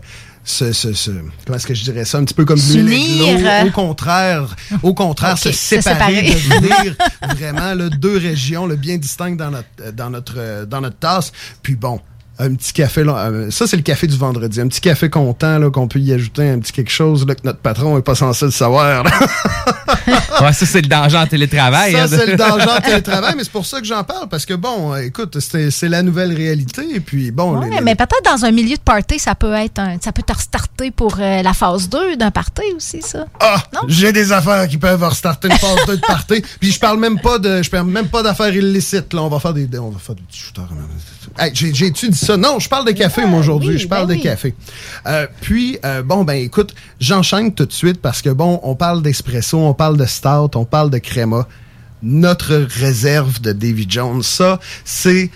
se, 0.48 0.72
se, 0.72 0.92
se- 0.92 1.10
comment 1.44 1.56
est-ce 1.56 1.66
que 1.66 1.74
je 1.74 1.84
dirais 1.84 2.04
ça? 2.04 2.18
Un 2.18 2.24
petit 2.24 2.34
peu 2.34 2.44
comme 2.44 2.58
l'huile. 2.58 3.48
Au 3.66 3.70
contraire, 3.70 4.56
au 4.82 4.94
contraire, 4.94 5.32
Ok, 5.34 5.38
se 5.38 5.52
se 5.52 5.80
séparer, 5.80 6.32
séparer. 6.32 6.60
devenir 6.60 6.96
vraiment 7.36 7.74
là, 7.74 7.88
deux 7.88 8.16
régions 8.18 8.66
là, 8.66 8.76
bien 8.76 8.96
distinctes 8.96 9.38
dans 9.38 9.50
notre, 9.50 9.92
dans, 9.92 10.10
notre, 10.10 10.64
dans 10.66 10.80
notre 10.80 10.98
tasse. 10.98 11.32
Puis 11.62 11.76
bon, 11.76 12.00
un 12.40 12.54
petit 12.54 12.72
café, 12.72 13.02
là, 13.04 13.16
euh, 13.30 13.50
ça 13.50 13.66
c'est 13.66 13.76
le 13.76 13.82
café 13.82 14.06
du 14.06 14.16
vendredi. 14.16 14.60
Un 14.60 14.68
petit 14.68 14.80
café 14.80 15.10
content 15.10 15.58
là, 15.58 15.70
qu'on 15.70 15.88
peut 15.88 15.98
y 15.98 16.12
ajouter 16.12 16.48
un 16.48 16.58
petit 16.58 16.72
quelque 16.72 16.90
chose 16.90 17.26
là, 17.26 17.34
que 17.34 17.40
notre 17.44 17.58
patron 17.58 17.96
n'est 17.96 18.02
pas 18.02 18.14
censé 18.14 18.44
le 18.44 18.50
savoir. 18.50 19.04
là. 19.04 19.10
Ouais, 20.40 20.52
ça, 20.52 20.64
c'est 20.66 20.80
le 20.80 20.86
danger 20.88 21.16
en 21.18 21.26
télétravail. 21.26 21.92
ça 21.92 22.04
hein. 22.04 22.06
c'est 22.08 22.26
le 22.26 22.36
danger 22.36 22.66
en 22.70 22.80
télétravail, 22.84 23.34
mais 23.36 23.42
c'est 23.44 23.50
pour 23.52 23.66
ça 23.66 23.80
que 23.80 23.86
j'en 23.86 24.04
parle 24.04 24.28
parce 24.28 24.46
que 24.46 24.54
bon, 24.54 24.94
euh, 24.94 24.98
écoute, 25.02 25.38
c'est 25.40 25.70
c'est 25.70 25.88
la 25.88 26.02
nouvelle 26.02 26.32
réalité. 26.32 26.82
Et 26.94 27.00
puis 27.00 27.30
bon, 27.30 27.58
Ouais, 27.58 27.68
les- 27.68 27.76
les- 27.76 27.80
mais 27.82 27.94
peut-être 27.96 28.24
dans 28.24 28.44
un 28.44 28.50
milieu 28.52 28.76
de 28.76 28.80
party, 28.82 29.18
ça 29.18 29.34
peut 29.34 29.52
être 29.54 29.78
un- 29.80 29.96
ça 30.00 30.12
peut 30.12 30.22
te 30.22 30.32
restarter 30.32 30.90
pour 30.92 31.16
euh, 31.18 31.42
la 31.42 31.52
phase 31.52 31.88
2 31.88 32.16
d'un 32.16 32.30
party 32.30 32.62
aussi, 32.76 33.02
ça. 33.02 33.26
Ah, 33.40 33.62
j'ai 33.88 34.12
des 34.12 34.30
affaires 34.32 34.68
qui 34.68 34.78
peuvent 34.78 35.02
restarter 35.02 35.48
une 35.48 35.58
phase 35.58 35.84
2 35.86 35.96
de 35.96 36.02
party. 36.06 36.42
Puis 36.60 36.72
je 36.72 36.78
parle 36.78 36.98
même 37.00 37.18
pas 37.20 37.38
de 37.38 37.62
je 37.62 37.68
parle 37.70 37.88
même 37.88 38.08
pas 38.08 38.22
d'affaires 38.22 38.54
illicites 38.54 39.12
là, 39.14 39.22
on 39.22 39.28
va 39.28 39.40
faire 39.40 39.54
des 39.54 39.68
on 39.78 39.90
va 39.90 39.98
faire 39.98 40.14
des 40.14 40.22
petits 40.22 40.38
shooters. 40.38 40.68
Hey, 41.38 41.50
j'ai 41.54 41.74
j'ai-tu 41.74 42.08
dit 42.10 42.18
ça? 42.18 42.36
Non, 42.36 42.58
je 42.58 42.68
parle 42.68 42.86
de 42.86 42.92
café 42.92 43.24
moi 43.26 43.40
aujourd'hui, 43.40 43.74
oui, 43.74 43.78
je 43.78 43.88
parle 43.88 44.06
ben 44.06 44.14
de 44.14 44.18
oui. 44.18 44.22
café. 44.24 44.54
Euh, 45.06 45.26
puis 45.40 45.78
euh, 45.84 46.02
bon 46.02 46.24
ben 46.24 46.34
écoute, 46.34 46.74
j'enchaîne 47.00 47.52
tout 47.52 47.66
de 47.66 47.72
suite 47.72 48.00
parce 48.00 48.22
que 48.22 48.30
bon, 48.30 48.60
on 48.62 48.74
parle 48.74 49.02
d'espresso, 49.02 49.58
on 49.58 49.74
parle 49.74 49.96
de 49.96 50.06
stout, 50.06 50.56
on 50.56 50.64
parle 50.64 50.90
de 50.90 50.98
créma. 50.98 51.46
Notre 52.02 52.54
réserve 52.56 53.40
de 53.40 53.52
Davy 53.52 53.86
Jones, 53.88 54.22
ça 54.22 54.60
c'est 54.84 55.30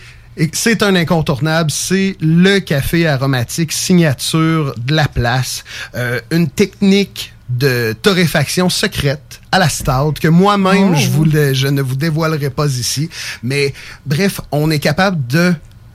c'est 0.52 0.82
un 0.82 0.94
incontournable, 0.94 1.70
c'est 1.70 2.16
le 2.20 2.59
café 2.60 3.06
aromatique 3.06 3.73
signature 3.73 4.74
de 4.78 4.94
la 4.94 5.09
place, 5.09 5.64
Euh, 5.94 6.20
une 6.31 6.48
technique 6.48 7.35
de 7.51 7.94
torréfaction 8.01 8.70
secrète 8.70 9.40
à 9.51 9.59
la 9.59 9.69
stout 9.69 10.14
que 10.19 10.28
moi-même 10.28 10.94
Oh. 10.94 11.24
je, 11.31 11.52
je 11.52 11.66
ne 11.69 11.82
vous 11.82 11.97
dévoilerai 11.97 12.48
pas 12.48 12.66
ici, 12.66 13.10
mais 13.43 13.74
bref, 14.06 14.40
on 14.52 14.70
est 14.70 14.78
capable 14.78 15.27
de 15.27 15.52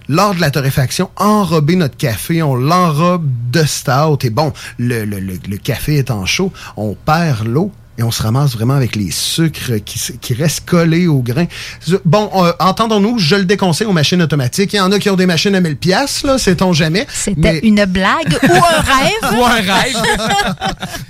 lors 0.09 0.35
de 0.35 0.41
la 0.41 0.51
torréfaction, 0.51 1.09
enrober 1.15 1.75
notre 1.75 1.97
café, 1.97 2.41
on 2.41 2.55
l'enrobe 2.55 3.27
de 3.51 3.63
stout. 3.63 4.25
Et 4.25 4.29
bon, 4.29 4.53
le, 4.77 5.05
le, 5.05 5.19
le, 5.19 5.33
le 5.47 5.57
café 5.57 5.97
étant 5.97 6.25
chaud, 6.25 6.51
on 6.75 6.95
perd 6.95 7.45
l'eau 7.45 7.71
et 7.97 8.03
on 8.03 8.11
se 8.11 8.21
ramasse 8.23 8.53
vraiment 8.53 8.75
avec 8.75 8.95
les 8.95 9.11
sucres 9.11 9.73
qui, 9.83 9.99
qui 10.19 10.33
restent 10.33 10.65
collés 10.65 11.07
au 11.07 11.19
grain. 11.21 11.45
Bon, 12.05 12.29
euh, 12.35 12.51
entendons-nous, 12.59 13.17
je 13.19 13.35
le 13.35 13.45
déconseille 13.45 13.87
aux 13.87 13.93
machines 13.93 14.21
automatiques. 14.21 14.73
Il 14.73 14.77
y 14.77 14.79
en 14.79 14.91
a 14.91 14.99
qui 14.99 15.09
ont 15.09 15.15
des 15.15 15.25
machines 15.25 15.55
à 15.55 15.61
1000 15.61 15.77
pièces, 15.77 16.23
là, 16.23 16.37
sait-on 16.37 16.73
jamais. 16.73 17.05
C'était 17.13 17.59
une 17.59 17.83
blague 17.85 18.37
ou 18.43 18.53
un 18.55 18.81
rêve? 18.81 19.39
Ou 19.39 19.43
un 19.45 19.73
rêve. 19.73 19.97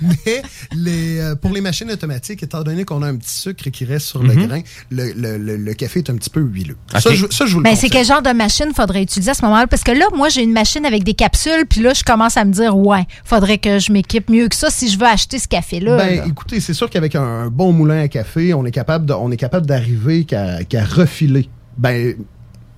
Mais 0.02 0.42
les, 0.72 1.18
euh, 1.20 1.34
pour 1.34 1.52
les 1.52 1.60
machines 1.60 1.90
automatiques, 1.90 2.42
étant 2.42 2.62
donné 2.62 2.84
qu'on 2.84 3.02
a 3.02 3.06
un 3.08 3.16
petit 3.16 3.34
sucre 3.34 3.68
qui 3.70 3.84
reste 3.84 4.06
sur 4.06 4.22
Mhm. 4.22 4.28
le 4.40 4.46
grain, 4.46 4.60
le, 4.90 5.12
le, 5.12 5.38
le, 5.38 5.56
le 5.56 5.74
café 5.74 6.00
est 6.00 6.10
un 6.10 6.16
petit 6.16 6.30
peu 6.30 6.40
huileux. 6.40 6.76
Ça, 6.98 7.12
je, 7.14 7.26
ça, 7.30 7.46
je 7.46 7.52
vous 7.52 7.58
le 7.60 7.64
Ben, 7.64 7.76
c'est 7.76 7.88
quel 7.88 8.04
genre 8.04 8.22
de 8.22 8.30
machine 8.32 8.72
faudrait 8.74 9.02
utiliser 9.02 9.30
à 9.30 9.34
ce 9.34 9.42
moment-là? 9.44 9.66
Parce 9.66 9.82
que 9.84 9.92
là, 9.92 10.06
moi, 10.14 10.28
j'ai 10.28 10.42
une 10.42 10.52
machine 10.52 10.84
avec 10.84 11.04
des 11.04 11.14
capsules, 11.14 11.64
puis 11.68 11.80
là, 11.80 11.92
je 11.94 12.02
commence 12.02 12.36
à 12.36 12.44
me 12.44 12.52
dire, 12.52 12.76
ouais, 12.76 13.06
faudrait 13.24 13.58
que 13.58 13.78
je 13.78 13.92
m'équipe 13.92 14.28
mieux 14.30 14.48
que 14.48 14.56
ça 14.56 14.70
si 14.70 14.90
je 14.90 14.98
veux 14.98 15.06
acheter 15.06 15.38
ce 15.38 15.48
café-là. 15.48 15.96
Ben, 15.96 16.16
là. 16.18 16.26
écoutez, 16.26 16.60
c'est 16.60 16.74
sûr 16.78 16.88
qu'avec 16.90 17.14
un, 17.14 17.22
un 17.22 17.46
bon 17.48 17.72
moulin 17.72 18.00
à 18.02 18.08
café, 18.08 18.54
on 18.54 18.64
est 18.64 18.70
capable 18.70 19.04
de, 19.06 19.12
on 19.12 19.30
est 19.30 19.36
capable 19.36 19.66
d'arriver 19.66 20.24
qu'à 20.24 20.58
refiler. 20.84 21.48
Ben, 21.76 22.14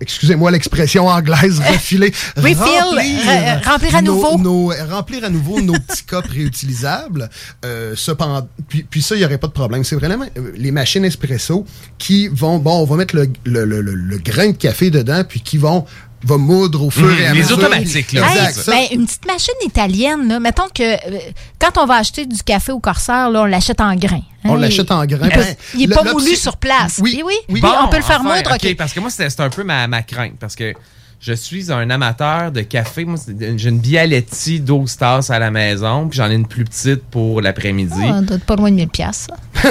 excusez-moi 0.01 0.51
l'expression 0.51 1.06
anglaise, 1.09 1.60
refiler. 1.68 2.12
Refill, 2.36 2.56
re- 2.97 3.64
remplir 3.68 3.94
à 3.94 4.02
nouveau. 4.02 4.39
nos- 4.39 4.72
remplir 4.90 5.24
à 5.24 5.28
nouveau 5.28 5.60
nos 5.60 5.74
petits 5.74 6.05
cups 6.05 6.27
réutilisables. 6.31 7.28
Euh, 7.64 7.93
cependant, 7.97 8.48
puis, 8.68 8.82
puis 8.89 9.02
ça, 9.02 9.14
il 9.14 9.18
n'y 9.18 9.24
aurait 9.24 9.39
pas 9.39 9.47
de 9.48 9.52
problème. 9.52 9.85
C'est 9.85 9.97
vraiment 9.97 10.24
euh, 10.39 10.52
les 10.56 10.70
machines 10.70 11.05
espresso 11.05 11.66
qui 11.98 12.28
vont, 12.28 12.59
bon, 12.59 12.81
on 12.81 12.85
va 12.86 12.97
mettre 12.97 13.14
le- 13.14 13.31
le- 13.44 13.81
le 13.81 14.18
grain 14.18 14.48
de 14.48 14.56
café 14.56 14.90
dedans, 14.90 15.22
puis 15.28 15.40
qui 15.40 15.59
vont 15.59 15.85
va 16.22 16.36
moudre 16.36 16.82
au 16.84 16.90
fur 16.90 17.06
Mhm, 17.06 17.18
et 17.18 17.26
à 17.26 17.32
les 17.32 17.40
mesure. 17.40 17.59
automatiques, 17.59 18.12
là. 18.12 18.22
Hey, 18.30 18.48
ben, 18.66 18.98
une 18.98 19.06
petite 19.06 19.26
machine 19.26 19.55
italienne, 19.64 20.28
là, 20.28 20.38
mettons 20.40 20.68
que 20.74 20.82
euh, 20.82 21.18
quand 21.59 21.78
on 21.82 21.86
va 21.86 21.94
acheter 21.97 22.26
du 22.26 22.42
café 22.42 22.72
au 22.72 22.80
Corsaire, 22.80 23.30
là, 23.30 23.42
on 23.42 23.44
l'achète 23.47 23.80
en 23.80 23.94
grain. 23.94 24.20
On 24.44 24.55
Hein, 24.55 24.59
l'achète 24.59 24.90
en 24.90 25.05
grain. 25.06 25.26
Il, 25.28 25.30
peut- 25.32 25.40
Ben, 25.40 25.56
il 25.78 25.88
pas 25.88 26.05
moulu 26.12 26.36
sur 26.36 26.56
place. 26.56 26.98
Oui, 27.02 27.22
oui. 27.24 27.34
oui. 27.48 27.60
Puis 27.60 27.70
on 27.82 27.88
peut 27.88 27.97
le 27.97 28.02
faire 28.02 28.20
enfin, 28.20 28.36
moudre. 28.36 28.51
OK, 28.55 28.64
ok. 28.64 28.76
parce 28.76 28.92
que 28.92 29.01
moi, 29.01 29.10
c'est 29.10 29.28
c'est 29.30 29.40
un 29.40 29.51
peu 29.51 29.64
ma, 29.64 29.86
ma 29.86 30.02
crainte. 30.02 30.34
Parce 30.38 30.56
que 30.56 30.74
je 31.20 31.34
suis 31.34 31.70
un 31.70 31.90
amateur 31.90 32.51
de 32.51 32.62
café. 32.62 33.05
Moi, 33.05 33.18
j'ai 33.56 33.68
une 33.68 33.78
Bialetti 33.78 34.59
12 34.60 34.97
tasses 34.97 35.28
à 35.28 35.38
la 35.38 35.51
maison, 35.51 36.09
puis 36.09 36.16
j'en 36.16 36.30
ai 36.30 36.34
une 36.34 36.47
plus 36.47 36.64
petite 36.64 37.02
pour 37.10 37.42
l'après-midi. 37.42 37.92
Ah, 38.02 38.14
ça 38.14 38.20
doit 38.22 38.36
être 38.38 38.44
pas 38.44 38.56
loin 38.56 38.70
de 38.70 38.76
1000 38.76 38.88
piastres, 38.88 39.34
ça. 39.55 39.70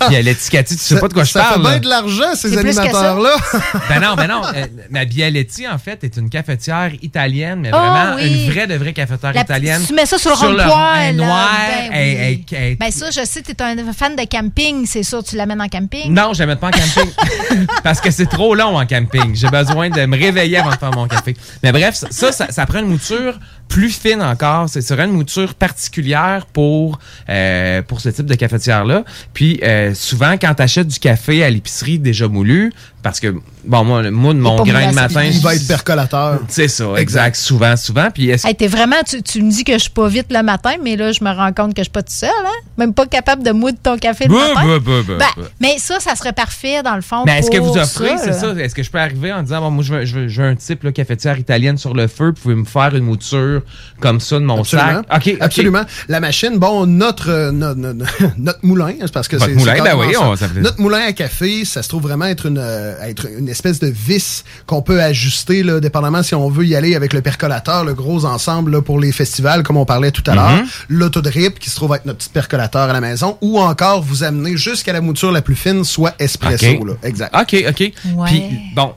Bialetti, 0.08 0.50
Cathy, 0.50 0.74
tu 0.76 0.82
sais 0.82 0.94
Ça- 0.96 1.00
pas 1.00 1.06
de 1.06 1.12
quoi 1.12 1.22
je 1.22 1.30
ça 1.30 1.44
fait 1.44 1.48
parle. 1.54 1.62
bien 1.62 1.78
de 1.78 1.88
l'argent, 1.88 2.34
ces 2.34 2.58
animateurs-là. 2.58 3.36
Ben 3.88 4.00
non, 4.00 4.14
ben 4.16 4.26
non. 4.26 4.42
euh, 4.54 4.66
ma 4.90 5.04
Bialetti, 5.04 5.68
en 5.68 5.78
fait, 5.78 6.02
est 6.02 6.16
une 6.16 6.28
cafetière 6.28 6.90
italienne, 7.02 7.60
mais 7.60 7.70
Oh, 7.72 7.76
vraiment 7.78 8.16
oui. 8.16 8.44
une 8.46 8.50
vraie 8.52 8.66
de 8.66 8.74
vraie 8.74 8.92
cafetière 8.92 9.32
La 9.32 9.42
italienne. 9.42 9.82
tu 9.86 9.94
mets 9.94 10.06
ça 10.06 10.18
sur 10.18 10.30
le 10.30 10.36
Sur 10.36 10.50
le 10.50 10.56
là. 10.56 10.66
noir, 10.66 10.92
Ben, 10.96 11.14
elle- 11.14 11.20
oui. 11.20 12.44
elle- 12.50 12.56
elle- 12.62 12.76
Ben 12.76 12.90
ça, 12.90 13.10
je 13.10 13.24
sais, 13.24 13.42
tu 13.42 13.52
es 13.52 13.62
un 13.62 13.92
fan 13.92 14.16
de 14.16 14.24
camping, 14.28 14.86
c'est 14.86 15.04
sûr, 15.04 15.22
tu 15.22 15.36
l'amènes 15.36 15.60
en 15.62 15.68
camping? 15.68 16.12
Non, 16.12 16.32
je 16.34 16.40
la 16.40 16.46
mets 16.46 16.56
pas 16.56 16.68
en 16.68 16.70
camping. 16.72 17.10
parce 17.84 18.00
que 18.00 18.10
c'est 18.10 18.26
trop 18.26 18.54
long 18.56 18.76
en 18.76 18.86
camping. 18.86 19.34
J'ai 19.36 19.48
besoin 19.48 19.88
de 19.90 20.04
me 20.06 20.16
réveiller 20.18 20.56
avant 20.58 20.70
de 20.70 20.79
mon 20.88 21.06
café. 21.06 21.36
Mais 21.62 21.72
bref, 21.72 21.94
ça, 22.10 22.32
ça, 22.32 22.66
prend 22.66 22.80
une 22.80 22.88
mouture 22.88 23.38
plus 23.68 23.90
fine 23.90 24.22
encore. 24.22 24.68
C'est 24.68 24.80
serait 24.80 25.04
une 25.04 25.12
mouture 25.12 25.54
particulière 25.54 26.46
pour, 26.46 26.98
euh, 27.28 27.82
ce 27.98 28.08
type 28.08 28.26
de 28.26 28.34
cafetière-là. 28.34 29.04
Puis, 29.34 29.60
euh, 29.62 29.94
souvent, 29.94 30.32
quand 30.32 30.54
tu 30.54 30.62
achètes 30.62 30.88
du 30.88 30.98
café 30.98 31.44
à 31.44 31.50
l'épicerie 31.50 31.98
déjà 31.98 32.28
moulu, 32.28 32.72
Parce 33.02 33.18
que, 33.18 33.34
bon, 33.64 33.84
moi, 33.84 34.02
le- 34.02 34.10
moi 34.10 34.34
de 34.34 34.38
mon 34.38 34.62
grain 34.62 34.90
de 34.90 34.94
matin. 34.94 35.24
Il 35.24 35.40
va 35.40 35.54
être 35.54 35.66
percolateur. 35.66 36.40
C'est 36.48 36.68
ça, 36.68 36.84
exact. 36.96 37.34
Souvent, 37.36 37.74
souvent. 37.76 38.08
Puis 38.12 38.28
est-ce 38.28 38.46
Hey, 38.46 38.54
t'es 38.54 38.66
vraiment, 38.66 38.96
tu, 39.08 39.22
tu 39.22 39.42
me 39.42 39.50
dis 39.50 39.64
que 39.64 39.72
je 39.72 39.78
suis 39.78 39.90
pas 39.90 40.06
vite 40.08 40.26
le 40.30 40.42
matin, 40.42 40.72
mais 40.82 40.96
là, 40.96 41.10
je 41.12 41.24
me 41.24 41.30
rends 41.34 41.52
compte 41.52 41.72
que 41.74 41.80
je 41.80 41.84
suis 41.84 41.90
pas 41.90 42.02
tout 42.02 42.12
seul, 42.12 42.28
hein? 42.44 42.50
Même 42.76 42.92
pas 42.92 43.06
capable 43.06 43.42
de 43.42 43.52
moudre 43.52 43.78
ton 43.82 43.96
café 43.96 44.26
le 44.26 44.34
Bah, 44.34 44.48
matin. 44.54 44.66
bah, 44.66 44.78
bah, 44.84 44.92
bah, 45.08 45.14
Ben, 45.18 45.42
bah. 45.42 45.48
mais 45.60 45.76
ça, 45.78 45.98
ça 46.00 46.14
serait 46.14 46.32
parfait, 46.34 46.82
dans 46.82 46.94
le 46.94 47.00
fond. 47.00 47.22
Mais 47.24 47.38
est-ce 47.38 47.50
que 47.50 47.56
vous 47.58 47.76
offrez, 47.78 48.18
c'est 48.18 48.32
ça? 48.34 48.52
Est-ce 48.58 48.74
que 48.74 48.82
je 48.82 48.90
peux 48.90 48.98
arriver 48.98 49.32
en 49.32 49.42
disant, 49.42 49.60
bon, 49.60 49.70
moi, 49.70 49.82
je 49.84 49.94
veux, 49.94 50.04
je 50.04 50.14
veux- 50.18 50.28
je 50.28 50.42
veux 50.42 50.48
un 50.48 50.54
type 50.56 50.82
là, 50.82 50.92
cafetière 50.92 51.38
italienne 51.38 51.78
sur 51.78 51.94
le 51.94 52.06
feu, 52.06 52.32
puis 52.32 52.42
vous 52.42 52.42
pouvez 52.42 52.54
me 52.56 52.64
faire 52.64 52.94
une 52.94 53.04
mouture 53.04 53.62
comme 54.00 54.20
ça 54.20 54.36
de 54.38 54.44
mon 54.44 54.60
Absolument. 54.60 55.02
sac? 55.08 55.16
OK, 55.16 55.28
OK. 55.34 55.36
Absolument. 55.40 55.82
La 56.08 56.20
machine, 56.20 56.58
bon, 56.58 56.84
notre, 56.86 57.30
euh, 57.30 57.50
no- 57.52 57.74
no- 57.74 57.94
no- 57.94 58.04
notre, 58.38 58.58
moulin, 58.62 58.92
c'est 59.00 59.12
parce 59.12 59.28
que 59.28 59.38
c'est. 59.38 59.54
moulin, 59.54 59.74
c'est 59.76 59.82
ben 59.82 59.96
oui, 59.98 60.12
ça. 60.12 60.22
on- 60.28 60.36
ça 60.36 60.48
fait- 60.48 60.60
Notre 60.60 60.80
moulin 60.80 61.00
à 61.06 61.12
café, 61.12 61.64
ça 61.64 61.82
se 61.82 61.88
trouve 61.88 62.02
vraiment 62.02 62.26
être 62.26 62.46
une, 62.46 62.58
euh, 62.58 62.89
être 63.02 63.26
une 63.38 63.48
espèce 63.48 63.78
de 63.78 63.86
vis 63.86 64.44
qu'on 64.66 64.82
peut 64.82 65.02
ajuster, 65.02 65.62
là, 65.62 65.80
dépendamment 65.80 66.22
si 66.22 66.34
on 66.34 66.48
veut 66.48 66.66
y 66.66 66.74
aller 66.74 66.94
avec 66.94 67.12
le 67.12 67.22
percolateur, 67.22 67.84
le 67.84 67.94
gros 67.94 68.24
ensemble 68.24 68.72
là, 68.72 68.82
pour 68.82 68.98
les 68.98 69.12
festivals, 69.12 69.62
comme 69.62 69.76
on 69.76 69.84
parlait 69.84 70.10
tout 70.10 70.24
à 70.26 70.34
l'heure. 70.34 70.50
Mhm. 70.50 70.66
L'autodrip, 70.88 71.58
qui 71.58 71.70
se 71.70 71.76
trouve 71.76 71.94
être 71.94 72.06
notre 72.06 72.18
petit 72.18 72.28
percolateur 72.28 72.88
à 72.88 72.92
la 72.92 73.00
maison, 73.00 73.36
ou 73.40 73.58
encore 73.58 74.02
vous 74.02 74.24
amener 74.24 74.56
jusqu'à 74.56 74.92
la 74.92 75.00
mouture 75.00 75.32
la 75.32 75.42
plus 75.42 75.56
fine, 75.56 75.84
soit 75.84 76.14
espresso. 76.18 76.84
Là. 76.84 76.94
Exact. 77.02 77.34
OK, 77.34 77.64
OK. 77.68 77.92
Puis, 78.26 78.42
bon, 78.74 78.92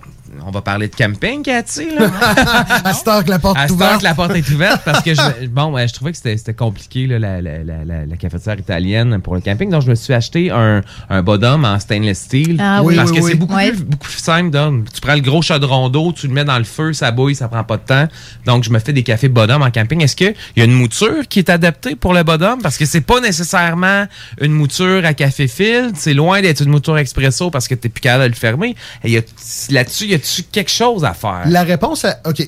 on 0.45 0.52
va 0.52 0.61
parler 0.61 0.88
de 0.88 0.95
camping, 0.95 1.41
Cathy, 1.44 1.88
là. 1.95 2.10
à 2.84 2.94
cette 2.94 3.07
heure 3.07 3.24
que 3.24 3.30
la 3.30 3.40
porte 3.40 3.57
À 3.57 3.65
est 3.65 3.68
cette 3.70 3.82
heure 3.82 3.88
ouverte. 3.88 3.99
que 3.99 4.03
la 4.03 4.14
porte 4.15 4.36
est 4.36 4.49
ouverte, 4.49 4.82
parce 4.86 5.03
que 5.03 5.14
je, 5.14 5.48
bon, 5.48 5.72
ouais, 5.74 5.88
je 5.88 5.94
trouvais 5.94 6.11
que 6.11 6.18
c'était 6.18 6.38
c'était 6.38 6.53
compliqué, 6.53 7.07
là, 7.07 7.20
la, 7.20 7.41
la, 7.41 7.64
la, 7.64 7.86
la, 7.86 8.06
la 8.06 8.15
cafetière 8.18 8.60
italienne 8.60 9.20
pour 9.22 9.36
le 9.36 9.41
camping. 9.41 9.70
Donc, 9.70 9.82
je 9.84 9.90
me 9.90 9.95
suis 9.95 10.14
acheté 10.14 10.52
un, 10.52 10.82
un 11.10 11.22
bottom 11.24 11.65
en 11.65 11.80
stainless 11.80 12.20
steel. 12.20 12.57
Ah 12.60 12.82
oui. 12.84 12.95
parce 12.95 13.11
Oui, 13.11 13.18
que 13.18 13.24
oui, 13.24 13.32
c'est 13.32 13.38
beaucoup, 13.38 13.56
Ouais. 13.56 13.70
plus, 13.72 13.84
beaucoup 13.84 14.07
plus 14.07 14.18
simple. 14.20 14.49
donc. 14.49 14.91
Tu 14.94 15.02
prends 15.02 15.14
le 15.15 15.22
gros 15.22 15.41
chaudron 15.41 15.90
d'eau, 15.90 16.11
tu 16.14 16.28
le 16.28 16.34
mets 16.34 16.45
dans 16.45 16.57
le 16.57 16.64
feu, 16.64 16.94
ça 16.94 17.11
bouille, 17.11 17.36
ça 17.36 17.48
prend 17.48 17.64
pas 17.64 17.78
de 17.78 17.84
temps. 17.84 18.07
Donc, 18.45 18.64
je 18.64 18.70
me 18.70 18.80
fais 18.80 18.94
des 18.94 19.03
cafés 19.03 19.30
bottom 19.30 19.61
en 19.61 19.72
camping. 19.72 20.02
Est-ce 20.02 20.15
qu'il 20.15 20.34
y 20.56 20.61
a 20.61 20.65
une 20.65 20.74
mouture 20.74 21.28
qui 21.30 21.40
est 21.40 21.49
adaptée 21.49 21.95
pour 21.95 22.14
le 22.14 22.24
bottom? 22.24 22.61
Parce 22.61 22.78
que 22.78 22.86
c'est 22.86 23.02
pas 23.02 23.20
nécessairement 23.22 24.06
une 24.41 24.52
mouture 24.53 25.06
à 25.06 25.14
café 25.14 25.48
filtre. 25.48 25.91
C'est 25.95 26.14
loin 26.14 26.41
d'être 26.41 26.61
une 26.61 26.70
mouture 26.70 26.98
expresso 26.98 27.49
parce 27.52 27.68
que 27.68 27.76
t'es 27.76 27.90
plus 27.90 28.02
capable 28.02 28.24
de 28.26 28.30
le 28.30 28.36
fermer. 28.36 28.76
Et 29.03 29.11
y 29.11 29.18
a- 29.18 29.22
Là-dessus, 29.70 30.06
y 30.06 30.14
quelque 30.41 30.72
chose 30.72 31.05
à 31.05 31.14
faire? 31.14 31.43
La 31.45 31.64
réponse 31.64 32.05
à. 32.05 32.19
OK. 32.26 32.47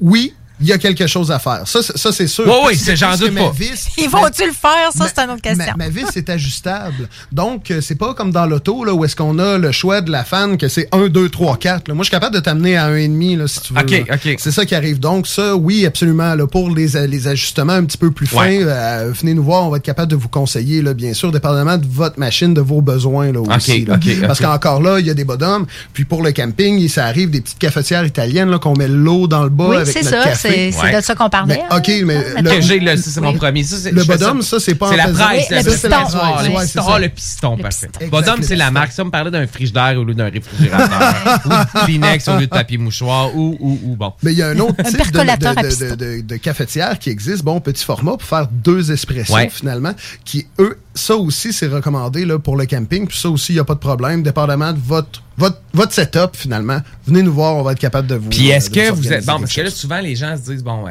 Oui, 0.00 0.34
il 0.60 0.66
y 0.66 0.72
a 0.72 0.78
quelque 0.78 1.06
chose 1.06 1.30
à 1.30 1.38
faire. 1.38 1.62
Ça, 1.66 1.82
c'est- 1.82 1.96
ça 1.96 2.12
c'est 2.12 2.26
sûr. 2.26 2.44
Oui, 2.46 2.52
oui, 2.68 2.76
c'est- 2.76 2.92
que- 2.92 2.96
j'en 2.96 3.16
doute 3.16 3.32
ma 3.32 3.42
pas. 3.44 3.50
vis- 3.50 3.88
Ils 3.98 4.08
vont-tu 4.08 4.46
le 4.46 4.52
faire? 4.52 4.90
Ça, 4.96 5.06
c'est 5.14 5.22
une 5.22 5.30
autre 5.30 5.42
question. 5.42 5.64
Ma, 5.76 5.84
ma 5.84 5.88
vis 5.88 6.16
est 6.16 6.28
ajustable. 6.30 7.08
Donc, 7.32 7.70
euh, 7.70 7.80
c'est 7.80 7.94
pas 7.94 8.14
comme 8.14 8.30
dans 8.32 8.46
l'auto, 8.46 8.84
là, 8.84 8.92
où 8.94 9.04
est-ce 9.04 9.16
qu'on 9.16 9.38
a 9.38 9.58
le 9.58 9.72
choix 9.72 10.00
de 10.00 10.10
la 10.10 10.24
fan 10.24 10.56
que 10.58 10.68
c'est 10.68 10.88
1, 10.92 11.08
2, 11.08 11.28
3, 11.28 11.56
4. 11.56 11.88
là. 11.88 11.94
Moi, 11.94 12.02
je 12.02 12.08
suis 12.08 12.10
capable 12.16 12.34
de 12.34 12.40
t'amener 12.40 12.76
à 12.76 12.88
1,5, 12.88 13.36
là, 13.36 13.46
si 13.48 13.60
tu 13.60 13.72
veux. 13.74 13.80
OK, 13.80 13.90
là. 13.90 14.14
OK. 14.14 14.36
C'est 14.38 14.50
ça 14.52 14.64
qui 14.64 14.74
arrive. 14.74 14.98
Donc, 14.98 15.26
ça, 15.26 15.54
oui, 15.56 15.86
absolument. 15.86 16.34
Là, 16.34 16.46
pour 16.46 16.70
les, 16.70 16.96
euh, 16.96 17.06
les 17.06 17.28
ajustements 17.28 17.72
un 17.74 17.84
petit 17.84 17.98
peu 17.98 18.10
plus 18.10 18.26
fins, 18.26 18.38
Ouais. 18.40 18.60
euh, 18.62 19.12
venez 19.14 19.34
nous 19.34 19.42
voir. 19.44 19.64
On 19.64 19.70
va 19.70 19.76
être 19.78 19.82
capable 19.84 20.10
de 20.10 20.16
vous 20.16 20.28
conseiller, 20.28 20.82
là, 20.82 20.94
bien 20.94 21.14
sûr, 21.14 21.30
dépendamment 21.32 21.76
de 21.78 21.86
votre 21.88 22.18
machine, 22.18 22.54
de 22.54 22.60
vos 22.60 22.80
besoins, 22.80 23.32
là, 23.32 23.40
aussi. 23.40 23.84
là. 23.84 23.94
OK, 23.94 24.20
Parce 24.26 24.40
qu'encore 24.40 24.80
là, 24.82 24.98
il 25.00 25.06
y 25.06 25.10
a 25.10 25.14
des 25.14 25.24
bonhommes. 25.24 25.66
Puis 25.92 26.04
pour 26.04 26.22
le 26.22 26.32
camping, 26.32 26.78
il- 26.78 26.88
ça 26.90 27.04
arrive 27.06 27.30
des 27.30 27.40
petites 27.40 27.58
cafetières 27.58 28.04
italiennes, 28.04 28.50
là, 28.50 28.58
qu'on 28.58 28.74
met 28.76 28.88
l'eau 28.88 29.26
dans 29.28 29.44
le 29.44 29.50
bas 29.50 29.66
Oui, 29.68 29.76
avec 29.76 29.88
c'est 29.88 30.02
notre 30.02 30.22
ça. 30.22 30.28
café. 30.30 30.47
C'est 30.72 30.96
de 30.96 31.00
ça 31.00 31.14
qu'on 31.14 31.28
parlait. 31.28 31.62
Mais, 31.70 31.76
OK, 31.76 31.90
mais 32.04 32.42
Que 32.42 32.60
j'ai, 32.60 32.80
là, 32.80 32.96
ça, 32.96 33.10
c'est 33.10 33.20
mon 33.20 33.34
premier. 33.34 33.64
Ça, 33.64 33.90
le 33.90 34.04
bottom, 34.04 34.42
ça, 34.42 34.60
c'est 34.60 34.74
pas 34.74 34.88
C'est 34.88 34.94
en 34.94 35.06
la 35.06 35.08
presse, 35.08 35.46
Oui, 35.50 35.54
la 35.54 35.62
le 35.62 35.70
piston. 35.70 35.88
Ah, 35.90 36.42
le 36.42 36.50
piston, 36.50 36.82
ça. 36.82 36.92
ah, 36.94 36.98
le 36.98 37.08
piston, 37.08 37.56
parfait. 37.56 37.88
Bottom, 38.10 38.40
le 38.40 38.42
c'est 38.42 38.56
la 38.56 38.70
marque. 38.70 38.92
Ça 38.92 39.04
me 39.04 39.10
parlait 39.10 39.30
d'un 39.30 39.46
frigidaire 39.46 39.96
au 39.98 40.04
lieu 40.04 40.14
d'un 40.14 40.30
réfrigérateur. 40.30 41.40
ou 41.44 41.48
de 41.48 41.84
Kleenex 41.84 42.28
au 42.28 42.36
lieu 42.36 42.46
de 42.46 42.50
papier 42.50 42.78
mouchoir. 42.78 43.34
Ou, 43.34 43.56
ou, 43.60 43.80
ou 43.84 43.96
bon. 43.96 44.12
Mais 44.22 44.32
il 44.32 44.38
y 44.38 44.42
a 44.42 44.48
un 44.48 44.58
autre 44.58 44.74
Un 44.78 44.84
type 44.84 45.12
de, 45.12 46.36
cafetière 46.36 46.98
qui 46.98 47.10
existe, 47.10 47.42
bon, 47.42 47.60
petit 47.60 47.84
format, 47.84 48.12
pour 48.12 48.22
faire 48.22 48.48
deux 48.50 48.90
espressos, 48.92 49.34
finalement, 49.50 49.92
qui, 50.24 50.46
eux, 50.58 50.78
ça 50.98 51.16
aussi, 51.16 51.52
c'est 51.52 51.66
recommandé 51.68 52.24
là, 52.24 52.38
pour 52.38 52.56
le 52.56 52.66
camping, 52.66 53.06
puis 53.06 53.18
ça 53.18 53.30
aussi, 53.30 53.52
il 53.52 53.56
n'y 53.56 53.60
a 53.60 53.64
pas 53.64 53.74
de 53.74 53.78
problème, 53.78 54.22
dépendamment 54.22 54.72
de 54.72 54.78
votre, 54.78 55.22
votre, 55.36 55.60
votre 55.72 55.92
setup, 55.92 56.30
finalement. 56.34 56.80
Venez 57.06 57.22
nous 57.22 57.32
voir, 57.32 57.56
on 57.56 57.62
va 57.62 57.72
être 57.72 57.78
capable 57.78 58.06
de 58.06 58.16
vous 58.16 58.28
Puis 58.28 58.50
euh, 58.50 58.56
est-ce 58.56 58.70
que 58.70 58.90
vous 58.90 59.12
êtes. 59.12 59.24
Bon, 59.24 59.38
parce 59.38 59.54
que 59.54 59.60
là, 59.60 59.70
souvent, 59.70 60.00
les 60.00 60.16
gens 60.16 60.36
se 60.36 60.50
disent, 60.50 60.64
bon, 60.64 60.86
euh, 60.86 60.90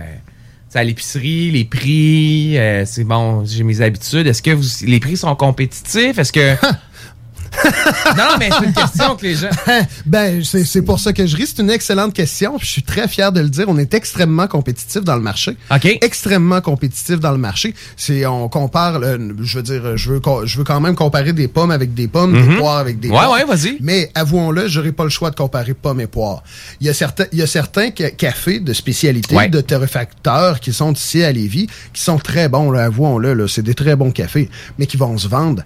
c'est 0.70 0.80
à 0.80 0.84
l'épicerie, 0.84 1.52
les 1.52 1.66
prix, 1.66 2.58
euh, 2.58 2.86
c'est 2.86 3.04
bon, 3.04 3.46
j'ai 3.46 3.64
mes 3.64 3.82
habitudes. 3.82 4.28
Est-ce 4.28 4.42
que 4.42 4.52
vous, 4.52 4.66
les 4.86 5.00
prix 5.00 5.18
sont 5.18 5.36
compétitifs? 5.36 6.18
Est-ce 6.18 6.32
que. 6.32 6.56
non, 8.18 8.36
mais 8.40 8.50
c'est 8.58 8.66
une 8.66 8.74
question 8.74 9.16
que 9.16 9.24
les 9.26 9.36
gens. 9.36 9.50
ben, 10.06 10.44
c'est 10.44 10.82
pour 10.82 11.00
ça 11.00 11.14
que 11.14 11.26
je 11.26 11.36
ris. 11.36 11.48
C'est 11.48 11.62
une 11.62 11.70
excellente 11.70 12.14
question. 12.14 12.58
puis 12.58 12.66
Je 12.68 12.72
suis 12.72 12.84
très 12.84 13.08
fier 13.08 13.32
de 13.32 13.40
le 13.42 13.50
dire. 13.50 13.66
On 13.68 13.78
est 13.78 13.94
extrêmement 13.94 14.48
compétitif 14.48 15.04
dans 15.04 15.16
le 15.16 15.22
marché. 15.22 15.58
OK. 15.72 15.86
Extrêmement 16.02 16.62
compétitif 16.62 17.20
dans 17.20 17.32
le 17.32 17.38
marché. 17.38 17.74
C'est 17.96 18.26
on 18.26 18.50
compare. 18.50 19.00
le- 19.00 19.36
je 19.42 19.58
veux 19.58 19.64
dire, 19.64 19.98
je 19.98 20.12
veux 20.14 20.20
co- 20.20 20.46
je 20.46 20.58
veux 20.58 20.64
quand 20.64 20.80
même 20.80 20.96
comparer 20.96 21.34
des 21.34 21.48
pommes 21.48 21.72
avec 21.72 21.94
des 21.94 22.08
pommes, 22.08 22.34
des 22.34 22.40
Mhm. 22.44 22.58
poires 22.58 22.78
avec 22.78 23.00
des 23.00 23.10
Ouais, 23.10 23.16
poires. 23.16 23.32
ouais, 23.32 23.46
vas-y. 23.46 23.78
Mais 23.82 24.12
avouons-le, 24.16 24.68
j'aurais 24.68 24.92
pas 24.92 25.04
le 25.04 25.10
choix 25.10 25.30
de 25.30 25.36
comparer 25.36 25.74
pommes 25.74 26.02
et 26.02 26.08
poires. 26.08 26.44
Il 26.80 26.88
y 26.88 26.90
a 26.90 26.94
certains, 26.94 27.26
il 27.32 27.40
y 27.40 27.42
a 27.42 27.48
certains 27.48 27.90
ca- 27.96 28.12
cafés 28.12 28.60
de 28.60 28.74
spécialité, 28.74 29.36
Ouais. 29.36 29.50
de 29.50 29.62
torréfacteurs 29.62 30.60
qui 30.60 30.74
sont 30.74 30.94
ici 30.94 31.24
à 31.24 31.32
Lévis, 31.32 31.68
qui 31.94 32.02
sont 32.02 32.18
très 32.18 32.50
bons. 32.50 32.72
Là, 32.72 32.86
avouons-le, 32.86 33.34
là, 33.34 33.48
c'est 33.48 33.62
des 33.64 33.74
très 33.76 33.96
bons 33.96 34.12
cafés, 34.12 34.50
mais 34.78 34.86
qui 34.86 34.98
vont 34.98 35.18
se 35.18 35.28
vendre 35.28 35.64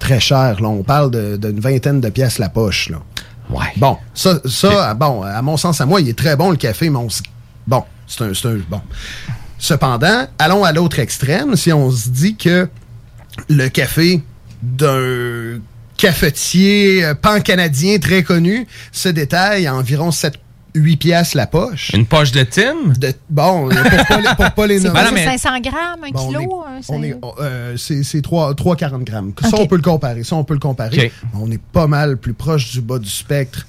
très 0.00 0.18
cher. 0.20 0.60
Là, 0.60 0.68
on 0.68 0.82
parle 0.82 1.10
d'une 1.38 1.60
vingtaine 1.60 2.00
de 2.00 2.08
pièces 2.08 2.38
la 2.38 2.48
poche. 2.48 2.88
Là. 2.90 2.98
Ouais. 3.50 3.66
Bon, 3.76 3.96
ça, 4.14 4.40
ça 4.44 4.94
bon, 4.94 5.22
à 5.22 5.40
mon 5.42 5.56
sens, 5.56 5.80
à 5.80 5.86
moi, 5.86 6.00
il 6.00 6.08
est 6.08 6.18
très 6.18 6.36
bon 6.36 6.50
le 6.50 6.56
café, 6.56 6.90
mais 6.90 6.98
on 6.98 7.08
bon, 7.66 7.84
c'est 8.06 8.22
un, 8.22 8.30
un- 8.30 8.60
bon. 8.68 8.80
Cependant, 9.58 10.26
allons 10.38 10.64
à 10.64 10.72
l'autre 10.72 10.98
extrême. 10.98 11.54
Si 11.56 11.72
on 11.72 11.90
se 11.90 12.08
dit 12.08 12.36
que 12.36 12.68
le 13.48 13.68
café 13.68 14.22
d'un 14.62 15.60
cafetier 15.96 17.04
euh, 17.04 17.14
pan-canadien 17.14 17.98
très 17.98 18.22
connu 18.22 18.66
se 18.92 19.08
détaille 19.08 19.66
à 19.66 19.74
environ 19.74 20.10
7 20.10 20.34
8 20.74 20.96
piastres 20.96 21.36
la 21.36 21.46
poche. 21.46 21.90
Une 21.94 22.06
poche 22.06 22.32
de 22.32 22.42
Tim? 22.42 22.92
De, 22.98 23.12
bon, 23.28 23.68
pour 23.68 24.06
pas 24.08 24.20
les, 24.20 24.28
pour 24.36 24.50
pas 24.52 24.66
les 24.66 24.78
C'est 24.80 24.88
nommer. 24.92 25.22
c'est 25.24 25.38
500 25.38 25.60
grammes, 25.60 26.04
un 26.04 26.10
Bon, 26.10 26.26
kilo? 26.28 26.40
est- 26.40 26.44
hein, 26.44 26.80
c'est- 26.82 27.08
est, 27.08 27.16
on- 27.22 27.34
euh, 27.40 27.74
c'est 27.76 28.02
c'est 28.02 28.22
3, 28.22 28.54
3,40 28.54 29.04
grammes. 29.04 29.32
Ça, 29.42 29.56
on 29.58 29.66
peut 29.66 29.76
le 29.76 29.82
comparer. 29.82 30.22
Ça, 30.24 30.36
on 30.36 30.44
peut 30.44 30.54
le 30.54 30.60
comparer. 30.60 31.12
On 31.34 31.50
est 31.50 31.60
pas 31.60 31.86
mal 31.86 32.16
plus 32.16 32.34
proche 32.34 32.70
du 32.72 32.80
bas 32.80 32.98
du 32.98 33.08
spectre. 33.10 33.66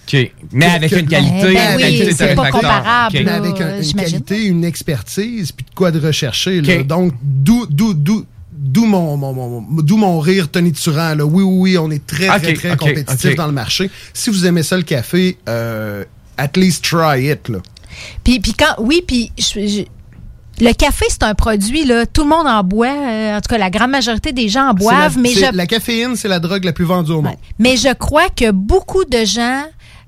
Mais 0.52 0.66
avec 0.66 0.92
une 0.92 1.08
qualité, 1.08 1.54
ben 1.54 1.72
une 1.72 1.76
oui, 1.76 1.82
qualité 1.82 2.12
c'est 2.14 2.36
pas 2.36 2.50
comparable. 2.52 3.18
Mais 3.24 3.32
avec 3.32 3.60
un- 3.62 3.82
une 3.82 3.94
qualité, 3.94 4.46
une 4.46 4.64
expertise, 4.64 5.52
puis 5.52 5.66
de 5.70 5.76
quoi 5.76 5.92
de 5.92 6.00
rechercher. 6.00 6.62
là. 6.62 6.84
Donc, 6.84 7.14
d'où 7.22 7.66
d'où 7.70 7.94
d'où 7.94 8.26
d'où 8.64 8.86
mon, 8.86 9.18
mon, 9.18 9.34
mon- 9.34 9.62
mon- 9.62 9.82
d'où 9.82 9.98
mon 9.98 10.20
rire 10.20 10.48
tonitruant. 10.50 11.16
Là. 11.16 11.26
Oui, 11.26 11.44
oui, 11.44 11.72
oui, 11.72 11.78
on 11.80 11.90
est 11.90 12.06
très, 12.06 12.28
très, 12.40 12.54
très 12.54 12.72
ok, 12.74 12.78
compétitif 12.78 13.36
dans 13.36 13.48
le 13.48 13.52
marché. 13.54 13.90
Si 14.14 14.30
vous 14.30 14.46
aimez 14.46 14.62
ça, 14.62 14.78
le 14.78 14.84
café, 14.84 15.38
euh, 15.50 16.04
at 16.42 16.58
least 16.58 16.84
try 16.84 17.30
it. 17.32 17.50
Là. 17.50 17.60
Puis, 18.24 18.40
puis 18.40 18.54
quand, 18.54 18.76
oui, 18.80 19.04
puis 19.06 19.32
je- 19.38 19.68
je- 19.68 20.64
le 20.64 20.74
café, 20.74 21.06
c'est 21.10 21.24
un 21.24 21.34
produit, 21.34 21.86
là, 21.86 22.06
tout 22.06 22.22
le 22.24 22.30
monde 22.30 22.46
en 22.48 22.64
boit. 22.64 22.88
euh, 22.88 23.38
en 23.38 23.42
tout 23.42 23.50
cas, 23.50 23.58
la 23.58 23.70
grande 23.70 23.92
majorité 23.92 24.32
des 24.32 24.48
gens 24.48 24.70
en 24.70 24.74
boivent. 24.74 25.16
La, 25.16 25.22
mais, 25.22 25.34
je, 25.34 25.56
la 25.56 25.66
caféine, 25.66 26.16
c'est 26.16 26.28
la 26.28 26.40
drogue 26.40 26.64
la 26.64 26.74
plus 26.74 26.86
vendue 26.86 27.12
au 27.14 27.22
monde. 27.22 27.36
mais 27.58 27.78
je 27.78 27.94
crois 27.94 28.30
que 28.30 28.52
beaucoup 28.52 29.04
de 29.06 29.26
gens 29.26 29.64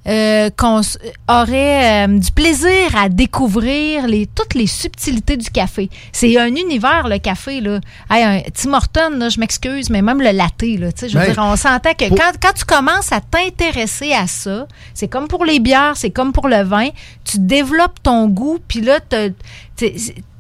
euh, 0.08 0.50
cons- 0.56 0.82
auraient 1.30 2.06
euh, 2.08 2.20
du 2.20 2.32
plaisir 2.32 2.96
à 2.98 3.10
découvrir 3.10 4.08
les, 4.08 4.26
toutes 4.28 4.54
les 4.56 4.68
subtilités 4.68 5.38
du 5.38 5.50
café. 5.50 5.90
C'est 6.12 6.38
un 6.38 6.48
univers, 6.56 7.08
le 7.08 7.20
café. 7.20 7.62
Là. 7.62 7.80
Hey, 8.10 8.24
un 8.24 8.42
Tim 8.54 8.74
Horton, 8.74 9.12
là, 9.18 9.30
je 9.30 9.40
m'excuse, 9.40 9.90
mais 9.90 10.02
même 10.02 10.22
le 10.22 10.32
latte, 10.32 10.62
là, 10.62 10.92
tu 10.92 11.08
je 11.10 11.18
veux 11.18 11.26
Ben, 11.26 11.34
dire, 11.34 11.44
on 11.46 11.56
s'entend 11.56 11.94
que 11.94 12.08
pour- 12.10 12.18
quand, 12.18 12.32
quand 12.42 12.54
tu 12.54 12.66
commences 12.66 13.12
à 13.12 13.22
t'intéresser 13.22 14.14
à 14.14 14.28
ça, 14.28 14.68
c'est 14.94 15.08
comme 15.08 15.28
pour 15.28 15.46
les 15.46 15.60
bières, 15.60 15.94
c'est 15.96 16.12
comme 16.12 16.34
pour 16.34 16.48
le 16.48 16.64
vin, 16.64 16.90
tu 17.24 17.40
développes 17.40 18.02
ton 18.04 18.28
goût, 18.28 18.60
puis 18.68 18.82
là, 18.82 19.00
t'sais, 19.00 19.34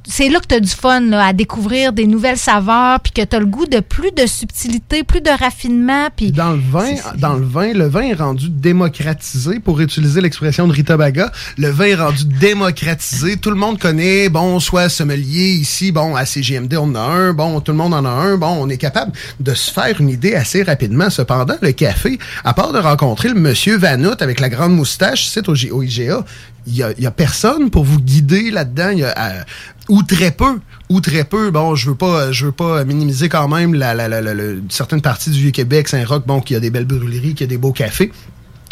c'est- 0.08 0.30
là 0.30 0.40
que 0.40 0.48
tu 0.48 0.56
as 0.56 0.60
du 0.60 0.70
fun 0.70 1.00
là, 1.02 1.28
à 1.28 1.34
découvrir 1.34 1.94
des 1.94 2.08
nouvelles 2.08 2.38
saveurs, 2.38 3.00
puis 3.00 3.12
que 3.12 3.22
tu 3.24 3.36
as 3.36 3.40
le 3.40 3.46
goût 3.46 3.66
de 3.66 3.80
plus 3.80 4.12
de 4.12 4.26
subtilité, 4.28 5.04
plus 5.04 5.22
de 5.22 5.30
raffinement. 5.30 6.08
Puis 6.16 6.32
Dans 6.32 6.52
le 6.52 6.60
vin, 6.60 6.92
dans 7.18 7.34
le 7.34 7.46
vin, 7.46 7.74
le 7.74 7.88
vin 7.88 8.02
est 8.02 8.14
rendu 8.14 8.50
démocratisé, 8.50 9.60
pour 9.60 9.80
utiliser 9.80 10.22
l'expression 10.22 10.68
de 10.68 10.74
Rita 10.74 10.98
Baga. 10.98 11.32
Le 11.58 11.70
vin 11.70 11.86
est 11.86 11.96
rendu 11.96 12.26
démocratisé. 12.26 13.38
Tout 13.38 13.50
le 13.50 13.56
monde 13.56 13.80
connaît, 13.80 14.30
bon, 14.30 14.60
soit 14.60 14.90
sommelier 14.90 15.52
ici, 15.54 15.92
bon, 15.92 16.16
à 16.16 16.26
CGMD, 16.26 16.76
on 16.78 16.84
en 16.92 16.96
a 16.96 17.00
un, 17.00 17.34
bon, 17.34 17.60
tout 17.62 17.72
le 17.72 17.78
monde 17.78 17.94
en 17.94 18.06
a 18.06 18.10
un, 18.10 18.38
bon, 18.38 18.56
on 18.60 18.70
est 18.70 18.78
capable 18.78 19.12
de 19.40 19.54
se 19.54 19.72
faire 19.72 20.00
une 20.00 20.10
idée 20.10 20.36
assez 20.36 20.64
rapidement. 20.64 21.10
Cependant, 21.10 21.56
le 21.62 21.72
café, 21.72 22.20
à 22.44 22.54
part 22.54 22.72
de 22.74 22.80
rencontrer 22.80 23.30
le 23.30 23.36
monsieur 23.36 23.78
Vanout 23.78 24.22
avec 24.22 24.40
la 24.40 24.50
grande 24.50 24.76
moustache, 24.76 25.28
c'est 25.28 25.48
au, 25.50 25.56
G- 25.56 25.72
au 25.72 25.82
IGA, 25.84 26.24
il 26.68 26.76
y 26.76 26.84
a, 26.84 26.92
y 27.00 27.06
a 27.06 27.12
personne 27.12 27.70
pour 27.70 27.84
vous 27.84 28.00
guider 28.00 28.52
là-dedans. 28.52 28.92
Euh, 29.00 29.42
ou 29.90 30.02
très 30.04 30.32
peu, 30.32 30.60
ou 30.90 31.02
très 31.02 31.26
peu. 31.26 31.52
Bon, 31.52 31.76
je 31.76 31.90
veux 31.90 31.96
pas, 31.96 32.32
je 32.32 32.46
veux 32.46 32.52
pas 32.54 32.86
minimiser 32.86 33.28
quand 33.28 33.50
même 33.50 33.74
la, 33.74 33.94
la, 33.94 34.08
la- 34.08 34.22
la- 34.22 34.34
certaines 34.70 35.02
parties 35.02 35.30
du 35.30 35.40
Vieux-Québec, 35.42 35.90
Saint-Roch, 35.90 36.24
bon, 36.26 36.40
qui 36.40 36.56
a 36.56 36.62
des 36.62 36.70
belles 36.70 36.86
brûleries, 36.86 37.34
qui 37.36 37.44
a 37.44 37.48
des 37.48 37.58
beaux 37.58 37.74
cafés. 37.74 38.12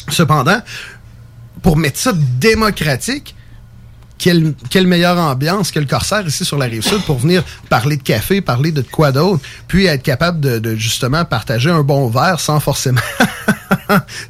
Cependant, 0.10 0.62
pour 1.62 1.76
mettre 1.76 2.00
ça 2.00 2.14
démocratique, 2.40 3.36
quelle, 4.18 4.54
quelle 4.70 4.88
meilleure 4.88 5.18
ambiance 5.18 5.72
que 5.72 5.80
le 5.80 5.86
Corsaire 5.86 6.26
ici 6.26 6.46
sur 6.46 6.58
la 6.58 6.66
rive 6.68 6.84
sud 6.84 7.02
pour 7.06 7.18
venir 7.20 7.44
parler 7.70 7.98
de 7.98 8.04
café, 8.04 8.40
parler 8.40 8.72
de 8.72 8.82
quoi 8.84 9.12
d'autre, 9.12 9.44
puis 9.68 9.88
être 9.88 10.04
capable 10.04 10.40
de, 10.40 10.60
de 10.60 10.76
justement 10.76 11.26
partager 11.26 11.70
un 11.72 11.82
bon 11.82 12.08
verre 12.08 12.40
sans 12.40 12.60
forcément 12.60 13.02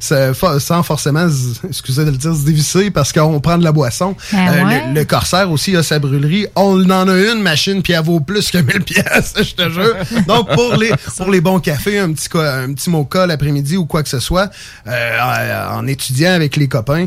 sans 0.58 0.82
forcément, 0.82 1.26
excusez 1.68 2.04
de 2.04 2.10
le 2.10 2.16
dire, 2.16 2.34
se 2.34 2.44
dévisser 2.44 2.90
parce 2.90 3.12
qu'on 3.12 3.40
prend 3.40 3.58
de 3.58 3.64
la 3.64 3.72
boisson. 3.72 4.14
Euh, 4.32 4.36
Ben 4.36 4.66
ouais. 4.66 4.88
le, 4.88 4.94
le 4.94 5.04
Corsaire 5.04 5.50
aussi 5.50 5.76
a 5.76 5.82
sa 5.82 5.98
brûlerie. 5.98 6.46
On 6.56 6.82
en 6.90 7.08
a 7.08 7.16
une 7.16 7.42
machine, 7.42 7.82
puis 7.82 7.92
elle 7.92 8.04
vaut 8.04 8.20
plus 8.20 8.50
que 8.50 8.58
1000 8.58 8.80
pièces, 8.84 9.34
je 9.36 9.54
te 9.54 9.68
jure. 9.70 9.94
Donc, 10.26 10.48
pour 10.54 10.76
les, 10.76 10.92
pour 11.16 11.30
les 11.30 11.40
bons 11.40 11.60
cafés, 11.60 11.98
un 11.98 12.12
petit, 12.12 12.28
un 12.34 12.72
petit 12.72 12.90
mocha 12.90 13.26
l'après-midi 13.26 13.76
ou 13.76 13.86
quoi 13.86 14.02
que 14.02 14.08
ce 14.08 14.20
soit, 14.20 14.50
euh, 14.86 15.68
en 15.72 15.86
étudiant 15.86 16.32
avec 16.32 16.56
les 16.56 16.68
copains, 16.68 17.06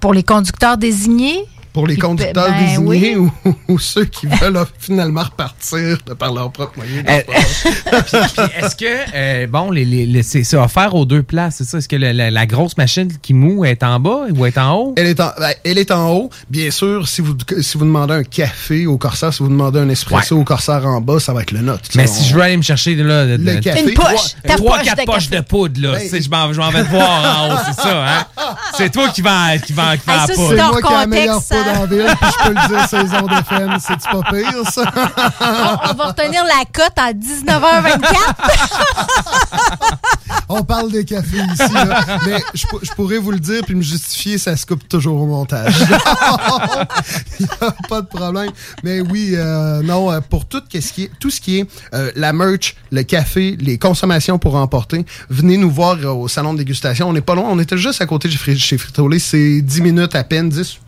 Pour 0.00 0.14
les 0.14 0.22
conducteurs 0.22 0.76
désignés? 0.78 1.44
Pour 1.72 1.86
les 1.86 1.96
conducteurs 1.96 2.50
ben 2.50 2.58
désignés 2.66 3.16
oui. 3.16 3.30
ou, 3.44 3.54
ou 3.68 3.78
ceux 3.78 4.04
qui 4.04 4.26
veulent 4.26 4.58
finalement 4.78 5.22
repartir 5.22 5.98
de 6.06 6.14
par 6.14 6.32
leur 6.32 6.50
propre 6.50 6.78
moyen. 6.78 7.02
Euh, 7.08 7.20
est-ce 8.62 8.76
que, 8.76 8.84
euh, 9.14 9.46
bon, 9.46 9.70
les, 9.70 9.84
les- 9.84 10.06
les- 10.06 10.22
c'est 10.22 10.44
c'est 10.44 10.56
offert 10.56 10.94
aux 10.94 11.04
deux 11.04 11.22
places, 11.22 11.56
c'est 11.58 11.64
ça? 11.64 11.78
Est-ce 11.78 11.88
que 11.88 11.96
le- 11.96 12.12
la, 12.12 12.30
la 12.30 12.46
grosse 12.46 12.76
machine 12.76 13.10
qui 13.22 13.34
moue 13.34 13.64
est 13.64 13.82
en 13.82 14.00
bas 14.00 14.22
ou 14.34 14.46
est 14.46 14.58
en 14.58 14.74
haut? 14.74 14.94
Elle 14.96 15.06
est 15.06 15.20
en, 15.20 15.30
ben, 15.38 15.52
elle 15.64 15.78
est 15.78 15.90
en 15.90 16.10
haut. 16.10 16.30
Bien 16.48 16.70
sûr, 16.70 17.06
si 17.08 17.20
vous, 17.20 17.34
si 17.60 17.78
vous 17.78 17.84
demandez 17.84 18.14
un 18.14 18.24
café 18.24 18.86
au 18.86 18.98
Corsaire, 18.98 19.32
si 19.32 19.42
vous 19.42 19.48
demandez 19.48 19.78
un 19.80 19.88
espresso 19.88 20.36
au 20.38 20.44
Corsaire 20.44 20.86
en 20.86 21.00
bas, 21.00 21.20
ça 21.20 21.32
va 21.32 21.42
être 21.42 21.52
le 21.52 21.60
nôtre. 21.60 21.82
Mais 21.94 22.06
si 22.06 22.20
on- 22.22 22.24
je 22.28 22.34
veux 22.34 22.42
aller 22.42 22.56
me 22.56 22.62
chercher 22.62 22.94
là, 22.96 23.26
de, 23.26 23.32
Le 23.42 23.56
de- 23.56 23.60
café. 23.60 23.82
Une 23.88 23.94
poche, 23.94 24.34
trois, 24.46 24.76
poche 24.78 24.84
quatre 24.86 25.00
de 25.00 25.04
poches 25.04 25.30
café. 25.30 25.36
de 25.36 25.40
poudre, 25.42 25.80
là. 25.80 25.92
Ben, 26.10 26.22
je 26.52 26.58
m'en 26.58 26.70
vais 26.70 26.82
te 26.84 26.88
voir 26.90 27.40
en 27.48 27.54
haut, 27.54 27.58
c'est 27.66 27.80
ça, 27.82 28.04
hein? 28.18 28.26
C'est 28.76 28.90
toi 28.90 29.08
qui 29.10 29.22
vas 29.22 29.58
qui 29.58 29.72
va, 29.72 29.96
qui 29.96 30.06
va 30.06 30.14
Hey, 30.14 30.18
à 30.20 30.26
ça, 30.26 30.26
la 30.28 30.34
c'est 30.34 30.34
poudre. 30.34 30.62
hors 30.62 30.72
moi 30.72 30.82
qui 30.82 30.88
ai 30.92 30.96
la 30.96 31.06
meilleure 31.06 31.42
ça. 31.64 31.80
en 31.80 31.86
ville, 31.86 32.06
puis 32.20 32.30
je 32.38 32.44
peux 32.44 32.50
le 32.54 32.68
dire, 32.68 32.86
c'est 32.88 33.02
les 33.02 33.12
ondes 33.14 33.32
FM. 33.32 33.78
C'est-tu 33.80 34.08
pas 34.10 34.22
pire, 34.30 34.70
ça? 34.70 34.84
on, 35.40 35.90
on 35.90 35.94
va 35.94 36.04
retenir 36.06 36.44
la 36.44 36.64
cote 36.72 36.96
à 36.96 37.12
19h24. 37.12 38.00
On 40.52 40.64
parle 40.64 40.90
des 40.90 41.04
cafés 41.04 41.36
ici, 41.54 41.72
là. 41.72 42.00
mais 42.26 42.42
je, 42.54 42.66
pour- 42.66 42.80
je 42.84 42.90
pourrais 42.92 43.18
vous 43.18 43.30
le 43.30 43.38
dire 43.38 43.62
puis 43.64 43.76
me 43.76 43.82
justifier, 43.82 44.36
ça 44.36 44.56
se 44.56 44.66
coupe 44.66 44.86
toujours 44.88 45.20
au 45.20 45.26
montage. 45.26 45.74
Il 47.40 47.46
n'y 47.46 47.50
a 47.68 47.72
pas 47.88 48.00
de 48.00 48.06
problème. 48.06 48.50
Mais 48.82 49.00
oui, 49.00 49.30
euh, 49.34 49.80
non, 49.82 50.10
euh, 50.10 50.20
pour 50.20 50.46
tout, 50.46 50.60
ce 50.72 50.92
qui 50.92 51.04
est, 51.04 51.10
tout 51.20 51.30
ce 51.30 51.40
qui 51.40 51.60
est 51.60 51.66
euh, 51.94 52.10
la 52.16 52.32
merch, 52.32 52.74
le 52.90 53.04
café, 53.04 53.56
les 53.60 53.78
consommations 53.78 54.38
pour 54.38 54.56
emporter, 54.56 55.04
venez 55.28 55.56
nous 55.56 55.70
voir 55.70 55.98
au 56.04 56.26
salon 56.26 56.52
de 56.54 56.58
dégustation. 56.58 57.08
On 57.08 57.12
n'est 57.12 57.20
pas 57.20 57.36
loin, 57.36 57.44
on 57.48 57.58
était 57.60 57.78
juste 57.78 58.02
à 58.02 58.06
côté 58.06 58.26
de 58.28 58.32
chez, 58.34 58.56
chez 58.56 58.76
Frito-Lay. 58.76 59.20
C'est 59.20 59.60
10 59.62 59.80
minutes 59.82 60.16
à 60.16 60.24
peine, 60.24 60.48
10 60.48 60.78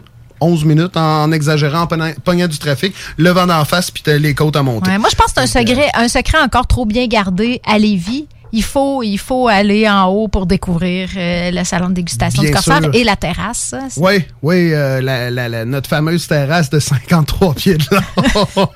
11 0.43 0.64
minutes 0.64 0.97
en, 0.97 1.31
exagérant, 1.32 1.82
en 1.82 1.86
pognant- 1.86 2.14
pognant 2.24 2.48
du 2.48 2.59
trafic, 2.59 2.94
le 3.16 3.31
vent 3.31 3.47
d'en 3.47 3.64
face, 3.64 3.90
puis 3.90 4.02
t'as 4.02 4.19
les 4.19 4.35
côtes 4.35 4.56
à 4.56 4.62
monter. 4.62 4.90
Ouais, 4.90 4.98
moi, 4.98 5.09
je 5.10 5.16
pense 5.16 5.32
que 5.32 5.47
c'est 5.47 5.59
un 5.59 5.60
secret, 5.66 5.89
un 5.94 6.09
secret 6.09 6.39
encore 6.43 6.66
trop 6.66 6.85
bien 6.86 7.06
gardé 7.06 7.60
à 7.66 7.78
Lévis. 7.78 8.27
Il 8.55 8.62
faut, 8.62 9.02
il 9.02 9.16
faut 9.16 9.48
aller 9.48 9.89
en 9.89 10.09
haut 10.09 10.28
pour 10.28 10.44
découvrir 10.44 11.09
euh, 11.16 11.51
le 11.51 11.64
salon 11.64 11.89
de 11.89 11.94
dégustation 11.94 12.43
Bien 12.43 12.51
du 12.51 12.55
Corsaire 12.55 12.82
sûr. 12.82 12.90
et 12.94 13.02
la 13.02 13.16
terrasse. 13.16 13.74
Oui, 13.97 14.23
oui, 14.43 14.74
euh, 14.74 15.01
la, 15.01 15.31
la- 15.31 15.48
la- 15.48 15.64
notre 15.64 15.89
fameuse 15.89 16.27
terrasse 16.27 16.69
de 16.69 16.78
53 16.78 17.55
pieds 17.55 17.78
de 17.78 17.85
long. 17.90 18.69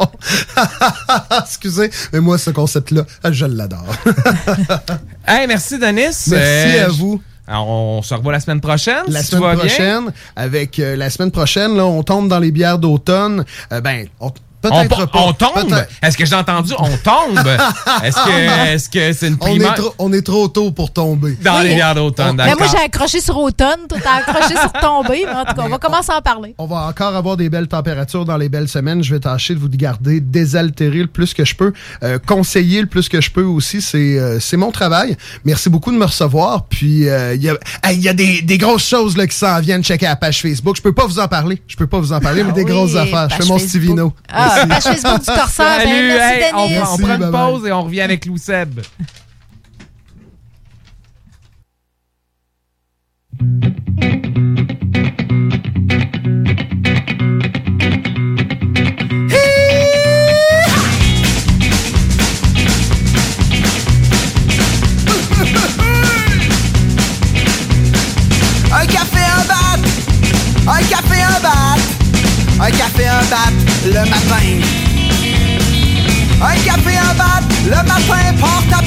Excusez, 1.42 1.90
mais 2.14 2.20
moi, 2.20 2.38
ce 2.38 2.48
concept-là, 2.50 3.02
je 3.30 3.44
l'adore. 3.46 3.84
Hey, 5.26 5.46
merci, 5.46 5.78
Denis. 5.78 6.00
Merci 6.26 6.32
Euh, 6.32 6.86
à 6.86 6.88
vous. 6.88 7.22
Alors, 7.50 7.68
on 7.68 8.02
se 8.02 8.14
revoit 8.14 8.32
la 8.32 8.38
semaine 8.40 8.60
prochaine. 8.60 9.02
La 9.08 9.22
si 9.22 9.32
semaine 9.32 9.50
bien. 9.50 9.58
prochaine, 9.58 10.12
avec 10.36 10.78
euh, 10.78 10.94
la 10.96 11.10
semaine 11.10 11.32
prochaine, 11.32 11.76
là, 11.76 11.84
on 11.84 12.02
tombe 12.04 12.28
dans 12.28 12.38
les 12.38 12.52
bières 12.52 12.78
d'automne. 12.78 13.44
Euh, 13.72 13.80
ben, 13.80 14.06
on- 14.20 14.30
peut-être 14.60 15.00
on, 15.00 15.06
pas. 15.06 15.20
on 15.20 15.32
tombe? 15.32 15.86
Est-ce 16.02 16.16
que 16.16 16.24
j'ai 16.26 16.34
entendu 16.34 16.72
on 16.78 16.96
tombe? 16.96 17.38
Est-ce 18.02 18.16
que 18.16 18.74
est-ce 18.74 18.88
que 18.88 19.12
c'est 19.12 19.28
une 19.28 19.36
on 19.40 19.46
est, 19.46 19.50
primaire? 19.50 19.74
trop, 19.74 19.94
on 19.98 20.12
est 20.12 20.22
trop 20.22 20.48
tôt 20.48 20.70
pour 20.70 20.92
tomber. 20.92 21.36
Dans 21.42 21.60
les 21.60 21.74
bières 21.74 21.94
d'automne, 21.94 22.36
Mais 22.36 22.54
moi, 22.54 22.66
j'ai 22.70 22.78
accroché 22.78 23.20
sur 23.20 23.36
automne, 23.38 23.80
tout 23.88 23.96
a 24.04 24.16
accroché 24.18 24.54
sur 24.56 24.72
tombé. 24.72 25.24
Mais 25.26 25.32
en 25.32 25.44
tout 25.44 25.54
cas, 25.54 25.62
on 25.64 25.68
va 25.68 25.78
commencer 25.78 26.12
à 26.12 26.18
en 26.18 26.22
parler. 26.22 26.54
On 26.58 26.66
va 26.66 26.86
encore 26.86 27.14
avoir 27.14 27.36
des 27.36 27.48
belles 27.48 27.68
températures 27.68 28.24
dans 28.24 28.36
les 28.36 28.48
belles 28.48 28.68
semaines. 28.68 29.02
Je 29.02 29.14
vais 29.14 29.20
tâcher 29.20 29.54
de 29.54 29.58
vous 29.58 29.68
garder 29.68 30.20
désaltéré 30.20 30.98
le 30.98 31.06
plus 31.06 31.34
que 31.34 31.44
je 31.44 31.54
peux, 31.54 31.72
euh, 32.02 32.18
conseiller 32.24 32.80
le 32.80 32.86
plus 32.86 33.08
que 33.08 33.20
je 33.20 33.30
peux 33.30 33.44
aussi. 33.44 33.80
C'est 33.80 34.18
euh, 34.18 34.40
c'est 34.40 34.56
mon 34.56 34.70
travail. 34.70 35.16
Merci 35.44 35.70
beaucoup 35.70 35.92
de 35.92 35.96
me 35.96 36.04
recevoir. 36.04 36.64
Puis 36.64 37.08
euh, 37.08 37.34
il 37.34 37.42
y 37.42 37.48
a, 37.48 37.54
hey, 37.84 37.98
y 37.98 38.08
a 38.08 38.12
des, 38.12 38.42
des 38.42 38.58
grosses 38.58 38.86
choses 38.86 39.16
là, 39.16 39.26
qui 39.26 39.36
s'en 39.36 39.60
viennent. 39.60 39.82
Checker 39.82 40.06
la 40.06 40.16
page 40.16 40.42
Facebook. 40.42 40.76
Je 40.76 40.82
peux 40.82 40.92
pas 40.92 41.06
vous 41.06 41.18
en 41.18 41.28
parler. 41.28 41.62
Je 41.66 41.76
peux 41.76 41.86
pas 41.86 41.98
vous 41.98 42.12
en 42.12 42.20
parler, 42.20 42.42
mais 42.42 42.50
Ah 42.50 42.54
des 42.54 42.64
oui, 42.64 42.70
grosses 42.70 42.96
affaires. 42.96 43.28
Je 43.30 43.36
fais 43.36 43.44
mon 43.44 43.58
Facebook. 43.58 43.68
Stevino. 43.68 44.12
Ah. 44.32 44.49
Page 44.68 44.82
Facebook 44.82 45.20
du 45.20 45.26
Corsaire. 45.26 45.78
Ben, 45.78 45.86
Salut, 45.86 46.06
merci, 46.08 46.42
hey, 46.42 46.52
on, 46.54 46.94
on 46.94 46.98
prend 46.98 47.14
une 47.16 47.30
pause 47.30 47.66
et 47.66 47.72
on 47.72 47.82
revient 47.82 48.00
avec 48.02 48.26
Lou 48.26 48.36
Seb. 48.36 48.80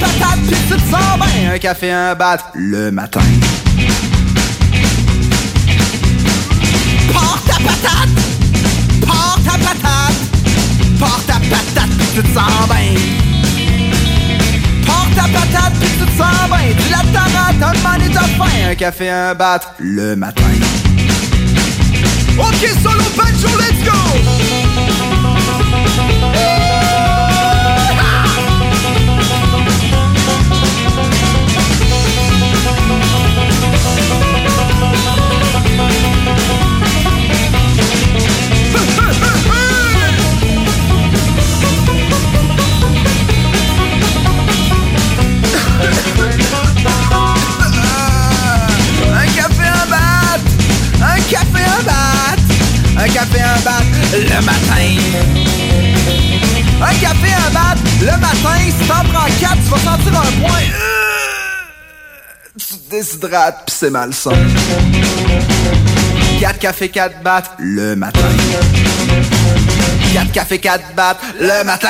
Patate 0.04 0.42
puis 0.48 0.58
tu 0.68 0.76
te 0.76 0.90
sens 0.92 1.18
bien. 1.18 1.54
Un 1.54 1.58
café, 1.60 1.92
un 1.92 2.16
bat 2.16 2.38
le 2.54 2.92
matin. 2.92 3.22
Porte 7.14 7.46
ta 7.48 7.58
patate, 7.68 8.16
porte 9.08 9.44
ta 9.46 9.58
patate, 9.66 10.20
porte 11.00 11.28
ta 11.28 11.34
patate 11.34 11.94
puis 11.98 12.08
tu 12.16 12.22
te 12.22 12.34
sens 12.34 12.68
bien. 12.70 12.90
Porte 14.86 15.16
ta 15.16 15.24
patate 15.24 15.74
puis 15.80 15.90
tu 16.00 16.06
te 16.06 16.18
sens 16.18 16.48
bien 16.50 16.68
Tu 16.78 16.90
la 16.92 17.04
tarate, 17.14 17.62
un 17.62 18.06
et 18.06 18.10
t'as 18.12 18.28
faim 18.38 18.72
Un 18.72 18.76
café, 18.76 19.10
un 19.10 19.34
bat 19.34 19.62
le 19.80 20.16
matin 20.16 20.42
Ok, 22.38 22.68
solo 22.82 23.04
banjo, 23.16 23.58
let's 23.60 23.84
go 23.86 24.00
Un 26.36 26.63
café, 53.14 53.42
un 53.42 53.60
bat 53.62 53.84
le 54.14 54.42
matin. 54.42 54.88
Un 56.82 56.94
café, 56.96 57.30
un 57.48 57.52
bat 57.52 57.76
le 58.02 58.18
matin 58.20 58.60
Si 58.66 58.88
t'en 58.88 59.04
prends 59.12 59.30
quatre, 59.40 59.58
tu 59.64 59.70
vas 59.70 59.78
sentir 59.78 60.20
un 60.20 60.42
point. 60.42 60.68
Euh, 60.74 60.98
Tu 62.58 62.66
te 62.76 62.90
déshydrates 62.90 63.66
pis 63.66 63.76
c'est 63.80 63.90
malsain. 63.92 64.32
4 66.40 66.60
cafés, 66.60 66.90
4 66.90 67.22
battes 67.22 67.52
le 67.60 67.96
matin. 67.96 68.20
4 70.14 70.32
cafés, 70.32 70.60
4 70.60 70.96
battes 70.96 71.20
le 71.40 71.64
matin. 71.64 71.90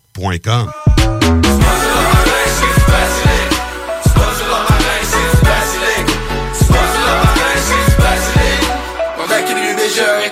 lbbauto.com 0.17 0.71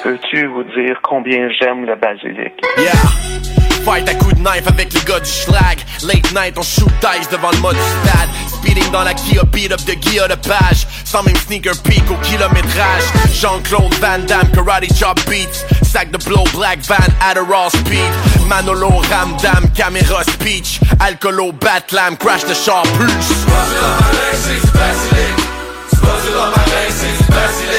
Peux-tu 0.03 0.47
vous 0.47 0.63
dire 0.63 0.99
combien 1.03 1.49
j'aime 1.59 1.85
le 1.85 1.95
basilic? 1.95 2.53
Yeah! 2.77 3.68
Fight 3.85 4.07
à 4.09 4.13
coups 4.15 4.35
de 4.35 4.39
knife 4.39 4.67
avec 4.67 4.93
les 4.93 5.01
gars 5.01 5.19
du 5.19 5.29
schlag. 5.29 5.79
Late 6.03 6.31
night, 6.33 6.57
on 6.57 6.61
shoot 6.61 6.91
dice 7.01 7.29
devant 7.29 7.51
le 7.51 7.59
mode 7.59 7.75
du 7.75 8.09
stade. 8.09 8.29
Speeding 8.47 8.91
dans 8.91 9.03
la 9.03 9.13
Kia, 9.13 9.43
beat 9.43 9.71
up 9.71 9.83
de 9.85 9.93
Guilla 9.93 10.27
de 10.27 10.35
page. 10.35 10.87
Sans 11.05 11.23
même 11.23 11.35
sneaker 11.35 11.75
peak 11.83 12.03
au 12.11 12.15
kilométrage. 12.23 13.03
Jean-Claude 13.33 13.93
Van 13.95 14.19
Damme, 14.27 14.51
karate 14.51 14.93
chop 14.97 15.19
beats. 15.29 15.65
Sac 15.83 16.11
de 16.11 16.17
blow, 16.23 16.43
black 16.53 16.79
van, 16.85 16.97
Adderall 17.21 17.69
speed. 17.71 18.11
Manolo, 18.47 19.01
Ramdam, 19.09 19.69
caméra 19.75 20.23
speech. 20.23 20.79
Alcoolo, 20.99 21.51
Batlam, 21.51 22.17
crash 22.17 22.43
the 22.43 22.53
char 22.53 22.83
plus. 22.97 23.09
c'est 24.41 24.59
du 24.61 24.71
ma 26.35 26.45
reine, 26.45 26.91
c'est 26.91 27.17
du 27.17 27.78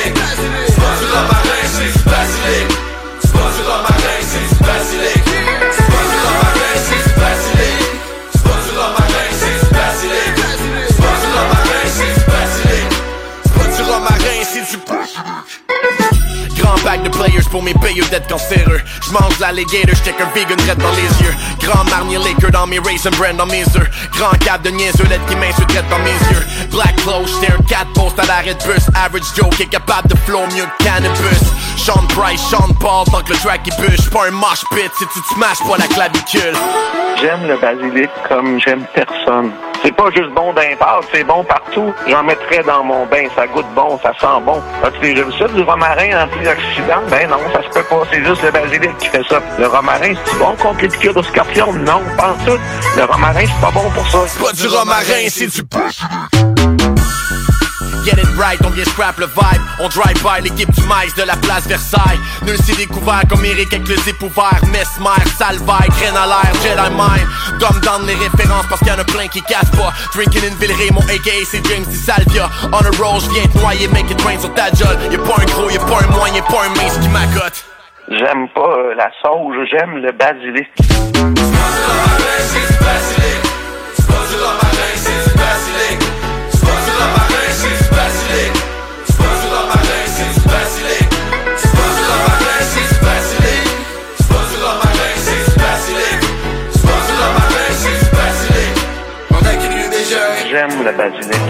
Pack 16.90 17.04
de 17.04 17.08
players 17.08 17.48
pour 17.52 17.62
mes 17.62 17.72
payeux 17.74 18.02
d'être 18.10 18.26
cancéreux. 18.26 18.80
J'mange 19.06 19.38
l'alligator, 19.38 19.94
j'check 19.94 20.16
un 20.20 20.28
vegan 20.34 20.58
red 20.68 20.78
dans 20.78 20.90
les 20.90 21.22
yeux. 21.22 21.34
Grand 21.60 21.84
marnier 21.88 22.18
Laker 22.18 22.50
dans 22.50 22.66
mes 22.66 22.80
raisin 22.80 23.10
brand 23.10 23.36
dans 23.36 23.46
mes 23.46 23.62
œufs. 23.62 24.10
Grand 24.18 24.36
cap 24.44 24.60
de 24.62 24.70
niaiseux 24.70 25.04
LED 25.04 25.20
qui 25.28 25.36
m'insulte 25.36 25.84
dans 25.88 26.00
mes 26.00 26.10
yeux. 26.10 26.44
Black 26.72 26.96
clothes, 26.96 27.28
j'étais 27.28 27.52
un 27.52 27.62
4 27.62 27.92
post 27.92 28.18
à 28.18 28.26
l'arrêt 28.26 28.54
de 28.54 28.64
bus. 28.64 28.88
Average 28.96 29.22
Joe 29.36 29.48
qui 29.50 29.62
est 29.62 29.66
capable 29.66 30.08
de 30.08 30.16
flow 30.16 30.40
mieux 30.52 30.64
que 30.64 30.84
cannabis. 30.84 31.44
Sean 31.76 32.04
Price, 32.08 32.42
Sean 32.50 32.74
Paul, 32.80 33.04
tant 33.04 33.22
que 33.22 33.34
le 33.34 33.38
track 33.38 33.60
il 33.66 33.86
bûche. 33.86 34.10
Pas 34.10 34.26
un 34.26 34.32
mosh 34.32 34.64
pit 34.72 34.90
si 34.98 35.06
tu 35.14 35.20
te 35.20 35.34
smashes 35.34 35.60
pas 35.60 35.78
la 35.78 35.86
clavicule. 35.86 36.56
J'aime 37.20 37.46
le 37.46 37.56
basilic 37.56 38.10
comme 38.28 38.58
j'aime 38.58 38.84
personne. 38.92 39.52
C'est 39.82 39.94
pas 39.96 40.10
juste 40.10 40.30
bon 40.30 40.52
d'un 40.52 40.76
c'est 41.12 41.24
bon 41.24 41.42
partout. 41.44 41.92
J'en 42.06 42.22
mettrais 42.22 42.62
dans 42.62 42.84
mon 42.84 43.06
bain, 43.06 43.24
ça 43.34 43.46
goûte 43.46 43.66
bon, 43.74 43.98
ça 44.02 44.12
sent 44.20 44.42
bon. 44.44 44.62
As-tu 44.84 45.00
déjà 45.00 45.22
vu 45.22 45.32
ça, 45.32 45.48
du 45.48 45.62
romarin 45.62 46.24
antioxydant? 46.24 47.02
Ben 47.08 47.28
non, 47.28 47.38
ça 47.52 47.62
se 47.62 47.68
peut 47.68 47.84
pas, 47.84 48.02
c'est 48.12 48.24
juste 48.24 48.42
le 48.42 48.50
basilic 48.50 48.96
qui 48.98 49.08
fait 49.08 49.24
ça. 49.28 49.40
Le 49.58 49.66
romarin, 49.66 50.14
c'est 50.24 50.38
bon 50.38 50.54
contre 50.56 50.82
les 50.82 50.88
piqûres 50.88 51.14
de 51.14 51.22
scorpion? 51.22 51.72
Non, 51.72 52.02
pas 52.16 52.32
en 52.32 52.44
tout. 52.44 52.58
Le 52.96 53.04
romarin, 53.04 53.44
c'est 53.46 53.60
pas 53.60 53.70
bon 53.72 53.90
pour 53.90 54.06
ça. 54.08 54.18
C'est 54.26 54.42
pas 54.42 54.52
du 54.52 54.66
romarin, 54.66 55.28
c'est 55.28 55.46
du 55.46 55.62
Get 58.04 58.18
it 58.18 58.28
right, 58.38 58.58
on 58.64 58.70
vient 58.70 58.84
scrap 58.84 59.18
le 59.18 59.26
vibe. 59.26 59.62
On 59.78 59.88
drive 59.88 60.22
by 60.22 60.42
l'équipe 60.42 60.70
du 60.70 60.82
maïs 60.84 61.14
de 61.14 61.22
la 61.22 61.36
place 61.36 61.66
Versailles. 61.66 62.18
Nul 62.46 62.56
s'est 62.56 62.76
découvert 62.76 63.22
comme 63.28 63.44
Eric 63.44 63.72
avec 63.74 63.86
le 63.88 63.96
zip 63.96 64.22
ouvert 64.22 64.60
Mesmer, 64.72 65.24
Salvaille, 65.36 65.88
graine 65.88 66.16
à 66.16 66.26
l'air, 66.26 66.52
Jedi 66.62 66.90
Mind 66.96 67.60
Dumb 67.60 67.80
down 67.82 68.06
les 68.06 68.14
références 68.14 68.64
parce 68.68 68.80
qu'il 68.80 68.88
y 68.88 68.92
en 68.92 68.98
a 68.98 69.04
plein 69.04 69.28
qui 69.28 69.42
cassent 69.42 69.70
pas. 69.72 69.92
Drinking 70.14 70.50
in 70.50 70.54
Villeray, 70.58 70.90
mon 70.92 71.02
AKA 71.02 71.44
c'est 71.44 71.64
James 71.66 71.84
Di 71.84 71.96
Salvia. 71.96 72.48
On 72.72 72.78
a 72.78 72.90
roll, 72.96 73.20
j'viens 73.20 73.46
te 73.46 73.58
noyer, 73.58 73.88
make 73.88 74.10
it 74.10 74.20
rain 74.22 74.38
sur 74.38 74.52
ta 74.54 74.68
jolle 74.72 74.96
Y'a 75.10 75.18
pas 75.18 75.42
un 75.42 75.44
gros, 75.44 75.68
y'a 75.70 75.80
pas 75.80 76.02
un 76.02 76.10
moyen, 76.16 76.36
y'a 76.36 76.42
pas 76.42 76.64
un 76.64 76.70
mince 76.70 76.98
qui 76.98 77.08
m'accote. 77.08 77.64
J'aime 78.08 78.48
pas 78.54 78.60
euh, 78.60 78.94
la 78.94 79.10
sauge, 79.22 79.56
j'aime 79.70 79.98
le 79.98 80.12
basilic. 80.12 80.68
J'aime 81.14 81.34
le 100.82 100.92
basilic. 100.92 101.24
C'est 101.32 101.49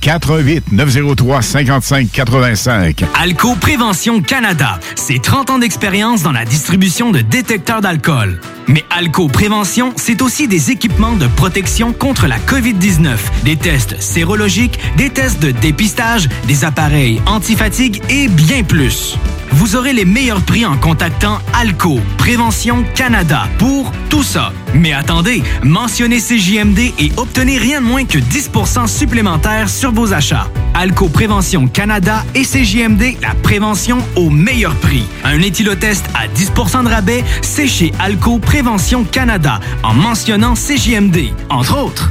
418 0.00 0.72
903 0.72 1.42
55 1.42 2.10
85. 2.10 3.04
Alco 3.14 3.54
Prévention 3.54 4.20
Canada, 4.20 4.80
c'est 4.94 5.20
30 5.20 5.50
ans 5.50 5.58
d'expérience 5.58 6.22
dans 6.22 6.32
la 6.32 6.44
distribution 6.44 7.10
de 7.10 7.20
détecteurs 7.20 7.80
d'alcool. 7.80 8.40
Mais 8.66 8.84
Alco 8.90 9.28
Prévention, 9.28 9.92
c'est 9.96 10.22
aussi 10.22 10.48
des 10.48 10.70
équipements 10.70 11.16
de 11.16 11.26
protection 11.26 11.92
contre 11.92 12.26
la 12.26 12.38
COVID-19, 12.38 13.16
des 13.44 13.56
tests 13.56 14.00
sérologiques, 14.00 14.78
des 14.96 15.10
tests 15.10 15.40
de 15.40 15.50
dépistage, 15.50 16.28
des 16.46 16.64
appareils 16.64 17.20
antifatigue 17.26 18.02
et 18.10 18.28
bien 18.28 18.62
plus. 18.62 19.16
Vous 19.52 19.76
aurez 19.76 19.92
les 19.92 20.04
meilleurs 20.04 20.42
prix 20.42 20.66
en 20.66 20.76
contactant 20.76 21.38
Alco 21.54 22.00
Prévention 22.18 22.84
Canada 22.94 23.48
pour 23.58 23.92
tout 24.10 24.22
ça. 24.22 24.52
Mais 24.74 24.92
attendez, 24.92 25.42
mentionnez 25.62 26.20
CJMD 26.20 26.78
et 26.98 27.12
obtenez 27.16 27.56
rien 27.58 27.80
de 27.80 27.86
moins 27.86 28.04
que 28.04 28.18
10% 28.18 28.86
supplémentaire 28.86 29.67
sur 29.68 29.92
vos 29.92 30.12
achats. 30.12 30.48
Alco 30.74 31.08
Prévention 31.08 31.68
Canada 31.68 32.24
et 32.34 32.42
CJMD, 32.42 33.20
la 33.20 33.34
prévention 33.42 33.98
au 34.16 34.30
meilleur 34.30 34.74
prix. 34.76 35.04
Un 35.24 35.40
éthylotest 35.40 36.04
à 36.14 36.26
10% 36.28 36.84
de 36.84 36.88
rabais, 36.88 37.24
c'est 37.42 37.68
chez 37.68 37.92
Alco 37.98 38.38
Prévention 38.38 39.04
Canada 39.04 39.60
en 39.82 39.94
mentionnant 39.94 40.54
CJMD, 40.54 41.32
entre 41.50 41.78
autres. 41.78 42.10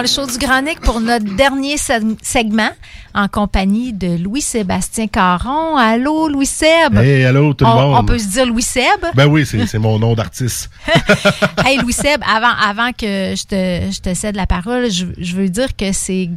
Dans 0.00 0.04
le 0.04 0.08
show 0.08 0.24
du 0.26 0.38
Grand 0.38 0.62
Nick 0.62 0.80
pour 0.80 0.98
notre 1.02 1.26
dernier 1.36 1.76
se- 1.76 2.16
segment 2.22 2.70
en 3.12 3.28
compagnie 3.28 3.92
de 3.92 4.16
Louis-Sébastien 4.16 5.08
Caron. 5.08 5.76
Allô, 5.76 6.26
Louis-Seb? 6.28 6.96
Hey, 6.96 7.24
allô, 7.26 7.52
tout 7.52 7.66
le 7.66 7.70
On- 7.70 7.74
monde. 7.74 7.98
On 8.00 8.04
peut 8.06 8.18
se 8.18 8.28
dire 8.28 8.46
Louis-Seb? 8.46 9.04
Ben 9.14 9.26
oui, 9.26 9.44
c'est 9.44 9.66
c'est 9.66 9.78
mon 9.78 9.98
nom 9.98 10.14
d'artiste. 10.14 10.70
hey 11.66 11.76
Louis-Seb, 11.76 12.22
avant, 12.26 12.54
avant 12.66 12.92
que 12.92 13.34
je 13.36 13.44
te, 13.44 13.92
je 13.92 14.00
te 14.00 14.14
cède 14.14 14.36
la 14.36 14.46
parole, 14.46 14.90
je, 14.90 15.04
je 15.18 15.36
veux 15.36 15.50
dire 15.50 15.76
que 15.76 15.92
c'est 15.92 16.30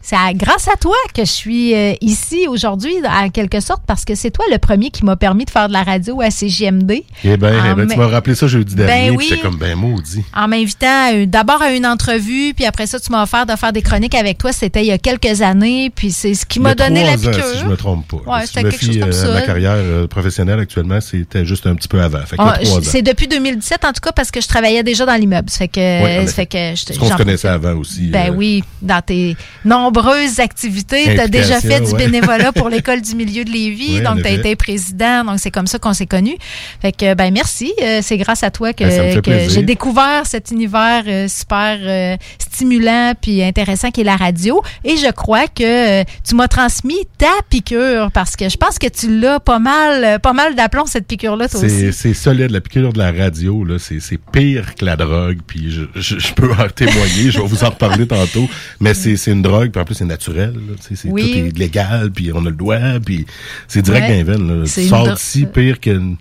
c'est 0.00 0.16
grâce 0.34 0.68
à 0.68 0.76
toi 0.76 0.94
que 1.14 1.24
je 1.24 1.30
suis 1.30 1.74
euh, 1.74 1.92
ici 2.00 2.46
aujourd'hui, 2.48 2.94
en 3.06 3.28
quelque 3.30 3.60
sorte, 3.60 3.82
parce 3.86 4.04
que 4.04 4.14
c'est 4.14 4.30
toi 4.30 4.44
le 4.50 4.58
premier 4.58 4.90
qui 4.90 5.04
m'a 5.04 5.16
permis 5.16 5.44
de 5.44 5.50
faire 5.50 5.68
de 5.68 5.72
la 5.72 5.82
radio 5.82 6.20
à 6.20 6.30
CGMD. 6.30 7.02
Eh 7.24 7.32
Ah, 7.32 7.34
eh 7.34 7.38
ben, 7.74 7.86
tu 7.86 7.96
m'as 7.96 8.06
rappelé 8.06 8.34
ça 8.34 8.46
jeudi 8.46 8.74
Ben 8.74 8.86
dernier, 8.86 9.10
oui. 9.10 9.26
j'étais 9.28 9.42
comme 9.42 9.56
ben 9.56 9.76
maudit. 9.76 10.24
En 10.34 10.48
m'invitant 10.48 11.12
euh, 11.12 11.26
d'abord 11.26 11.60
à 11.62 11.72
une 11.72 11.86
entrevue, 11.86 12.54
puis 12.54 12.64
après 12.64 12.86
ça, 12.86 12.98
tu 13.00 13.10
m'as 13.12 13.22
offert 13.22 13.46
de 13.46 13.54
faire 13.56 13.72
des 13.72 13.82
chroniques 13.82 14.14
avec 14.14 14.38
toi. 14.38 14.52
C'était 14.52 14.82
il 14.82 14.86
y 14.86 14.92
a 14.92 14.98
quelques 14.98 15.42
années, 15.42 15.90
puis 15.94 16.12
c'est 16.12 16.34
ce 16.34 16.46
qui 16.46 16.60
m'a 16.60 16.74
donné 16.74 17.04
la 17.04 17.14
ans, 17.14 17.16
piqûre. 17.16 17.44
si 17.52 17.58
je 17.58 17.66
me 17.66 17.76
trompe 17.76 18.06
pas. 18.08 18.38
Ouais, 18.38 18.46
si 18.46 18.54
c'était 18.54 18.60
je 18.60 18.66
me 18.66 18.70
quelque 18.70 18.84
chose 18.84 18.94
fie, 18.94 19.00
comme 19.00 19.08
euh, 19.08 19.12
ça. 19.12 19.32
Ma 19.32 19.42
carrière 19.42 20.08
professionnelle 20.08 20.60
actuellement, 20.60 21.00
c'était 21.00 21.44
juste 21.44 21.66
un 21.66 21.74
petit 21.74 21.88
peu 21.88 22.00
avant. 22.00 22.20
Ah, 22.38 22.58
c'est 22.82 23.02
depuis 23.02 23.28
2017, 23.28 23.84
en 23.84 23.92
tout 23.92 24.00
cas, 24.00 24.12
parce 24.12 24.30
que 24.30 24.40
je 24.40 24.48
travaillais 24.48 24.82
déjà 24.82 25.04
dans 25.06 25.14
l'immeuble. 25.14 25.50
Ça 25.50 25.58
fait 25.58 25.68
que, 25.68 26.22
effet. 26.22 26.32
fait 26.32 26.46
que 26.46 26.92
je 26.92 26.98
qu'on 26.98 27.08
se 27.08 27.14
connaissait 27.14 27.48
avant 27.48 27.74
aussi. 27.74 28.08
Ben 28.08 28.30
euh, 28.30 28.34
oui, 28.34 28.62
dans 28.82 29.02
tes 29.02 29.36
nombreuses 29.88 30.40
activités, 30.40 31.14
tu 31.14 31.20
as 31.20 31.28
déjà 31.28 31.60
fait 31.60 31.80
du 31.80 31.94
bénévolat 31.94 32.52
pour 32.52 32.68
l'école 32.74 33.00
du 33.00 33.14
milieu 33.14 33.44
de 33.44 33.50
Lévis, 33.50 33.96
Oui, 33.96 34.00
donc 34.02 34.22
tu 34.22 34.26
as 34.26 34.32
été 34.32 34.56
président, 34.56 35.24
donc 35.24 35.38
c'est 35.38 35.50
comme 35.50 35.66
ça 35.66 35.78
qu'on 35.78 35.92
s'est 35.92 36.06
connus. 36.06 36.36
Fait 36.80 36.92
que 36.92 37.14
ben 37.14 37.32
merci, 37.32 37.72
euh, 37.82 38.00
c'est 38.02 38.18
grâce 38.18 38.42
à 38.42 38.50
toi 38.50 38.72
que, 38.72 38.84
Ben, 38.84 39.22
que 39.22 39.48
j'ai 39.48 39.62
découvert 39.62 40.26
cet 40.26 40.50
univers 40.50 41.04
euh, 41.06 41.26
super 41.28 41.78
euh, 41.80 42.16
stimulant 42.38 43.12
puis 43.20 43.42
intéressant 43.42 43.90
qui 43.90 44.02
est 44.02 44.04
la 44.04 44.16
radio. 44.16 44.62
Et 44.84 44.96
je 44.96 45.10
crois 45.10 45.46
que 45.46 46.00
euh, 46.00 46.04
tu 46.26 46.34
m'as 46.34 46.48
transmis 46.48 47.06
ta 47.16 47.26
piqûre 47.48 48.10
parce 48.12 48.36
que 48.36 48.48
je 48.48 48.56
pense 48.56 48.78
que 48.78 48.88
tu 48.88 49.20
l'as 49.20 49.40
pas 49.40 49.58
mal 49.58 50.20
pas 50.20 50.32
mal 50.32 50.54
d'aplomb 50.54 50.86
cette 50.86 51.06
piqûre 51.06 51.36
là 51.36 51.48
toi 51.48 51.64
aussi. 51.64 51.92
c'est 51.92 52.14
solide, 52.14 52.50
la 52.50 52.60
piqûre 52.60 52.92
de 52.92 52.98
la 52.98 53.12
radio, 53.12 53.64
là, 53.64 53.76
c'est 53.78 54.18
pire 54.32 54.74
que 54.74 54.84
la 54.84 54.96
drogue, 54.96 55.38
puis 55.46 55.70
je, 55.70 55.82
je, 55.94 56.18
je 56.18 56.32
peux 56.34 56.50
en 56.52 56.68
témoigner, 56.68 57.30
je 57.30 57.40
vais 57.40 57.46
vous 57.46 57.64
en 57.64 57.70
reparler 57.70 58.06
tantôt, 58.06 58.48
mais 58.80 58.94
c'est 58.94 59.30
une 59.30 59.42
drogue, 59.42 59.70
puis 59.78 59.82
en 59.82 59.84
plus 59.84 59.94
c'est 59.94 60.04
naturel, 60.04 60.54
là, 60.54 60.74
c'est- 60.80 61.08
Oui. 61.08 61.22
tout 61.22 61.38
est 61.56 61.58
légal, 61.58 62.10
puis 62.10 62.30
on 62.34 62.44
a 62.44 62.50
le 62.50 62.56
doigt, 62.56 62.78
puis 63.04 63.26
c'est 63.68 63.82
direct 63.82 64.08
Ouais. 64.08 64.24
là. 64.48 64.66
Sors 64.66 65.14
d'ici 65.14 65.46
pire 65.46 65.78
qu'une 65.80 66.16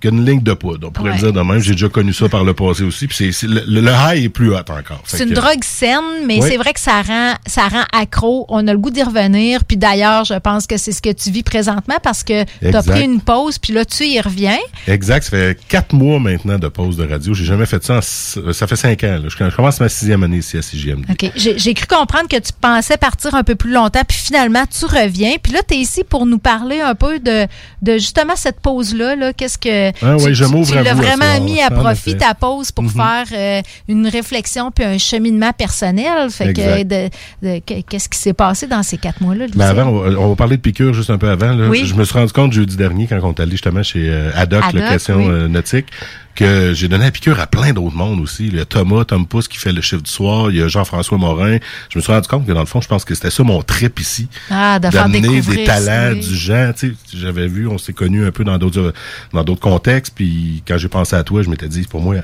qu'une 0.00 0.24
ligne 0.24 0.42
de 0.42 0.52
poudre, 0.54 0.88
on 0.88 0.90
pourrait 0.90 1.10
Ouais. 1.10 1.16
le 1.16 1.22
dire 1.22 1.32
de 1.32 1.40
même, 1.40 1.60
j'ai 1.60 1.72
déjà 1.72 1.88
connu 1.88 2.12
ça 2.12 2.28
par 2.28 2.44
le 2.44 2.54
passé 2.54 2.82
aussi, 2.82 3.06
puis 3.06 3.16
c'est- 3.16 3.32
c'est 3.32 3.46
le, 3.46 3.62
le 3.66 3.90
high 3.90 4.24
est 4.24 4.28
plus 4.28 4.52
hot 4.54 4.58
encore. 4.70 5.02
C'est 5.04 5.22
une 5.24 5.30
que- 5.30 5.34
drogue 5.34 5.62
saine, 5.62 5.98
mais 6.26 6.40
Ouais. 6.40 6.50
c'est 6.50 6.56
vrai 6.56 6.72
que 6.72 6.80
ça 6.80 7.02
rend, 7.02 7.34
ça 7.46 7.68
rend 7.68 7.84
accro. 7.92 8.46
On 8.48 8.66
a 8.66 8.72
le 8.72 8.78
goût 8.78 8.90
d'y 8.90 9.02
revenir. 9.02 9.64
Puis 9.64 9.76
d'ailleurs, 9.76 10.24
je 10.24 10.34
pense 10.34 10.66
que 10.66 10.76
c'est 10.76 10.92
ce 10.92 11.02
que 11.02 11.12
tu 11.12 11.30
vis 11.30 11.42
présentement 11.42 11.96
parce 12.02 12.24
que 12.24 12.44
tu 12.44 12.74
as 12.76 12.82
pris 12.82 13.04
une 13.04 13.20
pause, 13.20 13.58
puis 13.58 13.72
là, 13.72 13.84
tu 13.84 14.04
y 14.06 14.20
reviens. 14.20 14.58
Exact, 14.86 15.22
ça 15.24 15.30
fait 15.30 15.58
quatre 15.68 15.92
mois 15.92 16.18
maintenant 16.18 16.58
de 16.58 16.68
pause 16.68 16.96
de 16.96 17.06
radio. 17.06 17.34
J'ai 17.34 17.44
jamais 17.44 17.66
fait 17.66 17.82
ça. 17.84 17.96
en 17.96 17.98
s- 17.98 18.38
ça 18.52 18.66
fait 18.66 18.76
cinq 18.76 19.04
ans. 19.04 19.18
là. 19.22 19.28
Je 19.28 19.36
je 19.50 19.56
commence 19.56 19.80
ma 19.80 19.88
sixième 19.88 20.22
année 20.22 20.38
ici 20.38 20.56
à 20.56 20.62
CGMD. 20.62 21.04
OK. 21.10 21.30
J'ai 21.36 21.58
j'ai 21.58 21.74
cru 21.74 21.86
comprendre 21.86 22.28
que 22.28 22.36
tu 22.38 22.52
pensais 22.60 22.96
partir 22.96 23.34
un 23.34 23.42
peu 23.42 23.54
plus 23.54 23.72
longtemps, 23.72 24.02
puis 24.06 24.16
finalement, 24.18 24.64
tu 24.66 24.84
reviens. 24.86 25.34
Puis 25.42 25.52
là, 25.52 25.60
tu 25.66 25.74
es 25.74 25.78
ici 25.78 26.04
pour 26.08 26.24
nous 26.26 26.38
parler 26.38 26.80
un 26.80 26.94
peu 26.94 27.18
de, 27.18 27.46
de 27.82 27.92
justement 27.94 28.36
cette 28.36 28.60
pause-là. 28.60 29.16
Là. 29.16 29.32
Qu'est-ce 29.32 29.58
que. 29.58 29.89
Ah 30.02 30.16
tu, 30.18 30.24
oui, 30.24 30.34
je 30.34 30.44
tu- 30.44 30.74
l'as 30.74 30.94
vraiment 30.94 31.40
mis 31.42 31.60
à 31.60 31.70
profit 31.70 32.16
ta 32.16 32.34
pause 32.34 32.72
pour 32.72 32.84
Mhm. 32.84 32.90
faire 32.90 33.24
euh, 33.32 33.62
une 33.88 34.06
réflexion 34.06 34.70
puis 34.70 34.84
un 34.84 34.98
cheminement 34.98 35.52
personnel. 35.52 36.30
Fait 36.30 36.52
que 36.52 36.82
de- 36.82 37.08
de- 37.42 37.58
qu'est-ce 37.60 38.08
qui 38.08 38.18
s'est 38.18 38.32
passé 38.32 38.66
dans 38.66 38.82
ces 38.82 38.96
quatre 38.98 39.20
mois-là? 39.20 39.46
Mais 39.54 39.64
Lucille? 39.64 39.78
avant, 39.80 39.90
on 39.90 39.98
va, 40.00 40.18
on 40.20 40.28
va 40.30 40.36
parler 40.36 40.56
de 40.56 40.62
piqûre 40.62 40.94
juste 40.94 41.10
un 41.10 41.18
peu 41.18 41.28
avant. 41.28 41.52
là. 41.52 41.68
Oui. 41.68 41.84
Je 41.86 41.94
me 41.94 42.04
suis 42.04 42.14
rendu 42.18 42.32
compte 42.32 42.52
jeudi 42.52 42.76
dernier, 42.76 43.06
quand 43.06 43.18
on 43.22 43.32
est 43.32 43.40
allé 43.40 43.52
justement 43.52 43.82
chez 43.82 44.08
euh, 44.08 44.30
Adoc, 44.34 44.62
Adoc, 44.64 44.80
location 44.80 45.16
oui. 45.16 45.26
euh, 45.28 45.48
nautique, 45.48 45.86
que 46.34 46.72
j'ai 46.72 46.88
donné 46.88 47.04
la 47.04 47.10
piqûre 47.10 47.38
à 47.40 47.46
plein 47.46 47.72
d'autres 47.72 47.94
mondes 47.96 48.20
aussi. 48.20 48.46
Il 48.46 48.56
y 48.56 48.60
a 48.60 48.64
Thomas, 48.64 49.04
Tom 49.04 49.26
Pousse 49.26 49.48
qui 49.48 49.58
fait 49.58 49.72
le 49.72 49.80
chiffre 49.82 50.02
du 50.02 50.10
soir. 50.10 50.50
Il 50.50 50.56
y 50.56 50.62
a 50.62 50.68
Jean-François 50.68 51.18
Morin. 51.18 51.58
Je 51.90 51.98
me 51.98 52.02
suis 52.02 52.12
rendu 52.12 52.28
compte 52.28 52.46
que 52.46 52.52
dans 52.52 52.60
le 52.60 52.66
fond, 52.66 52.80
je 52.80 52.88
pense 52.88 53.04
que 53.04 53.14
c'était 53.14 53.30
ça 53.30 53.42
mon 53.42 53.62
trip 53.62 53.98
ici. 54.00 54.28
Ah, 54.50 54.78
de 54.78 54.88
d'amener 54.88 55.40
des 55.42 55.64
talents, 55.64 56.14
oui. 56.14 56.20
du 56.20 56.34
genre. 56.34 56.72
Tu 56.74 56.90
sais, 56.90 57.16
j'avais 57.18 57.46
vu, 57.48 57.66
on 57.66 57.78
s'est 57.78 57.92
connus 57.92 58.24
un 58.26 58.30
peu 58.30 58.44
dans 58.44 58.56
d'autres 58.58 58.94
dans 59.32 59.44
d'autres 59.44 59.60
contextes. 59.60 60.14
Puis 60.14 60.62
quand 60.66 60.78
j'ai 60.78 60.88
pensé 60.88 61.14
à 61.16 61.24
toi, 61.24 61.42
je 61.42 61.50
m'étais 61.50 61.68
dit, 61.68 61.82
pour 61.82 62.00
moi, 62.00 62.16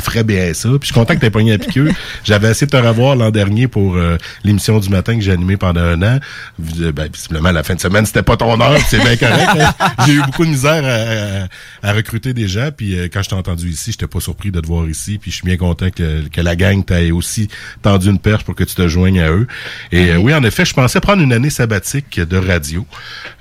ferait 0.00 0.24
bien 0.24 0.52
ça. 0.54 0.68
Puis 0.68 0.78
je 0.82 0.86
suis 0.86 0.94
content 0.94 1.14
que 1.16 1.20
tu 1.24 1.30
pogné 1.30 1.52
la 1.52 1.58
piqûre. 1.58 1.92
J'avais 2.24 2.50
essayé 2.50 2.66
de 2.66 2.72
te 2.72 2.76
revoir 2.76 3.16
l'an 3.16 3.30
dernier 3.30 3.66
pour 3.66 3.96
euh, 3.96 4.18
l'émission 4.44 4.78
du 4.78 4.88
matin 4.88 5.14
que 5.16 5.20
j'ai 5.22 5.32
animée 5.32 5.56
pendant 5.56 5.80
un 5.80 6.02
an. 6.02 6.18
Ben, 6.58 7.08
visiblement, 7.12 7.50
la 7.50 7.62
fin 7.62 7.74
de 7.74 7.80
semaine, 7.80 8.06
c'était 8.06 8.22
pas 8.22 8.36
ton 8.36 8.60
heure. 8.60 8.78
C'est 8.88 8.98
bien 9.00 9.16
correct. 9.16 9.48
hein. 9.80 9.88
J'ai 10.06 10.12
eu 10.14 10.22
beaucoup 10.22 10.44
de 10.44 10.50
misère 10.50 10.84
à, 10.84 11.86
à- 11.86 11.90
à 11.90 11.92
recruter 11.92 12.32
des 12.34 12.46
gens. 12.48 12.70
Puis 12.76 12.98
euh, 12.98 13.08
quand 13.12 13.22
je 13.22 13.30
t'ai 13.30 13.34
entendu 13.54 13.70
ici, 13.70 13.92
j'étais 13.92 14.06
pas 14.06 14.20
surpris 14.20 14.50
de 14.50 14.60
te 14.60 14.66
voir 14.66 14.88
ici. 14.88 15.18
Puis 15.18 15.30
je 15.30 15.36
suis 15.36 15.46
bien 15.46 15.56
content 15.56 15.90
que, 15.90 16.28
que 16.28 16.40
la 16.40 16.56
gang 16.56 16.84
t'ait 16.84 17.10
aussi 17.10 17.48
tendu 17.82 18.08
une 18.10 18.18
perche 18.18 18.44
pour 18.44 18.54
que 18.54 18.64
tu 18.64 18.74
te 18.74 18.86
joignes 18.88 19.20
à 19.20 19.30
eux. 19.30 19.46
Et 19.92 20.10
euh, 20.10 20.16
oui, 20.16 20.34
en 20.34 20.42
effet, 20.44 20.64
je 20.64 20.74
pensais 20.74 21.00
prendre 21.00 21.22
une 21.22 21.32
année 21.32 21.50
sabbatique 21.50 22.20
de 22.20 22.36
radio 22.36 22.86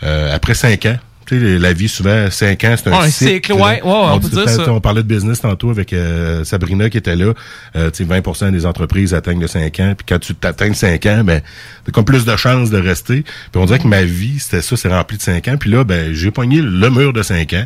euh, 0.03 0.33
après 0.33 0.53
cinq 0.53 0.85
ans. 0.85 0.97
Tu 1.25 1.39
sais, 1.39 1.59
la 1.59 1.73
vie, 1.73 1.87
souvent, 1.87 2.29
cinq 2.29 2.63
ans, 2.65 2.75
c'est 2.77 2.89
un 2.89 2.99
Ouais, 2.99 3.09
cycle. 3.09 3.31
cycle, 3.33 3.53
ouais, 3.53 3.61
ouais, 3.61 3.81
on 3.83 4.19
peut 4.19 4.27
dire 4.29 4.49
ça. 4.49 4.69
On 4.71 4.81
parlait 4.81 5.03
de 5.03 5.07
business 5.07 5.39
tantôt 5.41 5.69
avec 5.69 5.93
euh, 5.93 6.43
Sabrina 6.43 6.89
qui 6.89 6.97
était 6.97 7.15
là. 7.15 7.33
Euh, 7.75 7.89
tu 7.91 8.05
sais, 8.05 8.09
20% 8.09 8.51
des 8.51 8.65
entreprises 8.65 9.13
atteignent 9.13 9.39
le 9.41 9.47
5 9.47 9.79
ans. 9.79 9.93
Puis 9.97 10.05
quand 10.07 10.19
tu 10.19 10.35
t'atteins 10.35 10.67
le 10.69 10.73
5 10.73 11.05
ans, 11.05 11.23
ben, 11.23 11.41
t'as 11.85 11.91
comme 11.91 12.05
plus 12.05 12.25
de 12.25 12.35
chances 12.35 12.69
de 12.69 12.77
rester. 12.77 13.23
Puis 13.23 13.61
on 13.61 13.65
dirait 13.65 13.79
que 13.79 13.87
ma 13.87 14.03
vie, 14.03 14.39
c'était 14.39 14.61
ça, 14.61 14.75
c'est 14.75 14.89
rempli 14.89 15.17
de 15.17 15.21
5 15.21 15.47
ans. 15.47 15.57
Puis 15.57 15.69
là, 15.71 15.83
ben, 15.83 16.13
j'ai 16.13 16.31
pogné 16.31 16.61
le 16.61 16.89
mur 16.89 17.13
de 17.13 17.23
5 17.23 17.53
ans. 17.53 17.65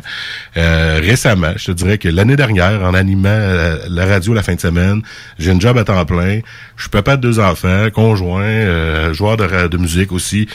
Euh, 0.56 1.00
récemment, 1.02 1.52
je 1.56 1.66
te 1.66 1.72
dirais 1.72 1.98
que 1.98 2.08
l'année 2.08 2.36
dernière, 2.36 2.82
en 2.84 2.94
animant 2.94 3.28
euh, 3.28 3.78
la 3.88 4.06
radio 4.06 4.34
la 4.34 4.42
fin 4.42 4.54
de 4.54 4.60
semaine, 4.60 5.02
j'ai 5.38 5.50
une 5.50 5.60
job 5.60 5.76
à 5.78 5.84
temps 5.84 6.04
plein. 6.04 6.40
Je 6.76 6.82
suis 6.82 6.90
papa 6.90 7.16
de 7.16 7.22
deux 7.22 7.40
enfants, 7.40 7.88
conjoint, 7.92 8.42
euh, 8.44 9.12
joueur 9.12 9.36
de, 9.36 9.68
de 9.68 9.76
musique 9.78 10.12
aussi. 10.12 10.48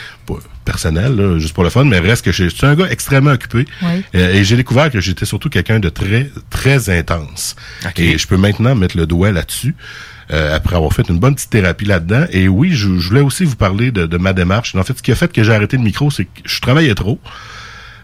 Personnel, 0.63 1.15
là, 1.15 1.37
juste 1.39 1.53
pour 1.53 1.63
le 1.63 1.69
fun, 1.69 1.83
mais 1.85 1.99
reste 1.99 2.23
que 2.25 2.31
je 2.31 2.47
suis 2.49 2.65
un 2.65 2.75
gars 2.75 2.87
extrêmement 2.89 3.31
occupé. 3.31 3.65
Oui. 3.81 4.03
Euh, 4.15 4.33
et 4.33 4.43
j'ai 4.43 4.55
découvert 4.55 4.89
que 4.91 4.99
j'étais 4.99 5.25
surtout 5.25 5.49
quelqu'un 5.49 5.79
de 5.79 5.89
très, 5.89 6.29
très 6.49 6.89
intense. 6.89 7.55
Et 7.97 8.17
je 8.17 8.27
peux 8.27 8.37
maintenant 8.37 8.75
mettre 8.75 8.97
le 8.97 9.05
doigt 9.05 9.31
là-dessus. 9.31 9.75
euh, 10.31 10.55
après 10.55 10.75
avoir 10.75 10.93
fait 10.93 11.07
une 11.09 11.19
bonne 11.19 11.35
petite 11.35 11.49
thérapie 11.49 11.85
là-dedans. 11.85 12.25
Et 12.31 12.47
oui, 12.47 12.71
je, 12.73 12.97
je 12.99 13.07
voulais 13.09 13.21
aussi 13.21 13.43
vous 13.45 13.55
parler 13.55 13.91
de, 13.91 14.05
de 14.05 14.17
ma 14.17 14.33
démarche. 14.33 14.75
En 14.75 14.83
fait, 14.83 14.97
ce 14.97 15.03
qui 15.03 15.11
a 15.11 15.15
fait 15.15 15.31
que 15.31 15.43
j'ai 15.43 15.53
arrêté 15.53 15.77
le 15.77 15.83
micro, 15.83 16.11
c'est 16.11 16.25
que 16.25 16.29
je 16.45 16.61
travaillais 16.61 16.95
trop. 16.95 17.19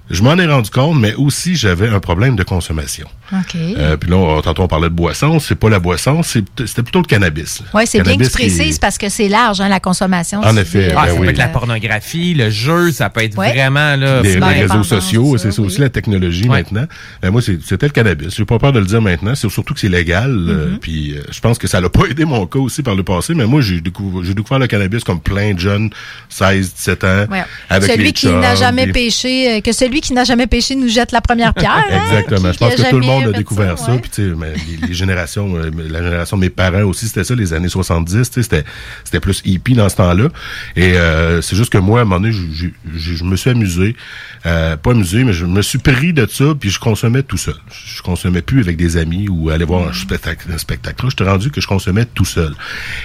Je 0.10 0.24
m'en 0.24 0.38
ai 0.38 0.46
rendu 0.48 0.70
compte, 0.70 1.00
mais 1.00 1.14
aussi 1.16 1.56
j'avais 1.56 1.88
un 1.88 2.00
problème 2.00 2.36
de 2.36 2.44
consommation. 2.44 3.08
OK. 3.32 3.56
Euh, 3.78 3.98
puis 3.98 4.10
là, 4.10 4.16
on- 4.18 4.42
tantôt 4.42 4.64
on 4.64 4.68
parlait 4.68 4.90
de 4.90 4.94
boisson. 4.94 5.40
C'est 5.40 5.56
pas 5.56 5.70
la 5.70 5.80
boisson, 5.80 6.24
c'est- 6.24 6.44
c'était 6.66 6.84
plutôt 6.84 7.00
le 7.00 7.06
cannabis. 7.06 7.60
là. 7.60 7.66
Oui, 7.74 7.84
c'est 7.86 8.02
bien 8.02 8.18
que 8.18 8.24
tu 8.24 8.30
qui 8.30 8.34
précises 8.36 8.80
parce 8.80 8.98
que 8.98 9.10
c'est 9.10 9.28
large, 9.30 9.62
hein, 9.62 9.70
la 9.70 9.80
consommation. 9.80 10.40
En 10.42 10.58
effet, 10.58 10.88
ben 10.90 10.96
Ah, 10.98 11.08
ça 11.08 11.14
oui. 11.14 11.20
peut 11.26 11.30
être 11.32 11.38
la 11.38 11.48
pornographie, 11.48 12.34
le 12.34 12.50
jeu, 12.50 12.92
ça 12.92 13.10
peut 13.10 13.24
être 13.24 13.38
Ouais. 13.38 13.52
vraiment 13.54 13.96
là. 13.96 14.22
les, 14.22 14.34
c'est 14.34 14.40
les 14.40 14.62
réseaux 14.62 14.84
sociaux, 14.84 15.38
c'est 15.38 15.52
ça 15.52 15.62
oui. 15.62 15.68
aussi 15.68 15.82
la 15.82 15.90
technologie 15.90 16.44
Ouais. 16.50 16.58
maintenant. 16.58 16.86
Euh, 17.24 17.32
moi, 17.32 17.42
c'est- 17.42 17.60
c'était 17.66 17.86
le 17.86 17.92
cannabis. 17.92 18.36
J'ai 18.36 18.46
pas 18.46 18.58
peur 18.60 18.72
de 18.74 18.80
le 18.80 18.86
dire 18.86 19.02
maintenant. 19.02 19.36
C'est 19.36 19.50
surtout 19.50 19.74
que 19.74 19.80
c'est 19.80 19.90
légal. 19.90 20.30
euh, 20.30 20.66
Mm-hmm. 20.76 20.80
puis 20.80 21.14
euh, 21.18 21.22
je 21.32 21.40
pense 21.40 21.58
que 21.58 21.68
ça 21.68 21.80
l'a 21.82 21.90
pas 21.90 22.06
aidé 22.10 22.26
mon 22.26 22.46
cas 22.46 22.60
aussi 22.60 22.82
par 22.84 22.96
le 22.96 23.04
passé. 23.04 23.34
Mais 23.36 23.46
moi, 23.46 23.62
j'ai 23.62 23.80
découvert, 23.82 24.24
j'ai 24.24 24.34
découvert 24.34 24.60
le 24.60 24.68
cannabis 24.68 25.04
comme 25.04 25.20
plein 25.22 25.54
de 25.54 25.60
jeunes, 25.60 25.90
16, 26.30 26.74
17 26.74 27.04
ans, 27.04 27.26
Ouais. 27.30 27.44
avec 27.70 27.92
celui 27.92 28.06
les 28.06 28.12
qui 28.14 28.28
n'a 28.28 28.56
jamais 28.56 28.88
péché, 28.88 29.58
euh, 29.58 29.62
que 29.62 29.72
celui 29.72 30.02
qui 30.02 30.14
n'a 30.14 30.24
jamais 30.24 30.48
péché 30.48 30.76
nous 30.76 30.88
jette 30.88 31.12
la 31.12 31.22
première 31.22 31.54
pierre. 31.54 31.84
hein, 31.92 32.02
Exactement. 32.06 32.52
Je 32.52 32.58
pense 32.58 32.76
que 32.76 32.90
tout 32.90 32.96
le 32.98 33.02
jamais 33.04 33.19
monde 33.26 33.36
a 33.36 33.38
découvert 33.38 33.78
ça. 33.78 33.92
ouais. 33.94 34.00
Puis 34.00 34.10
tu 34.10 34.30
sais, 34.30 34.36
mais 34.36 34.54
les, 34.54 34.88
les 34.88 34.94
générations, 34.94 35.56
euh, 35.56 35.70
la 35.90 36.02
génération 36.04 36.38
de 36.38 36.42
mes 36.42 36.50
parents 36.50 36.84
aussi, 36.84 37.08
c'était 37.08 37.24
ça, 37.24 37.36
les 37.36 37.54
années 37.54 37.70
70. 37.70 38.12
tu 38.14 38.24
sais, 38.24 38.44
C'était, 38.44 38.64
c'était 39.04 39.20
plus 39.20 39.42
hippie 39.46 39.74
dans 39.74 39.90
ce 39.90 39.96
temps-là. 39.98 40.30
Et 40.76 40.94
euh, 40.98 41.42
c'est 41.42 41.56
juste 41.56 41.72
que 41.72 41.78
moi, 41.78 42.00
à 42.00 42.02
un 42.02 42.06
moment 42.06 42.20
donné, 42.22 42.34
je 42.34 43.24
me 43.24 43.36
suis 43.36 43.50
amusé, 43.50 43.96
euh, 44.46 44.78
pas 44.78 44.92
amusé, 44.92 45.24
mais 45.24 45.34
je 45.34 45.46
me 45.46 45.62
suis 45.62 45.80
pris 45.80 46.14
de 46.14 46.26
ça. 46.26 46.46
Puis 46.60 46.70
je 46.70 46.80
consommais 46.80 47.24
tout 47.24 47.38
seul. 47.38 47.56
Je 47.72 48.02
consommais 48.02 48.42
plus 48.42 48.62
avec 48.62 48.78
des 48.78 48.98
amis 48.98 49.28
ou 49.30 49.50
aller 49.50 49.66
voir 49.66 49.88
un 49.88 49.94
spectacle. 49.94 50.48
Un 50.54 50.58
spectacle. 50.58 51.04
Là, 51.06 51.10
j'étais 51.10 51.30
rendu 51.30 51.52
que 51.52 51.62
je 51.62 51.68
consommais 51.68 52.06
tout 52.06 52.26
seul. 52.26 52.54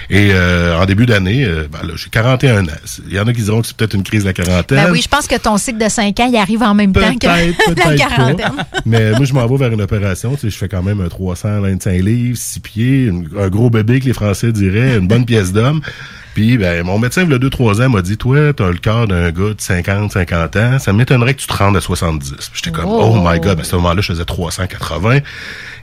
Et 0.09 0.29
euh, 0.31 0.79
en 0.79 0.85
début 0.85 1.05
d'année, 1.05 1.45
euh, 1.45 1.67
ben 1.71 1.87
là, 1.87 1.93
j'ai 1.95 2.09
41 2.09 2.65
ans. 2.65 2.67
Il 3.07 3.13
y 3.13 3.19
en 3.19 3.27
a 3.27 3.33
qui 3.33 3.41
diront 3.43 3.61
que 3.61 3.67
c'est 3.67 3.75
peut-être 3.75 3.95
une 3.95 4.03
crise 4.03 4.23
de 4.23 4.27
la 4.27 4.33
quarantaine. 4.33 4.85
Ben 4.85 4.91
oui, 4.91 5.01
je 5.01 5.07
pense 5.07 5.27
que 5.27 5.37
ton 5.37 5.57
cycle 5.57 5.83
de 5.83 5.89
5 5.89 6.19
ans, 6.19 6.29
il 6.31 6.37
arrive 6.37 6.63
en 6.63 6.73
même 6.73 6.93
temps 6.93 7.15
que 7.15 7.27
la 7.27 7.35
peut-être 7.67 7.95
quarantaine. 7.95 8.37
pas. 8.37 8.67
Mais 8.85 9.11
moi, 9.11 9.25
je 9.25 9.33
m'en 9.33 9.45
vais 9.47 9.57
vers 9.57 9.71
une 9.71 9.81
opération. 9.81 10.35
Tu 10.35 10.41
sais, 10.41 10.49
je 10.49 10.57
fais 10.57 10.69
quand 10.69 10.83
même 10.83 11.01
un 11.01 11.09
325 11.09 12.01
livres, 12.01 12.37
6 12.37 12.59
pieds, 12.59 13.11
un 13.37 13.49
gros 13.49 13.69
bébé 13.69 13.99
que 13.99 14.05
les 14.05 14.13
Français 14.13 14.51
diraient, 14.51 14.97
une 14.97 15.07
bonne 15.07 15.25
pièce 15.25 15.51
d'homme. 15.51 15.81
Puis, 16.35 16.57
ben, 16.57 16.83
mon 16.85 16.99
médecin, 16.99 17.23
il 17.23 17.31
y 17.31 17.33
a 17.33 17.37
2-3 17.37 17.81
ans, 17.81 17.89
m'a 17.89 18.01
dit, 18.01 18.17
toi, 18.17 18.51
t'as 18.53 18.69
le 18.69 18.77
corps 18.77 19.07
d'un 19.07 19.31
gars 19.31 19.53
de 19.53 19.55
50, 19.57 20.11
50 20.11 20.55
ans, 20.57 20.79
ça 20.79 20.91
m'étonnerait 20.91 21.33
que 21.33 21.39
tu 21.39 21.47
te 21.47 21.53
rendes 21.53 21.77
à 21.77 21.81
70. 21.81 22.29
Puis 22.31 22.61
j'étais 22.61 22.71
comme, 22.71 22.89
Oh. 22.89 23.13
oh, 23.15 23.21
my 23.25 23.39
god, 23.39 23.55
ben, 23.55 23.61
à 23.61 23.63
ce 23.63 23.75
moment-là, 23.77 24.01
je 24.01 24.07
faisais 24.07 24.25
380. 24.25 25.19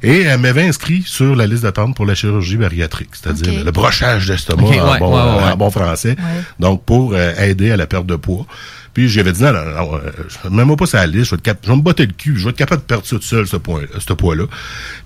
Et 0.03 0.21
elle 0.23 0.39
m'avait 0.41 0.69
inscrit 0.69 1.03
sur 1.07 1.35
la 1.35 1.47
liste 1.47 1.63
d'attente 1.63 1.97
pour 1.97 2.05
la 2.05 2.15
chirurgie 2.15 2.59
bariatrique, 2.59 3.09
c'est-à-dire 3.13 3.65
le 3.65 3.71
brochage 3.71 4.27
d'estomac 4.27 4.65
en, 4.65 4.69
ouais, 4.69 4.99
bon, 4.99 5.17
ouais, 5.17 5.23
ouais, 5.23 5.37
ouais. 5.45 5.53
en 5.53 5.57
bon 5.57 5.71
français. 5.71 6.17
Donc, 6.61 6.85
pour 6.85 7.15
euh, 7.15 7.33
aider 7.39 7.71
à 7.71 7.77
la 7.79 7.87
perte 7.87 8.05
de 8.07 8.17
poids. 8.17 8.47
Puis 8.95 9.09
j'avais 9.09 9.33
dit, 9.33 9.43
non, 9.43 9.53
non, 9.53 9.65
non, 9.65 9.95
euh, 9.95 10.11
je- 10.45 10.49
même 10.51 10.77
pas 10.77 10.85
ça 10.87 11.01
à 11.01 11.07
la 11.07 11.13
liste, 11.13 11.31
je 11.31 11.35
vais, 11.37 11.41
cap- 11.41 11.59
je 11.65 11.71
vais 11.71 11.77
me 11.77 11.81
botter 11.81 12.05
le 12.07 12.13
cul, 12.13 12.37
je 12.37 12.45
vais 12.45 12.51
être 12.51 12.57
capable 12.59 12.83
de 12.83 12.87
perdre 12.87 13.05
tout 13.07 13.21
seul, 13.23 13.47
ce, 13.47 13.57
poids-là. 13.57 14.45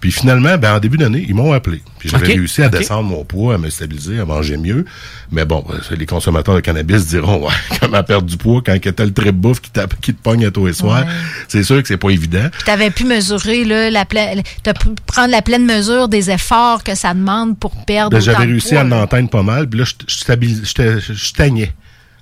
Puis 0.00 0.10
finalement, 0.10 0.58
ben, 0.58 0.74
en 0.74 0.80
début 0.80 0.96
d'année, 0.96 1.24
ils 1.28 1.34
m'ont 1.34 1.52
appelé. 1.52 1.82
Puis 1.98 2.08
j'avais 2.08 2.26
réussi 2.34 2.62
à 2.62 2.68
descendre 2.68 3.08
mon 3.08 3.24
poids, 3.24 3.54
à 3.54 3.58
me 3.58 3.70
stabiliser, 3.70 4.18
à 4.18 4.24
manger 4.24 4.56
mieux. 4.56 4.84
Mais 5.30 5.44
bon, 5.44 5.64
euh, 5.70 5.96
les 5.96 6.06
consommateurs 6.06 6.54
de 6.56 6.60
cannabis 6.60 7.06
diront, 7.06 7.46
ouais, 7.46 7.52
comment 7.80 8.02
perdre 8.02 8.26
du 8.26 8.36
poids 8.36 8.60
quand 8.64 8.74
il 8.74 8.84
y 8.84 8.88
a 8.88 8.92
tel 8.92 9.12
trip 9.12 9.36
bouffe 9.36 9.60
qui, 9.60 9.70
te 9.70 9.80
pogne 10.22 10.46
à 10.46 10.50
tous 10.50 10.66
les 10.66 10.72
soirs. 10.72 11.04
C'est 11.48 11.62
sûr 11.62 11.80
que 11.80 11.86
c'est 11.88 11.96
pas 11.96 12.10
évident. 12.10 12.48
Tu 12.64 12.70
avais 12.70 12.90
pu 12.90 13.04
mesurer, 13.04 13.64
là, 13.64 13.90
la 13.90 14.04
pleine, 14.04 14.42
t'as 14.64 14.74
pu 14.74 14.88
prendre 15.06 15.30
la 15.30 15.42
pleine 15.42 15.64
mesure 15.64 16.08
des 16.08 16.30
efforts 16.30 16.82
que 16.82 16.94
ça 16.96 17.14
demande 17.14 17.56
pour 17.58 17.72
perdre 17.84 18.10
Ben, 18.16 18.20
j'avais 18.20 18.44
réussi 18.46 18.70
poids, 18.70 18.80
à 18.80 18.84
l'entendre 18.84 19.30
pas 19.30 19.42
mal. 19.42 19.68
Puis 19.68 19.78
là, 19.78 19.84
je, 19.84 19.92
je, 20.08 20.16
stabilis- 20.16 20.64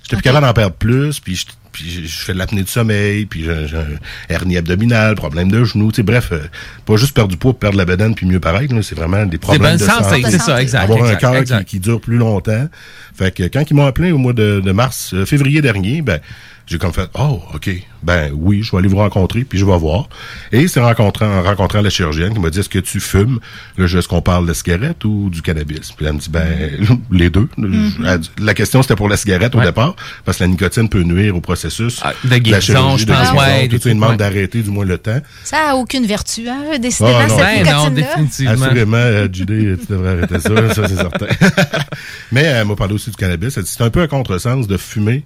j'étais-. 0.05 0.15
J'étais 0.15 0.15
plus 0.17 0.23
capable 0.23 0.45
d'en 0.47 0.53
perdre 0.53 0.75
plus. 0.75 1.19
Puis 1.19 1.35
je, 1.35 1.45
puis 1.71 1.89
je, 1.89 2.07
je 2.07 2.17
fais 2.23 2.33
de 2.33 2.37
l'apnée 2.37 2.61
du 2.61 2.71
sommeil. 2.71 3.25
Puis 3.25 3.43
j'ai 3.43 3.67
j'ai 3.67 3.77
un 3.77 3.85
hernie 4.29 4.57
abdominale, 4.57 5.15
problème 5.15 5.51
de 5.51 5.63
genoux. 5.63 5.91
Tu 5.91 5.97
sais, 5.97 6.03
bref, 6.03 6.29
euh, 6.31 6.39
pas 6.85 6.95
juste 6.95 7.13
perdre 7.13 7.31
du 7.31 7.37
poids, 7.37 7.57
perdre 7.57 7.77
la 7.77 7.85
bedaine 7.85 8.15
puis 8.15 8.25
mieux 8.25 8.39
paraître. 8.39 8.73
là, 8.73 8.81
C'est 8.81 8.95
vraiment 8.95 9.25
des 9.25 9.37
problèmes 9.37 9.77
de 9.77 9.83
santé, 9.83 10.23
c'est 10.29 10.39
ça, 10.39 10.61
exact, 10.61 10.83
Avoir 10.83 11.03
un 11.03 11.15
cœur 11.15 11.43
qui, 11.43 11.65
qui 11.65 11.79
dure 11.79 11.99
plus 11.99 12.17
longtemps. 12.17 12.69
Fait 13.17 13.31
que 13.31 13.43
quand 13.43 13.63
ils 13.69 13.73
m'ont 13.73 13.85
appelé 13.85 14.11
au 14.11 14.17
mois 14.17 14.33
de, 14.33 14.61
de 14.63 14.71
mars, 14.71 15.13
euh, 15.13 15.25
février 15.25 15.61
dernier, 15.61 16.01
ben 16.01 16.19
j'ai 16.67 16.77
comme 16.79 16.93
fait 16.93 17.09
oh 17.19 17.41
ok 17.53 17.69
ben 18.01 18.31
oui 18.33 18.61
je 18.63 18.71
vais 18.71 18.77
aller 18.79 18.87
vous 18.87 18.97
rencontrer 18.97 19.43
puis 19.43 19.57
je 19.59 19.65
vais 19.65 19.77
voir 19.77 20.09
et 20.51 20.67
c'est 20.67 20.79
rencontrant 20.79 21.27
en 21.27 21.43
rencontrant 21.43 21.81
la 21.81 21.89
chirurgienne 21.89 22.33
qui 22.33 22.39
m'a 22.39 22.49
dit 22.49 22.59
est-ce 22.59 22.69
que 22.69 22.79
tu 22.79 22.99
fumes? 22.99 23.39
Là 23.77 23.85
est-ce 23.85 24.07
qu'on 24.07 24.21
parle 24.21 24.47
de 24.47 24.53
cigarette 24.53 25.03
ou 25.05 25.29
du 25.31 25.41
cannabis? 25.41 25.91
Puis 25.95 26.05
elle 26.05 26.13
me 26.13 26.19
dit 26.19 26.29
ben 26.29 26.47
les 27.11 27.29
deux 27.29 27.47
dit- 27.57 28.31
la 28.39 28.53
question 28.53 28.81
c'était 28.81 28.95
pour 28.95 29.09
la 29.09 29.17
cigarette 29.17 29.53
au 29.55 29.61
départ 29.61 29.95
parce 30.23 30.37
que 30.39 30.43
la 30.43 30.49
nicotine 30.49 30.89
peut 30.89 31.03
nuire 31.03 31.35
au 31.35 31.41
processus 31.41 32.01
de 32.23 32.29
la 32.29 32.39
guérison, 32.39 32.97
chirurgie 32.97 33.01
je 33.01 33.05
de 33.07 33.11
pense, 33.13 33.21
guérison. 33.31 33.37
ouais, 33.39 33.67
Tout 33.67 33.77
ça, 33.79 33.89
il 33.89 33.95
demande 33.95 34.09
ouais. 34.11 34.17
d'arrêter 34.17 34.61
du 34.61 34.69
moins 34.69 34.85
le 34.85 34.97
temps 34.97 35.19
Ça 35.43 35.71
a 35.71 35.75
aucune 35.75 36.05
vertu, 36.05 36.47
hein, 36.49 36.77
décidément, 36.79 37.17
ah, 37.19 37.27
non. 37.27 37.37
cette 37.37 37.93
nicotine-là. 37.93 38.51
Assurément, 38.51 38.97
euh, 38.97 39.27
Judy, 39.31 39.77
tu 39.79 39.85
devrais 39.93 40.11
arrêter 40.17 40.39
ça, 40.39 40.73
ça 40.73 40.87
c'est 40.87 40.95
certain. 40.95 41.27
Mais 42.31 42.41
elle 42.43 42.65
m'a 42.67 42.75
parlé 42.75 42.93
aussi 42.93 43.09
du 43.09 43.15
cannabis. 43.15 43.55
Elle 43.57 43.63
dit, 43.63 43.71
c'est 43.75 43.83
un 43.83 43.89
peu 43.89 44.01
un 44.01 44.07
contresens 44.07 44.67
de 44.67 44.77
fumer 44.77 45.23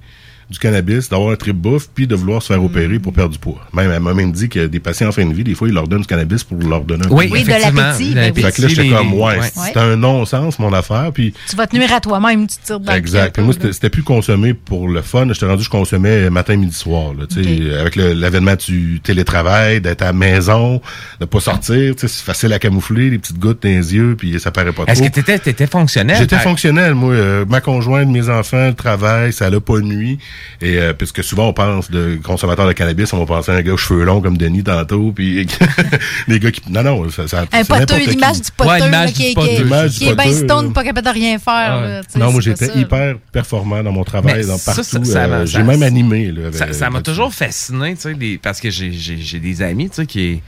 du 0.49 0.57
cannabis, 0.57 1.09
d'avoir 1.09 1.31
un 1.31 1.35
trip 1.35 1.55
bouffe, 1.55 1.89
puis 1.93 2.07
de 2.07 2.15
vouloir 2.15 2.41
se 2.41 2.47
faire 2.51 2.63
opérer 2.63 2.97
pour 2.97 3.13
perdre 3.13 3.31
du 3.31 3.37
poids. 3.37 3.59
Même, 3.73 3.91
elle 3.91 3.99
m'a 3.99 4.13
même 4.15 4.31
dit 4.31 4.49
que 4.49 4.65
des 4.65 4.79
patients 4.79 5.09
en 5.09 5.11
fin 5.11 5.23
de 5.25 5.33
vie, 5.33 5.43
des 5.43 5.53
fois, 5.53 5.67
ils 5.67 5.73
leur 5.75 5.87
donnent 5.87 6.01
du 6.01 6.07
cannabis 6.07 6.43
pour 6.43 6.57
leur 6.59 6.81
donner 6.81 7.05
un 7.05 7.09
Oui, 7.09 7.27
coup 7.27 7.33
Oui, 7.35 7.43
de 7.43 7.49
l'appétit. 7.49 8.13
Fait 8.41 8.51
que 8.51 8.61
là, 8.63 8.67
j'étais 8.67 8.89
comme, 8.89 9.13
ouais, 9.13 9.37
Ouais. 9.39 9.47
c'est 9.53 9.77
un 9.77 9.95
non-sens, 9.95 10.57
mon 10.57 10.73
affaire, 10.73 11.11
puis 11.13 11.33
Tu 11.47 11.55
vas 11.55 11.67
te 11.67 11.75
nuire 11.75 11.93
à 11.93 11.99
toi-même, 12.01 12.47
tu 12.47 12.57
te 12.57 12.65
tires 12.65 12.79
dans 12.79 12.93
Exact. 12.93 13.37
moi, 13.39 13.53
c'était 13.71 13.89
plus 13.91 14.01
consommer 14.03 14.53
pour 14.55 14.89
le 14.89 15.01
fun. 15.03 15.27
J'étais 15.31 15.45
rendu, 15.45 15.63
je 15.63 15.69
consommais 15.69 16.29
matin, 16.31 16.55
midi, 16.55 16.73
soir. 16.75 17.13
Là, 17.13 17.25
tu 17.27 17.43
sais, 17.43 17.75
Avec 17.79 17.95
l'avènement 17.95 18.55
du 18.55 18.99
télétravail, 19.03 19.81
d'être 19.81 20.01
à 20.01 20.05
la 20.05 20.13
maison, 20.13 20.81
de 21.19 21.25
pas 21.25 21.39
sortir. 21.39 21.95
tu 21.95 22.01
sais, 22.01 22.07
C'est 22.07 22.23
facile 22.25 22.51
à 22.53 22.59
camoufler, 22.59 23.09
les 23.11 23.19
petites 23.19 23.37
gouttes 23.39 23.61
dans 23.61 23.69
les 23.69 23.93
yeux, 23.95 24.15
puis 24.17 24.39
ça 24.39 24.49
paraît 24.51 24.71
pas 24.71 24.83
trop. 24.83 24.91
Est-ce 24.91 25.03
que 25.03 25.07
t'étais, 25.09 25.37
t'étais 25.37 25.67
fonctionnel? 25.67 26.17
J'étais 26.17 26.37
fonctionnel, 26.39 26.95
moi. 26.95 27.13
Euh, 27.13 27.45
ma 27.47 27.61
conjointe, 27.61 28.07
mes 28.09 28.29
enfants, 28.29 28.67
le 28.67 28.73
travail, 28.73 29.31
ça 29.31 29.49
n'a 29.49 29.59
pas 29.59 29.79
nuit. 29.79 30.17
Et 30.61 30.77
euh, 30.79 30.93
puisque 30.93 31.23
souvent 31.23 31.47
on 31.47 31.53
pense 31.53 31.89
de 31.91 32.19
consommateur 32.23 32.67
de 32.67 32.73
cannabis, 32.73 33.13
on 33.13 33.19
va 33.19 33.25
penser 33.25 33.51
à 33.51 33.55
un 33.55 33.61
gars 33.61 33.73
aux 33.73 33.77
cheveux 33.77 34.03
longs 34.03 34.21
comme 34.21 34.37
Denis 34.37 34.63
tantôt, 34.63 35.11
puis 35.11 35.47
les 36.27 36.39
gars 36.39 36.51
qui 36.51 36.61
non 36.69 36.83
non, 36.83 37.09
ça, 37.09 37.27
ça 37.27 37.45
Un 37.51 37.63
poteux, 37.63 37.97
qui. 37.99 38.09
l'image 38.11 38.41
du 38.41 38.51
poteux, 38.55 38.89
là, 38.89 39.07
qui, 39.07 39.27
est- 39.27 39.33
qui 39.33 39.39
est- 39.47 39.57
L'image 39.63 39.91
qui 39.91 40.05
du 40.05 40.11
est 40.11 40.15
bien 40.15 40.31
stone, 40.33 40.67
là. 40.67 40.71
pas 40.73 40.83
capable 40.83 41.07
de 41.07 41.13
rien 41.13 41.39
faire. 41.39 41.81
là, 41.81 42.01
tu 42.03 42.11
sais, 42.13 42.19
Non, 42.19 42.31
moi 42.31 42.41
j'étais 42.41 42.77
hyper 42.77 43.15
performant 43.31 43.81
dans 43.83 43.91
mon 43.91 44.03
travail, 44.03 44.45
dans 44.45 44.57
partout. 44.59 44.83
ça, 44.83 45.03
ça 45.03 45.23
euh, 45.23 45.27
m'a- 45.27 45.45
j'ai 45.45 45.63
même 45.63 45.83
animé. 45.83 46.31
Là, 46.31 46.51
Ça, 46.51 46.63
avec- 46.65 46.75
ça 46.75 46.89
m'a 46.89 47.01
toujours 47.01 47.33
fasciné, 47.33 47.95
tu 47.95 48.01
sais, 48.01 48.13
des- 48.13 48.37
parce 48.37 48.59
que 48.59 48.69
j'ai, 48.69 48.91
j'ai, 48.91 49.17
j'ai 49.17 49.39
des 49.39 49.61
amis, 49.61 49.89
tu 49.89 49.95
sais, 49.97 50.05
qui, 50.05 50.41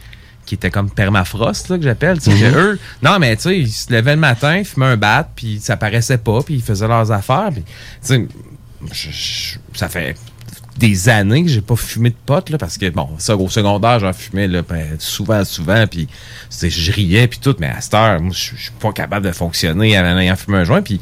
qui 0.45 0.55
étaient 0.55 0.71
comme 0.71 0.89
permafrost, 0.89 1.69
là, 1.69 1.77
que 1.77 1.83
j'appelle, 1.83 2.19
tu 2.19 2.31
sais, 2.31 2.37
que 2.37 2.45
Mhm. 2.51 2.57
eux, 2.57 2.79
non, 3.03 3.19
mais 3.19 3.35
tu 3.35 3.43
sais, 3.43 3.59
ils 3.59 3.71
se 3.71 3.91
levaient 3.93 4.15
le 4.15 4.19
matin, 4.21 4.57
ils 4.57 4.65
fumaient 4.65 4.87
un 4.87 4.97
bat, 4.97 5.27
puis 5.35 5.59
ça 5.61 5.77
paraissait 5.77 6.17
pas, 6.17 6.41
puis 6.43 6.55
ils 6.55 6.61
faisaient 6.63 6.87
leurs 6.87 7.11
affaires, 7.11 7.49
puis, 7.53 7.63
tu 7.63 7.71
sais, 8.01 8.27
je- 8.91 9.09
je- 9.11 9.57
ça 9.77 9.89
fait 9.89 10.15
des 10.77 11.09
années 11.09 11.43
que 11.43 11.49
j'ai 11.49 11.61
pas 11.61 11.75
fumé 11.75 12.09
de 12.09 12.15
potes, 12.25 12.49
là, 12.49 12.57
parce 12.57 12.77
que, 12.77 12.89
bon, 12.89 13.09
ça, 13.19 13.35
au 13.35 13.49
secondaire, 13.49 13.99
j'en 13.99 14.13
fumais, 14.13 14.47
là, 14.47 14.61
ben, 14.67 14.95
souvent, 14.99 15.43
souvent, 15.45 15.85
puis 15.85 16.07
je 16.61 16.91
riais, 16.91 17.27
puis 17.27 17.39
tout, 17.39 17.55
mais 17.59 17.67
à 17.67 17.81
cette 17.81 17.93
heure, 17.93 18.19
moi, 18.21 18.33
je 18.33 18.55
suis 18.55 18.71
pas 18.79 18.91
capable 18.91 19.25
de 19.27 19.31
fonctionner 19.31 19.99
en 19.99 20.17
ayant 20.17 20.35
fumé 20.35 20.57
un 20.59 20.63
joint, 20.63 20.81
puis, 20.81 20.99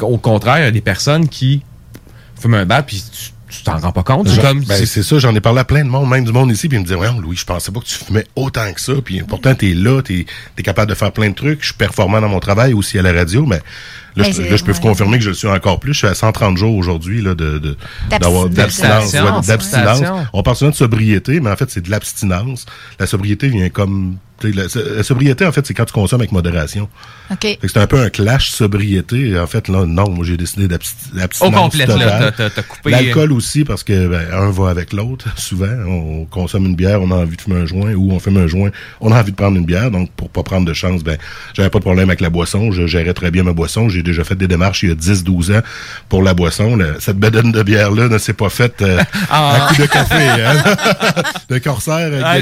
au 0.00 0.18
contraire, 0.18 0.58
il 0.58 0.64
y 0.64 0.68
a 0.68 0.70
des 0.70 0.80
personnes 0.82 1.28
qui 1.28 1.62
fument 2.40 2.54
un 2.54 2.66
bat, 2.66 2.82
puis 2.82 3.02
tu 3.48 3.62
t'en 3.62 3.78
rends 3.78 3.92
pas 3.92 4.02
compte. 4.02 4.28
C'est 4.28 4.40
comme, 4.42 4.60
ben, 4.64 4.76
c'est- 4.76 4.86
c'est 4.86 5.02
ça, 5.02 5.18
j'en 5.18 5.34
ai 5.34 5.40
parlé 5.40 5.60
à 5.60 5.64
plein 5.64 5.84
de 5.84 5.88
monde, 5.88 6.08
même 6.10 6.24
du 6.24 6.32
monde 6.32 6.50
ici, 6.52 6.68
puis 6.68 6.76
ils 6.76 6.80
me 6.80 6.84
disaient, 6.84 6.98
ouais, 6.98 7.08
Louis, 7.18 7.36
je 7.36 7.44
pensais 7.44 7.72
pas 7.72 7.80
que 7.80 7.86
tu 7.86 7.94
fumais 7.94 8.26
autant 8.36 8.70
que 8.72 8.80
ça, 8.80 8.92
puis 9.02 9.22
pourtant, 9.22 9.54
t'es 9.54 9.72
là, 9.72 10.02
t'es 10.02 10.26
es 10.58 10.62
capable 10.62 10.90
de 10.90 10.94
faire 10.94 11.10
plein 11.12 11.30
de 11.30 11.34
trucs, 11.34 11.60
je 11.62 11.66
suis 11.66 11.74
performant 11.74 12.20
dans 12.20 12.28
mon 12.28 12.40
travail, 12.40 12.74
aussi 12.74 12.98
à 12.98 13.02
la 13.02 13.12
radio, 13.12 13.46
mais 13.46 13.62
là, 14.16 14.24
Mais 14.24 14.32
je, 14.32 14.36
c'est- 14.42 14.50
là, 14.50 14.56
je 14.56 14.64
peux 14.64 14.72
vous 14.72 14.80
confirmer 14.80 15.18
que 15.18 15.24
je 15.24 15.28
le 15.30 15.34
suis 15.34 15.48
encore 15.48 15.78
plus. 15.80 15.92
Je 15.92 15.98
suis 15.98 16.06
à 16.06 16.14
130 16.14 16.56
jours 16.56 16.74
aujourd'hui, 16.76 17.22
là, 17.22 17.34
de, 17.34 17.58
d'abstinence. 19.46 20.00
Ouais. 20.00 20.24
On 20.32 20.42
parle 20.42 20.56
souvent 20.56 20.70
de 20.70 20.76
sobriété, 20.76 21.40
mais 21.40 21.50
en 21.50 21.56
fait, 21.56 21.70
c'est 21.70 21.82
de 21.82 21.90
l'abstinence. 21.90 22.66
La 22.98 23.06
sobriété 23.06 23.48
vient 23.48 23.68
comme, 23.68 24.16
la, 24.42 24.64
la 24.96 25.02
sobriété, 25.02 25.46
en 25.46 25.52
fait, 25.52 25.66
c'est 25.66 25.72
quand 25.74 25.86
tu 25.86 25.92
consommes 25.94 26.20
avec 26.20 26.30
modération. 26.32 26.88
C'est 27.62 27.78
un 27.78 27.86
peu 27.86 28.00
un 28.00 28.10
clash 28.10 28.50
sobriété. 28.50 29.38
En 29.38 29.46
fait, 29.46 29.68
là, 29.68 29.86
non, 29.86 30.10
moi, 30.10 30.24
j'ai 30.26 30.36
décidé 30.36 30.68
d'absti- 30.68 31.14
d'abstinence 31.14 31.54
Au 31.54 31.62
complet, 31.62 31.86
t'as 31.86 32.62
coupé- 32.62 32.90
L'alcool 32.90 33.32
aussi, 33.32 33.64
parce 33.64 33.82
que 33.82 34.06
ben, 34.08 34.26
un 34.32 34.50
va 34.50 34.68
avec 34.68 34.92
l'autre. 34.92 35.26
Souvent, 35.36 35.66
on 35.88 36.26
consomme 36.26 36.66
une 36.66 36.76
bière, 36.76 37.00
on 37.02 37.10
a 37.12 37.14
envie 37.16 37.36
de 37.36 37.40
fumer 37.40 37.60
un 37.60 37.66
joint, 37.66 37.94
ou 37.94 38.12
on 38.12 38.20
fume 38.20 38.36
un 38.36 38.46
joint, 38.46 38.70
on 39.00 39.10
a 39.10 39.18
envie 39.18 39.32
de 39.32 39.36
prendre 39.36 39.56
une 39.56 39.64
bière. 39.64 39.90
Donc, 39.90 40.10
pour 40.12 40.28
pas 40.28 40.42
prendre 40.42 40.66
de 40.66 40.74
chance, 40.74 41.02
ben, 41.02 41.16
j'avais 41.54 41.70
pas 41.70 41.78
de 41.78 41.84
problème 41.84 42.10
avec 42.10 42.20
la 42.20 42.28
boisson. 42.30 42.70
Je 42.72 42.86
gérais 42.86 43.14
très 43.14 43.30
bien 43.30 43.42
ma 43.42 43.54
boisson. 43.54 43.88
J'ai 43.88 44.02
déjà 44.06 44.24
fait 44.24 44.34
des 44.36 44.48
démarches 44.48 44.82
il 44.82 44.88
y 44.88 44.92
a 44.92 44.94
10-12 44.94 45.58
ans 45.58 45.62
pour 46.08 46.22
la 46.22 46.34
boisson. 46.34 46.78
Cette 46.98 47.18
bedaine 47.18 47.52
de 47.52 47.62
bière-là 47.62 48.08
ne 48.08 48.18
s'est 48.18 48.32
pas 48.32 48.48
faite 48.48 48.82
euh, 48.82 49.02
Ah. 49.30 49.66
à 49.68 49.74
coup 49.74 49.80
de 49.82 49.86
café. 49.86 50.28
Hein? 50.28 50.76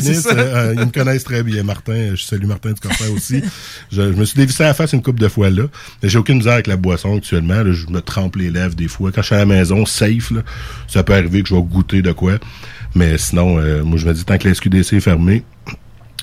Guinness, 0.01 0.23
ça. 0.23 0.31
euh, 0.35 0.55
euh, 0.71 0.75
ils 0.75 0.81
me 0.87 0.91
connaissent 0.93 1.25
très 1.25 1.43
bien. 1.43 1.63
Martin, 1.63 2.13
je 2.15 2.23
salue 2.23 2.47
Martin 2.47 2.73
du 2.73 2.81
Corsaire 2.81 3.13
aussi. 3.13 3.43
Je, 3.91 4.03
je 4.03 4.17
me 4.17 4.25
suis 4.25 4.37
dévissé 4.37 4.63
à 4.65 4.69
la 4.69 4.75
face 4.75 4.93
une 4.93 5.03
couple 5.03 5.21
de 5.21 5.29
fois 5.29 5.51
là. 5.51 5.65
Mais 6.03 6.09
j'ai 6.09 6.19
aucune 6.19 6.37
misère 6.39 6.55
avec 6.55 6.67
la 6.67 6.77
boisson 6.77 7.17
actuellement. 7.17 7.63
là. 7.63 7.73
je 7.73 7.87
me 7.89 8.01
trempe 8.01 8.37
les 8.37 8.51
lèvres 8.51 8.75
des 8.75 8.89
fois. 8.89 9.11
Quand 9.13 9.23
je 9.23 9.27
suis 9.27 9.35
à 9.35 9.39
la 9.39 9.47
maison, 9.47 9.85
safe, 9.87 10.31
là, 10.31 10.41
ça 10.89 11.03
peut 11.03 11.15
arriver 11.15 11.43
que 11.43 11.49
je 11.49 11.55
vais 11.55 11.63
goûter 11.63 12.03
de 12.03 12.13
quoi. 12.13 12.35
Mais 12.95 13.19
sinon, 13.19 13.59
euh, 13.59 13.83
moi, 13.83 13.99
je 13.99 14.07
me 14.07 14.15
dis, 14.15 14.25
tant 14.25 14.39
que 14.39 14.47
la 14.49 14.55
SQDC 14.55 14.95
est 14.95 15.01
fermée, 15.01 15.43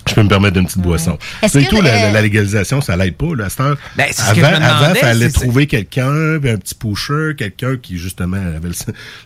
je 0.08 0.14
peux 0.14 0.24
me 0.24 0.30
permettre 0.30 0.54
d'une 0.56 0.66
petite 0.66 0.80
boisson. 0.82 1.18
Est-ce 1.42 1.60
C'est 1.60 1.66
que, 1.66 1.70
tout, 1.70 1.82
la, 1.82 2.10
euh, 2.10 2.12
la 2.12 2.22
légalisation, 2.22 2.82
ça 2.82 2.96
l'aide 2.98 3.16
pas, 3.16 3.36
là, 3.36 3.46
à 3.46 3.50
cette 3.50 3.60
heure. 3.62 3.78
Ben, 3.96 4.06
ce 4.12 4.18
que 4.18 4.22
avant, 4.22 4.34
je 4.36 4.60
me 4.60 4.66
avant, 4.66 4.80
demandais, 4.82 5.00
fallait 5.00 5.30
trouver 5.30 5.68
quelqu'un, 5.68 6.36
un 6.36 6.58
petit 6.58 6.76
pusher, 6.76 7.36
quelqu'un 7.38 7.78
qui, 7.82 7.98
justement, 7.98 8.38
avait 8.38 8.70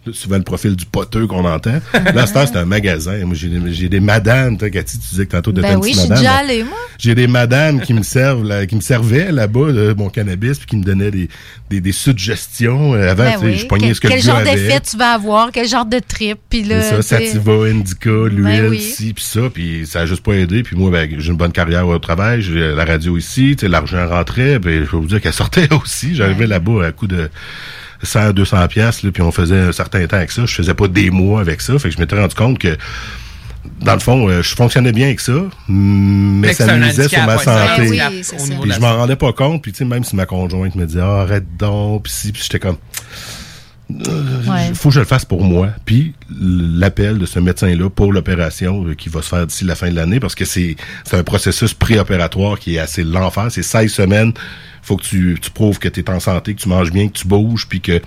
le- 0.06 0.14
souvent 0.14 0.38
le 0.38 0.44
profil 0.44 0.76
du 0.76 0.86
poteux 0.86 1.28
qu'on 1.28 1.46
entend. 1.46 1.80
Là, 1.94 2.24
à 2.24 2.28
cette 2.28 2.36
heure, 2.38 2.48
c'est 2.48 2.58
un 2.58 2.66
magasin. 2.66 3.18
Moi, 3.26 3.36
j'ai 3.36 3.50
des, 3.50 3.74
j'ai 3.74 3.90
des 3.90 4.00
madames, 4.00 4.58
toi, 4.58 4.70
Cathy, 4.70 5.00
tu 5.00 5.08
disais 5.10 5.26
que 5.26 5.32
tantôt, 5.32 5.52
de 5.52 5.62
Ben 5.62 5.78
oui, 5.78 5.94
je 5.94 6.00
suis 6.00 6.10
déjà 6.10 6.34
allée, 6.36 6.64
moi. 6.64 6.78
j'ai 6.98 7.16
des 7.16 7.28
madames 7.28 7.82
qui 7.82 7.94
me 7.94 8.04
servent, 8.04 8.44
là, 8.48 8.66
qui 8.66 8.76
me 8.76 8.82
servaient 8.82 9.32
là-bas 9.32 9.72
de 9.72 9.94
mon 9.98 10.10
cannabis, 10.10 10.58
puis 10.58 10.68
qui 10.68 10.78
me 10.78 10.84
donnaient 10.84 11.12
des, 11.12 11.30
des, 11.70 11.82
des 11.82 11.92
suggestions. 11.92 12.94
Euh, 12.96 13.12
Avant, 13.12 13.24
Ben 13.24 13.34
tu 13.34 13.40
sais, 13.40 13.46
oui. 13.46 13.58
je 13.60 13.66
pognais 13.66 13.88
Quel, 13.88 13.96
ce 13.96 14.02
que 14.02 14.08
quel 14.08 14.22
genre 14.22 14.42
d'effet 14.44 14.80
tu 14.82 14.98
vas 14.98 15.14
avoir, 15.14 15.52
quel 15.52 15.68
genre 15.68 15.86
de 15.86 16.00
trip, 16.00 16.38
puis 16.50 16.64
là, 16.64 16.82
C'est 16.82 17.02
ça, 17.02 17.20
sativa, 17.20 17.52
indica, 17.66 18.10
l'huile, 18.10 18.44
Ben 18.62 18.70
oui. 18.70 18.82
ci, 18.82 19.14
puis 19.14 19.24
ça, 19.24 19.42
puis 19.54 19.86
ça 19.86 20.02
a 20.02 20.06
juste 20.06 20.24
pas 20.24 20.34
aidé. 20.34 20.64
Puis 20.66 20.76
moi, 20.76 20.90
ben, 20.90 21.08
j'ai 21.20 21.30
une 21.30 21.38
bonne 21.38 21.52
carrière 21.52 21.88
au 21.88 22.00
travail, 22.00 22.42
j'ai 22.42 22.74
la 22.74 22.86
radio 22.86 23.18
ici, 23.18 23.56
l'argent 23.62 24.08
rentrait, 24.08 24.60
puis 24.60 24.80
je 24.80 24.90
peux 24.90 24.98
vous 24.98 25.06
dire 25.06 25.22
qu'elle 25.22 25.32
sortait 25.32 25.72
aussi. 25.84 26.16
J'arrivais 26.16 26.48
là-bas 26.48 26.88
à 26.88 26.92
coup 26.92 27.06
de 27.06 27.30
100, 28.02 28.32
200 28.32 28.68
pièces, 28.68 29.02
puis 29.02 29.22
on 29.22 29.32
faisait 29.32 29.60
un 29.60 29.72
certain 29.72 30.06
temps 30.08 30.18
avec 30.18 30.32
ça. 30.32 30.46
Je 30.48 30.56
faisais 30.56 30.74
pas 30.74 30.88
des 30.88 31.12
mois 31.12 31.40
avec 31.40 31.62
ça, 31.62 31.78
fait 31.78 31.90
que 31.90 31.96
je 31.96 32.00
m'étais 32.00 32.20
rendu 32.20 32.34
compte 32.34 32.58
que 32.58 32.76
dans 33.82 33.94
le 33.94 34.00
fond, 34.00 34.28
euh, 34.28 34.42
je 34.42 34.56
fonctionnais 34.56 34.92
bien 34.92 35.08
avec 35.08 35.20
ça, 35.20 35.34
mais 35.68 36.50
Fait 36.50 36.64
que 36.64 36.70
ça 36.70 36.78
nuisait 36.78 37.08
sur 37.08 37.24
ma 37.26 37.38
santé. 37.38 37.90
Oui, 37.90 38.00
Puis 38.62 38.72
je 38.72 38.80
m'en 38.80 38.96
rendais 38.96 39.16
pas 39.16 39.34
compte, 39.34 39.62
puis 39.62 39.72
tu 39.72 39.80
sais, 39.80 39.86
même 39.86 40.04
si 40.04 40.16
ma 40.16 40.26
conjointe 40.26 40.76
me 40.76 40.86
disait 40.88 41.02
ah, 41.02 41.22
arrête 41.22 41.46
donc, 41.58 42.04
puis 42.04 42.12
si, 42.12 42.32
puis 42.32 42.42
j'étais 42.42 42.60
comme 42.60 42.78
Il 43.90 43.98
Ouais. 44.50 44.74
faut 44.74 44.90
que 44.90 44.96
je 44.96 45.00
le 45.00 45.06
fasse 45.06 45.26
pour 45.26 45.44
moi. 45.44 45.70
Puis 45.86 46.14
l'appel 46.42 47.20
de 47.20 47.26
ce 47.26 47.40
médecin-là 47.40 47.90
pour 47.90 48.12
l'opération 48.14 48.84
euh, 48.88 48.96
qui 48.96 49.10
va 49.10 49.22
se 49.22 49.30
faire 49.30 49.46
d'ici 49.46 49.64
la 49.64 49.76
fin 49.76 49.90
de 49.90 49.96
l'année, 49.96 50.20
parce 50.20 50.34
que 50.36 50.46
c'est 50.46 50.76
c'est 51.04 51.18
un 51.18 51.24
processus 51.24 51.74
préopératoire 51.74 52.58
qui 52.60 52.76
est 52.76 52.80
assez 52.80 53.04
l'enfer. 53.04 53.48
C'est 53.50 53.64
16 53.64 53.92
semaines. 53.94 54.34
faut 54.82 54.98
que 54.98 55.04
tu, 55.04 55.38
tu 55.42 55.50
prouves 55.52 55.80
que 55.80 55.88
tu 55.90 56.00
es 56.02 56.10
en 56.10 56.20
santé, 56.20 56.54
que 56.56 56.62
tu 56.62 56.70
manges 56.70 56.92
bien, 56.92 57.08
que 57.08 57.14
tu 57.14 57.28
bouges, 57.28 57.68
puis 57.68 57.82
que 57.82 58.02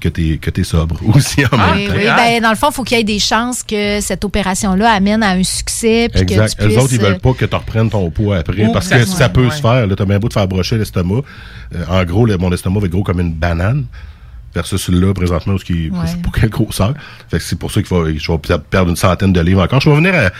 que 0.00 0.08
tu 0.08 0.38
es, 0.56 0.64
sobre 0.64 0.96
aussi 1.14 1.44
en 1.46 1.48
Oui, 1.52 1.58
même 1.84 1.88
temps. 1.88 1.94
oui. 1.96 2.04
Ben, 2.16 2.42
dans 2.42 2.50
le 2.50 2.56
fond, 2.56 2.70
il 2.70 2.74
faut 2.74 2.82
qu'il 2.82 2.96
y 2.96 3.00
ait 3.00 3.04
des 3.04 3.20
chances 3.20 3.62
que 3.62 4.00
cette 4.00 4.24
opération-là 4.24 4.90
amène 4.92 5.22
à 5.22 5.30
un 5.30 5.42
succès. 5.44 6.08
Puis 6.12 6.26
que 6.26 6.32
Exact. 6.32 6.56
tu 6.58 6.64
Eux 6.64 6.66
puisses, 6.68 6.78
autres, 6.78 6.92
ils 6.94 7.00
euh, 7.00 7.08
veulent 7.10 7.20
pas 7.20 7.32
que 7.34 7.44
tu 7.44 7.54
reprennes 7.54 7.88
ton 7.88 8.10
poids 8.10 8.38
après. 8.38 8.64
Ou 8.66 8.72
parce 8.72 8.88
que 8.88 8.96
que 8.96 9.04
ça- 9.06 9.16
ça 9.16 9.28
peut 9.28 9.44
ouais. 9.44 9.50
se 9.54 9.60
faire. 9.60 9.86
Là, 9.86 9.94
t'as 9.94 10.04
bien 10.04 10.18
beau 10.18 10.26
de 10.28 10.32
faire 10.32 10.48
brocher 10.48 10.76
l'estomac. 10.76 11.20
Euh, 11.76 11.84
en 11.88 12.02
gros, 12.04 12.26
le- 12.26 12.36
mon 12.36 12.50
estomac 12.52 12.80
va 12.80 12.86
être 12.86 12.92
gros 12.92 13.04
comme 13.04 13.20
une 13.20 13.32
banane. 13.32 13.84
Versus 14.54 14.80
celui-là, 14.82 15.14
présentement, 15.14 15.54
parce 15.54 15.64
qu'il 15.64 15.90
Ouais. 15.92 15.98
je 16.04 16.10
sais 16.12 16.16
pas 16.18 16.30
quelle 16.38 16.50
grosseur. 16.50 16.94
Fait 17.30 17.38
que 17.38 17.42
c'est 17.44 17.58
pour 17.58 17.70
ça 17.72 17.82
qu'il 17.82 17.96
va, 17.96 18.04
je 18.14 18.30
vais 18.32 18.38
peut-être 18.38 18.64
perdre 18.64 18.90
une 18.90 18.96
centaine 18.96 19.32
de 19.32 19.40
livres 19.40 19.62
encore. 19.62 19.80
Je 19.80 19.88
vais 19.88 19.96
venir 19.96 20.14
à, 20.14 20.30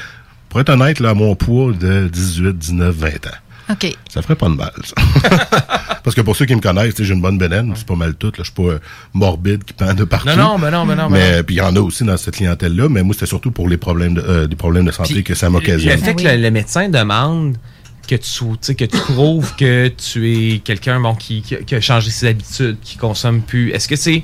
pour 0.50 0.60
être 0.60 0.68
honnête, 0.70 1.00
là, 1.00 1.10
à 1.10 1.14
mon 1.14 1.34
poids 1.34 1.72
de 1.72 2.08
18, 2.08 2.58
19, 2.58 2.94
20 2.94 3.08
ans. 3.08 3.30
OK. 3.70 3.96
Ça 4.12 4.20
ferait 4.22 4.34
pas 4.34 4.48
de 4.48 4.54
mal, 4.54 4.72
ça. 4.84 4.94
Parce 6.04 6.16
que 6.16 6.20
pour 6.20 6.34
ceux 6.34 6.46
qui 6.46 6.54
me 6.56 6.60
connaissent, 6.60 7.00
j'ai 7.00 7.14
une 7.14 7.22
bonne 7.22 7.38
bédaine, 7.38 7.72
c'est 7.76 7.86
pas 7.86 7.94
mal 7.94 8.14
tout. 8.16 8.26
Là. 8.26 8.32
Je 8.38 8.42
suis 8.42 8.52
pas 8.52 8.62
euh, 8.64 8.78
morbide 9.14 9.62
qui 9.64 9.72
pend 9.72 9.94
de 9.94 10.02
partout. 10.04 10.28
Non, 10.30 10.36
non, 10.36 10.58
ben 10.58 10.70
non, 10.72 10.84
ben 10.84 10.96
non, 10.96 11.08
Mais 11.08 11.42
puis 11.44 11.54
il 11.54 11.58
y 11.58 11.62
en 11.62 11.74
a 11.76 11.80
aussi 11.80 12.02
dans 12.04 12.16
cette 12.16 12.34
clientèle-là, 12.34 12.88
mais 12.90 13.02
moi, 13.04 13.14
c'était 13.14 13.26
surtout 13.26 13.52
pour 13.52 13.68
les 13.68 13.76
problèmes 13.76 14.14
de, 14.14 14.20
euh, 14.20 14.46
des 14.48 14.56
problèmes 14.56 14.84
de 14.84 14.90
santé 14.90 15.22
que 15.22 15.34
ça 15.34 15.46
Le 15.46 15.52
m'occasionne. 15.52 15.96
fait 16.00 16.14
que 16.16 16.24
le, 16.24 16.36
le 16.36 16.50
médecin 16.50 16.88
demande 16.88 17.56
que 18.08 18.16
tu, 18.16 18.74
que 18.74 18.84
tu 18.84 18.98
prouves 18.98 19.54
que 19.56 19.88
tu 19.88 20.54
es 20.54 20.58
quelqu'un 20.58 21.00
bon, 21.00 21.14
qui, 21.14 21.42
qui, 21.42 21.74
a 21.74 21.80
changé 21.80 22.10
ses 22.10 22.26
habitudes, 22.26 22.76
qui 22.82 22.96
consomme 22.96 23.42
plus, 23.42 23.70
est-ce 23.70 23.88
que 23.88 23.96
c'est 23.96 24.22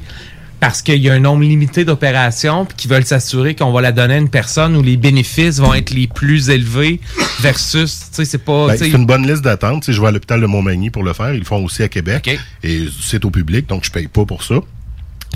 parce 0.60 0.82
qu'il 0.82 0.96
y 0.96 1.08
a 1.08 1.14
un 1.14 1.20
nombre 1.20 1.42
limité 1.42 1.84
d'opérations 1.84 2.64
puis 2.64 2.76
qu'ils 2.76 2.90
veulent 2.90 3.04
s'assurer 3.04 3.54
qu'on 3.54 3.70
va 3.70 3.80
la 3.80 3.92
donner 3.92 4.14
à 4.14 4.18
une 4.18 4.28
personne 4.28 4.76
où 4.76 4.82
les 4.82 4.96
bénéfices 4.96 5.60
vont 5.60 5.72
être 5.72 5.90
les 5.90 6.08
plus 6.08 6.50
élevés 6.50 7.00
versus, 7.40 8.10
tu 8.10 8.16
sais, 8.16 8.24
c'est 8.24 8.38
pas... 8.38 8.66
Ben, 8.66 8.76
c'est 8.76 8.90
une 8.90 9.06
bonne 9.06 9.26
liste 9.26 9.42
d'attente. 9.42 9.90
Je 9.90 10.00
vais 10.00 10.08
à 10.08 10.10
l'hôpital 10.10 10.40
de 10.40 10.46
Montmagny 10.46 10.90
pour 10.90 11.04
le 11.04 11.12
faire. 11.12 11.32
Ils 11.32 11.40
le 11.40 11.44
font 11.44 11.64
aussi 11.64 11.84
à 11.84 11.88
Québec. 11.88 12.38
Et 12.64 12.86
c'est 13.00 13.24
au 13.24 13.30
public, 13.30 13.68
donc 13.68 13.84
je 13.84 13.92
paye 13.92 14.08
pas 14.08 14.24
pour 14.24 14.42
ça. 14.42 14.56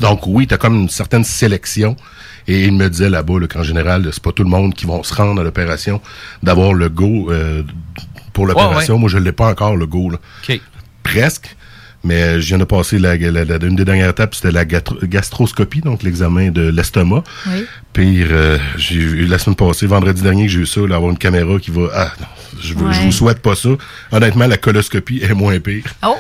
Donc 0.01 0.27
oui, 0.27 0.47
tu 0.47 0.55
as 0.55 0.59
comme 0.59 0.75
une 0.75 0.89
certaine 0.89 1.25
sélection. 1.25 1.97
Et 2.49 2.65
il 2.65 2.73
me 2.73 2.89
disait 2.89 3.11
là-bas 3.11 3.39
là, 3.39 3.47
qu'en 3.47 3.63
général, 3.63 4.09
c'est 4.13 4.23
pas 4.23 4.33
tout 4.33 4.43
le 4.43 4.51
monde 4.51 4.75
qui 4.75 4.87
vont 4.87 5.05
se 5.05 5.15
rendre 5.15 5.41
à 5.41 5.45
l'opération 5.45 6.01
d'avoir 6.43 6.75
le 6.75 6.89
go 6.89 7.31
euh, 7.31 7.63
pour 8.33 8.47
l'opération. 8.47 8.95
Ouais, 8.95 8.99
ouais. 8.99 9.01
Moi, 9.01 9.09
je 9.11 9.19
l'ai 9.19 9.33
pas 9.33 9.49
encore, 9.51 9.77
le 9.77 9.87
go. 9.87 10.11
Là. 10.11 10.19
Presque. 11.03 11.57
Mais 12.05 12.41
je 12.41 12.49
viens 12.49 12.59
de 12.59 12.65
passer 12.65 12.99
la, 12.99 13.17
la- 13.17 13.45
la- 13.45 13.65
une 13.65 13.77
des 13.77 13.85
dernières 13.85 14.11
étapes, 14.11 14.35
c'était 14.35 14.51
la 14.51 14.65
gastroscopie, 14.65 15.83
donc 15.83 16.03
l'examen 16.03 16.51
de 16.51 16.69
l'estomac. 16.69 17.23
Oui. 17.47 17.65
Pire, 17.93 18.27
euh, 18.33 18.59
j'ai 18.77 18.97
eu 18.97 19.25
la 19.27 19.39
semaine 19.39 19.55
passée, 19.55 19.87
vendredi 19.87 20.21
dernier, 20.21 20.47
que 20.47 20.53
j'ai 20.53 20.59
eu 20.61 20.67
ça, 20.67 20.81
là, 20.81 20.97
avoir 20.97 21.13
une 21.13 21.19
caméra 21.19 21.59
qui 21.61 21.71
va. 21.71 21.89
Ah 21.95 22.13
non, 22.21 22.27
je, 22.61 22.75
veux, 22.75 22.91
je 22.93 22.99
Ouais. 22.99 23.05
vous 23.07 23.13
souhaite 23.13 23.39
pas 23.39 23.55
ça. 23.55 23.69
Honnêtement, 24.11 24.49
la 24.49 24.57
coloscopie 24.57 25.21
est 25.23 25.33
moins 25.33 25.61
pire. 25.61 25.85
Oh! 26.05 26.17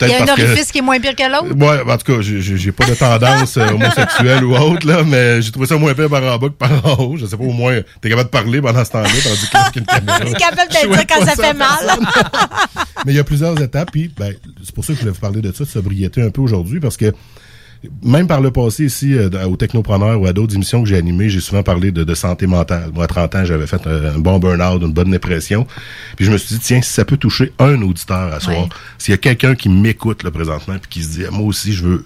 Il 0.00 0.08
y 0.08 0.12
a 0.12 0.22
un 0.22 0.26
que- 0.26 0.30
orifice 0.32 0.72
qui 0.72 0.78
est 0.78 0.82
moins 0.82 0.98
pire 0.98 1.14
que 1.14 1.22
l'autre? 1.30 1.54
Ouais, 1.56 1.92
en 1.92 1.96
tout 1.98 2.12
cas, 2.16 2.20
j'ai- 2.20 2.72
pas 2.72 2.84
de 2.86 2.94
tendance 2.94 3.56
euh, 3.56 3.68
homosexuelle 3.68 4.44
ou 4.44 4.56
autre, 4.56 4.86
là, 4.86 5.02
mais 5.04 5.40
j'ai 5.40 5.50
trouvé 5.52 5.66
ça 5.66 5.76
moins 5.76 5.94
pire 5.94 6.08
par 6.10 6.22
en 6.22 6.36
bas 6.38 6.48
que 6.48 6.52
par 6.54 6.70
en 6.84 7.02
haut. 7.02 7.16
Je 7.16 7.26
sais 7.26 7.36
pas, 7.36 7.44
au 7.44 7.52
moins, 7.52 7.80
t'es 8.00 8.08
capable 8.10 8.28
de 8.28 8.30
parler 8.32 8.60
pendant 8.60 8.84
ce 8.84 8.90
temps-là, 8.90 9.08
tandis 9.08 9.48
que 9.48 9.54
là, 9.54 9.60
avec 9.62 9.76
une 9.76 9.86
caméra. 9.86 10.18
T'es 10.20 10.32
capable 10.32 10.70
de 10.72 10.94
dire 10.96 11.06
quand 11.08 11.24
ça 11.24 11.34
fait 11.36 11.54
mal. 11.54 11.68
Mais 13.06 13.12
il 13.12 13.16
y 13.16 13.20
a 13.20 13.24
plusieurs 13.24 13.60
étapes, 13.60 13.90
puis 13.92 14.10
ben, 14.16 14.34
c'est 14.64 14.74
pour 14.74 14.84
ça 14.84 14.92
que 14.92 14.96
je 14.96 15.00
voulais 15.00 15.12
vous 15.14 15.20
parler 15.20 15.40
de 15.40 15.52
ça, 15.52 15.64
de 15.64 15.68
sobriété 15.68 16.22
un 16.22 16.30
peu 16.30 16.40
aujourd'hui, 16.40 16.80
parce 16.80 16.96
que 16.96 17.12
même 18.02 18.26
par 18.26 18.40
le 18.40 18.50
passé 18.50 18.84
ici, 18.84 19.14
euh, 19.14 19.28
aux 19.46 19.56
technopreneurs 19.56 20.20
ou 20.20 20.26
à 20.26 20.32
d'autres 20.32 20.54
émissions 20.54 20.82
que 20.82 20.88
j'ai 20.88 20.96
animées, 20.96 21.28
j'ai 21.28 21.40
souvent 21.40 21.62
parlé 21.62 21.90
de, 21.92 22.04
de 22.04 22.14
santé 22.14 22.46
mentale. 22.46 22.90
Moi, 22.94 23.04
à 23.04 23.06
30 23.06 23.34
ans, 23.34 23.44
j'avais 23.44 23.66
fait 23.66 23.86
un, 23.86 24.14
un 24.16 24.18
bon 24.18 24.38
burn-out, 24.38 24.82
une 24.82 24.92
bonne 24.92 25.10
dépression. 25.10 25.66
Puis 26.16 26.24
je 26.24 26.30
me 26.32 26.36
suis 26.38 26.56
dit, 26.56 26.60
tiens, 26.60 26.82
si 26.82 26.92
ça 26.92 27.04
peut 27.04 27.16
toucher 27.16 27.52
un 27.58 27.80
auditeur 27.82 28.32
à 28.32 28.40
soir, 28.40 28.68
s'il 28.98 29.12
y 29.12 29.14
a 29.14 29.18
quelqu'un 29.18 29.54
qui 29.54 29.68
m'écoute 29.68 30.22
là, 30.22 30.30
présentement, 30.30 30.76
puis 30.80 30.90
qui 30.90 31.02
se 31.02 31.08
dit, 31.10 31.24
moi 31.30 31.46
aussi, 31.46 31.72
je 31.72 31.84
veux 31.84 32.04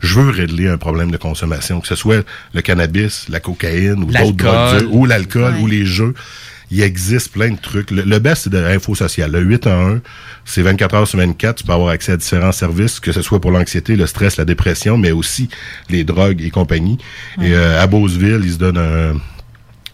je 0.00 0.18
veux 0.18 0.30
régler 0.30 0.66
un 0.68 0.78
problème 0.78 1.12
de 1.12 1.16
consommation, 1.16 1.80
que 1.80 1.86
ce 1.86 1.94
soit 1.94 2.26
le 2.54 2.60
cannabis, 2.60 3.26
la 3.28 3.38
cocaïne 3.38 4.02
ou 4.02 4.06
d'autres 4.06 4.12
L'alcool. 4.18 4.80
drogues 4.80 4.88
ou 4.94 5.06
l'alcool, 5.06 5.54
ou 5.60 5.66
les 5.68 5.84
jeux. 5.84 6.12
Il 6.74 6.80
existe 6.80 7.32
plein 7.32 7.50
de 7.50 7.58
trucs. 7.60 7.90
Le, 7.90 8.00
le 8.02 8.18
best, 8.18 8.44
c'est 8.44 8.50
de 8.50 8.56
l'info 8.56 8.94
sociale. 8.94 9.30
Le 9.30 9.40
8 9.40 9.66
à 9.66 9.78
1, 9.78 10.00
c'est 10.46 10.62
24 10.62 10.94
heures 10.94 11.06
sur 11.06 11.18
24. 11.18 11.56
Tu 11.56 11.64
peux 11.64 11.72
avoir 11.72 11.90
accès 11.90 12.12
à 12.12 12.16
différents 12.16 12.50
services, 12.52 12.98
que 12.98 13.12
ce 13.12 13.20
soit 13.20 13.40
pour 13.42 13.50
l'anxiété, 13.50 13.94
le 13.94 14.06
stress, 14.06 14.38
la 14.38 14.46
dépression, 14.46 14.96
mais 14.96 15.10
aussi 15.10 15.50
les 15.90 16.02
drogues 16.02 16.40
et 16.40 16.48
compagnie. 16.50 16.96
Et 17.42 17.52
euh, 17.54 17.82
à 17.82 17.86
Beauceville, 17.86 18.40
ils 18.42 18.52
se 18.54 18.56
donnent 18.56 18.78
un, 18.78 19.14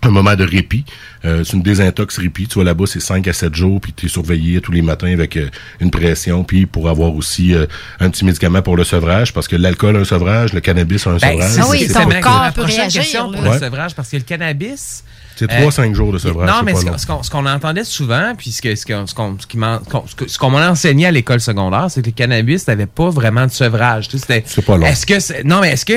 un 0.07 0.11
moment 0.11 0.37
de 0.37 0.45
répit. 0.45 0.85
Euh, 1.25 1.43
c'est 1.43 1.55
une 1.55 1.63
désintox 1.63 2.17
répit. 2.19 2.47
Tu 2.47 2.55
vois, 2.55 2.63
là-bas, 2.65 2.85
c'est 2.87 3.01
5 3.01 3.27
à 3.27 3.33
7 3.33 3.53
jours, 3.57 3.81
puis 3.81 3.93
tu 3.93 4.07
es 4.07 4.09
surveillé 4.09 4.61
tous 4.61 4.71
les 4.71 4.83
matins 4.83 5.13
avec 5.13 5.37
euh, 5.37 5.49
une 5.81 5.91
pression, 5.91 6.45
puis 6.45 6.67
pour 6.67 6.89
avoir 6.89 7.13
aussi 7.13 7.55
euh, 7.57 7.67
un 7.99 8.09
petit 8.09 8.25
médicament 8.25 8.63
pour 8.63 8.77
le 8.77 8.85
sevrage, 8.85 9.33
parce 9.33 9.49
que 9.49 9.57
l'alcool 9.57 9.97
a 9.97 9.99
un 9.99 10.05
sevrage, 10.05 10.53
le 10.53 10.61
cannabis 10.61 11.09
a 11.09 11.11
un 11.11 11.17
Ben, 11.17 11.31
sevrage. 11.33 11.51
c'est- 11.51 11.61
Ah 11.61 11.67
oui, 11.71 11.85
c'est 11.89 11.93
ton 11.95 12.09
corps 12.21 12.53
peut 12.55 12.63
prochaine 12.63 12.81
réagir, 12.83 13.03
question 13.03 13.33
pour 13.33 13.43
le 13.43 13.59
sevrage, 13.59 13.95
parce 13.97 14.09
que 14.11 14.17
le 14.17 14.23
cannabis... 14.23 15.03
C'est 15.39 15.53
euh, 15.53 15.69
3-5 15.69 15.95
jours 15.95 16.13
de 16.13 16.19
sevrage. 16.19 16.49
Non, 16.51 16.63
mais 16.65 16.75
ce, 16.75 17.07
qu'on 17.07 17.23
ce 17.23 17.31
qu'on 17.31 17.47
entendait 17.47 17.85
souvent, 17.85 18.33
puis 18.37 18.51
ce 18.51 18.61
que- 18.63 18.75
ce 18.75 18.85
qu'on 18.85 19.37
m'en- 20.51 20.59
m'a 20.59 20.71
enseigné 20.71 21.07
à 21.07 21.11
l'école 21.13 21.41
secondaire, 21.41 21.87
c'est 21.91 22.01
que 22.03 22.07
le 22.07 22.13
cannabis 22.13 22.67
n'avait 22.67 22.87
pas 22.87 23.11
vraiment 23.11 23.47
de 23.47 23.53
sevrage. 23.53 24.09
C'était- 24.11 24.43
C'est 24.47 24.65
pas 24.65 24.77
long. 24.77 24.87
Est-ce 24.87 25.07
que 25.07 25.21
c'est- 25.21 25.45
non, 25.45 25.61
mais 25.61 25.71
est-ce 25.73 25.85
que 25.85 25.95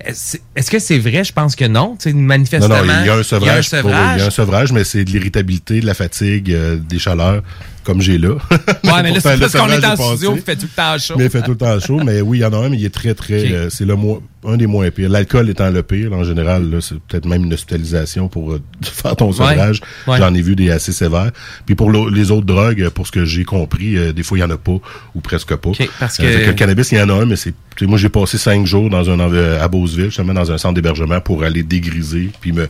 est-ce 0.00 0.70
que 0.70 0.78
c'est 0.78 0.98
vrai? 0.98 1.24
Je 1.24 1.32
pense 1.32 1.56
que 1.56 1.64
non. 1.64 1.96
Sais, 1.98 2.12
Non, 2.12 2.20
manifestement, 2.22 2.68
non, 2.68 2.84
il 2.84 3.06
y 3.06 3.10
a 3.10 3.14
un 3.14 3.22
sevrage. 3.24 4.14
il 4.16 4.20
y 4.20 4.22
a 4.22 4.26
un 4.26 4.30
sevrage, 4.30 4.72
mais 4.72 4.84
c'est 4.84 5.04
de 5.04 5.10
l'irritabilité, 5.10 5.80
de 5.80 5.86
la 5.86 5.94
fatigue, 5.94 6.52
euh, 6.52 6.76
des 6.76 6.98
chaleurs, 7.00 7.42
comme 7.88 8.02
j'ai 8.02 8.18
là. 8.18 8.34
Ouais, 8.34 8.38
mais 9.02 9.12
là, 9.12 9.20
c'est 9.20 9.38
parce 9.40 9.52
qu'on 9.56 9.66
est 9.70 9.82
en 9.84 9.96
studio, 9.96 10.34
il 10.36 10.42
fait 10.42 10.56
tout 10.56 10.66
le 10.70 10.76
temps 10.76 10.98
chaud. 10.98 11.14
Mais 11.16 11.24
il 11.24 11.30
fait 11.30 11.40
tout 11.42 11.52
le 11.52 11.56
temps 11.56 11.80
chaud. 11.80 12.00
Mais 12.04 12.20
oui, 12.20 12.38
il 12.38 12.40
y 12.42 12.44
en 12.44 12.52
a 12.52 12.58
un, 12.58 12.68
mais 12.68 12.76
il 12.76 12.84
est 12.84 12.94
très, 12.94 13.14
très. 13.14 13.50
Euh, 13.50 13.70
c'est 13.70 13.86
le 13.86 13.96
moins, 13.96 14.18
un 14.46 14.58
des 14.58 14.66
moins 14.66 14.90
pires. 14.90 15.08
L'alcool 15.08 15.48
étant 15.48 15.70
le 15.70 15.82
pire, 15.82 16.12
en 16.12 16.22
général, 16.22 16.70
là, 16.70 16.80
c'est 16.82 16.98
peut-être 17.00 17.24
même 17.24 17.44
une 17.44 17.54
hospitalisation 17.54 18.28
pour 18.28 18.52
euh, 18.52 18.60
faire 18.82 19.16
ton 19.16 19.32
sevrage. 19.32 19.80
Ouais. 20.06 20.18
J'en 20.18 20.34
ai 20.34 20.42
vu 20.42 20.54
des 20.54 20.70
assez 20.70 20.92
sévères. 20.92 21.30
Puis 21.64 21.74
pour 21.74 21.90
les 21.90 22.30
autres 22.30 22.46
drogues, 22.46 22.90
pour 22.90 23.06
ce 23.06 23.12
que 23.12 23.24
j'ai 23.24 23.44
compris, 23.44 23.96
euh, 23.96 24.12
des 24.12 24.22
fois, 24.22 24.36
il 24.36 24.42
y 24.42 24.44
en 24.44 24.50
a 24.50 24.58
pas, 24.58 24.76
ou 25.14 25.20
presque 25.22 25.56
pas. 25.56 25.70
Parce 25.98 26.18
que- 26.18 26.46
le 26.46 26.52
cannabis, 26.52 26.92
il 26.92 26.98
y 26.98 27.00
en 27.00 27.08
a 27.08 27.14
un, 27.14 27.24
mais 27.24 27.36
c'est. 27.36 27.54
Moi, 27.80 27.96
j'ai 27.96 28.08
passé 28.08 28.38
cinq 28.38 28.66
jours 28.66 28.90
dans 28.90 29.08
un 29.08 29.20
à 29.20 29.68
Beauceville, 29.68 30.06
justement, 30.06 30.34
dans 30.34 30.50
un 30.50 30.58
centre 30.58 30.74
d'hébergement 30.74 31.20
pour 31.20 31.44
aller 31.44 31.62
dégriser, 31.62 32.28
puis 32.40 32.50
me, 32.50 32.66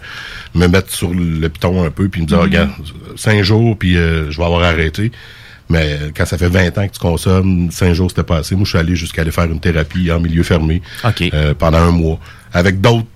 me 0.55 0.67
mettre 0.69 0.93
sur 0.93 1.15
le 1.15 1.49
piton 1.49 1.83
un 1.83 1.91
peu, 1.91 2.09
puis 2.11 2.21
me 2.21 2.27
dire, 2.27 2.37
Mhm. 2.37 2.43
regarde, 2.43 2.71
cinq 3.17 3.43
jours, 3.43 3.75
puis 3.79 3.95
je 3.95 4.37
vais 4.37 4.45
avoir 4.45 4.63
arrêté. 4.63 5.08
Mais 5.71 5.99
quand 6.17 6.25
ça 6.25 6.39
fait 6.39 6.49
20 6.49 6.79
ans 6.79 6.87
que 6.89 6.93
tu 6.95 6.99
consommes, 6.99 7.71
5 7.71 7.93
jours 7.93 8.11
c'était 8.11 8.23
pas 8.23 8.39
assez. 8.39 8.55
Moi, 8.55 8.65
je 8.65 8.71
suis 8.71 8.79
allé 8.79 8.97
jusqu'à 8.97 9.21
aller 9.23 9.31
faire 9.31 9.45
une 9.45 9.61
thérapie 9.61 10.11
en 10.11 10.19
milieu 10.19 10.43
fermé 10.43 10.81
euh, 11.35 11.53
pendant 11.55 11.79
un 11.79 11.91
mois. 11.91 12.19
Avec 12.55 12.81
d'autres 12.81 13.07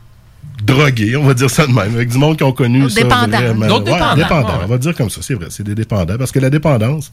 drogués, 0.62 1.16
on 1.16 1.24
va 1.24 1.32
dire 1.35 1.48
ça 1.51 1.66
de 1.66 1.73
même. 1.73 1.94
Avec 1.94 2.10
du 2.10 2.19
monde 2.19 2.36
qui 2.36 2.44
ont 2.44 2.52
connu 2.52 2.81
D'autres 2.82 2.94
ça 2.94 3.02
dépendants. 3.02 3.39
vraiment. 3.39 3.66
D'autres 3.66 3.86
Ouais, 3.86 3.93
dépendants, 3.98 4.14
dépendants, 4.16 4.48
ouais. 4.59 4.64
On 4.64 4.69
va 4.69 4.78
dire 4.78 4.94
comme 4.94 5.09
ça, 5.10 5.20
c'est 5.23 5.35
vrai. 5.35 5.47
C'est 5.48 5.62
des 5.62 5.74
dépendants. 5.74 6.19
Parce 6.19 6.31
que 6.31 6.39
la 6.40 6.51
dépendance, 6.51 7.10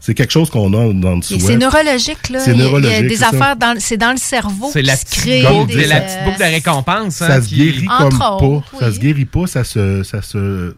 c'est 0.00 0.14
quelque 0.14 0.32
chose 0.32 0.48
qu'on 0.48 0.72
a 0.72 0.92
dans 0.94 1.16
le. 1.16 1.22
C'est 1.22 1.56
neurologique, 1.56 2.30
là. 2.30 2.38
C'est 2.40 2.52
Il 2.52 2.56
y 2.56 2.60
a 2.60 2.64
neurologique, 2.64 3.06
des 3.08 3.22
affaires, 3.22 3.56
dans, 3.56 3.74
c'est 3.78 3.98
dans 3.98 4.12
le 4.12 4.16
cerveau 4.16 4.70
C'est 4.72 4.80
la 4.82 4.96
se 4.96 5.04
petite 5.04 5.20
crée. 5.22 5.42
boucle, 5.46 5.74
des, 5.74 5.82
c'est 5.82 5.88
la 5.88 5.96
euh, 5.96 6.00
petite 6.00 6.24
boucle 6.24 6.38
de 6.38 6.44
récompense. 6.44 7.20
hein, 7.22 7.26
ça 7.28 7.42
se 7.42 7.48
qui- 7.48 7.56
guérit 7.56 7.86
Entre 7.90 8.18
comme 8.18 8.46
autres, 8.56 8.70
pas. 8.72 8.78
Ça 8.80 8.92
se 8.92 8.98
guérit 8.98 9.26
pas, 9.26 9.46
ça 9.46 9.64
se, 9.64 10.02
ça 10.02 10.22
se, 10.22 10.74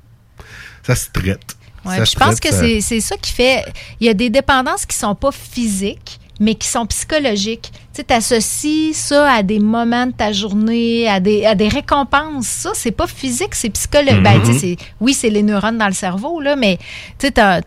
ça 0.85 0.97
se 0.97 1.07
traite. 1.13 1.57
Ouais, 1.85 2.05
je 2.07 2.17
pense 2.17 2.41
que 2.41 2.51
ça- 2.51 2.59
c'est 2.61 2.81
c'est 2.81 3.01
ça 3.01 3.17
qui 3.17 3.33
fait. 3.33 3.65
Il 4.01 4.07
y 4.07 4.11
a 4.11 4.15
des 4.15 4.31
dépendances 4.31 4.87
qui 4.87 4.97
sont 4.97 5.15
pas 5.15 5.31
physiques, 5.33 6.19
mais 6.41 6.55
qui 6.55 6.67
sont 6.67 6.87
psychologiques. 6.87 7.71
Tu 7.95 8.03
sais, 8.03 8.13
associes 8.13 8.95
ça 8.95 9.31
à 9.31 9.43
des 9.43 9.61
moments 9.61 10.07
de 10.07 10.13
ta 10.13 10.33
journée, 10.33 11.07
à 11.09 11.21
des, 11.21 11.45
à 11.47 11.55
des 11.55 11.69
récompenses. 11.69 12.47
Ça, 12.47 12.71
c'est 12.75 12.91
pas 12.91 13.07
physique, 13.07 13.55
c'est 13.55 13.71
psychologique. 13.71 14.23
Ben, 14.23 14.41
tu 14.41 14.47
sais, 14.47 14.53
Mhm. 14.53 14.59
c'est- 14.59 14.77
oui, 15.01 15.15
c'est 15.15 15.31
les 15.31 15.43
neurones 15.43 15.79
dans 15.79 15.87
le 15.87 15.93
cerveau, 15.93 16.41
là, 16.41 16.57
mais 16.57 16.79
tu 17.19 17.27
sais, 17.27 17.31
t'as- 17.31 17.61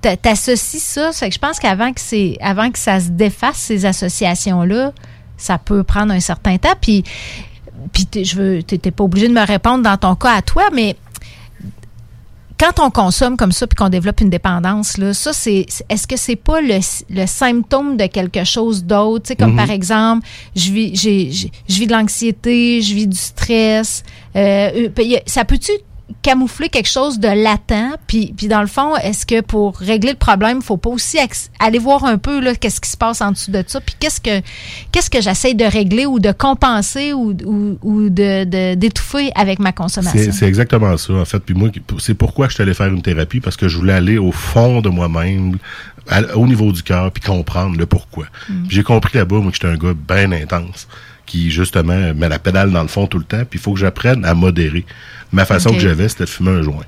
t'as- 0.00 0.16
t'associes 0.16 0.80
ça. 0.80 1.12
Ça 1.12 1.20
fait 1.20 1.28
que 1.28 1.34
je 1.34 1.38
pense 1.38 1.58
qu'avant 1.60 1.92
que, 1.92 2.00
c'est- 2.00 2.36
avant 2.40 2.70
que 2.70 2.78
ça 2.78 2.98
se 2.98 3.10
défasse, 3.10 3.58
ces 3.58 3.84
associations-là, 3.86 4.92
ça 5.36 5.58
peut 5.58 5.84
prendre 5.84 6.12
un 6.12 6.20
certain 6.20 6.56
temps. 6.58 6.74
Puis, 6.80 7.04
puis 7.92 8.24
je 8.24 8.36
veux, 8.36 8.62
t'es 8.62 8.90
pas 8.90 9.04
obligé 9.04 9.28
de 9.28 9.32
me 9.34 9.46
répondre 9.46 9.82
dans 9.84 9.96
ton 9.96 10.14
cas 10.16 10.32
à 10.34 10.42
toi, 10.42 10.64
mais 10.72 10.96
quand 12.60 12.78
on 12.78 12.90
consomme 12.90 13.38
comme 13.38 13.52
ça 13.52 13.66
puis 13.66 13.74
qu'on 13.74 13.88
développe 13.88 14.20
une 14.20 14.28
dépendance, 14.28 14.98
là, 14.98 15.14
ça, 15.14 15.32
c'est, 15.32 15.64
est-ce 15.88 16.06
que 16.06 16.16
c'est 16.18 16.36
pas 16.36 16.60
le, 16.60 16.78
le 17.08 17.26
symptôme 17.26 17.96
de 17.96 18.04
quelque 18.06 18.44
chose 18.44 18.84
d'autre? 18.84 19.24
Tu 19.24 19.28
sais, 19.28 19.36
comme 19.36 19.52
Mhm. 19.52 19.56
par 19.56 19.70
exemple, 19.70 20.26
je 20.54 20.70
vis, 20.70 20.94
j'ai, 20.94 21.30
je 21.32 21.78
vis 21.78 21.86
de 21.86 21.92
l'anxiété, 21.92 22.82
je 22.82 22.94
vis 22.94 23.06
du 23.06 23.16
stress. 23.16 24.02
Euh, 24.36 24.88
euh, 24.98 25.16
ça 25.26 25.44
peut-tu 25.46 25.72
camoufler 26.22 26.68
quelque 26.68 26.88
chose 26.88 27.18
de 27.18 27.28
latent. 27.28 27.98
Puis, 28.06 28.34
puis 28.36 28.48
dans 28.48 28.60
le 28.60 28.66
fond, 28.66 28.96
est-ce 28.96 29.26
que 29.26 29.40
pour 29.40 29.78
régler 29.78 30.10
le 30.10 30.18
problème, 30.18 30.58
il 30.60 30.64
faut 30.64 30.76
pas 30.76 30.90
aussi 30.90 31.18
aller 31.58 31.78
voir 31.78 32.04
un 32.04 32.18
peu 32.18 32.40
là, 32.40 32.54
qu'est-ce 32.54 32.80
qui 32.80 32.90
se 32.90 32.96
passe 32.96 33.20
en 33.20 33.32
dessous 33.32 33.50
de 33.50 33.64
ça, 33.66 33.80
puis 33.80 33.94
qu'est-ce 33.98 34.20
que 34.20 34.40
qu'est-ce 34.92 35.10
que 35.10 35.20
j'essaie 35.20 35.54
de 35.54 35.64
régler 35.64 36.06
ou 36.06 36.18
de 36.18 36.32
compenser 36.32 37.12
ou, 37.12 37.36
ou, 37.44 37.78
ou 37.82 38.08
de, 38.10 38.74
d'étouffer 38.74 39.30
avec 39.34 39.58
ma 39.58 39.72
consommation? 39.72 40.32
C'est 40.32 40.46
exactement 40.46 40.96
ça, 40.96 41.12
en 41.14 41.24
fait. 41.24 41.40
Puis 41.40 41.54
moi, 41.54 41.70
c'est 41.98 42.14
pourquoi 42.14 42.48
je 42.48 42.54
suis 42.54 42.62
allé 42.62 42.74
faire 42.74 42.88
une 42.88 43.02
thérapie, 43.02 43.40
parce 43.40 43.56
que 43.56 43.68
je 43.68 43.76
voulais 43.76 43.92
aller 43.92 44.18
au 44.18 44.32
fond 44.32 44.80
de 44.80 44.88
moi-même, 44.88 45.58
au 46.34 46.46
niveau 46.46 46.72
du 46.72 46.82
cœur, 46.82 47.10
puis 47.12 47.22
comprendre 47.22 47.76
le 47.78 47.86
pourquoi. 47.86 48.26
Mm. 48.48 48.64
J'ai 48.68 48.82
compris 48.82 49.18
là-bas, 49.18 49.36
moi, 49.36 49.50
que 49.50 49.56
j'étais 49.56 49.68
un 49.68 49.76
gars 49.76 49.94
bien 50.08 50.32
intense, 50.32 50.88
qui, 51.26 51.50
justement, 51.50 52.14
met 52.14 52.28
la 52.28 52.38
pédale 52.38 52.72
dans 52.72 52.82
le 52.82 52.88
fond 52.88 53.06
tout 53.06 53.18
le 53.18 53.24
temps, 53.24 53.44
puis 53.48 53.58
il 53.58 53.62
faut 53.62 53.74
que 53.74 53.80
j'apprenne 53.80 54.24
à 54.24 54.34
modérer. 54.34 54.84
Ma 55.32 55.44
façon 55.44 55.70
que 55.70 55.78
j'avais, 55.78 56.08
c'était 56.08 56.24
de 56.24 56.28
fumer 56.28 56.50
un 56.50 56.62
joint. 56.62 56.84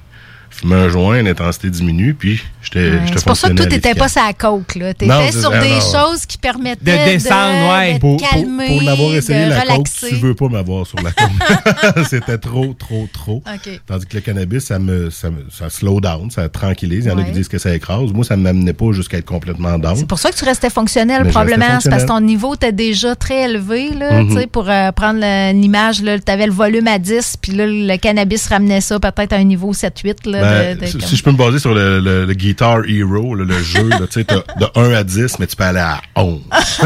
Fumer 0.54 0.74
un 0.76 0.88
joint, 0.90 1.22
l'intensité 1.22 1.70
diminue, 1.70 2.14
puis 2.14 2.40
j'étais 2.62 2.90
Ouais, 2.90 3.00
c'est 3.16 3.24
pour 3.24 3.36
ça 3.36 3.48
que 3.48 3.54
toi, 3.54 3.62
fonctionnel 3.64 3.68
t'étais 3.68 3.94
pas 3.98 4.08
sa 4.08 4.32
coke, 4.34 4.66
T'étais 4.74 5.06
c'est 5.32 5.40
sur 5.40 5.50
des 5.50 5.56
non. 5.70 5.80
choses 5.80 6.26
qui 6.26 6.36
permettaient 6.38 6.98
De 7.06 7.12
descendre, 7.12 7.72
ouais. 7.74 7.94
de 7.94 7.98
Pour, 7.98 8.16
te 8.18 8.22
pour- 8.22 8.30
calmer, 8.30 8.66
pour 8.68 8.82
l'avoir 8.82 9.14
essayé 9.14 9.46
de 9.46 9.50
la 9.50 9.60
coke, 9.62 9.70
relaxer. 9.70 10.08
tu 10.10 10.14
veux 10.16 10.34
pas 10.34 10.48
m'avoir 10.48 10.86
sur 10.86 10.98
la 11.02 11.10
coke. 11.10 12.04
C'était 12.08 12.36
trop, 12.38 12.74
trop, 12.74 13.08
trop. 13.12 13.42
Tandis 13.86 14.06
que 14.06 14.14
le 14.16 14.20
cannabis, 14.20 14.64
ça 14.64 14.78
me, 14.78 15.08
ça 15.10 15.30
me, 15.30 15.46
ça 15.50 15.70
slow 15.70 16.00
down, 16.00 16.30
ça 16.30 16.48
tranquillise. 16.48 17.06
Il 17.06 17.08
y 17.08 17.10
en 17.10 17.16
a 17.16 17.20
Ouais. 17.22 17.26
qui 17.26 17.32
disent 17.32 17.48
que 17.48 17.58
ça 17.58 17.74
écrase. 17.74 18.12
Moi, 18.12 18.24
ça 18.24 18.36
ne 18.36 18.42
m'amenait 18.42 18.72
pas 18.74 18.92
jusqu'à 18.92 19.16
être 19.18 19.24
complètement 19.24 19.78
down. 19.78 19.96
C'est 19.96 20.06
pour 20.06 20.18
ça 20.18 20.30
que 20.30 20.36
tu 20.36 20.44
restais 20.44 20.70
fonctionnel, 20.70 21.22
Mais 21.24 21.30
probablement. 21.30 21.80
C'est 21.80 21.88
parce 21.90 22.02
que 22.02 22.08
ton 22.08 22.20
niveau 22.20 22.54
était 22.54 22.72
déjà 22.72 23.16
très 23.16 23.44
élevé, 23.44 23.88
là, 23.90 24.22
tu 24.24 24.34
sais, 24.34 24.46
pour 24.46 24.68
euh, 24.68 24.92
prendre 24.92 25.18
le- 25.20 25.52
l'image, 25.58 26.02
là. 26.02 26.18
T'avais 26.18 26.46
le 26.46 26.52
volume 26.52 26.86
à 26.88 26.98
10, 26.98 27.38
puis 27.40 27.52
là, 27.52 27.64
le 27.66 27.96
cannabis 27.96 28.46
ramenait 28.48 28.80
ça 28.82 29.00
peut-être 29.00 29.32
à 29.32 29.36
un 29.36 29.44
niveau 29.44 29.72
7-8, 29.72 30.26
là. 30.30 30.41
Ben, 30.42 30.76
de- 30.76 30.80
de- 30.80 30.86
si, 30.86 30.92
comme- 30.92 31.00
si 31.08 31.16
je 31.16 31.22
peux 31.22 31.32
me 31.32 31.36
baser 31.36 31.58
sur 31.58 31.74
le, 31.74 32.00
le- 32.00 32.24
le 32.26 32.34
Guitar 32.34 32.80
Hero, 32.88 33.34
là, 33.34 33.44
le 33.44 33.62
jeu, 33.62 33.88
tu 34.10 34.20
sais, 34.20 34.24
de 34.24 34.66
1 34.78 34.92
à 34.92 35.04
10, 35.04 35.38
mais 35.38 35.46
tu 35.46 35.56
peux 35.56 35.64
aller 35.64 35.78
à 35.80 36.00
11. 36.16 36.40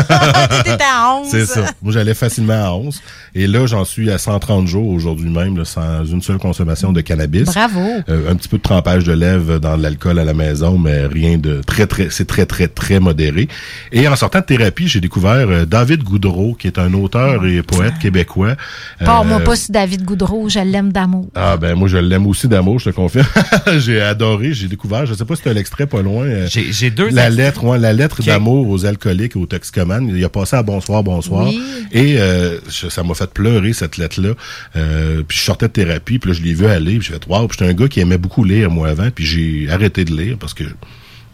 T'étais 0.64 0.84
à 0.84 1.14
11. 1.22 1.28
C'est 1.30 1.46
ça. 1.46 1.62
Moi, 1.82 1.92
j'allais 1.92 2.14
facilement 2.14 2.64
à 2.64 2.70
11. 2.72 3.00
Et 3.34 3.46
là, 3.46 3.66
j'en 3.66 3.84
suis 3.84 4.10
à 4.10 4.18
130 4.18 4.66
jours 4.66 4.88
aujourd'hui 4.88 5.30
même, 5.30 5.56
là, 5.58 5.64
sans 5.64 6.04
une 6.04 6.22
seule 6.22 6.38
consommation 6.38 6.92
de 6.92 7.00
cannabis. 7.00 7.44
Bravo. 7.44 7.80
Euh, 8.08 8.30
un 8.30 8.34
petit 8.36 8.48
peu 8.48 8.56
de 8.58 8.62
trempage 8.62 9.04
de 9.04 9.12
lèvres 9.12 9.58
dans 9.58 9.76
de 9.76 9.82
l'alcool 9.82 10.18
à 10.18 10.24
la 10.24 10.34
maison, 10.34 10.78
mais 10.78 11.06
rien 11.06 11.36
de 11.38 11.60
très, 11.66 11.86
très, 11.86 12.08
c'est 12.10 12.26
très, 12.26 12.46
très, 12.46 12.68
très 12.68 13.00
modéré. 13.00 13.48
Et 13.92 14.08
en 14.08 14.16
sortant 14.16 14.40
de 14.40 14.44
thérapie, 14.44 14.88
j'ai 14.88 15.00
découvert 15.00 15.48
euh, 15.48 15.64
David 15.66 16.02
Goudreau, 16.02 16.54
qui 16.54 16.66
est 16.66 16.78
un 16.78 16.92
auteur 16.94 17.44
et 17.44 17.62
poète 17.62 17.98
québécois. 18.00 18.56
Parle-moi 19.04 19.40
Euh, 19.40 19.44
pas 19.44 19.56
sur 19.56 19.72
David 19.72 20.04
Goudreau, 20.04 20.48
je 20.48 20.60
l'aime 20.60 20.92
d'amour. 20.92 21.28
ah 21.34 21.56
ben 21.56 21.74
moi 21.74 21.88
je 21.88 21.98
l'aime 21.98 22.26
aussi 22.26 22.48
d'amour, 22.48 22.78
je 22.78 22.90
te 22.90 22.94
confirme. 22.94 23.26
j'ai 23.78 24.00
adoré, 24.00 24.52
j'ai 24.52 24.68
découvert, 24.68 25.06
je 25.06 25.14
sais 25.14 25.24
pas 25.24 25.34
si 25.36 25.42
c'était 25.42 25.54
l'extrait 25.54 25.86
pas 25.86 26.02
loin. 26.02 26.24
euh, 26.26 26.46
J'ai 26.48 26.90
deux 26.90 27.08
la 27.10 27.26
extraits. 27.26 27.34
lettre, 27.36 27.64
ouais, 27.64 27.78
la 27.78 27.92
lettre 27.92 28.22
d'amour 28.22 28.68
aux 28.68 28.84
alcooliques 28.86 29.36
et 29.36 29.38
aux 29.38 29.46
toxicomanes. 29.46 30.12
Il 30.14 30.24
a 30.24 30.28
passé 30.28 30.56
à 30.56 30.62
bonsoir, 30.62 31.02
bonsoir. 31.02 31.46
Oui. 31.48 31.60
Et 31.92 32.18
euh, 32.18 32.58
je- 32.68 32.88
ça 32.88 33.02
m'a 33.02 33.14
fait 33.14 33.30
pleurer 33.30 33.72
cette 33.72 33.96
lettre-là. 33.96 34.30
Euh, 34.76 35.22
puis 35.26 35.38
je 35.38 35.42
sortais 35.44 35.68
de 35.68 35.72
thérapie, 35.72 36.18
puis 36.18 36.30
là 36.30 36.36
je 36.38 36.42
l'ai 36.42 36.54
vu 36.54 36.66
aller, 36.66 36.98
puis 36.98 37.08
j'ai 37.08 37.12
fait 37.14 37.26
wow. 37.28 37.46
Puis 37.48 37.58
j'étais 37.58 37.70
un 37.70 37.74
gars 37.74 37.88
qui 37.88 38.00
aimait 38.00 38.18
beaucoup 38.18 38.44
lire 38.44 38.70
moi 38.70 38.88
avant, 38.88 39.10
puis 39.14 39.24
j'ai 39.26 39.68
arrêté 39.70 40.04
de 40.04 40.14
lire 40.16 40.36
parce 40.38 40.54
que 40.54 40.64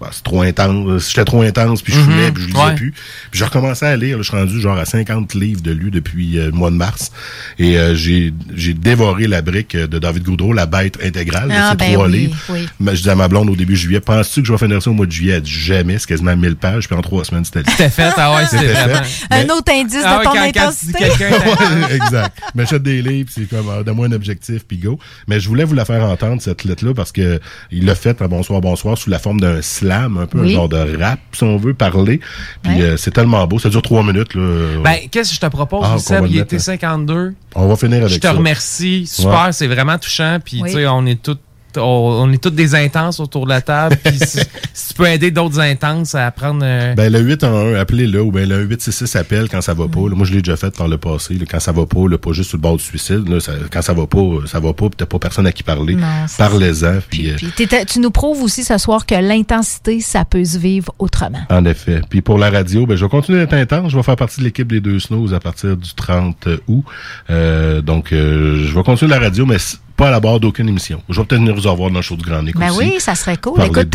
bah, 0.02 0.10
c'est 0.12 0.22
trop 0.24 0.42
intense. 0.42 1.08
J'étais 1.08 1.24
trop 1.24 1.42
intense, 1.42 1.80
puis 1.82 1.92
je 1.92 1.98
Mhm. 2.00 2.04
fumais, 2.04 2.32
puis 2.32 2.42
je 2.42 2.48
lisais 2.48 2.58
Ouais. 2.58 2.74
plus. 2.74 2.90
Puis 2.90 3.38
j'ai 3.38 3.44
recommencé 3.44 3.86
à 3.86 3.96
lire. 3.96 4.16
là, 4.18 4.22
je 4.22 4.28
suis 4.28 4.36
rendu 4.36 4.60
genre 4.60 4.76
à 4.78 4.84
50 4.84 5.34
livres 5.34 5.62
de 5.62 5.70
lus 5.70 5.90
depuis 5.90 6.38
euh, 6.38 6.46
le 6.46 6.52
mois 6.52 6.70
de 6.70 6.76
mars. 6.76 7.10
Et 7.58 7.78
euh, 7.78 7.94
j'ai 7.94 8.32
j'ai 8.54 8.74
dévoré 8.74 9.26
la 9.28 9.42
brique 9.42 9.76
de 9.76 9.98
David 9.98 10.24
Goudreau, 10.24 10.52
La 10.52 10.66
bête 10.66 10.98
intégrale. 11.04 11.48
de 11.48 11.54
Ah, 11.56 11.70
ces 11.70 11.76
ben 11.76 11.92
trois 11.94 12.06
oui, 12.08 12.12
livres. 12.18 12.36
oui. 12.50 12.68
Mais 12.80 12.96
je 12.96 13.02
dis 13.02 13.10
à 13.10 13.14
ma 13.14 13.28
blonde 13.28 13.48
au 13.50 13.56
début 13.56 13.76
juillet, 13.76 14.00
penses-tu 14.00 14.42
que 14.42 14.48
je 14.48 14.52
vais 14.52 14.58
finir 14.58 14.82
ça 14.82 14.90
au 14.90 14.94
mois 14.94 15.06
de 15.06 15.12
juillet? 15.12 15.34
Elle 15.34 15.42
dit 15.42 15.50
jamais, 15.50 15.98
c'est 15.98 16.06
quasiment 16.08 16.36
1000 16.36 16.56
pages, 16.56 16.88
puis 16.88 16.96
en 16.96 17.02
trois 17.02 17.24
semaines, 17.24 17.44
c'était 17.44 17.62
C'était 17.70 17.88
fait, 17.90 18.10
ah 18.16 18.34
ouais, 18.34 18.46
c'était 18.50 18.66
vraiment. 18.72 19.00
Un 19.30 19.44
autre 19.56 19.72
indice 19.72 20.02
Ah 20.04 20.14
de 20.14 20.18
ouais, 20.18 20.24
ton 20.24 20.30
quand- 20.32 20.36
quand 20.52 20.60
intensité. 20.62 20.98
quelqu'un 20.98 21.30
Ouais, 21.30 21.94
exact. 21.96 22.38
M'achète 22.54 22.82
des 22.82 23.02
livres, 23.02 23.30
c'est 23.32 23.48
comme, 23.48 23.68
euh, 23.68 23.82
donne-moi 23.82 24.06
un 24.08 24.12
objectif, 24.12 24.64
puis 24.66 24.78
go. 24.78 24.98
Mais 25.28 25.38
je 25.40 25.48
voulais 25.48 25.64
vous 25.64 25.74
la 25.74 25.84
faire 25.84 26.02
entendre, 26.04 26.40
cette 26.42 26.64
lettre-là, 26.64 26.94
parce 26.94 27.12
que 27.12 27.40
il 27.70 27.84
l'a 27.84 27.94
fait 27.94 28.20
à 28.20 28.28
Bonsoir, 28.28 28.60
Bonsoir, 28.60 28.96
sous 28.98 29.10
la 29.10 29.18
forme 29.18 29.40
d'un 29.40 29.60
slam, 29.62 29.91
un 30.00 30.26
peu 30.26 30.40
Oui. 30.40 30.52
un 30.52 30.56
genre 30.56 30.68
de 30.68 30.96
rap, 31.00 31.18
si 31.32 31.42
on 31.44 31.56
veut 31.56 31.74
parler. 31.74 32.20
Puis 32.62 32.82
euh, 32.82 32.96
c'est 32.96 33.10
tellement 33.10 33.46
beau, 33.46 33.58
ça 33.58 33.68
dure 33.68 33.82
trois 33.82 34.02
minutes, 34.02 34.34
là. 34.34 34.80
Ben, 34.82 34.96
qu'est-ce 35.10 35.30
que 35.30 35.36
je 35.36 35.40
te 35.40 35.46
propose, 35.46 35.84
Ah, 35.88 35.98
Seb? 35.98 36.26
Il 36.28 36.38
était 36.38 36.56
là. 36.56 36.62
52. 36.62 37.34
On 37.54 37.66
va 37.68 37.76
finir 37.76 37.98
avec 37.98 38.10
Je 38.10 38.18
te 38.18 38.26
ça. 38.26 38.32
remercie. 38.32 39.06
Super, 39.06 39.46
Ouais. 39.46 39.52
c'est 39.52 39.66
vraiment 39.66 39.98
touchant. 39.98 40.38
Puis, 40.44 40.60
Oui. 40.62 40.70
tu 40.70 40.76
sais, 40.78 40.86
on 40.86 41.06
est 41.06 41.20
tous. 41.22 41.38
On, 41.78 41.80
on 41.82 42.32
est 42.32 42.42
toutes 42.42 42.54
des 42.54 42.74
intenses 42.74 43.20
autour 43.20 43.44
de 43.44 43.50
la 43.50 43.60
table. 43.60 43.96
Puis 44.04 44.18
si, 44.26 44.40
si 44.74 44.88
tu 44.88 44.94
peux 44.94 45.06
aider 45.06 45.30
d'autres 45.30 45.60
intenses 45.60 46.14
à 46.14 46.26
apprendre. 46.26 46.60
euh, 46.64 46.94
Ben, 46.94 47.12
le 47.12 47.20
811, 47.20 47.76
appelez-le, 47.76 48.22
ou 48.22 48.30
ben, 48.32 48.48
le 48.48 48.62
866 48.64 49.16
appelle 49.16 49.48
quand 49.48 49.60
ça 49.60 49.74
va 49.74 49.88
pas. 49.88 50.00
là. 50.08 50.14
Moi, 50.14 50.26
je 50.26 50.32
l'ai 50.32 50.42
déjà 50.42 50.56
fait 50.56 50.76
par 50.76 50.88
le 50.88 50.98
passé. 50.98 51.34
là. 51.34 51.44
quand 51.50 51.60
ça 51.60 51.72
va 51.72 51.86
pas, 51.86 52.08
là, 52.08 52.18
pas 52.18 52.32
juste 52.32 52.48
sur 52.50 52.56
le 52.58 52.62
bord 52.62 52.76
du 52.76 52.82
suicide. 52.84 53.28
là, 53.28 53.40
ça- 53.40 53.52
quand 53.70 53.82
ça 53.82 53.92
va 53.92 54.06
pas, 54.06 54.18
ça 54.46 54.60
va 54.60 54.72
pas, 54.72 54.88
pis 54.90 54.96
t'as 54.96 55.06
pas 55.06 55.18
personne 55.18 55.46
à 55.46 55.52
qui 55.52 55.62
parler. 55.62 55.96
Parlez-en. 56.38 56.98
Puis, 57.08 57.30
euh, 57.30 57.36
Puis 57.56 57.66
tu 57.86 58.00
nous 58.00 58.10
prouves 58.10 58.42
aussi 58.42 58.64
ce 58.64 58.78
soir 58.78 59.06
que 59.06 59.14
l'intensité, 59.14 60.00
ça 60.00 60.24
peut 60.24 60.44
se 60.44 60.58
vivre 60.58 60.94
autrement. 60.98 61.40
En 61.50 61.64
effet. 61.64 62.00
Puis 62.08 62.22
pour 62.22 62.38
la 62.38 62.50
radio, 62.50 62.86
ben, 62.86 62.96
je 62.96 63.04
vais 63.04 63.08
continuer 63.10 63.38
d'être 63.40 63.54
intense. 63.54 63.90
Je 63.92 63.96
vais 63.96 64.02
faire 64.02 64.16
partie 64.16 64.40
de 64.40 64.44
l'équipe 64.44 64.68
des 64.68 64.80
deux 64.80 64.98
Snows 64.98 65.32
à 65.34 65.40
partir 65.40 65.76
du 65.76 65.94
30 65.94 66.48
août. 66.68 66.84
Euh, 67.30 67.80
donc, 67.82 68.12
euh, 68.12 68.64
je 68.66 68.74
vais 68.74 68.82
continuer 68.82 69.10
la 69.10 69.18
radio, 69.20 69.46
mais 69.46 69.56
pas 70.02 70.08
à 70.08 70.10
la 70.10 70.18
barre 70.18 70.40
d'aucune 70.40 70.68
émission. 70.68 71.00
Je 71.08 71.20
vais 71.20 71.26
peut-être 71.26 71.40
venir 71.42 71.54
vous 71.54 71.68
avoir 71.68 71.88
dans 71.88 71.98
le 72.00 72.02
show 72.02 72.16
du 72.16 72.24
Grand 72.24 72.42
Nick 72.42 72.56
Ben 72.56 72.70
aussi. 72.70 72.78
oui, 72.78 72.94
ça 72.98 73.14
serait 73.14 73.36
cool. 73.36 73.62
Écoute, 73.62 73.88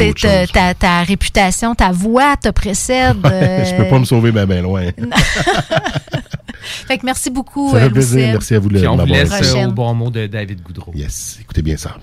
ta, 0.53 0.73
ta 0.73 1.03
réputation, 1.03 1.75
ta 1.75 1.91
voix 1.91 2.38
te 2.38 2.47
précède. 2.47 3.17
euh, 3.25 3.65
je 3.69 3.75
peux 3.75 3.89
pas 3.89 3.99
me 3.99 4.05
sauver 4.05 4.31
ben, 4.31 4.45
ben 4.45 4.63
loin. 4.63 4.84
Fait 6.88 6.97
que 6.97 7.05
merci 7.05 7.29
beaucoup, 7.29 7.71
Ça 7.71 7.77
euh, 7.77 7.79
fait 7.81 7.89
plaisir. 7.89 8.19
Louis-Seb. 8.19 8.34
Merci 8.35 8.55
à 8.55 8.59
vous 8.59 8.69
de 8.69 8.77
Puis 8.77 8.88
on 8.88 8.91
vous 8.91 8.97
m'avoir 9.05 9.17
laisse 9.17 9.53
euh, 9.53 9.67
au 9.67 9.71
bon 9.73 9.93
mot 9.93 10.09
de 10.09 10.27
David 10.27 10.61
Goudreau. 10.61 10.93
Yes, 10.95 11.39
écoutez 11.41 11.61
bien 11.61 11.75
ça. 11.75 11.97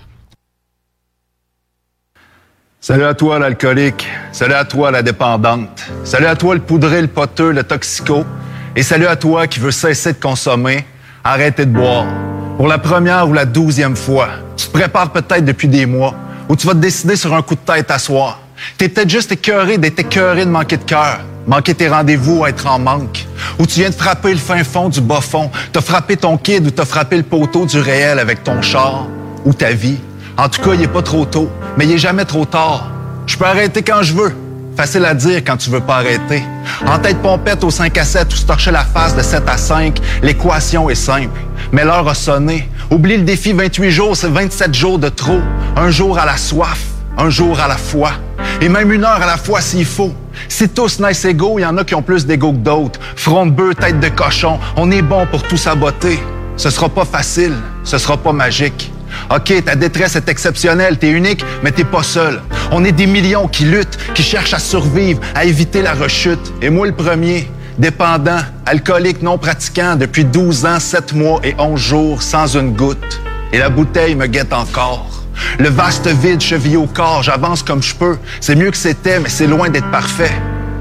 Salut 2.79 3.05
à 3.05 3.15
toi, 3.15 3.39
l'alcoolique. 3.39 4.05
Salut 4.31 4.53
à 4.53 4.65
toi, 4.65 4.91
la 4.91 5.01
dépendante. 5.01 5.83
Salut 6.03 6.27
à 6.27 6.35
toi, 6.35 6.53
le 6.53 6.61
poudré, 6.61 7.01
le 7.01 7.07
poteux, 7.07 7.51
le 7.51 7.63
toxico. 7.63 8.23
Et 8.75 8.83
salut 8.83 9.07
à 9.07 9.15
toi 9.15 9.47
qui 9.47 9.59
veut 9.59 9.71
cesser 9.71 10.13
de 10.13 10.19
consommer, 10.19 10.85
arrêter 11.23 11.65
de 11.65 11.71
boire. 11.71 12.05
Pour 12.57 12.69
la 12.69 12.77
première 12.77 13.27
ou 13.27 13.33
la 13.33 13.43
douzième 13.43 13.97
fois, 13.97 14.29
tu 14.55 14.67
te 14.67 14.71
prépares 14.71 15.11
peut-être 15.11 15.43
depuis 15.43 15.67
des 15.67 15.85
mois, 15.85 16.15
ou 16.47 16.55
tu 16.55 16.65
vas 16.65 16.71
te 16.71 16.77
décider 16.77 17.17
sur 17.17 17.33
un 17.33 17.41
coup 17.41 17.55
de 17.55 17.59
tête 17.59 17.91
à 17.91 17.99
soir. 17.99 18.39
T'es 18.77 18.87
peut-être 18.87 19.09
juste 19.09 19.33
écœuré 19.33 19.77
d'être 19.77 19.99
écœuré 19.99 20.45
de 20.45 20.49
manquer 20.49 20.77
de 20.77 20.83
cœur, 20.83 21.19
manquer 21.45 21.75
tes 21.75 21.89
rendez-vous, 21.89 22.45
être 22.45 22.65
en 22.67 22.79
manque. 22.79 23.27
Ou 23.59 23.65
tu 23.65 23.81
viens 23.81 23.89
de 23.89 23.95
frapper 23.95 24.31
le 24.31 24.37
fin 24.37 24.63
fond 24.63 24.87
du 24.87 25.01
bas 25.01 25.19
fond, 25.19 25.51
t'as 25.73 25.81
frappé 25.81 26.15
ton 26.15 26.37
kid 26.37 26.65
ou 26.65 26.71
t'as 26.71 26.85
frappé 26.85 27.17
le 27.17 27.23
poteau 27.23 27.65
du 27.65 27.77
réel 27.77 28.19
avec 28.19 28.41
ton 28.45 28.61
char 28.61 29.05
ou 29.43 29.53
ta 29.53 29.71
vie. 29.71 29.97
En 30.37 30.47
tout 30.47 30.61
cas, 30.61 30.75
il 30.75 30.81
est 30.81 30.87
pas 30.87 31.01
trop 31.01 31.25
tôt, 31.25 31.49
mais 31.77 31.83
il 31.83 31.91
est 31.91 31.97
jamais 31.97 32.23
trop 32.23 32.45
tard. 32.45 32.89
Je 33.27 33.35
peux 33.35 33.45
arrêter 33.45 33.83
quand 33.83 34.01
je 34.01 34.13
veux. 34.13 34.44
Facile 34.75 35.05
à 35.05 35.13
dire 35.13 35.37
quand 35.37 35.55
tu 35.55 35.69
veux 35.69 35.79
pas 35.79 35.97
arrêter. 35.97 36.43
En 36.85 36.99
tête 36.99 37.21
pompette 37.21 37.63
au 37.63 37.71
5 37.71 37.97
à 37.97 38.03
7 38.03 38.33
ou 38.33 38.35
se 38.35 38.69
la 38.69 38.83
face 38.83 39.15
de 39.15 39.21
7 39.21 39.43
à 39.47 39.57
5, 39.57 40.01
l'équation 40.21 40.89
est 40.89 40.95
simple. 40.95 41.39
Mais 41.71 41.85
l'heure 41.85 42.07
a 42.09 42.13
sonné. 42.13 42.69
Oublie 42.91 43.17
le 43.17 43.23
défi 43.23 43.53
28 43.53 43.91
jours, 43.91 44.17
c'est 44.17 44.27
27 44.27 44.73
jours 44.73 44.99
de 44.99 45.07
trop. 45.07 45.39
Un 45.77 45.89
jour 45.91 46.19
à 46.19 46.25
la 46.25 46.35
soif, 46.35 46.79
un 47.17 47.29
jour 47.29 47.57
à 47.59 47.69
la 47.69 47.77
fois. 47.77 48.11
Et 48.59 48.67
même 48.67 48.91
une 48.91 49.05
heure 49.05 49.21
à 49.21 49.25
la 49.25 49.37
fois 49.37 49.61
s'il 49.61 49.85
faut. 49.85 50.13
Si 50.49 50.67
tous 50.67 50.99
naissent 50.99 51.23
égaux, 51.23 51.57
il 51.57 51.61
y 51.61 51.65
en 51.65 51.77
a 51.77 51.85
qui 51.85 51.95
ont 51.95 52.01
plus 52.01 52.25
d'égaux 52.25 52.51
que 52.51 52.57
d'autres. 52.57 52.99
Front 53.15 53.45
de 53.45 53.51
bœuf, 53.51 53.75
tête 53.75 54.01
de 54.01 54.09
cochon, 54.09 54.59
on 54.75 54.91
est 54.91 55.01
bon 55.01 55.25
pour 55.27 55.43
tout 55.43 55.57
saboter. 55.57 56.19
Ce 56.57 56.69
sera 56.69 56.89
pas 56.89 57.05
facile, 57.05 57.53
ce 57.85 57.97
sera 57.97 58.17
pas 58.17 58.33
magique. 58.33 58.91
OK, 59.33 59.63
ta 59.63 59.75
détresse 59.75 60.15
est 60.15 60.29
exceptionnelle, 60.29 60.97
t'es 60.97 61.09
unique, 61.09 61.43
mais 61.63 61.71
t'es 61.71 61.83
pas 61.83 62.03
seul. 62.03 62.41
On 62.71 62.83
est 62.83 62.91
des 62.91 63.07
millions 63.07 63.47
qui 63.47 63.65
luttent, 63.65 63.97
qui 64.13 64.23
cherchent 64.23 64.53
à 64.53 64.59
survivre, 64.59 65.19
à 65.33 65.45
éviter 65.45 65.81
la 65.81 65.93
rechute. 65.93 66.53
Et 66.61 66.69
moi 66.69 66.87
le 66.87 66.93
premier, 66.93 67.49
dépendant, 67.77 68.39
alcoolique 68.65 69.21
non 69.21 69.37
pratiquant 69.37 69.95
depuis 69.95 70.25
12 70.25 70.65
ans, 70.65 70.79
7 70.79 71.13
mois 71.13 71.39
et 71.43 71.55
11 71.57 71.79
jours 71.79 72.21
sans 72.21 72.55
une 72.55 72.73
goutte. 72.73 73.21
Et 73.51 73.57
la 73.57 73.69
bouteille 73.69 74.15
me 74.15 74.27
guette 74.27 74.53
encore. 74.53 75.09
Le 75.59 75.69
vaste 75.69 76.07
vide 76.07 76.41
chevillé 76.41 76.77
au 76.77 76.87
corps, 76.87 77.23
j'avance 77.23 77.63
comme 77.63 77.83
je 77.83 77.95
peux. 77.95 78.17
C'est 78.41 78.55
mieux 78.55 78.71
que 78.71 78.77
c'était, 78.77 79.19
mais 79.19 79.29
c'est 79.29 79.47
loin 79.47 79.69
d'être 79.69 79.89
parfait. 79.91 80.31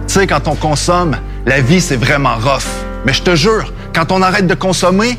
Tu 0.06 0.14
sais, 0.14 0.26
quand 0.26 0.48
on 0.48 0.54
consomme, 0.54 1.16
la 1.46 1.60
vie, 1.60 1.80
c'est 1.80 1.96
vraiment 1.96 2.36
rough. 2.36 2.66
Mais 3.04 3.12
je 3.12 3.22
te 3.22 3.34
jure, 3.34 3.72
quand 3.94 4.12
on 4.12 4.22
arrête 4.22 4.46
de 4.46 4.54
consommer, 4.54 5.18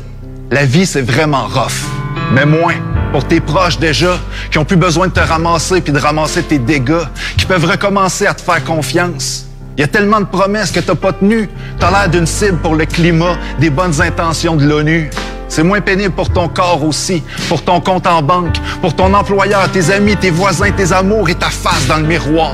la 0.50 0.64
vie, 0.64 0.86
c'est 0.86 1.02
vraiment 1.02 1.46
rough. 1.46 1.84
Mais 2.32 2.46
moins 2.46 2.74
pour 3.16 3.26
tes 3.26 3.40
proches 3.40 3.78
déjà, 3.78 4.18
qui 4.50 4.58
ont 4.58 4.66
plus 4.66 4.76
besoin 4.76 5.06
de 5.06 5.12
te 5.14 5.20
ramasser 5.20 5.80
puis 5.80 5.90
de 5.90 5.98
ramasser 5.98 6.42
tes 6.42 6.58
dégâts, 6.58 7.06
qui 7.38 7.46
peuvent 7.46 7.64
recommencer 7.64 8.26
à 8.26 8.34
te 8.34 8.42
faire 8.42 8.62
confiance. 8.62 9.46
Il 9.74 9.80
y 9.80 9.84
a 9.84 9.86
tellement 9.86 10.20
de 10.20 10.26
promesses 10.26 10.70
que 10.70 10.80
t'as 10.80 10.94
pas 10.94 11.14
tenues. 11.14 11.48
T'as 11.80 11.90
l'air 11.90 12.10
d'une 12.10 12.26
cible 12.26 12.58
pour 12.58 12.74
le 12.74 12.84
climat, 12.84 13.38
des 13.58 13.70
bonnes 13.70 14.02
intentions 14.02 14.54
de 14.54 14.66
l'ONU. 14.66 15.08
C'est 15.48 15.62
moins 15.62 15.80
pénible 15.80 16.14
pour 16.14 16.30
ton 16.30 16.48
corps 16.48 16.84
aussi, 16.84 17.22
pour 17.48 17.64
ton 17.64 17.80
compte 17.80 18.06
en 18.06 18.20
banque, 18.20 18.58
pour 18.82 18.94
ton 18.94 19.14
employeur, 19.14 19.70
tes 19.70 19.90
amis, 19.90 20.16
tes 20.16 20.28
voisins, 20.28 20.70
tes 20.72 20.92
amours 20.92 21.30
et 21.30 21.36
ta 21.36 21.48
face 21.48 21.86
dans 21.88 21.96
le 21.96 22.06
miroir. 22.06 22.52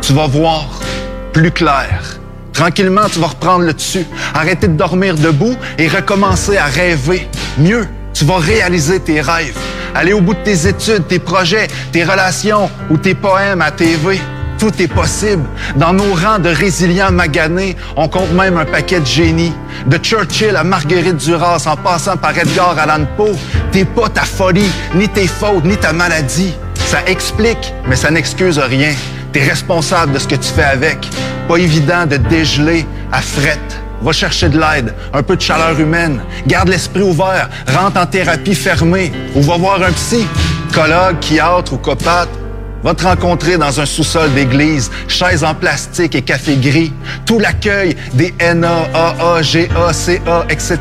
Tu 0.00 0.14
vas 0.14 0.26
voir 0.26 0.70
plus 1.34 1.50
clair. 1.50 2.18
Tranquillement, 2.54 3.10
tu 3.12 3.20
vas 3.20 3.26
reprendre 3.26 3.66
le 3.66 3.74
dessus, 3.74 4.06
arrêter 4.32 4.68
de 4.68 4.72
dormir 4.72 5.16
debout 5.16 5.54
et 5.76 5.86
recommencer 5.86 6.56
à 6.56 6.64
rêver. 6.64 7.28
Mieux, 7.58 7.86
tu 8.18 8.24
vas 8.24 8.38
réaliser 8.38 8.98
tes 8.98 9.20
rêves, 9.20 9.56
aller 9.94 10.12
au 10.12 10.20
bout 10.20 10.34
de 10.34 10.40
tes 10.40 10.66
études, 10.66 11.06
tes 11.06 11.20
projets, 11.20 11.68
tes 11.92 12.02
relations 12.02 12.68
ou 12.90 12.98
tes 12.98 13.14
poèmes 13.14 13.62
à 13.62 13.70
TV. 13.70 14.20
Tout 14.58 14.72
est 14.82 14.88
possible. 14.88 15.44
Dans 15.76 15.92
nos 15.92 16.14
rangs 16.14 16.40
de 16.40 16.48
résilients 16.48 17.12
maganés, 17.12 17.76
on 17.94 18.08
compte 18.08 18.32
même 18.32 18.56
un 18.56 18.64
paquet 18.64 18.98
de 18.98 19.06
génies. 19.06 19.52
De 19.86 19.98
Churchill 19.98 20.56
à 20.56 20.64
Marguerite 20.64 21.18
Duras, 21.18 21.62
en 21.66 21.76
passant 21.76 22.16
par 22.16 22.36
Edgar 22.36 22.76
Allan 22.76 23.06
Poe, 23.16 23.36
t'es 23.70 23.84
pas 23.84 24.08
ta 24.08 24.22
folie, 24.22 24.72
ni 24.96 25.08
tes 25.08 25.28
fautes, 25.28 25.64
ni 25.64 25.76
ta 25.76 25.92
maladie. 25.92 26.54
Ça 26.74 26.98
explique, 27.06 27.72
mais 27.86 27.94
ça 27.94 28.10
n'excuse 28.10 28.58
rien. 28.58 28.94
T'es 29.32 29.44
responsable 29.44 30.14
de 30.14 30.18
ce 30.18 30.26
que 30.26 30.34
tu 30.34 30.48
fais 30.52 30.64
avec. 30.64 31.08
Pas 31.46 31.58
évident 31.58 32.04
de 32.04 32.16
dégeler 32.16 32.84
à 33.12 33.22
frette. 33.22 33.80
Va 34.02 34.12
chercher 34.12 34.48
de 34.48 34.58
l'aide, 34.58 34.94
un 35.12 35.22
peu 35.22 35.36
de 35.36 35.40
chaleur 35.40 35.78
humaine. 35.78 36.20
Garde 36.46 36.68
l'esprit 36.68 37.02
ouvert, 37.02 37.48
rentre 37.76 38.00
en 38.00 38.06
thérapie 38.06 38.54
fermée 38.54 39.12
ou 39.34 39.42
va 39.42 39.56
voir 39.56 39.82
un 39.82 39.92
psy, 39.92 40.26
colloque, 40.72 41.22
chiatre 41.22 41.72
ou 41.72 41.78
copate. 41.78 42.28
Va 42.84 42.94
te 42.94 43.02
rencontrer 43.02 43.58
dans 43.58 43.80
un 43.80 43.86
sous-sol 43.86 44.32
d'église, 44.34 44.88
chaises 45.08 45.42
en 45.42 45.52
plastique 45.52 46.14
et 46.14 46.22
café 46.22 46.56
gris, 46.56 46.92
tout 47.26 47.40
l'accueil 47.40 47.96
des 48.14 48.32
NA, 48.54 48.68
AA, 48.94 49.42
GA, 49.42 49.92
CA, 49.92 50.46
etc. 50.48 50.78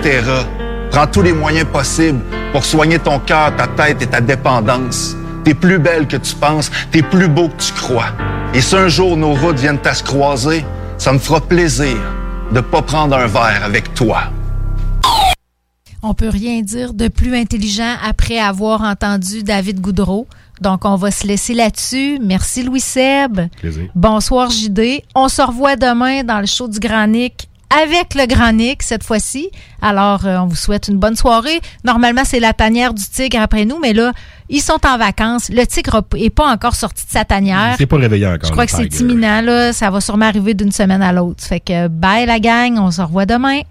Prends 0.91 1.07
tous 1.07 1.23
les 1.23 1.33
moyens 1.33 1.65
possibles 1.73 2.19
pour 2.53 2.63
soigner 2.63 2.99
ton 2.99 3.17
cœur, 3.19 3.55
ta 3.55 3.65
tête 3.65 4.03
et 4.03 4.07
ta 4.07 4.21
dépendance. 4.21 5.15
T'es 5.43 5.55
plus 5.55 5.79
belle 5.79 6.07
que 6.07 6.17
tu 6.17 6.35
penses, 6.35 6.69
t'es 6.91 7.01
plus 7.01 7.27
beau 7.27 7.49
que 7.49 7.63
tu 7.63 7.73
crois. 7.73 8.09
Et 8.53 8.61
si 8.61 8.75
un 8.75 8.89
jour 8.89 9.17
nos 9.17 9.33
routes 9.33 9.59
viennent 9.59 9.79
à 9.83 9.93
se 9.95 10.03
croiser, 10.03 10.63
ça 10.99 11.11
me 11.11 11.19
fera 11.19 11.41
plaisir 11.41 11.97
de 12.51 12.61
pas 12.61 12.81
prendre 12.81 13.15
un 13.15 13.27
verre 13.27 13.63
avec 13.63 13.93
toi. 13.93 14.23
On 16.03 16.13
peut 16.13 16.29
rien 16.29 16.61
dire 16.61 16.93
de 16.93 17.07
plus 17.07 17.35
intelligent 17.35 17.95
après 18.03 18.39
avoir 18.39 18.81
entendu 18.81 19.43
David 19.43 19.81
Goudreau. 19.81 20.27
Donc, 20.61 20.85
on 20.85 20.95
va 20.95 21.11
se 21.11 21.27
laisser 21.27 21.53
là-dessus. 21.53 22.19
Merci, 22.21 22.63
Louis 22.63 22.79
Seb. 22.79 23.41
Plaisir. 23.59 23.89
Bonsoir, 23.95 24.49
JD. 24.49 25.03
On 25.15 25.27
se 25.27 25.41
revoit 25.41 25.75
demain 25.75 26.23
dans 26.23 26.39
le 26.39 26.45
show 26.45 26.67
du 26.67 26.79
Granic 26.79 27.49
avec 27.69 28.15
le 28.15 28.25
Granic 28.25 28.81
cette 28.83 29.03
fois-ci. 29.03 29.49
Alors, 29.81 30.25
euh, 30.25 30.37
on 30.37 30.45
vous 30.47 30.55
souhaite 30.55 30.87
une 30.87 30.97
bonne 30.97 31.15
soirée. 31.15 31.59
Normalement, 31.83 32.23
c'est 32.25 32.39
la 32.39 32.53
tanière 32.53 32.93
du 32.93 33.03
tigre 33.03 33.39
après 33.41 33.65
nous, 33.65 33.79
mais 33.79 33.93
là, 33.93 34.13
ils 34.49 34.61
sont 34.61 34.79
en 34.85 34.97
vacances. 34.97 35.49
Le 35.49 35.65
tigre 35.65 36.03
est 36.15 36.29
pas 36.29 36.51
encore 36.51 36.75
sorti 36.75 37.05
de 37.05 37.11
sa 37.11 37.25
tanière. 37.25 37.73
Il 37.73 37.77
s'est 37.77 37.85
pas 37.85 37.97
réveillé 37.97 38.27
encore. 38.27 38.47
Je 38.47 38.51
crois 38.51 38.65
que 38.65 38.71
c'est 38.71 38.99
imminent, 38.99 39.41
là. 39.41 39.73
Ça 39.73 39.89
va 39.89 40.01
sûrement 40.01 40.25
arriver 40.25 40.53
d'une 40.53 40.71
semaine 40.71 41.01
à 41.01 41.11
l'autre. 41.11 41.43
Fait 41.43 41.59
que 41.59 41.87
bye 41.87 42.25
la 42.25 42.39
gang. 42.39 42.77
On 42.77 42.91
se 42.91 43.01
revoit 43.01 43.25
demain. 43.25 43.61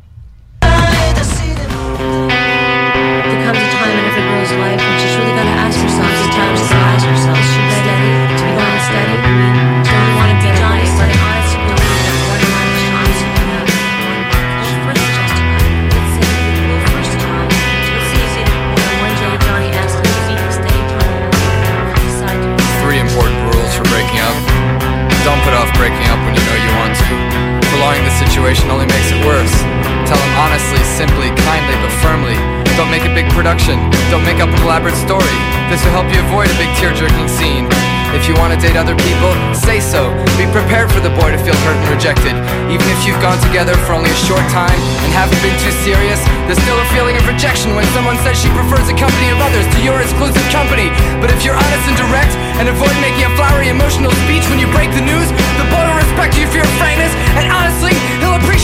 Don't 34.11 34.23
make 34.23 34.39
up 34.39 34.49
an 34.49 34.62
elaborate 34.62 34.95
story. 34.95 35.35
This 35.66 35.83
will 35.83 35.91
help 35.91 36.07
you 36.15 36.23
avoid 36.31 36.47
a 36.47 36.57
big 36.62 36.70
tear-jerking 36.78 37.27
scene. 37.27 37.66
If 38.15 38.31
you 38.31 38.39
want 38.39 38.55
to 38.55 38.59
date 38.62 38.78
other 38.78 38.95
people, 38.95 39.35
say 39.51 39.83
so. 39.83 40.15
Be 40.39 40.47
prepared 40.55 40.95
for 40.95 41.03
the 41.03 41.11
boy 41.19 41.35
to 41.35 41.39
feel 41.43 41.59
hurt 41.66 41.74
and 41.74 41.91
rejected. 41.91 42.39
Even 42.70 42.87
if 42.87 43.03
you've 43.03 43.19
gone 43.19 43.37
together 43.43 43.74
for 43.83 43.99
only 43.99 44.09
a 44.09 44.20
short 44.23 44.47
time 44.55 44.78
and 45.03 45.11
haven't 45.11 45.37
been 45.43 45.53
too 45.59 45.74
serious, 45.83 46.23
there's 46.47 46.62
still 46.62 46.78
a 46.78 46.89
feeling 46.95 47.19
of 47.19 47.27
rejection 47.27 47.74
when 47.74 47.85
someone 47.93 48.15
says 48.23 48.39
she 48.39 48.49
prefers 48.55 48.87
the 48.87 48.95
company 48.95 49.28
of 49.35 49.43
others 49.43 49.66
to 49.74 49.78
your 49.83 49.99
exclusive 49.99 50.47
company. 50.55 50.89
But 51.19 51.35
if 51.35 51.43
you're 51.43 51.59
honest 51.59 51.85
and 51.91 51.99
direct 51.99 52.33
and 52.62 52.70
avoid 52.70 52.95
making 53.03 53.27
a 53.27 53.33
flowery 53.35 53.74
emotional 53.74 54.15
speech 54.24 54.47
when 54.49 54.62
you 54.62 54.70
break 54.70 54.95
the 54.95 55.03
news, 55.03 55.28
the 55.59 55.66
boy 55.66 55.83
will 55.83 55.99
respect 55.99 56.39
you 56.39 56.47
for 56.47 56.62
your 56.62 56.73
frankness 56.78 57.11
and 57.37 57.51
honestly, 57.51 57.93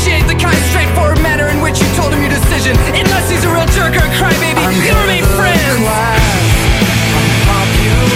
appreciate 0.03 0.27
the 0.27 0.35
kind, 0.35 0.59
straightforward 0.75 1.23
manner 1.23 1.47
in 1.47 1.63
which 1.63 1.79
you 1.79 1.87
told 1.95 2.13
him 2.13 2.19
your 2.19 2.35
decision. 2.35 2.75
Unless 2.91 3.31
he's 3.31 3.45
a 3.47 3.51
real 3.55 3.67
jerk 3.71 3.95
or 3.95 4.03
a 4.03 4.11
crybaby, 4.19 4.59
I'm 4.59 4.75
you 4.83 4.91
remain 4.99 5.23
friends. 5.39 5.79
Class. 5.79 6.43
I'm 7.15 7.31
popular. 7.47 8.11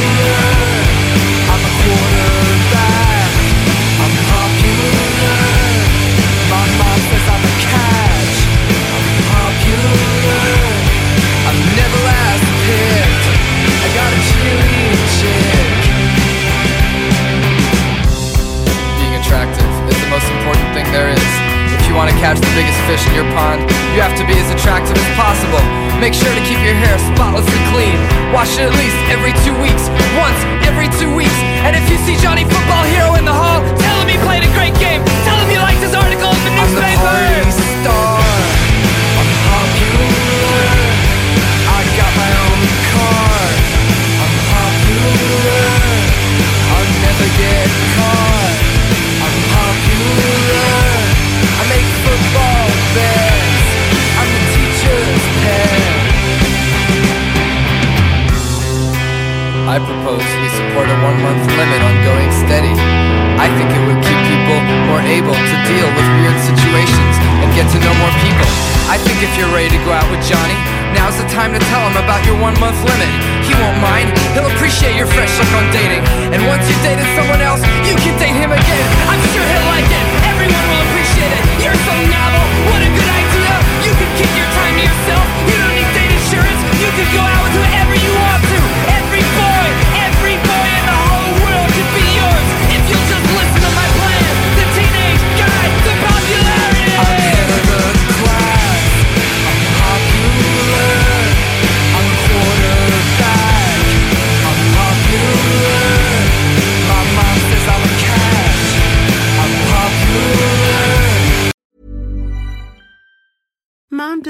I'm 1.47 1.63
a 1.63 1.73
quarterback. 1.87 3.31
I'm 4.03 4.15
popular. 4.35 5.31
My 6.51 6.67
mom 6.75 6.99
says 7.07 7.27
I'm 7.31 7.45
a 7.47 7.55
catch. 7.71 8.35
I'm 8.91 9.07
popular. 9.31 10.43
I'm 11.47 11.59
never 11.79 11.99
last 12.03 12.47
picked. 12.67 13.27
I 13.63 13.89
got 13.95 14.11
a 14.11 14.21
cheery 14.27 14.91
chick. 15.23 15.87
Being 18.99 19.15
attractive 19.23 19.71
is 19.87 19.99
the 20.03 20.11
most 20.11 20.27
important 20.35 20.67
thing 20.75 20.91
there 20.91 21.15
is. 21.15 21.36
Want 21.97 22.13
to 22.13 22.19
catch 22.21 22.37
the 22.37 22.53
biggest 22.53 22.77
fish 22.85 23.01
in 23.09 23.17
your 23.17 23.25
pond, 23.33 23.65
you 23.97 24.05
have 24.05 24.13
to 24.21 24.25
be 24.29 24.37
as 24.37 24.53
attractive 24.53 24.93
as 24.93 25.11
possible. 25.17 25.65
Make 25.97 26.13
sure 26.13 26.29
to 26.29 26.45
keep 26.45 26.61
your 26.61 26.77
hair 26.77 26.93
spotlessly 27.09 27.57
clean. 27.73 27.97
Wash 28.37 28.61
it 28.61 28.69
at 28.69 28.75
least 28.77 29.01
every 29.09 29.33
two 29.49 29.57
weeks. 29.65 29.89
Once 30.13 30.37
every 30.69 30.93
two 31.01 31.09
weeks. 31.17 31.33
And 31.65 31.73
if 31.73 31.89
you 31.89 31.97
see 32.05 32.21
Johnny 32.21 32.45
Football 32.45 32.85
Hero 32.93 33.17
in 33.17 33.25
the 33.25 33.33
hall, 33.33 33.65
tell 33.81 33.97
him 34.05 34.13
he 34.13 34.21
played 34.29 34.45
a 34.45 34.53
great 34.53 34.77
game. 34.77 35.01
Tell 35.25 35.41
him 35.41 35.49
you 35.49 35.57
liked 35.57 35.81
his 35.81 35.97
article 35.97 36.37
in 36.37 36.43
the 36.45 36.53
newspaper. 36.53 37.17
I'm 37.17 37.49
the 37.49 37.65
star. 37.81 38.21
I'm 39.17 39.31
popular. 39.49 40.69
I 41.65 41.81
got 41.97 42.13
my 42.13 42.31
own 42.45 42.61
car. 42.93 43.41
I'm 44.21 44.35
popular. 44.53 45.65
I'll 46.77 46.93
never 47.09 47.29
get 47.41 47.69
caught. 47.97 48.57
I'm 49.25 49.37
popular. 49.49 50.36
I 59.77 59.83
propose 59.85 60.25
we 60.41 60.49
support 60.57 60.89
a 60.89 60.97
one 61.05 61.21
month 61.21 61.45
limit 61.53 61.81
on 61.85 61.95
going 62.01 62.33
steady. 62.33 62.73
I 63.37 63.45
think 63.61 63.69
it 63.69 63.83
would 63.85 64.01
keep 64.01 64.21
people 64.25 64.57
more 64.89 65.05
able 65.05 65.37
to 65.37 65.57
deal 65.69 65.89
with 65.93 66.07
weird 66.17 66.39
situations 66.41 67.15
and 67.45 67.53
get 67.53 67.69
to 67.75 67.79
know 67.85 67.93
more 68.01 68.15
people. 68.25 68.49
I 68.89 68.97
think 68.97 69.21
if 69.21 69.29
you're 69.37 69.53
ready 69.53 69.69
to 69.77 69.81
go 69.85 69.93
out 69.93 70.09
with 70.09 70.25
Johnny, 70.25 70.57
now's 70.95 71.17
the 71.19 71.27
time 71.33 71.51
to 71.57 71.61
tell 71.73 71.83
him 71.89 71.97
about 71.99 72.23
your 72.27 72.39
one 72.39 72.55
month 72.61 72.79
limit. 72.85 73.11
He 73.43 73.55
won't 73.57 73.79
mind, 73.81 74.13
he'll 74.35 74.51
appreciate 74.55 74.95
your 74.95 75.09
fresh 75.11 75.33
look 75.39 75.53
on 75.57 75.67
dating. 75.73 76.03
And 76.31 76.43
once 76.47 76.67
you've 76.69 76.83
dated 76.83 77.07
someone 77.19 77.43
else, 77.43 77.63
you 77.87 77.95
can 77.99 78.15
date 78.21 78.37
him 78.37 78.53
again. 78.53 78.87
I'm 79.11 79.23
sure 79.35 79.43
he'll 79.43 79.69
like 79.73 79.89
it, 79.89 80.07
everyone 80.31 80.67
will 80.71 80.85
appreciate 80.93 81.33
it. 81.33 81.43
You're 81.65 81.81
so 81.87 81.95
novel, 82.07 82.45
what 82.71 82.81
a 82.83 82.91
good 82.91 83.11
idea. 83.11 83.53
You 83.87 83.93
can 83.97 84.11
keep 84.19 84.33
your 84.37 84.51
time 84.55 84.75
to 84.79 84.83
yourself, 84.87 85.25
you 85.51 85.57
don't 85.59 85.75
need 85.75 85.91
date 85.97 86.13
insurance. 86.13 86.61
You 86.83 86.91
can 86.93 87.09
go 87.15 87.23
out 87.23 87.43
with 87.47 87.55
whoever 87.59 87.95
you 87.97 88.13
want 88.15 88.43
to. 88.45 88.59
Every 89.01 89.25
boy, 89.25 89.67
every 89.97 90.06